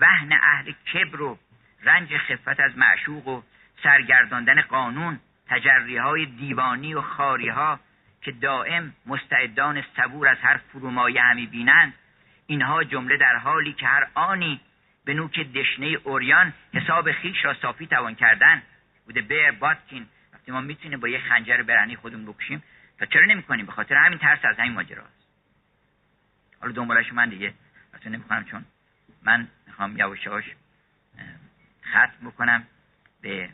وهن 0.00 0.32
اهل 0.32 0.72
کبر 0.72 1.22
و 1.22 1.38
رنج 1.82 2.16
خفت 2.16 2.60
از 2.60 2.78
معشوق 2.78 3.28
و 3.28 3.42
سرگرداندن 3.82 4.60
قانون 4.60 5.20
تجری 5.48 5.96
های 5.96 6.26
دیوانی 6.26 6.94
و 6.94 7.00
خاری 7.00 7.48
ها 7.48 7.80
که 8.22 8.32
دائم 8.32 8.94
مستعدان 9.06 9.84
صبور 9.96 10.28
از 10.28 10.38
هر 10.40 10.56
فرومایه 10.56 11.22
همی 11.22 11.46
بینند 11.46 11.94
اینها 12.46 12.84
جمله 12.84 13.16
در 13.16 13.36
حالی 13.36 13.72
که 13.72 13.86
هر 13.86 14.06
آنی 14.14 14.60
به 15.04 15.14
نوک 15.14 15.40
دشنه 15.40 15.86
اوریان 15.86 16.52
حساب 16.74 17.12
خیش 17.12 17.44
را 17.44 17.54
صافی 17.54 17.86
توان 17.86 18.14
کردن. 18.14 18.62
بوده 19.06 19.20
بیر 19.20 19.50
باتکین. 19.50 20.06
وقتی 20.32 20.52
ما 20.52 20.60
می‌تونیم 20.60 21.00
با 21.00 21.08
یه 21.08 21.18
خنجر 21.18 21.62
برهنی 21.62 21.96
خودمون 21.96 22.26
بکشیم 22.26 22.62
تا 22.98 23.06
چرا 23.06 23.26
نمی‌کنیم؟ 23.26 23.66
به 23.66 23.72
خاطر 23.72 23.94
همین 23.94 24.18
ترس 24.18 24.44
از 24.44 24.56
همین 24.56 24.72
ماجراست. 24.72 25.26
حالا 26.60 26.72
دنبالش 26.72 27.12
من 27.12 27.28
دیگه. 27.28 27.54
اصلا 27.94 28.12
نمی‌کنم 28.12 28.44
چون 28.44 28.64
من 29.22 29.48
می‌خوام 29.66 29.96
یواش 29.96 30.26
یواش 30.26 30.44
ختم 31.90 32.26
بکنم 32.26 32.66
به 33.22 33.50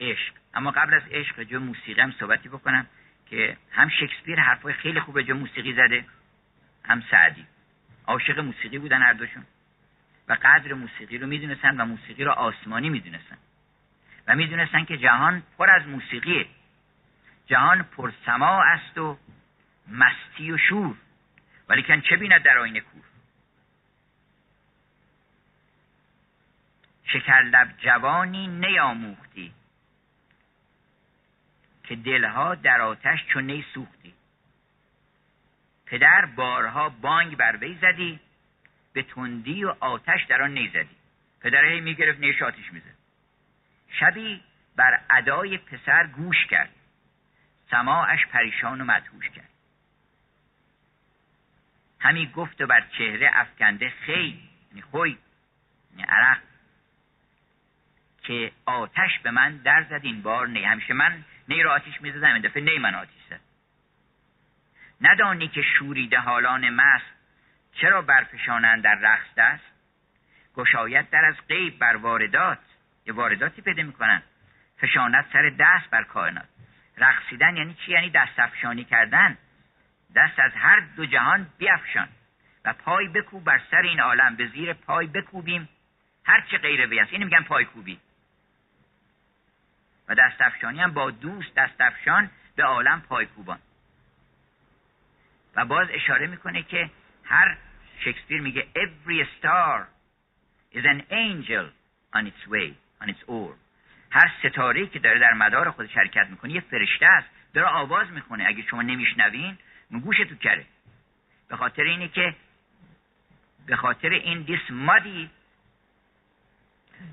عشق. 0.00 0.41
اما 0.54 0.70
قبل 0.70 0.94
از 0.94 1.02
عشق 1.10 1.42
جو 1.42 1.60
موسیقی 1.60 2.00
هم 2.00 2.12
صحبتی 2.12 2.48
بکنم 2.48 2.86
که 3.30 3.56
هم 3.70 3.88
شکسپیر 3.88 4.40
حرفای 4.40 4.74
خیلی 4.74 5.00
خوب 5.00 5.22
جو 5.22 5.34
موسیقی 5.34 5.72
زده 5.72 6.04
هم 6.84 7.02
سعدی. 7.10 7.46
عاشق 8.06 8.38
موسیقی 8.38 8.78
بودن 8.78 9.02
هر 9.02 9.12
دوشون. 9.12 9.44
و 10.28 10.32
قدر 10.42 10.72
موسیقی 10.72 11.18
رو 11.18 11.26
می‌دونستن 11.26 11.80
و 11.80 11.84
موسیقی 11.84 12.24
رو 12.24 12.30
آسمانی 12.30 12.88
می‌دونستن. 12.88 13.38
و 14.26 14.36
می‌دونستن 14.36 14.84
که 14.84 14.98
جهان 14.98 15.42
پر 15.58 15.70
از 15.70 15.86
موسیقیه. 15.86 16.46
جهان 17.46 17.82
پر 17.82 18.12
سما 18.26 18.62
است 18.62 18.98
و 18.98 19.18
مستی 19.88 20.52
و 20.52 20.58
شور. 20.58 20.96
ولیکن 21.68 22.00
چه 22.00 22.16
بیند 22.16 22.42
در 22.42 22.58
آینه 22.58 22.80
کور؟ 22.80 23.02
شکرلب 27.04 27.74
جوانی 27.78 28.46
نیاموختی. 28.46 29.52
که 31.84 31.96
دلها 31.96 32.54
در 32.54 32.80
آتش 32.80 33.26
چون 33.26 33.44
نی 33.44 33.64
سوختی. 33.74 34.14
پدر 35.86 36.26
بارها 36.26 36.88
بانگ 36.88 37.36
بر 37.36 37.56
وی 37.56 37.78
زدی 37.82 38.20
به 38.92 39.02
تندی 39.02 39.64
و 39.64 39.74
آتش 39.80 40.24
در 40.24 40.42
آن 40.42 40.54
نیزدی 40.54 40.96
پدر 41.40 41.64
هی 41.64 41.80
می‌گرفت 41.80 42.20
نیش 42.20 42.42
آتش 42.42 42.72
می‌زد. 42.72 42.94
شبی 43.88 44.42
بر 44.76 45.00
ادای 45.10 45.58
پسر 45.58 46.06
گوش 46.06 46.46
کرد. 46.46 46.70
سماعش 47.70 48.26
پریشان 48.26 48.80
و 48.80 48.84
مدهوش 48.84 49.28
کرد. 49.28 49.48
همی 52.00 52.26
گفت 52.26 52.60
و 52.60 52.66
بر 52.66 52.86
چهره 52.98 53.30
افکنده 53.32 53.90
خی 53.90 54.42
یعنی 54.70 54.82
خوی 54.82 55.18
یعنی 55.90 56.02
عرق 56.08 56.38
که 58.22 58.52
آتش 58.66 59.18
به 59.22 59.30
من 59.30 59.56
در 59.56 59.82
زد 59.90 60.00
این 60.02 60.22
بار 60.22 60.48
نی. 60.48 60.64
همیشه 60.64 60.94
من 60.94 61.24
نی 61.48 61.62
را 61.62 61.72
آتیش 61.72 62.00
می‌زدم 62.00 62.32
این 62.32 62.42
دفعه 62.42 62.62
نی 62.62 62.78
من 62.78 62.94
آتیش 62.94 63.22
زد 63.30 63.40
ندانی 65.00 65.48
که 65.48 65.62
شوریده 65.62 66.18
حالان 66.18 66.70
مست 66.70 67.12
چرا 67.72 68.02
برفشانند 68.02 68.84
در 68.84 68.94
رقص 68.94 69.26
دست؟ 69.36 69.72
گشایت 70.54 71.10
در 71.10 71.24
از 71.24 71.34
غیب 71.48 71.78
بر 71.78 71.96
واردات 71.96 72.58
یه 73.06 73.12
وارداتی 73.12 73.62
پیدا 73.62 73.82
می‌کنن 73.82 74.22
فشانت 74.82 75.26
سر 75.32 75.52
دست 75.58 75.90
بر 75.90 76.04
کائنات. 76.04 76.48
رقصیدن 76.96 77.56
یعنی 77.56 77.74
چی؟ 77.74 77.92
یعنی 77.92 78.10
دست 78.10 78.38
افشانی 78.38 78.84
کردن. 78.84 79.38
دست 80.14 80.38
از 80.38 80.52
هر 80.54 80.80
دو 80.96 81.06
جهان 81.06 81.46
بیافشان 81.58 82.08
و 82.64 82.72
پای 82.72 83.08
بکوب 83.08 83.44
بر 83.44 83.60
سر 83.70 83.82
این 83.82 84.00
عالم. 84.00 84.36
به 84.36 84.46
زیر 84.46 84.72
پای 84.72 85.06
بکوبیم. 85.06 85.68
هر 86.24 86.40
چه 86.50 86.58
غیر 86.58 86.86
وی 86.86 87.00
است 87.00 87.12
اینو 87.12 87.24
میگن 87.24 87.42
پای 87.42 87.64
کوبی. 87.64 87.98
و 90.08 90.14
دست 90.14 90.40
افشانی 90.40 90.80
هم 90.80 90.92
با 90.92 91.10
دوست 91.10 91.54
دست 91.54 91.80
افشان 91.80 92.30
به 92.56 92.64
عالم 92.64 93.00
پای 93.00 93.26
کوبان 93.26 93.58
و 95.56 95.64
باز 95.64 95.88
اشاره 95.90 96.26
می‌کنه 96.26 96.62
که 96.62 96.90
هر 97.24 97.56
شکسپیر 98.04 98.40
میگه 98.40 98.66
every 98.74 99.26
star 99.38 99.80
is 100.74 100.84
an 100.84 101.00
angel 101.10 101.66
on 102.16 102.26
its 102.26 102.50
way 102.52 102.72
on 103.02 103.08
its 103.08 103.22
oar. 103.28 103.54
هر 104.10 104.32
ستاره 104.42 104.86
که 104.86 104.98
داره 104.98 105.18
در 105.18 105.32
مدار 105.32 105.70
خود 105.70 105.86
شرکت 105.86 106.26
می‌کنه 106.30 106.52
یه 106.52 106.60
فرشته 106.60 107.06
است 107.06 107.28
داره 107.54 107.68
آواز 107.68 108.10
می‌خونه. 108.10 108.44
اگه 108.48 108.62
شما 108.62 108.82
نمیشنوین 108.82 109.58
تو 110.28 110.36
کره 110.40 110.66
به 111.48 111.56
خاطر 111.56 111.82
اینه 111.82 112.08
که 112.08 112.34
به 113.66 113.76
خاطر 113.76 114.08
این 114.08 114.46
this 114.46 114.70
muddy 114.70 115.28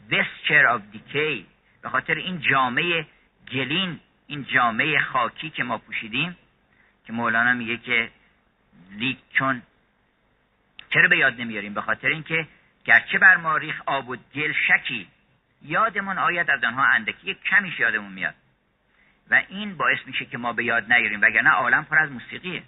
vesture 0.10 0.66
of 0.76 0.82
decay 0.96 1.59
به 1.82 1.90
خاطر 1.90 2.16
این 2.16 2.40
جامعه 2.40 3.08
گلین 3.52 4.00
این 4.28 4.44
جامعه 4.44 5.00
خاکی 5.00 5.50
که 5.50 5.64
ما 5.64 5.78
پوشیدیم 5.78 6.38
که 7.06 7.14
مولانا 7.14 7.54
میگه 7.54 7.78
که 7.78 8.12
لیک 8.92 9.18
چون 9.34 9.62
چرا 10.90 11.08
به 11.08 11.18
یاد 11.18 11.42
نمیاریم؟ 11.42 11.74
به 11.74 11.82
خاطر 11.82 12.08
اینکه 12.08 12.48
گرچه 12.86 13.18
بر 13.18 13.38
ماریخ 13.38 13.82
آب 13.86 14.10
و 14.10 14.16
گل 14.36 14.54
شکی 14.68 15.08
یادمون 15.62 16.18
آید 16.18 16.50
از 16.50 16.64
آنها 16.64 16.84
اندکی 16.84 17.34
کمیش 17.34 17.80
یادمون 17.80 18.12
میاد. 18.12 18.36
و 19.30 19.44
این 19.50 19.78
باعث 19.78 20.00
میشه 20.06 20.26
که 20.26 20.38
ما 20.38 20.54
به 20.54 20.64
یاد 20.64 20.94
نیاریم 20.94 21.22
وگرنه 21.22 21.50
عالم 21.50 21.86
پر 21.86 22.00
از 22.00 22.12
موسیقیه. 22.12 22.64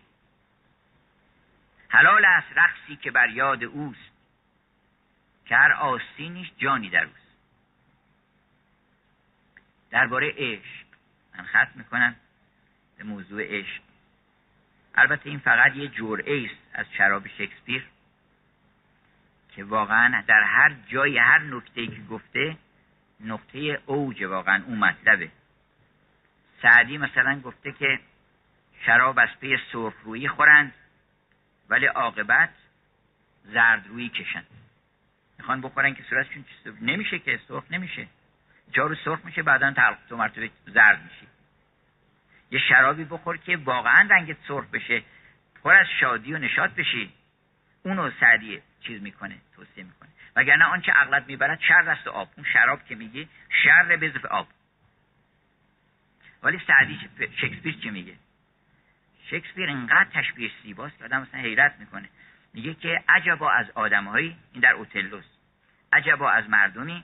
حلال 1.89 2.25
است 2.25 2.47
رقصی 2.55 2.95
که 2.95 3.11
بر 3.11 3.29
یاد 3.29 3.63
اوست 3.63 4.11
که 5.45 5.55
هر 5.55 5.71
آستینیش 5.71 6.51
جانی 6.57 6.89
در 6.89 7.03
اوست. 7.03 7.20
درباره 9.91 10.33
عشق. 10.37 10.85
من 11.37 11.45
ختم 11.45 11.71
می‌کنم 11.75 12.15
به 12.97 13.03
موضوع 13.03 13.43
عشق. 13.43 13.81
البته 14.95 15.29
این 15.29 15.39
فقط 15.39 15.75
یه 15.75 15.87
جرعه 15.87 16.45
است 16.45 16.61
از 16.73 16.85
شراب 16.97 17.27
شکسپیر 17.27 17.85
که 19.55 19.63
واقعا 19.63 20.23
در 20.27 20.43
هر 20.43 20.75
جای 20.87 21.17
هر 21.17 21.39
نکته 21.39 21.87
که 21.87 22.01
گفته 22.09 22.57
نقطه 23.19 23.81
اوج 23.85 24.23
واقعا 24.23 24.63
اون 24.63 24.77
مطلبه. 24.77 25.31
سعدی 26.61 26.97
مثلا 26.97 27.39
گفته 27.39 27.71
که 27.71 27.99
شراب 28.85 29.19
از 29.19 29.29
پی 29.39 29.57
روی 30.03 30.27
خورند 30.27 30.73
ولی 31.69 31.85
عاقبت 31.85 32.53
روی 33.87 34.09
کشند. 34.09 34.47
می‌خوان 35.37 35.61
بخورن 35.61 35.93
که 35.93 36.03
صورتشون 36.03 36.45
نمیشه 36.81 37.19
که 37.19 37.39
سرخ 37.47 37.63
نمیشه. 37.71 38.07
جارو 38.71 38.95
سرخ 38.95 39.25
میشه 39.25 39.43
بعدا 39.43 39.71
تلق 39.71 39.97
تو 40.09 40.17
مرتبه 40.17 40.49
زرد 40.65 41.03
میشه 41.03 41.31
یه 42.51 42.59
شرابی 42.59 43.03
بخور 43.03 43.37
که 43.37 43.57
واقعا 43.57 44.07
رنگت 44.11 44.37
سرخ 44.47 44.65
بشه 44.65 45.03
پر 45.63 45.73
از 45.73 45.87
شادی 45.99 46.33
و 46.33 46.37
نشاط 46.37 46.71
بشی. 46.71 47.13
اونو 47.83 48.11
سعدی 48.19 48.61
چیز 48.81 49.01
می‌کنه 49.01 49.37
توصیه 49.55 49.83
می‌کنه. 49.83 50.09
وگرنه 50.35 50.65
آنچه 50.65 50.91
عقلت 50.91 51.27
می‌برد 51.27 51.59
شر 51.59 51.89
است 51.89 52.07
آب. 52.07 52.29
اون 52.37 52.45
شراب 52.53 52.85
که 52.85 52.95
میگی 52.95 53.27
شر 53.63 53.95
بزف 53.95 54.25
آب. 54.25 54.47
ولی 56.43 56.61
سعدی 56.67 56.99
شکسپیر 57.41 57.77
چی 57.83 57.89
میگه؟ 57.89 58.15
شکسپیر 59.25 59.69
انقدر 59.69 60.09
تشبیه 60.13 60.51
سیباست 60.63 60.97
که 60.97 61.05
آدم 61.05 61.21
مثلا 61.21 61.39
حیرت 61.39 61.75
می‌کنه. 61.79 62.09
میگه 62.53 62.73
که 62.73 63.03
عجبا 63.09 63.51
از 63.51 63.69
آدمهایی 63.75 64.37
این 64.53 64.61
در 64.61 64.71
اوتلوس 64.71 65.25
عجبا 65.93 66.31
از 66.31 66.49
مردمی 66.49 67.03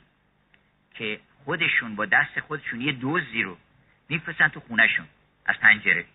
که 0.94 1.20
خودشون 1.48 1.96
با 1.96 2.06
دست 2.06 2.40
خودشون 2.40 2.82
یه 2.82 2.92
دوزی 2.92 3.44
رو 3.44 3.58
میفرستن 4.10 4.48
تو 4.48 4.60
خونهشون. 4.60 5.06
از 5.46 5.56
پنجره. 5.56 6.06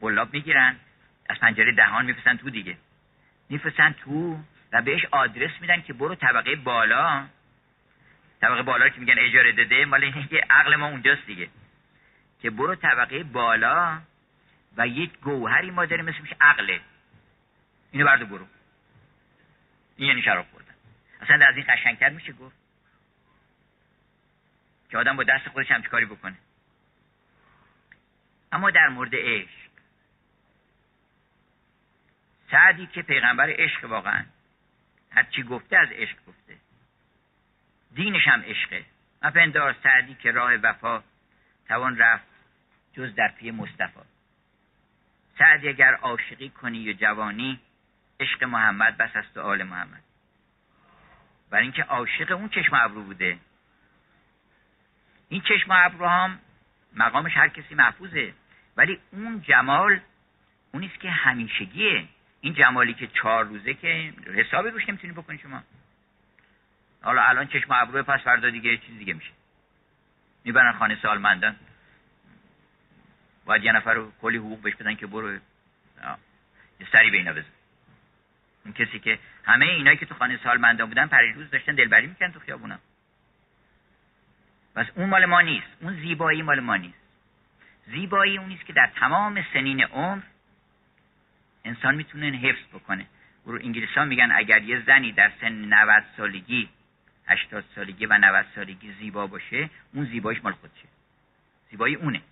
بلاب 0.00 0.34
می‌گیرن 0.34 0.76
از 1.28 1.38
پنجره 1.38 1.72
دهان 1.72 2.04
میفرستن 2.04 2.36
تو 2.36 2.50
دیگه. 2.50 2.76
میفرستن 3.48 3.92
تو 3.92 4.40
و 4.72 4.82
بهش 4.82 5.04
آدرس 5.10 5.50
میدن 5.60 5.82
که 5.82 5.92
برو 5.92 6.14
طبقه 6.14 6.56
بالا. 6.56 7.26
طبقه 8.40 8.62
بالا 8.62 8.88
که 8.88 9.00
میگن 9.00 9.18
اجاره 9.18 9.52
داده 9.52 9.84
مال 9.84 10.26
که 10.26 10.40
عقل 10.50 10.76
ما 10.76 10.88
اونجاست 10.88 11.26
دیگه. 11.26 11.48
که 12.42 12.50
برو 12.50 12.74
طبقه 12.74 13.22
بالا 13.22 14.00
و 14.76 14.86
یک 14.86 15.18
گوهری 15.18 15.70
ما 15.70 15.86
داریم 15.86 16.04
مثل 16.04 16.18
عقله 16.40 16.80
اینو 17.92 18.06
بردو 18.06 18.26
برو. 18.26 18.46
این 19.96 20.08
یعنی 20.08 20.22
شراب 20.22 20.46
خوردن. 20.52 20.74
اصلا 21.20 21.46
از 21.46 21.56
این 21.56 21.66
قشنگتر 21.68 22.08
میشه 22.08 22.32
گفت. 22.32 22.59
که 24.90 24.98
آدم 24.98 25.16
با 25.16 25.22
دست 25.22 25.48
خودش 25.48 25.70
هم 25.70 25.82
کاری 25.82 26.04
بکنه. 26.04 26.36
اما 28.52 28.70
در 28.70 28.88
مورد 28.88 29.10
عشق. 29.14 29.70
سعدی 32.50 32.86
که 32.86 33.02
پیغمبر 33.02 33.50
عشق 33.50 33.84
واقعا 33.84 34.24
هرچی 35.10 35.42
گفته 35.42 35.78
از 35.78 35.88
عشق 35.92 36.16
گفته. 36.26 36.56
دینش 37.94 38.28
هم 38.28 38.42
عشقه. 38.42 38.84
مپندار 39.22 39.76
سعدی 39.82 40.14
که 40.14 40.30
راه 40.30 40.54
وفا 40.54 41.02
توان 41.68 41.98
رفت 41.98 42.26
جز 42.92 43.14
در 43.14 43.28
پی 43.28 43.50
مصطفی. 43.50 44.00
سعدی 45.38 45.68
اگر 45.68 45.94
عاشقی 45.94 46.48
کنی 46.48 46.90
و 46.90 46.92
جوانی 46.92 47.60
عشق 48.20 48.44
محمد 48.44 48.96
بس 48.96 49.16
است 49.16 49.36
و 49.36 49.40
آل 49.40 49.62
محمد. 49.62 50.02
برای 51.50 51.62
اینکه 51.62 51.82
عاشق 51.82 52.32
اون 52.32 52.48
چشم 52.48 52.74
ابرو 52.74 53.02
بوده. 53.02 53.38
این 55.30 55.40
چشم 55.40 55.70
ابرو 55.70 56.06
هم 56.06 56.38
مقامش 56.96 57.36
هر 57.36 57.48
کسی 57.48 57.74
محفوظه. 57.74 58.34
ولی 58.76 58.98
اون 59.12 59.42
جمال 59.42 60.00
اونیست 60.72 61.00
که 61.00 61.10
همیشگیه. 61.10 62.08
این 62.40 62.54
جمالی 62.54 62.94
که 62.94 63.06
چهار 63.06 63.44
روزه 63.44 63.74
که 63.74 64.12
حسابی 64.34 64.70
روش 64.70 64.88
نمی‌تونی 64.88 65.12
بکنی 65.12 65.38
شما. 65.38 65.62
حالا 67.02 67.22
الان 67.22 67.46
چشم 67.46 67.72
ابرو 67.72 68.02
پس 68.02 68.20
فردا 68.20 68.50
دیگه 68.50 68.76
چیز 68.76 68.98
دیگه 68.98 69.14
میشه. 69.14 69.30
می‌برن 70.44 70.72
خانه 70.72 70.98
سالمندان. 71.02 71.56
باید 73.44 73.64
یه 73.64 73.72
نفر 73.72 73.94
رو 73.94 74.12
کلی 74.22 74.36
حقوق 74.36 74.62
بهش 74.62 74.74
بدن 74.74 74.94
که 74.94 75.06
برو. 75.06 75.32
یه 75.32 75.40
سری 76.92 77.10
به 77.10 77.16
اینا 77.16 77.32
بزن. 77.32 77.52
اون 78.64 78.74
کسی 78.74 78.98
که 78.98 79.18
همه 79.44 79.66
اینایی 79.66 79.96
که 79.96 80.06
تو 80.06 80.14
خانه 80.14 80.40
سالمندان 80.42 80.88
بودن 80.88 81.06
پریروز 81.06 81.50
داشتن 81.50 81.74
دلبری 81.74 82.06
می‌کنن 82.06 82.32
تو 82.32 82.40
خیابونا. 82.40 82.78
پس 84.74 84.86
اون 84.94 85.08
مال 85.08 85.26
ما 85.26 85.40
نیست. 85.40 85.66
اون 85.80 85.94
زیبایی 85.94 86.42
مال 86.42 86.60
ما 86.60 86.76
نیست. 86.76 86.98
زیبایی 87.86 88.38
اون 88.38 88.48
نیست 88.48 88.66
که 88.66 88.72
در 88.72 88.90
تمام 88.96 89.44
سنین 89.52 89.84
عمر 89.84 90.22
انسان 91.64 91.94
می‌تونه 91.94 92.26
حفظ 92.26 92.66
بکنه. 92.72 93.06
رو 93.44 93.54
انگلیس 93.54 93.90
ها 93.90 94.04
میگن 94.04 94.30
اگر 94.32 94.62
یه 94.62 94.82
زنی 94.86 95.12
در 95.12 95.32
سن 95.40 95.52
90 95.52 96.04
سالگی 96.16 96.68
80 97.26 97.64
سالگی 97.74 98.06
و 98.06 98.18
90 98.18 98.46
سالگی 98.54 98.92
زیبا 98.92 99.26
باشه 99.26 99.70
اون 99.94 100.04
زیباییش 100.04 100.44
مال 100.44 100.52
خودشه. 100.52 100.88
زیبایی 101.70 101.94
اونه. 101.94 102.22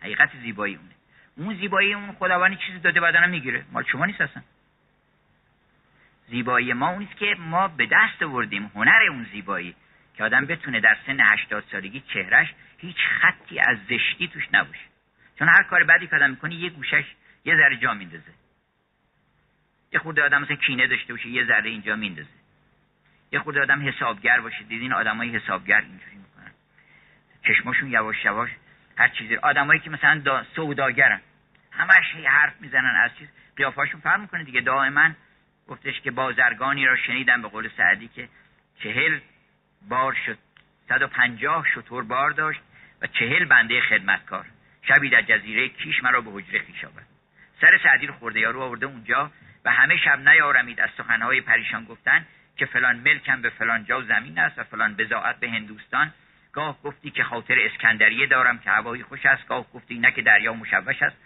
حقیقت 0.00 0.30
زیبایی 0.42 0.74
اونه. 0.74 0.94
اون 1.36 1.56
زیبایی 1.60 1.94
اون 1.94 2.12
خداوندی 2.12 2.56
چیزی 2.56 2.78
داده 2.78 3.00
بدنم 3.00 3.30
می‌گیره. 3.30 3.64
مال 3.72 3.84
شما 3.84 4.06
نیست 4.06 4.20
اصلا. 4.20 4.42
زیبایی 6.28 6.72
ما 6.72 6.90
اونیست 6.90 7.16
که 7.16 7.36
ما 7.38 7.68
به 7.68 7.86
دست 7.86 8.22
آوردیم. 8.22 8.70
هنر 8.74 9.02
اون 9.10 9.26
زیبایی. 9.32 9.74
که 10.16 10.24
آدم 10.24 10.46
بتونه 10.46 10.80
در 10.80 10.96
سن 11.06 11.20
80 11.20 11.64
سالگی 11.72 12.00
چهرش 12.00 12.54
هیچ 12.78 12.96
خطی 13.20 13.58
از 13.58 13.78
زشتی 13.88 14.28
توش 14.28 14.44
نباشه. 14.52 14.84
چون 15.38 15.48
هر 15.48 15.62
کار 15.62 15.84
بعدی 15.84 16.06
که 16.06 16.16
آدم 16.16 16.30
می‌کنه 16.30 16.54
یه 16.54 16.70
گوشش 16.70 17.04
یه 17.44 17.56
ذره 17.56 17.76
جا 17.76 17.94
میندازه. 17.94 18.32
یه 19.92 19.98
خورده 19.98 20.22
آدم 20.22 20.42
مثلا 20.42 20.56
کینه 20.56 20.86
داشته 20.86 21.12
باشه 21.12 21.28
یه 21.28 21.44
ذره 21.44 21.70
اینجا 21.70 21.96
میندازه. 21.96 22.28
یه 23.32 23.38
خورده 23.38 23.60
آدم 23.60 23.88
حسابگر 23.88 24.40
باشه. 24.40 24.64
دیدین 24.64 24.92
آدمای 24.92 25.36
حسابگر 25.36 25.80
اینجوری 25.80 26.16
می‌کنن. 26.16 26.52
چشماشون 27.46 27.90
یواش 27.90 28.24
یواش 28.24 28.50
هر 28.96 29.08
چیزی. 29.08 29.36
آدمایی 29.36 29.80
که 29.80 29.90
مثلا 29.90 30.18
دا 30.18 30.44
سوداگرن. 30.56 31.20
همش 31.70 32.26
حرف 32.26 32.60
می‌زنن 32.60 32.96
از 33.04 33.10
چیز. 33.18 33.28
قیافاشون 33.56 34.00
فرق 34.00 34.20
می‌کنه 34.20 34.44
دیگه. 34.44 34.60
دائما 34.60 35.10
گفتش 35.68 36.00
که 36.00 36.10
بازرگانی 36.10 36.86
را 36.86 36.96
شنیدم 36.96 37.42
به 37.42 37.48
قول 37.48 37.68
سعدی 37.76 38.08
که 38.08 38.28
چهل 38.82 39.20
بار 39.88 40.16
شد. 40.26 40.38
صد 40.88 41.02
و 41.02 41.06
پنجاه 41.06 41.66
شطور 41.74 42.04
بار 42.04 42.30
داشت 42.30 42.60
و 43.02 43.06
چهل 43.06 43.44
بنده 43.44 43.80
خدمتکار. 43.80 44.46
شبی 44.82 45.10
در 45.10 45.22
جزیره 45.22 45.68
کیش 45.68 46.02
مرا 46.02 46.20
به 46.20 46.30
حجره 46.30 46.58
خیش 46.58 46.84
آورد. 46.84 47.06
سر 47.60 47.78
سعدی 47.82 48.06
رو 48.06 48.14
خورده 48.14 48.40
یارو 48.40 48.60
آورده 48.60 48.86
اونجا 48.86 49.30
و 49.64 49.70
همه 49.70 49.96
شب 49.96 50.28
نیارمید. 50.28 50.80
از 50.80 50.90
سخنهای 50.98 51.40
پریشان 51.40 51.84
گفتن 51.84 52.26
که 52.56 52.66
فلان 52.66 52.96
ملکم 52.96 53.42
به 53.42 53.50
فلان 53.50 53.84
جا 53.84 54.02
زمین 54.02 54.38
است 54.38 54.58
و 54.58 54.64
فلان 54.64 54.94
بزاعت 54.94 55.40
به 55.40 55.50
هندوستان. 55.50 56.12
گاه 56.52 56.82
گفتی 56.82 57.10
که 57.10 57.24
خاطر 57.24 57.54
اسکندریه 57.60 58.26
دارم 58.26 58.58
که 58.58 58.70
هوایی 58.70 59.02
خوش 59.02 59.26
است. 59.26 59.46
گاه 59.46 59.66
گفتی 59.72 59.98
نه 59.98 60.12
که 60.12 60.22
دریا 60.22 60.52
مشوش 60.52 61.02
است. 61.02 61.16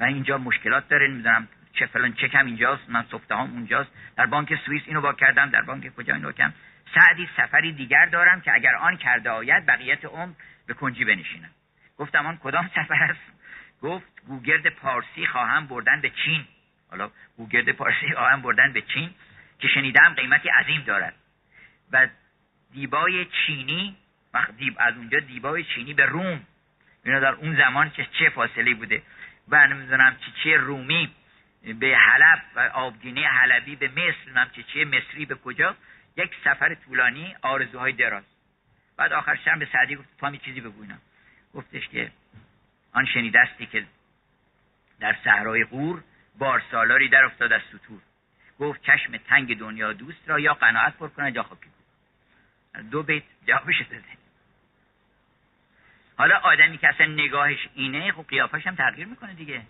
و 0.00 0.04
اینجا 0.04 0.38
مشکلات 0.38 0.88
داره. 0.88 1.08
نمی‌دونم 1.08 1.48
چه 1.72 1.86
فلان 1.86 2.12
چکم 2.12 2.46
اینجاست. 2.46 2.82
من 2.88 3.04
سفته 3.12 3.34
هم 3.34 3.50
اونجاست. 3.50 3.90
در 4.16 4.26
بانک 4.26 4.54
سوئیس 4.66 4.82
اینو 4.86 5.00
با 5.00 5.12
کردم. 5.12 5.50
در 5.50 5.62
بانک 5.62 5.94
کجا 5.94 6.14
اینو 6.14 6.32
کردم 6.32 6.54
سعدی 6.94 7.28
سفری 7.36 7.72
دیگر 7.72 8.06
دارم 8.06 8.40
که 8.40 8.54
اگر 8.54 8.74
آن 8.74 8.96
کرده 8.96 9.30
آید 9.30 9.66
بقیت 9.66 10.04
عمر 10.04 10.32
به 10.66 10.74
کنجی 10.74 11.04
بنشینم. 11.04 11.50
گفتم 11.98 12.26
آن 12.26 12.38
کدام 12.42 12.70
سفر 12.74 13.02
است؟ 13.02 13.32
گفت 13.82 14.24
گوگرد 14.26 14.68
پارسی 14.68 15.26
خواهم 15.26 15.66
بردن 15.66 16.00
به 16.00 16.10
چین. 16.10 16.44
حالا 16.90 17.10
گوگرد 17.36 17.72
پارسی 17.72 18.12
خواهم 18.14 18.42
بردن 18.42 18.72
به 18.72 18.82
چین 18.82 19.10
که 19.58 19.68
شنیدم 19.68 20.14
قیمتی 20.16 20.48
عظیم 20.48 20.82
دارد. 20.82 21.14
و 21.92 22.08
دیبای 22.72 23.24
چینی 23.24 23.96
دیب 24.58 24.76
از 24.78 24.96
اونجا 24.96 25.18
دیبای 25.18 25.64
چینی 25.64 25.94
به 25.94 26.04
روم. 26.06 26.40
اینا 27.04 27.20
در 27.20 27.32
اون 27.32 27.56
زمان 27.56 27.90
که 27.90 28.06
چه 28.18 28.28
فاصله 28.28 28.74
بوده. 28.74 29.02
و 29.48 29.66
نمی‌دونم 29.66 30.16
چه 30.44 30.56
رومی 30.56 31.14
به 31.80 31.96
حلب 31.96 32.42
و 32.56 32.60
آبگینه 32.60 33.26
حلبی 33.28 33.76
به 33.76 33.88
مصر. 33.88 34.48
چه 34.56 34.62
چه 34.62 34.84
مصری 34.84 35.26
به 35.26 35.34
کجا. 35.34 35.76
یک 36.16 36.30
سفر 36.44 36.74
طولانی 36.74 37.36
آرزوهای 37.42 37.92
دراز. 37.92 38.24
بعد 38.96 39.12
آخر 39.12 39.38
هم 39.46 39.58
به 39.58 39.68
سعدی 39.72 39.96
گفت 39.96 40.08
تو 40.20 40.36
چیزی 40.36 40.60
بگو 40.60 40.84
گفتش 41.54 41.88
که 41.88 42.10
آن 42.92 43.06
شنیدستی 43.06 43.66
که 43.66 43.86
در 45.00 45.16
صحرای 45.24 45.64
قور 45.64 46.02
بار 46.38 46.62
سالاری 46.70 47.08
در 47.08 47.24
افتاد 47.24 47.52
از 47.52 47.60
سطور. 47.72 48.00
گفت 48.58 48.82
چشم 48.82 49.16
تنگ 49.16 49.58
دنیا 49.58 49.92
دوست 49.92 50.28
را 50.28 50.40
یا 50.40 50.54
قناعت 50.54 50.96
پر 50.96 51.08
کنه 51.08 51.32
یا 51.34 51.42
خاکی 51.42 51.70
دو 52.90 53.02
بیت 53.02 53.22
جوابش 53.46 53.82
داده. 53.82 54.04
حالا 56.16 56.36
آدمی 56.36 56.78
که 56.78 56.88
اصلا 56.88 57.06
نگاهش 57.06 57.68
اینه 57.74 58.12
خب 58.12 58.26
قیافش 58.28 58.66
هم 58.66 58.74
تغییر 58.74 59.06
می‌کنه 59.06 59.34
دیگه. 59.34 59.62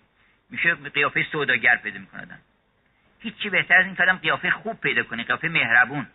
میشه 0.49 0.75
قیافه 0.75 1.23
سوداگر 1.31 1.75
پیدا 1.75 1.99
می‌کنه 1.99 2.21
آدم 2.21 2.39
هیچی 3.19 3.49
بهتر 3.49 3.77
از 3.77 3.85
این 3.85 3.95
که 3.95 4.03
آدم 4.03 4.17
قیافه 4.17 4.49
خوب 4.49 4.81
پیدا 4.81 5.03
کنه 5.03 5.23
قیافه 5.23 5.47
مهربون. 5.47 6.07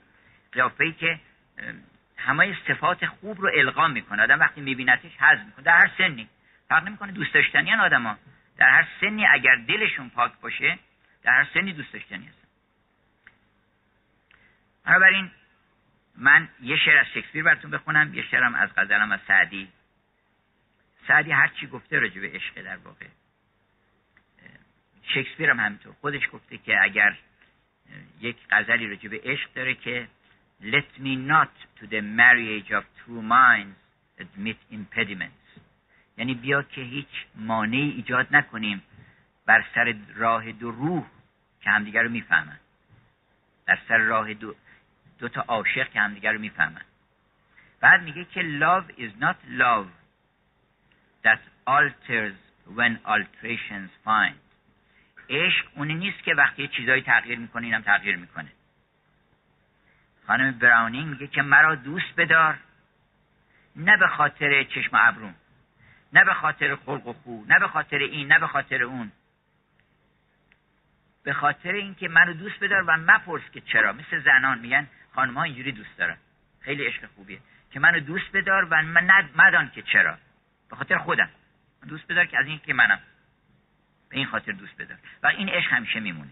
قیافه 0.53 0.85
ای 0.85 0.93
که 0.93 1.21
همه 2.17 2.57
صفات 2.69 3.07
خوب 3.07 3.41
رو 3.41 3.51
القا 3.55 3.89
می‌کنه. 3.89 4.23
آدم 4.23 4.41
وقتی 4.41 4.61
میبینتش 4.61 5.17
حز 5.19 5.39
می‌کنه. 5.47 5.65
در 5.65 5.79
هر 5.79 5.91
سنی. 5.99 6.29
فرق 6.69 6.85
نمی‌کنه 6.85 7.13
دوست 7.13 7.35
داشتنی 7.35 7.75
آدما. 7.75 8.19
در 8.57 8.71
هر 8.71 8.89
سنی 9.01 9.27
اگر 9.27 9.55
دلشون 9.55 10.11
پاک 10.11 10.33
باشه 10.41 10.79
در 11.23 11.33
هر 11.33 11.49
سنی 11.55 11.73
دوست 11.73 11.93
داشتنی 11.93 12.27
هستن. 12.27 12.49
بنابراین 14.85 15.31
من 16.17 16.49
یه 16.63 16.77
شعر 16.77 16.99
از 16.99 17.07
شکسپیر 17.07 17.45
براتون 17.45 17.71
بخونم 17.71 18.15
یه 18.15 18.23
شعرم 18.31 18.55
از 18.55 18.71
غزلم 18.77 19.13
از 19.13 19.21
سعدی. 19.29 19.69
سعدی 21.09 21.33
هر 21.33 21.49
چی 21.49 21.67
گفته 21.67 21.99
راجع 21.99 22.21
به 22.21 22.31
عشق 22.35 22.63
در 22.63 22.77
واقع. 22.77 23.07
شکسپیر 25.03 25.51
هم 25.51 25.61
همینطور. 25.61 25.95
خودش 26.01 26.23
گفته 26.33 26.59
که 26.59 26.83
اگر 26.83 27.17
یک 28.21 28.37
غزلی 28.51 28.87
راجع 28.87 29.09
به 29.09 29.21
عشق 29.25 29.53
داره 29.55 29.75
که 29.75 30.09
Let 30.61 30.99
me 30.99 31.15
not 31.15 31.53
to 31.79 31.87
the 31.87 32.01
marriage 32.01 32.73
of 32.73 32.85
two 33.05 33.23
minds 33.23 33.77
admit 34.19 34.57
impediments. 34.71 35.61
یعنی 36.17 36.35
بیا 36.35 36.63
که 36.63 36.81
هیچ 36.81 37.27
مانعی 37.35 37.91
ایجاد 37.91 38.27
نکنیم 38.31 38.83
بر 39.47 39.65
سر 39.75 39.97
راه 40.15 40.53
دو 40.53 40.71
روح 40.71 41.07
که 41.61 41.71
همدیگر 41.71 42.03
رو 42.03 42.09
می‌فهمن. 42.09 42.59
در 43.67 43.79
سر 43.89 43.99
راه 43.99 44.35
دو, 44.35 44.55
دو 45.19 45.29
تا 45.29 45.41
عاشق 45.41 45.91
که 45.91 46.01
همدیگر 46.01 46.33
رو 46.33 46.39
می‌فهمن. 46.39 46.83
بعد 47.81 48.03
میگه 48.03 48.25
که 48.25 48.43
love 48.43 48.93
is 49.01 49.23
not 49.23 49.37
love 49.61 49.89
that 51.25 51.41
alters 51.67 52.37
when 52.77 52.99
alterations 53.07 53.91
find. 54.05 54.39
عشق 55.31 55.67
اونی 55.75 55.95
نیست 55.95 56.23
که 56.23 56.35
وقتی 56.35 56.69
چیزایی 56.69 57.03
تغییر 57.03 57.39
می‌کنه 57.39 57.67
اینم 57.67 57.83
تغییر 57.83 58.17
می‌کنه. 58.17 58.49
خانم 60.29 60.59
براونینگ 60.59 61.07
میگه 61.07 61.27
که 61.27 61.43
مرا 61.43 61.75
دوست 61.75 62.17
بدار. 62.17 62.59
نه 63.77 63.97
به 63.97 64.07
خاطر 64.07 64.65
چشم 64.65 64.91
ابرون 64.93 65.35
نه 66.13 66.25
به 66.25 66.35
خاطر 66.35 66.77
خلق 66.77 67.07
و 67.07 67.13
خو 67.13 67.45
نه 67.49 67.59
به 67.59 67.69
خاطر 67.69 67.97
این 67.99 68.33
نه 68.33 68.39
به 68.39 68.47
خاطر 68.47 68.83
اون. 68.83 69.13
به 71.25 71.33
خاطر 71.33 71.73
اینکه 71.73 72.09
منو 72.09 72.33
دوست 72.33 72.61
بدار 72.61 72.85
و 72.87 72.97
مپرس 72.97 73.43
که 73.53 73.61
چرا. 73.61 73.93
مثل 73.93 74.21
زنان 74.21 74.59
میگن 74.59 74.87
خانم 75.15 75.39
اینجوری 75.39 75.73
دوست 75.73 75.97
دارن. 75.99 76.17
خیلی 76.61 76.87
عشق 76.87 77.07
خوبیه. 77.15 77.39
که 77.71 77.81
منو 77.81 78.01
دوست 78.01 78.33
بدار 78.33 78.65
و 78.71 78.83
من 78.83 79.29
مدان 79.37 79.71
که 79.71 79.83
چرا. 79.83 80.19
به 80.71 80.77
خاطر 80.77 80.99
خودم. 80.99 81.29
دوست 81.89 82.09
بدار 82.09 82.27
که 82.27 82.39
از 82.39 82.47
این 82.47 82.59
که 82.59 82.75
منم. 82.75 83.01
به 84.09 84.17
این 84.17 84.27
خاطر 84.27 84.53
دوست 84.53 84.77
بدار. 84.79 84.99
و 85.23 85.27
این 85.27 85.49
عشق 85.49 85.73
همیشه 85.73 86.01
میمونه. 86.01 86.31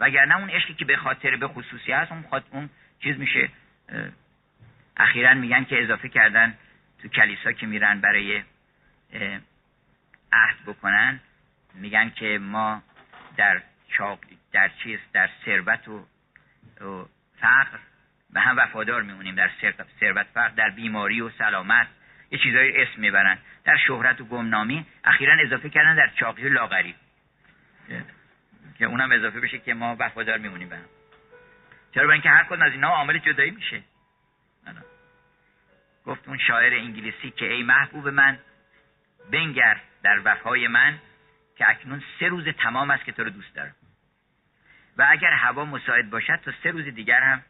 وگرنه 0.00 0.36
اون 0.36 0.50
عشقی 0.50 0.74
که 0.74 0.84
به 0.84 0.96
خاطر 0.96 1.36
به 1.36 1.48
خصوصی 1.48 1.92
هست 1.92 2.12
اون, 2.12 2.24
اون 2.50 2.70
چیز 3.00 3.18
میشه 3.18 3.48
اخیرا 4.96 5.34
میگن 5.34 5.64
که 5.64 5.82
اضافه 5.82 6.08
کردن 6.08 6.54
تو 7.02 7.08
کلیسا 7.08 7.52
که 7.52 7.66
میرن 7.66 8.00
برای 8.00 8.42
عهد 10.32 10.56
بکنن 10.66 11.20
میگن 11.74 12.10
که 12.10 12.38
ما 12.38 12.82
در 13.36 13.62
چاق 13.88 14.18
در 14.52 14.70
چیز 14.82 14.98
در 15.12 15.30
ثروت 15.44 15.88
و, 15.88 16.06
فقر 17.40 17.78
به 18.30 18.40
هم 18.40 18.56
وفادار 18.58 19.02
میمونیم 19.02 19.34
در 19.34 19.50
ثروت 20.00 20.26
فقر 20.34 20.48
در 20.48 20.70
بیماری 20.70 21.20
و 21.20 21.30
سلامت 21.30 21.86
یه 22.30 22.38
چیزایی 22.38 22.76
اسم 22.76 23.00
می‌برن. 23.00 23.38
در 23.64 23.76
شهرت 23.76 24.20
و 24.20 24.24
گمنامی 24.24 24.86
اخیرا 25.04 25.36
اضافه 25.40 25.70
کردن 25.70 25.96
در 25.96 26.10
چاقی 26.20 26.48
و 26.48 26.52
لاغری 26.52 26.94
که 28.78 28.84
اونم 28.84 29.12
اضافه 29.12 29.40
بشه 29.40 29.58
که 29.58 29.74
ما 29.74 29.96
وفادار 29.98 30.38
میمونیم 30.38 30.68
به 30.68 30.76
هم. 30.76 30.95
چرا 31.96 32.04
برای 32.04 32.12
اینکه 32.12 32.30
هر 32.30 32.44
کدوم 32.44 32.62
از 32.62 32.72
اینا 32.72 32.88
عامل 32.88 33.18
جدایی 33.18 33.50
میشه؟ 33.50 33.82
گفت 36.06 36.28
اون 36.28 36.38
شاعر 36.38 36.74
انگلیسی 36.74 37.30
که 37.30 37.52
ای 37.52 37.62
محبوب 37.62 38.08
من 38.08 38.38
بنگر 39.32 39.80
در 40.02 40.20
وفای 40.24 40.68
من 40.68 40.98
که 41.56 41.68
اکنون 41.68 42.02
سه 42.20 42.28
روز 42.28 42.48
تمام 42.48 42.90
است 42.90 43.04
که 43.04 43.12
تو 43.12 43.24
رو 43.24 43.30
دوست 43.30 43.54
دارم. 43.54 43.74
و 44.96 45.06
اگر 45.10 45.32
هوا 45.32 45.64
مساعد 45.64 46.10
باشد 46.10 46.36
تا 46.44 46.52
سه 46.62 46.70
روز 46.70 46.84
دیگر 46.84 47.20
هم 47.20 47.42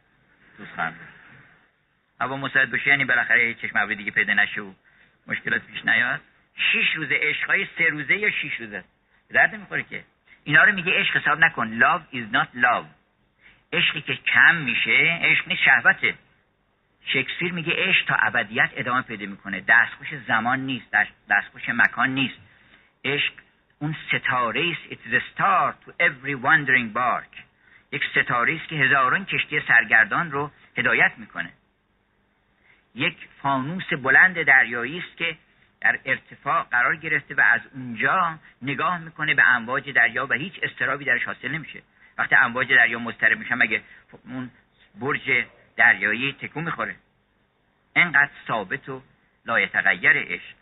دوست 0.57 0.71
خواهم 0.75 0.93
هوا 2.21 2.37
مساعد 2.37 2.71
باشه 2.71 2.87
یعنی 2.87 3.05
بالاخره 3.05 3.53
چشم 3.53 3.77
ابری 3.77 3.95
دیگه 3.95 4.11
پیدا 4.11 4.33
نشه 4.33 4.61
و 4.61 4.73
مشکلات 5.27 5.61
پیش 5.61 5.85
نیاد. 5.85 6.21
شش 6.55 6.95
روز 6.95 7.07
عشقای 7.11 7.67
سه 7.77 7.89
روزه 7.89 8.17
یا 8.17 8.31
شش 8.31 8.59
روزه؟ 8.59 8.83
درد 9.29 9.55
نمی‌خوره 9.55 9.83
که. 9.83 10.03
اینا 10.43 10.63
رو 10.63 10.73
میگه 10.73 10.99
عشق 10.99 11.17
حساب 11.17 11.39
نکن. 11.39 11.79
Love 11.79 12.15
is 12.15 12.33
not 12.33 12.47
love. 12.55 12.96
عشقی 13.73 14.01
که 14.01 14.15
کم 14.15 14.55
میشه 14.55 15.19
عشق 15.21 15.47
نیست 15.47 15.61
شهوته. 15.61 16.15
شکسپیر 17.05 17.53
میگه 17.53 17.73
عشق 17.77 18.05
تا 18.05 18.15
ابدیت 18.15 18.69
ادامه 18.75 19.01
پیدا 19.01 19.25
می‌کنه. 19.25 19.63
دستخوش 19.67 20.07
زمان 20.27 20.59
نیست 20.59 20.85
دستخوش 21.29 21.69
مکان 21.69 22.09
نیست. 22.09 22.39
عشق 23.05 23.33
اون 23.79 23.95
ستاره 24.07 24.71
است. 24.71 24.93
It's 24.93 25.11
the 25.13 25.21
star 25.33 25.73
to 25.85 25.91
every 25.99 26.35
wandering 26.45 26.97
bark. 26.97 27.41
یک 27.91 28.03
ستاره 28.11 28.55
است 28.55 28.67
که 28.67 28.75
هزاران 28.75 29.25
کشتی 29.25 29.61
سرگردان 29.67 30.31
رو 30.31 30.51
هدایت 30.77 31.11
می‌کنه. 31.17 31.53
یک 32.95 33.17
فانوس 33.41 33.93
بلند 33.93 34.43
دریایی 34.43 34.97
است 34.97 35.17
که 35.17 35.37
در 35.81 35.99
ارتفاع 36.05 36.63
قرار 36.63 36.95
گرفته 36.95 37.35
و 37.35 37.41
از 37.41 37.61
اونجا 37.73 38.39
نگاه 38.61 38.97
می‌کنه 38.97 39.33
به 39.33 39.47
امواج 39.47 39.89
دریا 39.89 40.27
و 40.29 40.33
هیچ 40.33 40.53
استرابی 40.63 41.05
درش 41.05 41.23
حاصل 41.23 41.51
نمیشه. 41.51 41.81
وقتی 42.17 42.35
امواج 42.35 42.73
دریا 42.73 42.99
مضطرب 42.99 43.39
میشن 43.39 43.55
مگه 43.55 43.81
اون 44.25 44.51
برج 44.95 45.45
دریایی 45.75 46.33
تکون 46.33 46.63
می‌خوره؟ 46.63 46.95
انقدر 47.95 48.31
ثابت 48.47 48.89
و 48.89 49.01
لایتغیر 49.45 50.17
عشق. 50.17 50.55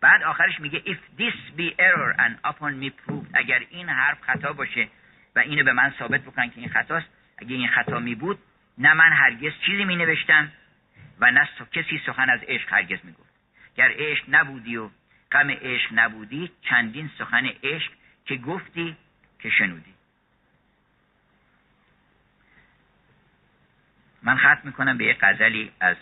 بعد 0.00 0.22
آخرش 0.22 0.60
میگه 0.60 0.78
if 0.78 1.20
this 1.20 1.58
be 1.58 1.74
error 1.78 2.14
and 2.18 2.50
upon 2.50 2.72
me 2.82 2.90
proved 2.90 3.30
اگر 3.34 3.62
این 3.70 3.88
حرف 3.88 4.20
خطا 4.20 4.52
باشه 4.52 4.88
و 5.36 5.38
اینو 5.38 5.64
به 5.64 5.72
من 5.72 5.94
ثابت 5.98 6.20
بکنن 6.20 6.50
که 6.50 6.60
این 6.60 6.68
خطاست 6.68 7.06
اگه 7.38 7.54
این 7.54 7.68
خطا 7.68 7.98
می 7.98 8.14
بود 8.14 8.38
نه 8.78 8.94
من 8.94 9.12
هرگز 9.12 9.52
چیزی 9.66 9.84
می 9.84 9.96
نوشتم 9.96 10.52
و 11.20 11.30
نه 11.30 11.48
کسی 11.72 12.02
سخن 12.06 12.30
از 12.30 12.40
عشق 12.48 12.72
هرگز 12.72 12.98
می 13.04 13.12
گفت 13.12 13.30
گر 13.76 13.92
عشق 13.96 14.24
نبودی 14.28 14.76
و 14.76 14.90
غم 15.32 15.50
عشق 15.50 15.90
نبودی 15.92 16.50
چندین 16.62 17.10
سخن 17.18 17.46
عشق 17.46 17.92
که 18.24 18.36
گفتی 18.36 18.96
که 19.38 19.50
شنودی. 19.50 19.94
من 24.22 24.36
ختم 24.36 24.60
می‌کنم 24.64 24.98
به 24.98 25.04
یک 25.04 25.18
غزلی 25.20 25.72
از 25.80 25.96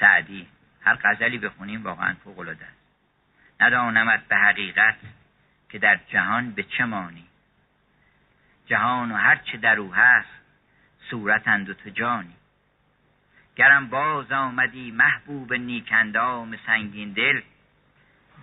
سعدی. 0.00 0.48
هر 0.80 0.98
غزلی 1.04 1.38
بخونیم 1.38 1.84
واقعا 1.84 2.14
فوق 2.24 2.38
العاده 2.38 2.64
است. 2.64 2.78
ندانمت 3.60 4.28
به 4.28 4.36
حقیقت 4.36 4.96
که 5.68 5.78
در 5.78 6.00
جهان 6.08 6.50
به 6.50 6.62
چه 6.62 6.84
مانی. 6.84 7.26
جهان 8.66 9.12
و 9.12 9.16
هر 9.16 9.36
چه 9.36 9.58
در 9.58 9.78
او 9.78 9.94
هست 9.94 10.28
صورتند 11.10 11.70
و 11.70 11.74
تو 11.74 11.90
جانی. 11.90 12.34
گرم 13.56 13.88
باز 13.88 14.32
آمدی 14.32 14.90
محبوب 14.90 15.54
نیکندام 15.54 16.56
سنگین 16.66 17.12
دل 17.12 17.40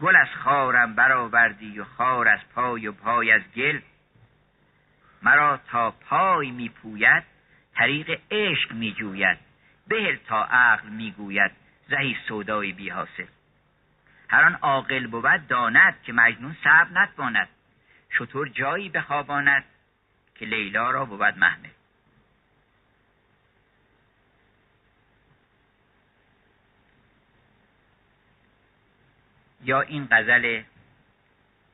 گل 0.01 0.15
از 0.15 0.27
خارم 0.43 0.95
برآوردی 0.95 1.79
و 1.79 1.83
خار 1.83 2.27
از 2.27 2.39
پای 2.55 2.87
و 2.87 2.91
پای 2.91 3.31
از 3.31 3.41
گل. 3.55 3.79
مرا 5.21 5.57
تا 5.57 5.91
پای 5.91 6.51
میپوید 6.51 7.23
طریق 7.75 8.21
عشق 8.31 8.71
میجوید 8.71 9.37
بهل 9.87 10.15
تا 10.15 10.43
عقل 10.43 10.89
می‌گوید 10.89 11.51
زهی 11.89 12.17
سودای 12.27 12.71
بی 12.71 12.89
حاصل. 12.89 13.25
هر 14.29 14.43
آن 14.43 14.55
عاقل 14.55 15.07
بود 15.07 15.47
داند 15.47 16.01
که 16.03 16.13
مجنون 16.13 16.55
صبر 16.63 16.87
نتواند 16.93 17.47
شطور 18.09 18.49
جایی 18.49 18.89
بخواباند 18.89 19.63
که 20.35 20.45
لیلا 20.45 20.91
را 20.91 21.05
بود 21.05 21.37
محمل. 21.37 21.69
یا 29.63 29.81
این 29.81 30.07
غزل 30.11 30.61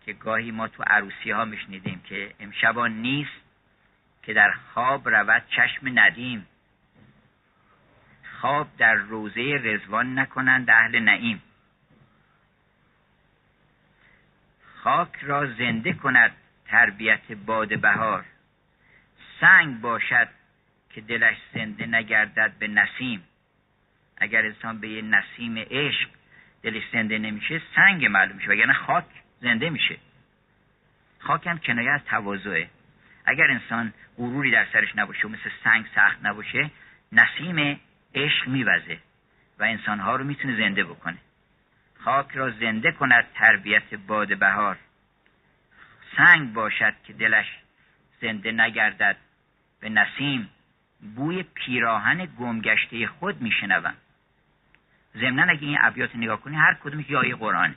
که 0.05 0.13
گاهی 0.13 0.51
ما 0.51 0.67
تو 0.67 0.83
عروسی 0.87 1.31
ها 1.31 1.45
میشنیدیم 1.45 2.01
که 2.01 2.33
امشبان 2.39 2.91
نیست 2.91 3.40
که 4.23 4.33
در 4.33 4.51
خواب 4.51 5.09
رود 5.09 5.43
چشم 5.49 5.99
ندیم. 5.99 6.47
خواب 8.39 8.67
در 8.77 8.93
روزه 8.93 9.61
رزوان 9.63 10.19
نکنند 10.19 10.69
اهل 10.69 10.99
نعیم. 10.99 11.41
خاک 14.83 15.15
را 15.21 15.45
زنده 15.45 15.93
کند 15.93 16.31
تربیت 16.65 17.31
باد 17.31 17.81
بهار. 17.81 18.25
سنگ 19.39 19.81
باشد 19.81 20.27
که 20.89 21.01
دلش 21.01 21.37
زنده 21.53 21.85
نگردد 21.85 22.53
به 22.59 22.67
نسیم. 22.67 23.23
اگر 24.17 24.45
انسان 24.45 24.79
به 24.79 24.89
یه 24.89 25.01
نسیم 25.01 25.57
عشق 25.57 26.09
دلش 26.63 26.83
زنده 26.93 27.17
نمیشه 27.17 27.61
سنگ 27.75 28.05
معلوم 28.05 28.35
میشه 28.35 28.49
وگرنه 28.49 28.73
خاک 28.73 29.05
زنده 29.41 29.69
میشه. 29.69 29.97
خاک 31.19 31.47
هم 31.47 31.57
کنایه 31.57 31.91
از 31.91 32.01
تواضعه. 32.03 32.69
اگر 33.25 33.51
انسان 33.51 33.93
غروری 34.17 34.51
در 34.51 34.65
سرش 34.73 34.95
نباشه 34.95 35.27
و 35.27 35.31
مثل 35.31 35.49
سنگ 35.63 35.85
سخت 35.95 36.17
نباشه 36.23 36.71
نسیم 37.11 37.79
عشق 38.15 38.47
میوزه 38.47 38.97
و 39.59 39.63
انسانها 39.63 40.15
رو 40.15 40.23
می‌تونه 40.23 40.57
زنده 40.57 40.83
بکنه. 40.83 41.17
خاک 41.99 42.31
را 42.33 42.49
زنده 42.49 42.91
کند 42.91 43.25
تربیت 43.33 43.95
باد 43.95 44.37
بهار. 44.37 44.77
سنگ 46.17 46.53
باشد 46.53 46.93
که 47.03 47.13
دلش 47.13 47.45
زنده 48.21 48.51
نگردد. 48.51 49.17
به 49.79 49.89
نسیم 49.89 50.49
بوی 51.15 51.43
پیراهن 51.43 52.25
گمگشته 52.25 53.07
خود 53.07 53.41
میشنوم. 53.41 53.93
ضمنا 55.17 55.43
اگه 55.43 55.67
این 55.67 55.77
ابیات 55.81 56.15
نگاه 56.15 56.41
کنی 56.41 56.55
هر 56.55 56.73
کدومش 56.73 57.09
یه 57.09 57.17
آیه 57.17 57.35
قرآنه. 57.35 57.75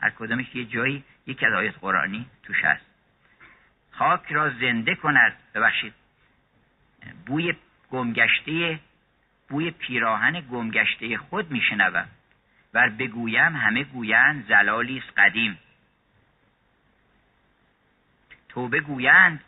هر 0.00 0.10
کدومش 0.10 0.54
یه 0.54 0.64
جایی 0.64 1.04
یکی 1.26 1.46
از 1.46 1.52
آیات 1.52 1.74
قرآنی 1.80 2.26
توش 2.42 2.64
هست. 2.64 2.93
خاک 3.98 4.32
را 4.32 4.50
زنده 4.50 4.94
کند 4.94 5.32
ببخشید. 5.54 5.94
بوی 7.26 7.54
گمگشته 7.90 8.80
بوی 9.48 9.70
پیراهن 9.70 10.40
گمگشته 10.40 11.18
خود 11.18 11.50
میشنوم. 11.50 12.06
و 12.74 12.90
بگویم 12.98 13.56
همه 13.56 13.84
گویند 13.84 14.46
زلالی 14.48 14.98
است 14.98 15.18
قدیم. 15.18 15.58
توبه 18.48 18.80
گویند 18.80 19.40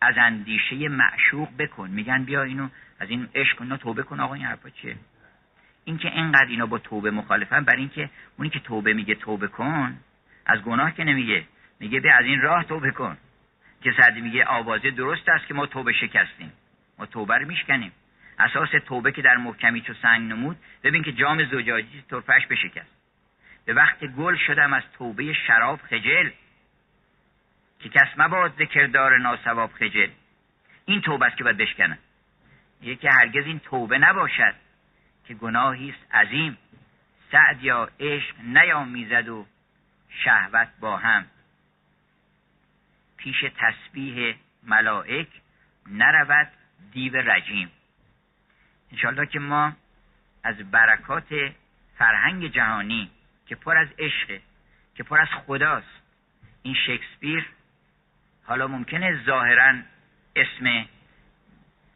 از 0.00 0.14
اندیشه 0.18 0.88
معشوق 0.88 1.48
بکن. 1.58 1.90
میگن 1.90 2.24
بیا 2.24 2.42
اینو 2.42 2.68
از 2.98 3.10
این 3.10 3.28
عشق 3.34 3.62
اینا 3.62 3.76
توبه 3.76 4.02
کن. 4.02 4.20
آقا 4.20 4.34
این 4.34 4.44
حرفا 4.44 4.70
چیه؟ 4.70 4.96
این 5.84 5.98
که 5.98 6.08
اینقدر 6.08 6.46
اینا 6.48 6.66
با 6.66 6.78
توبه 6.78 7.10
مخالفن 7.10 7.64
برای 7.64 7.80
اینکه 7.80 8.10
اونی 8.38 8.50
که 8.50 8.60
توبه 8.60 8.92
میگه 8.92 9.14
توبه 9.14 9.48
کن 9.48 9.96
از 10.46 10.62
گناه 10.62 10.94
که 10.94 11.04
نمیگه. 11.04 11.44
میگه 11.80 12.00
بیا 12.00 12.16
از 12.16 12.24
این 12.24 12.40
راه 12.40 12.64
توبه 12.64 12.90
کن. 12.90 13.16
که 13.82 13.92
سعدی 13.92 14.20
میگه 14.20 14.44
آوازه 14.44 14.90
درست 14.90 15.28
است 15.28 15.46
که 15.46 15.54
ما 15.54 15.66
توبه 15.66 15.92
شکستیم. 15.92 16.52
ما 16.98 17.06
توبه 17.06 17.34
رو 17.34 17.46
میشکنیم. 17.46 17.92
اساس 18.38 18.68
توبه 18.86 19.12
که 19.12 19.22
در 19.22 19.36
محکمی 19.36 19.82
تو 19.82 19.94
سنگ 19.94 20.32
نمود 20.32 20.56
ببین 20.82 21.02
که 21.02 21.12
جام 21.12 21.44
زجاجی 21.44 22.04
طرفش 22.10 22.46
بشکست 22.46 22.90
به 23.64 23.74
وقت 23.74 24.04
گل 24.04 24.36
شدم 24.36 24.72
از 24.72 24.82
توبه 24.98 25.32
شراب 25.32 25.80
خجل. 25.80 26.30
که 27.80 27.88
کس 27.88 28.08
مباد 28.16 28.52
ذکردار 28.58 29.18
ناسواب 29.18 29.72
خجل. 29.72 30.08
این 30.86 31.00
توبه 31.00 31.26
است 31.26 31.36
که 31.36 31.44
باید 31.44 31.56
بشکنن 31.56 31.98
یکی 32.82 33.08
هرگز 33.08 33.46
این 33.46 33.58
توبه 33.58 33.98
نباشد 33.98 34.54
که 35.24 35.34
گناهی 35.34 35.90
است 35.90 36.14
عظیم. 36.14 36.58
سعد 37.32 37.62
یا 37.62 37.90
عشق 38.00 38.34
نیامیزد 38.40 39.28
و 39.28 39.46
شهوت 40.08 40.68
با 40.80 40.96
هم. 40.96 41.26
پیش 43.22 43.44
تسبیح 43.58 44.34
ملائک 44.62 45.28
نرود 45.86 46.48
دیو 46.92 47.16
رجیم. 47.16 47.70
انشالله 48.92 49.26
که 49.26 49.38
ما 49.38 49.72
از 50.44 50.70
برکات 50.70 51.52
فرهنگ 51.98 52.46
جهانی 52.46 53.10
که 53.46 53.54
پر 53.54 53.76
از 53.76 53.88
عشق 53.98 54.40
که 54.94 55.02
پر 55.02 55.20
از 55.20 55.28
خداست 55.46 56.02
این 56.62 56.74
شکسپیر 56.74 57.46
حالا 58.44 58.68
ممکنه 58.68 59.24
ظاهرا 59.24 59.74
اسم 60.36 60.86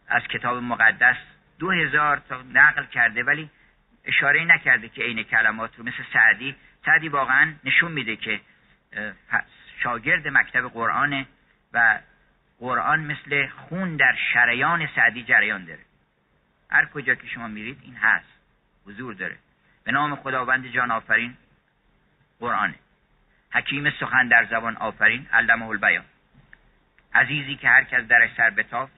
از 0.08 0.22
کتاب 0.22 0.62
مقدس 0.62 1.16
دو 1.58 1.70
هزار 1.70 2.22
تا 2.28 2.42
نقل 2.42 2.84
کرده 2.84 3.22
ولی 3.22 3.50
اشاره 4.04 4.44
نکرده 4.44 4.88
که 4.88 5.02
عین 5.02 5.22
کلمات 5.22 5.76
رو 5.76 5.84
مثل 5.84 6.02
سعدی. 6.12 6.56
سعدی 6.84 7.08
واقعا 7.08 7.54
نشون 7.64 7.92
میده 7.92 8.16
که 8.16 8.40
شاگرد 9.82 10.28
مکتب 10.28 10.68
قرآن 10.68 11.26
و 11.72 11.98
قرآن 12.58 13.00
مثل 13.00 13.48
خون 13.48 13.96
در 13.96 14.16
شریان 14.32 14.88
سعدی 14.96 15.22
جریان 15.22 15.64
داره. 15.64 15.84
هر 16.70 16.86
کجا 16.86 17.14
که 17.14 17.26
شما 17.26 17.48
میرید 17.48 17.78
این 17.82 17.96
هست. 17.96 18.26
حضور 18.86 19.14
داره. 19.14 19.36
به 19.84 19.92
نام 19.92 20.16
خداوند 20.16 20.66
جان 20.66 20.90
آفرین 20.90 21.36
قرآنه. 22.40 22.74
حکیم 23.50 23.90
سخن 23.90 24.28
در 24.28 24.44
زبان 24.44 24.76
آفرین 24.76 25.26
علمه 25.32 25.66
البیان. 25.66 26.04
عزیزی 27.14 27.56
که 27.56 27.68
هر 27.68 27.84
کس 27.84 28.02
درش 28.02 28.30
سر 28.36 28.50
بتافت 28.50 28.92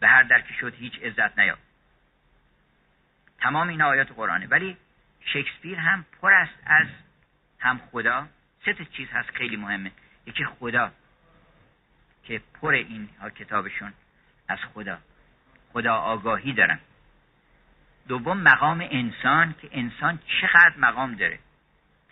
به 0.00 0.08
هر 0.08 0.22
در 0.22 0.40
که 0.40 0.54
شد 0.54 0.74
هیچ 0.74 1.02
عزت 1.02 1.38
نیافت. 1.38 1.62
تمام 3.38 3.68
این 3.68 3.82
آیات 3.82 4.12
قرآنه. 4.12 4.46
ولی 4.46 4.76
شکسپیر 5.24 5.78
هم 5.78 6.06
پر 6.20 6.32
است 6.32 6.54
از 6.64 6.86
هم 7.58 7.80
خدا 7.92 8.28
سه 8.64 8.74
چیز 8.84 9.08
هست 9.10 9.30
خیلی 9.30 9.56
مهمه. 9.56 9.92
یکی 10.26 10.44
خدا 10.44 10.92
که 12.24 12.40
پر 12.60 12.74
این 12.74 13.08
ها 13.20 13.30
کتابشون 13.30 13.92
از 14.48 14.58
خدا. 14.74 14.98
خدا 15.72 15.94
آگاهی 15.94 16.52
دارن. 16.52 16.78
دوم 18.08 18.38
مقام 18.38 18.88
انسان 18.90 19.54
که 19.62 19.68
انسان 19.72 20.18
چقدر 20.40 20.74
مقام 20.78 21.14
داره. 21.14 21.38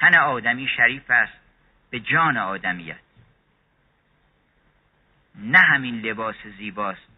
تن 0.01 0.19
آدمی 0.19 0.69
شریف 0.77 1.11
است 1.11 1.33
به 1.91 2.01
جان 2.01 2.37
آدمیت 2.37 2.99
نه 5.35 5.59
همین 5.59 6.01
لباس 6.01 6.37
زیباست 6.59 7.09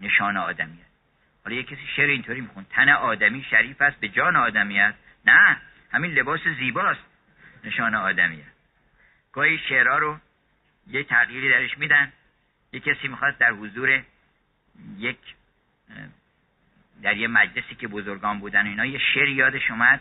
نشان 0.00 0.36
آدمیت 0.36 0.86
حالا 1.44 1.56
یه 1.56 1.62
کسی 1.62 1.86
شعر 1.96 2.08
اینطوری 2.08 2.40
میخون 2.40 2.66
تن 2.70 2.88
آدمی 2.88 3.44
شریف 3.50 3.82
است 3.82 4.00
به 4.00 4.08
جان 4.08 4.36
آدمیت 4.36 4.94
نه 5.26 5.56
همین 5.92 6.10
لباس 6.10 6.40
زیباست 6.58 7.00
نشان 7.64 7.94
آدمیت 7.94 8.59
گاهی 9.32 9.58
شعرها 9.58 9.98
رو 9.98 10.18
یه 10.86 11.04
تغییری 11.04 11.50
درش 11.50 11.78
میدن 11.78 12.12
یه 12.72 12.80
کسی 12.80 13.08
می‌خواد 13.08 13.38
در 13.38 13.50
حضور 13.50 14.02
یک 14.98 15.18
در 17.02 17.16
یه 17.16 17.28
مجلسی 17.28 17.74
که 17.74 17.88
بزرگان 17.88 18.38
بودن 18.38 18.66
اینا 18.66 18.86
یه 18.86 18.98
شعر 19.14 19.28
یادش 19.28 19.70
اومد 19.70 20.00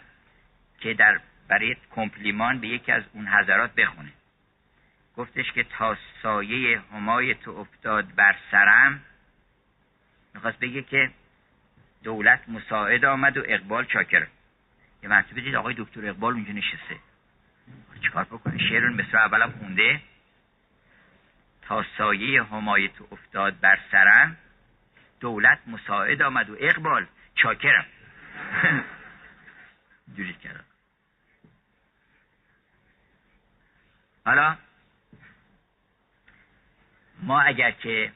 که 0.79 0.93
در 0.93 1.19
برای 1.47 1.75
کمپلیمان 1.91 2.59
به 2.59 2.67
یکی 2.67 2.91
از 2.91 3.03
اون 3.13 3.27
حضرات 3.27 3.75
بخونه. 3.75 4.11
گفتش 5.17 5.51
که 5.51 5.63
تا 5.63 5.97
سایه 6.23 6.81
همای 6.93 7.35
تو 7.35 7.51
افتاد 7.51 8.15
بر 8.15 8.35
سرم 8.51 9.01
می‌خواست 10.33 10.59
بگه 10.59 10.81
که 10.81 11.11
دولت 12.03 12.49
مساعد 12.49 13.05
آمد 13.05 13.37
و 13.37 13.43
اقبال 13.47 13.85
چاکر 13.85 14.27
یه 15.03 15.09
مرتبه 15.09 15.41
دید 15.41 15.55
آقای 15.55 15.75
دکتر 15.77 16.09
اقبال 16.09 16.33
اونجا 16.33 16.53
نشسته. 16.53 16.99
چیکار 18.01 18.23
بکنه 18.23 18.57
شعر 18.57 18.89
مثل 18.89 19.17
اولم 19.17 19.51
خونده. 19.51 20.01
تا 21.61 21.85
سایه 21.97 22.43
همای 22.43 22.87
تو 22.87 23.07
افتاد 23.11 23.59
بر 23.59 23.79
سرم 23.91 24.37
دولت 25.19 25.59
مساعد 25.67 26.21
آمد 26.21 26.49
و 26.49 26.55
اقبال 26.59 27.07
چاکرم. 27.35 27.85
جوری 30.15 30.33
کردم. 30.33 30.63
حالا 34.25 34.57
ما 37.23 37.41
اگر 37.41 37.71
که 37.71 38.11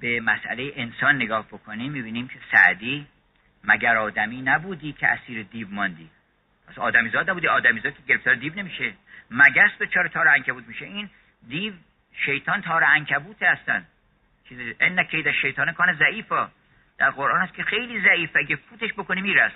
به 0.00 0.20
مسئله 0.20 0.72
انسان 0.76 1.16
نگاه 1.16 1.46
بکنیم 1.46 1.92
می‌بینیم 1.92 2.28
که 2.28 2.38
سعدی 2.52 3.06
مگر 3.64 3.96
آدمی 3.96 4.42
نبودی 4.42 4.92
که 4.92 5.08
اسیر 5.08 5.42
دیو 5.42 5.68
ماندی؟ 5.68 6.10
پس 6.68 6.78
آدمیزاد 6.78 7.30
نبودی. 7.30 7.48
آدمیزاد 7.48 7.94
که 7.94 8.02
گرفتار 8.08 8.34
دیو 8.34 8.54
نمیشه. 8.54 8.92
مگس 9.30 9.70
به 9.78 9.86
چار 9.86 10.08
تار 10.08 10.28
انکبوت 10.28 10.68
میشه. 10.68 10.84
این 10.84 11.10
دیو 11.48 11.72
شیطان 12.24 12.62
تار 12.62 12.84
انکبوت 12.84 13.42
هستن. 13.42 13.86
چیز 14.48 14.74
ان 14.80 15.02
کید 15.04 15.30
شیطان 15.32 15.72
کان 15.72 15.92
ضعیفا. 15.92 16.50
در 16.98 17.10
قرآن 17.10 17.42
هست 17.42 17.54
که 17.54 17.62
خیلی 17.62 18.00
ضعیف. 18.00 18.30
اگه 18.36 18.56
فوتش 18.56 18.92
بکنی 18.92 19.20
میره 19.20 19.52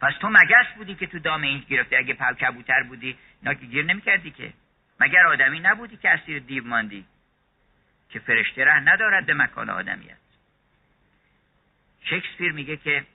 پس 0.00 0.12
تو 0.20 0.28
مگس 0.28 0.66
بودی 0.76 0.94
که 0.94 1.06
تو 1.06 1.18
دام 1.18 1.42
این 1.42 1.64
گرفتی. 1.68 1.96
اگه 1.96 2.14
پل 2.14 2.34
کبوتر 2.34 2.82
بودی 2.82 3.18
اینا 3.42 3.54
که 3.54 3.66
گیر 3.66 3.84
نمی‌کردی 3.84 4.30
که. 4.30 4.52
مگر 5.00 5.26
آدمی 5.26 5.60
نبودی 5.60 5.96
که 5.96 6.10
اسیر 6.10 6.38
دیو 6.38 6.64
ماندی؟ 6.64 7.04
که 8.08 8.18
فرشته 8.18 8.64
ره 8.64 8.80
ندارد 8.80 9.26
به 9.26 9.34
مکان 9.34 9.70
آدمیت. 9.70 10.21
شکسپیر 12.04 12.52
میگه 12.52 12.76
که 12.76 13.06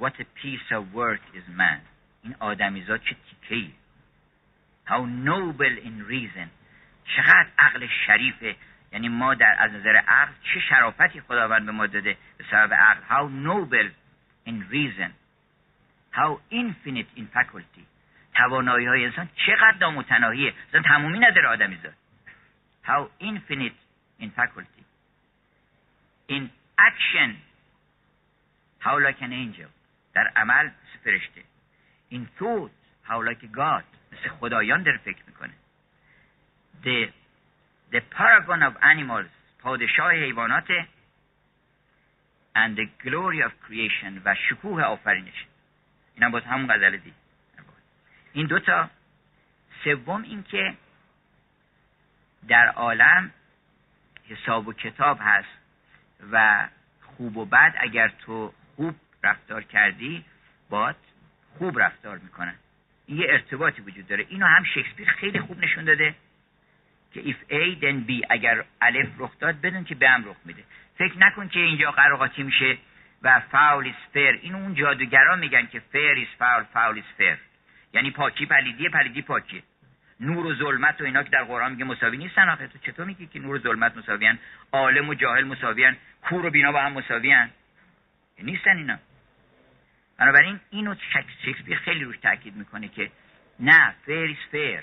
What 0.00 0.14
a 0.18 0.24
piece 0.24 0.70
of 0.72 0.94
work 0.94 1.22
is 1.34 1.46
man. 1.58 1.80
این 2.22 2.34
آدمیزاد 2.40 3.00
چه 3.02 3.16
تیکه 3.48 3.70
How 4.86 5.06
noble 5.06 5.76
in 5.84 6.10
reason. 6.10 6.48
چقدر 7.16 7.46
عقل 7.58 7.86
شریفه. 8.06 8.56
یعنی 8.92 9.08
ما 9.08 9.34
در 9.34 9.56
از 9.58 9.72
نظر 9.72 9.96
عقل 9.96 10.32
چه 10.54 10.60
شرافتی 10.60 11.20
خداوند 11.20 11.66
به 11.66 11.72
ما 11.72 11.86
داده 11.86 12.16
به 12.38 12.44
سبب 12.50 12.74
عقل. 12.74 13.00
How 13.08 13.30
noble 13.46 13.90
in 14.46 14.72
reason. 14.72 15.10
How 16.12 16.38
infinite 16.50 17.20
in 17.20 17.26
faculty. 17.36 17.84
توانایی 18.34 18.86
های 18.86 19.04
انسان 19.04 19.28
چقدر 19.46 19.76
نامتناهیه. 19.80 20.54
اصلا 20.68 20.82
تمومی 20.82 21.18
نداره 21.18 21.48
آدمیزاد. 21.48 21.94
How 22.84 23.22
infinite 23.22 23.76
in 24.22 24.30
faculty. 24.40 24.79
In 26.36 26.42
action. 26.78 27.30
How 28.78 28.96
like 29.06 29.20
an 29.20 29.32
angel 29.32 29.70
در 30.14 30.32
عمل 30.36 30.70
فرشته. 31.04 31.42
این 32.08 32.28
thought 32.38 32.70
how 33.08 33.20
like 33.28 33.52
God. 33.52 33.84
مثل 34.12 34.28
خدایان 34.28 34.82
در 34.82 34.96
فکر 34.96 35.22
می‌کنه. 35.26 35.52
The, 36.82 37.08
the 37.92 38.00
paragon 38.00 38.62
of 38.62 38.76
animals 38.82 39.30
پادشاه 39.58 40.12
حیوانات 40.12 40.68
and 42.54 42.76
the 42.76 42.86
glory 43.04 43.42
of 43.42 43.52
creation 43.66 44.22
و 44.24 44.34
شکوه 44.34 44.82
آفرینش. 44.82 45.46
این 46.14 46.24
هم 46.24 46.30
باز 46.30 46.42
همون 46.44 46.74
غزل 46.74 46.96
دید 46.96 47.14
این 48.32 48.46
دوتا 48.46 48.90
سوم 49.84 50.22
اینکه 50.22 50.76
در 52.48 52.68
عالم 52.68 53.30
حساب 54.28 54.68
و 54.68 54.72
کتاب 54.72 55.18
هست. 55.20 55.59
و 56.32 56.68
خوب 57.02 57.36
و 57.36 57.44
بد 57.44 57.74
اگر 57.78 58.08
تو 58.08 58.52
خوب 58.76 58.94
رفتار 59.22 59.62
کردی 59.62 60.24
باد 60.70 60.96
خوب 61.58 61.80
رفتار 61.80 62.18
می‌کنن. 62.18 62.54
این 63.06 63.18
یه 63.18 63.26
ارتباطی 63.28 63.82
وجود 63.82 64.06
داره. 64.06 64.26
اینو 64.28 64.46
هم 64.46 64.64
شکسپیر 64.64 65.10
خیلی 65.10 65.40
خوب 65.40 65.64
نشون 65.64 65.84
داده 65.84 66.14
که 67.14 67.22
if 67.22 67.36
A 67.50 67.80
then 67.82 68.10
B 68.10 68.26
اگر 68.30 68.64
الف 68.80 69.08
رخ 69.18 69.38
داد 69.38 69.60
بدون 69.60 69.84
که 69.84 69.94
به 69.94 70.08
هم 70.08 70.24
رخ 70.24 70.36
میده. 70.44 70.62
فکر 70.98 71.18
نکن 71.18 71.48
که 71.48 71.60
اینجا 71.60 71.90
قراقاتی 71.90 72.42
میشه 72.42 72.78
و 73.22 73.40
foul 73.40 73.92
is 73.92 74.16
fair. 74.16 74.42
اینو 74.42 74.58
اون 74.58 74.74
جادوگرا 74.74 75.36
میگن 75.36 75.66
که 75.66 75.82
fair 75.92 76.18
is 76.18 76.42
foul 76.42 76.64
foul 76.74 76.98
is 76.98 77.22
fair. 77.22 77.38
یعنی 77.92 78.10
پاکی 78.10 78.46
پلیدی 78.46 78.88
پلیدی 78.88 79.22
پاکی. 79.22 79.62
نور 80.20 80.46
و 80.46 80.54
ظلمت 80.54 81.00
و 81.00 81.04
اینا 81.04 81.22
که 81.22 81.30
در 81.30 81.44
قرآن 81.44 81.72
میگه 81.72 81.84
مساوی 81.84 82.16
نیستن. 82.16 82.48
آخه 82.48 82.66
تو 82.66 82.78
چطور 82.78 83.06
میگی 83.06 83.26
که 83.26 83.38
نور 83.38 83.54
و 83.54 83.58
ظلمت 83.58 83.96
مساویان 83.96 84.38
عالم 84.72 85.08
و 85.08 85.14
جاهل 85.14 85.44
مساویان 85.44 85.96
کور 86.22 86.46
و 86.46 86.50
بینا 86.50 86.72
با 86.72 86.80
هم 86.80 86.92
مساویان 86.92 87.50
نیستن 88.42 88.76
اینا. 88.76 88.98
بنابراین 90.18 90.60
اینو 90.70 90.94
شکسپیر 91.42 91.78
خیلی 91.78 92.04
روش 92.04 92.16
تاکید 92.18 92.56
می‌کنه 92.56 92.88
که 92.88 93.10
نه 93.60 93.94
fair 94.06 94.36
fair 94.50 94.82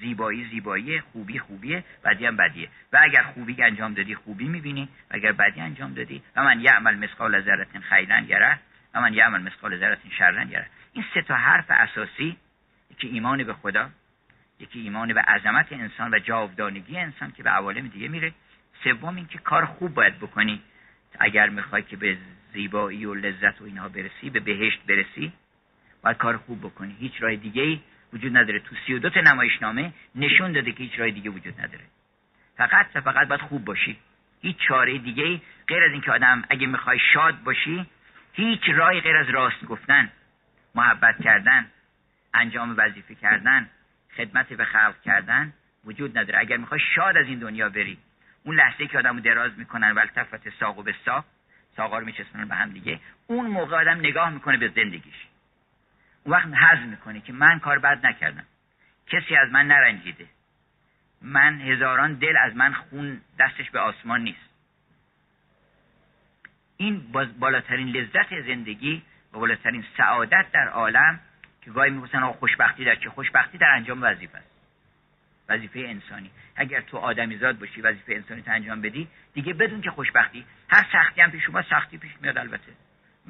زیبایی 0.00 0.44
زیبایی 0.44 1.00
خوبی 1.00 1.38
خوبیه 1.38 1.84
بدی 2.04 2.26
هم 2.26 2.36
بدیه. 2.36 2.68
و 2.92 2.98
اگر 3.02 3.22
خوبی 3.22 3.62
انجام 3.62 3.94
دادی 3.94 4.14
خوبی 4.14 4.48
می‌بینی. 4.48 4.88
و 5.10 5.14
اگر 5.14 5.32
بدی 5.32 5.60
انجام 5.60 5.94
دادی. 5.94 6.22
و 6.36 6.44
من 6.44 6.60
یعمل 6.60 6.94
مثقال 6.94 7.40
ذرة 7.40 7.78
خیرا 7.78 8.20
یره. 8.20 8.58
و 8.94 9.00
من 9.00 9.14
یعمل 9.14 9.42
مسقال 9.42 9.78
ذرت 9.78 9.98
شرا 10.18 10.42
یره. 10.42 10.66
این 10.92 11.04
سه 11.14 11.22
تا 11.22 11.34
حرف 11.34 11.66
اساسی 11.70 12.36
که 12.98 13.08
ایمان 13.08 13.44
به 13.44 13.52
خدا 13.52 13.90
یکی 14.60 14.80
ایمان 14.80 15.14
به 15.14 15.20
عظمت 15.20 15.72
انسان 15.72 16.14
و 16.14 16.18
جاودانگی 16.18 16.98
انسان 16.98 17.32
که 17.32 17.42
به 17.42 17.50
عوالم 17.50 17.88
دیگه 17.88 18.08
میره. 18.08 18.32
سوم 18.84 19.16
اینکه 19.16 19.38
کار 19.38 19.64
خوب 19.64 19.94
باید 19.94 20.18
بکنی. 20.18 20.62
اگر 21.18 21.48
می‌خوای 21.48 21.82
که 21.82 21.96
به 21.96 22.16
زیبایی 22.52 23.04
و 23.04 23.14
لذت 23.14 23.60
و 23.60 23.64
اینها 23.64 23.88
برسی 23.88 24.30
به 24.30 24.40
بهشت 24.40 24.80
برسی 24.86 25.32
باید 26.02 26.16
کار 26.16 26.36
خوب 26.36 26.60
بکنی. 26.60 26.96
هیچ 27.00 27.12
راه 27.22 27.36
دیگه 27.36 27.62
ای 27.62 27.80
وجود 28.12 28.36
نداره. 28.36 28.58
تو 28.58 28.76
سی 28.86 28.94
و 28.94 28.98
دو 28.98 29.22
نمایشنامه 29.22 29.92
نشون 30.14 30.52
داده 30.52 30.72
که 30.72 30.82
هیچ 30.82 30.98
راه 30.98 31.10
دیگه 31.10 31.30
وجود 31.30 31.60
نداره. 31.60 31.84
فقط 32.56 32.86
فقط 32.86 33.28
باید 33.28 33.40
خوب 33.40 33.64
باشی. 33.64 33.96
هیچ 34.42 34.56
چاره 34.56 34.98
دیگه 34.98 35.24
ای 35.24 35.40
غیر 35.68 35.84
از 35.84 35.92
اینکه 35.92 36.12
آدم 36.12 36.44
اگه 36.50 36.66
می‌خوای 36.66 36.98
شاد 37.12 37.42
باشی 37.42 37.86
هیچ 38.32 38.60
راهی 38.68 39.00
غیر 39.00 39.16
از 39.16 39.28
راست 39.28 39.64
گفتن 39.64 40.10
محبت 40.74 41.22
کردن 41.22 41.66
انجام 42.34 42.74
وظیفه 42.78 43.14
کردن 43.14 43.70
خدمت 44.16 44.52
به 44.52 44.64
خلق 44.64 45.00
کردن 45.00 45.52
وجود 45.84 46.18
نداره. 46.18 46.38
اگر 46.38 46.56
می‌خوای 46.56 46.80
شاد 46.94 47.16
از 47.16 47.26
این 47.26 47.38
دنیا 47.38 47.68
بری 47.68 47.98
اون 48.44 48.56
لحظه 48.56 48.86
که 48.86 48.98
آدمو 48.98 49.20
دراز 49.20 49.58
می‌کنن 49.58 49.92
و 49.92 49.98
التفت 49.98 50.48
ساق 50.60 50.78
و 50.78 50.82
به 50.82 50.94
ساق 51.04 51.24
ساقا 51.76 51.98
رو 51.98 52.06
میچسبونن 52.06 52.48
به 52.48 52.54
هم 52.54 52.70
دیگه 52.70 53.00
اون 53.26 53.46
موقع 53.46 53.76
آدم 53.76 53.98
نگاه 53.98 54.30
می‌کنه 54.30 54.56
به 54.56 54.68
زندگیش. 54.68 55.26
اون 56.24 56.34
وقت 56.34 56.46
حزم 56.46 56.88
می‌کنه 56.88 57.20
که 57.20 57.32
من 57.32 57.58
کار 57.58 57.78
بد 57.78 58.06
نکردم. 58.06 58.44
کسی 59.06 59.36
از 59.36 59.50
من 59.50 59.66
نرنجیده. 59.66 60.26
من 61.22 61.60
هزاران 61.60 62.14
دل 62.14 62.36
از 62.36 62.56
من 62.56 62.72
خون 62.72 63.20
دستش 63.38 63.70
به 63.70 63.78
آسمان 63.80 64.20
نیست. 64.20 64.50
این 66.76 67.12
بالاترین 67.38 67.88
لذت 67.88 68.40
زندگی 68.40 69.02
و 69.32 69.38
بالاترین 69.38 69.84
سعادت 69.96 70.46
در 70.52 70.68
عالم 70.68 71.20
که 71.66 71.72
گاهی 71.72 71.90
می‌پرسن 71.90 72.22
آقا 72.22 72.32
خوشبختی 72.32 72.84
در 72.84 72.94
چه؟ 72.94 73.10
خوشبختی 73.10 73.58
در 73.58 73.70
انجام 73.70 74.02
وظیفه 74.02 74.38
است. 74.38 74.50
وظیفه 75.48 75.80
انسانی. 75.80 76.30
اگر 76.56 76.80
تو 76.80 76.96
آدمیزاد 76.96 77.58
باشی 77.58 77.80
وظیفه 77.80 78.14
انسانی 78.14 78.42
تو 78.42 78.50
انجام 78.50 78.80
بدی 78.80 79.08
دیگه 79.34 79.54
بدون 79.54 79.80
که 79.80 79.90
خوشبختی. 79.90 80.46
هر 80.70 80.86
سختی 80.92 81.20
هم 81.20 81.30
پیش 81.30 81.44
شما 81.44 81.62
سختی 81.62 81.98
پیش 81.98 82.12
میاد 82.20 82.38
البته. 82.38 82.72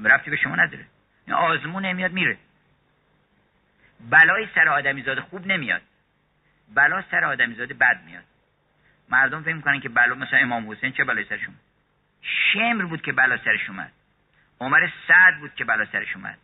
رفتی 0.04 0.30
به 0.30 0.36
شما 0.36 0.56
نداره. 0.56 0.86
این 1.26 1.36
آزمون 1.36 1.86
نمیاد 1.86 2.12
میره. 2.12 2.36
بلای 4.10 4.48
سر 4.54 4.68
آدمیزاد 4.68 5.20
خوب 5.20 5.46
نمیاد. 5.46 5.82
بلا 6.74 7.02
سر 7.10 7.24
آدمیزاد 7.24 7.68
بد 7.68 8.02
میاد. 8.06 8.24
مردم 9.08 9.42
فکر 9.42 9.54
می‌کنن 9.54 9.80
که 9.80 9.88
بلا 9.88 10.14
مثلا 10.14 10.38
امام 10.38 10.70
حسین 10.70 10.92
چه 10.92 11.04
بلای 11.04 11.24
سرش 11.24 11.44
اومد؟ 11.44 11.60
شمر 12.22 12.84
بود 12.84 13.02
که 13.02 13.12
بلا 13.12 13.36
سرش 13.36 13.68
اومد. 13.68 13.92
عمر 14.60 14.88
سعد 15.08 15.38
بود 15.38 15.54
که 15.54 15.64
بلا 15.64 15.84
سرش 15.84 16.16
اومد. 16.16 16.38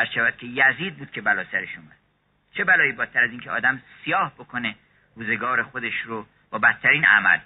از 0.00 0.08
شود 0.14 0.36
که 0.36 0.46
یزید 0.46 0.96
بود 0.96 1.10
که 1.10 1.20
بلا 1.20 1.44
سرش 1.44 1.76
اومد. 1.76 1.96
چه 2.52 2.64
بلایی 2.64 2.92
بدتر 2.92 3.24
از 3.24 3.30
اینکه 3.30 3.50
آدم 3.50 3.82
سیاه 4.04 4.34
بکنه 4.34 4.74
روزگار 5.16 5.62
خودش 5.62 6.00
رو 6.04 6.26
با 6.50 6.58
بدترین 6.58 7.04
عمل. 7.04 7.38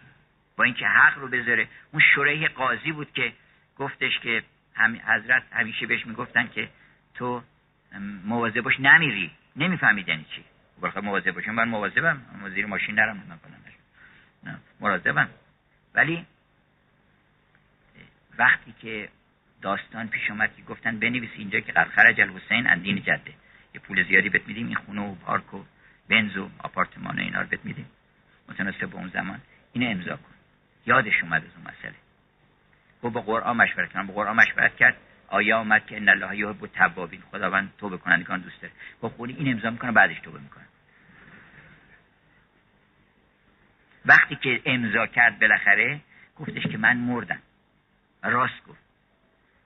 با 0.57 0.65
اینکه 0.65 0.87
حق 0.87 1.19
رو 1.19 1.29
بذاره. 1.29 1.69
اون 1.93 2.03
شریح 2.15 2.49
قاضی 2.49 2.93
بود 2.93 3.13
که 3.13 3.33
گفتش 3.77 4.19
که 4.19 4.43
هم 4.75 5.01
حضرت 5.07 5.43
همیشه 5.53 5.87
بهش 5.87 6.07
می‌گفتن 6.07 6.49
که 6.49 6.69
تو 7.15 7.43
مواظب 8.25 8.61
باش 8.61 8.81
نمیری. 8.81 9.31
نمی‌فهمید 9.57 10.09
یعنی 10.09 10.25
چی. 10.25 10.45
بلکه 10.81 11.01
مواظب 11.01 11.31
باشم. 11.31 11.51
من 11.51 11.69
مواظبم. 11.69 12.23
زیر 12.55 12.67
ماشین 12.67 12.95
نرم. 12.95 13.17
نکنم 13.17 13.65
نه. 14.45 14.59
مراقبم. 14.81 15.29
ولی 15.95 16.27
وقتی 18.39 18.75
که 18.81 19.09
داستان 19.65 20.09
پیش 20.09 20.31
اومد 20.31 20.57
که 20.57 20.63
گفتن 20.63 20.99
بنویس 20.99 21.31
اینجا 21.35 21.61
که 21.61 21.73
قد 21.73 21.89
خرج 21.89 22.21
الحسین 22.21 22.67
اندین 22.67 23.03
جده. 23.03 23.35
یه 23.75 23.81
پول 23.81 24.05
زیادی 24.09 24.29
بهت 24.29 24.49
میدیم 24.49 24.67
این 24.67 24.77
خونه 24.77 25.01
و 25.01 25.15
پارک 25.15 25.55
و 25.55 25.65
بنز 26.09 26.37
و 26.37 26.51
آپارتمان 26.59 27.19
و 27.19 27.23
اینا 27.23 27.41
رو 27.41 27.47
بهت 27.47 27.65
میدیم. 27.65 27.87
متناسب 28.49 28.87
با 28.87 28.99
اون 28.99 29.09
زمان. 29.09 29.41
اینو 29.73 29.91
امضا 29.91 30.17
کن. 30.17 30.35
یادش 30.87 31.23
اومد 31.23 31.45
از 31.45 31.51
اون 31.57 31.67
مسئله. 31.75 31.95
گفت 33.03 33.15
با 33.15 33.21
قرآن 33.21 33.57
مشورت 33.57 33.93
کنم 33.93 34.07
با 34.07 34.15
قرآن 34.15 34.37
مشورت 34.37 34.77
کرد. 34.77 34.97
آیا 35.29 35.59
آمد 35.59 35.87
که 35.87 35.97
ان 35.97 36.09
الله 36.09 36.37
یحب 36.37 36.63
التوابین؟ 36.63 37.21
خداوند 37.21 37.73
توبه 37.79 37.99
کنندگان 37.99 38.41
دوست 38.41 38.63
داره. 38.63 38.75
گفت 39.03 39.17
خودی 39.17 39.33
این 39.33 39.53
امضا 39.53 39.71
می‌کنه 39.71 39.93
بعدش 39.93 40.21
توبه 40.21 40.41
می‌کنه. 40.41 40.65
وقتی 44.07 44.37
که 44.37 44.63
امضا 44.65 45.07
کرد 45.07 45.41
بالاخره 45.41 46.01
گفتش 46.37 46.63
که 46.63 46.79
من 46.79 46.97
مردم. 46.97 47.39
راست 48.23 48.65
گفت. 48.69 48.84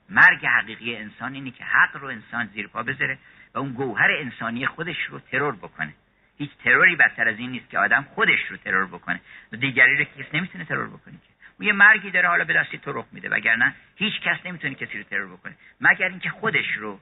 مرگ 0.08 0.46
حقیقی 0.46 0.96
انسان 0.96 1.34
اینه 1.34 1.50
که 1.50 1.64
حق 1.64 1.96
رو 1.96 2.08
انسان 2.08 2.46
زیر 2.46 2.66
پا 2.68 2.82
بذاره 2.82 3.18
و 3.54 3.58
اون 3.58 3.72
گوهر 3.72 4.10
انسانی 4.10 4.66
خودش 4.66 5.04
رو 5.08 5.18
ترور 5.18 5.56
بکنه. 5.56 5.92
هیچ 6.38 6.50
تروری 6.64 6.96
بدتر 6.96 7.28
از 7.28 7.38
این 7.38 7.50
نیست 7.50 7.70
که 7.70 7.78
آدم 7.78 8.06
خودش 8.14 8.50
رو 8.50 8.56
ترور 8.56 8.86
بکنه. 8.86 9.20
و 9.52 9.56
دیگری 9.56 9.96
رو 9.96 10.04
کس 10.04 10.34
نمی‌تونه 10.34 10.64
ترور 10.64 10.86
بکنه 10.86 11.14
که. 11.14 11.64
یه 11.64 11.72
مرگی 11.72 12.10
داره 12.10 12.28
حالا 12.28 12.44
به 12.44 12.52
دستی 12.52 12.78
تو 12.78 12.92
رخ 12.92 13.06
میده. 13.12 13.28
وگرنه 13.28 13.74
هیچ 13.96 14.20
کس 14.20 14.46
نمی‌تونه 14.46 14.74
کسی 14.74 14.98
رو 14.98 15.04
ترور 15.04 15.36
بکنه. 15.36 15.54
مگر 15.80 16.08
اینکه 16.08 16.30
خودش 16.30 16.76
رو 16.76 17.00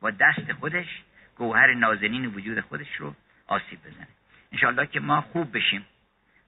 با 0.00 0.10
دست 0.10 0.52
خودش 0.52 1.02
گوهر 1.36 1.74
نازنین 1.74 2.26
وجود 2.26 2.60
خودش 2.60 2.96
رو 2.98 3.14
آسیب 3.46 3.78
بزنه. 3.80 4.08
انشالله 4.52 4.86
که 4.86 5.00
ما 5.00 5.20
خوب 5.20 5.56
بشیم 5.56 5.86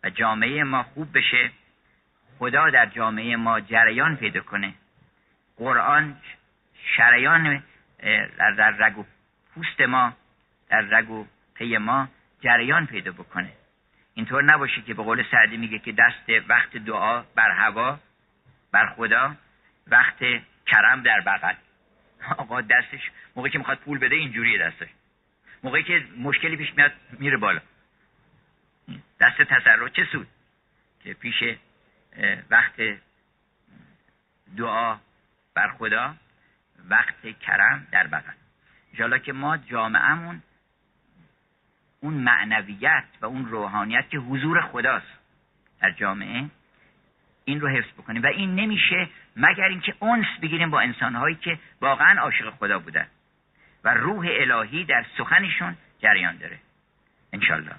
و 0.04 0.10
جامعه 0.10 0.64
ما 0.64 0.82
خوب 0.82 1.18
بشه. 1.18 1.50
خدا 2.38 2.70
در 2.70 2.86
جامعه 2.86 3.36
ما 3.36 3.60
جریان 3.60 4.16
پیدا 4.16 4.40
کنه. 4.40 4.74
قرآن 5.58 6.16
شریان 6.96 7.62
در 8.38 8.70
رگ 8.70 8.98
و 8.98 9.04
پوست 9.54 9.80
ما 9.80 10.16
در 10.68 10.80
رگ 10.80 11.10
و 11.10 11.26
پی 11.54 11.78
ما 11.78 12.08
جریان 12.40 12.86
پیدا 12.86 13.12
بکنه. 13.12 13.52
اینطور 14.14 14.42
نباشه 14.42 14.82
که 14.82 14.94
به 14.94 15.02
قول 15.02 15.24
سعدی 15.30 15.56
میگه 15.56 15.78
که 15.78 15.92
دست 15.92 16.48
وقت 16.48 16.76
دعا 16.76 17.22
بر 17.22 17.50
هوا 17.50 17.98
بر 18.72 18.86
خدا 18.86 19.36
وقت 19.86 20.18
کرم 20.66 21.02
در 21.02 21.20
بغل. 21.20 21.54
آقا 22.38 22.60
دستش 22.60 23.10
موقعی 23.36 23.50
که 23.50 23.58
می‌خواد 23.58 23.78
پول 23.78 23.98
بده 23.98 24.16
اینجوریه 24.16 24.58
دستش. 24.58 24.88
موقعی 25.62 25.82
که 25.82 26.06
مشکلی 26.18 26.56
پیش 26.56 26.74
میاد 26.76 26.92
میره 27.12 27.36
بالا. 27.36 27.60
دست 29.20 29.42
تسرع 29.42 29.88
چه 29.88 30.04
سود؟ 30.04 30.28
که 31.04 31.14
پیش 31.14 31.42
وقت 32.50 32.80
دعا 34.56 34.98
بر 35.58 35.68
خدا 35.68 36.14
وقت 36.88 37.38
کرم 37.40 37.86
در 37.90 38.06
بغل 38.06 38.32
جالا 38.94 39.18
که 39.18 39.32
ما 39.32 39.56
جامعهمون 39.56 40.42
اون 42.00 42.14
معنویت 42.14 43.04
و 43.20 43.26
اون 43.26 43.46
روحانیت 43.46 44.08
که 44.10 44.18
حضور 44.18 44.60
خداست 44.60 45.18
در 45.80 45.90
جامعه 45.90 46.44
این 47.44 47.60
رو 47.60 47.68
حفظ 47.68 47.92
بکنیم. 47.92 48.22
و 48.22 48.26
این 48.26 48.54
نمیشه 48.54 49.08
مگر 49.36 49.64
اینکه 49.64 49.94
اونس 49.98 50.26
بگیریم 50.42 50.70
با 50.70 50.80
انسانهایی 50.80 51.34
که 51.34 51.58
واقعا 51.80 52.20
عاشق 52.20 52.50
خدا 52.50 52.78
بودن. 52.78 53.06
و 53.84 53.94
روح 53.94 54.26
الهی 54.30 54.84
در 54.84 55.06
سخنشون 55.18 55.76
جریان 56.02 56.36
داره. 56.36 56.58
انشالله 57.32 57.74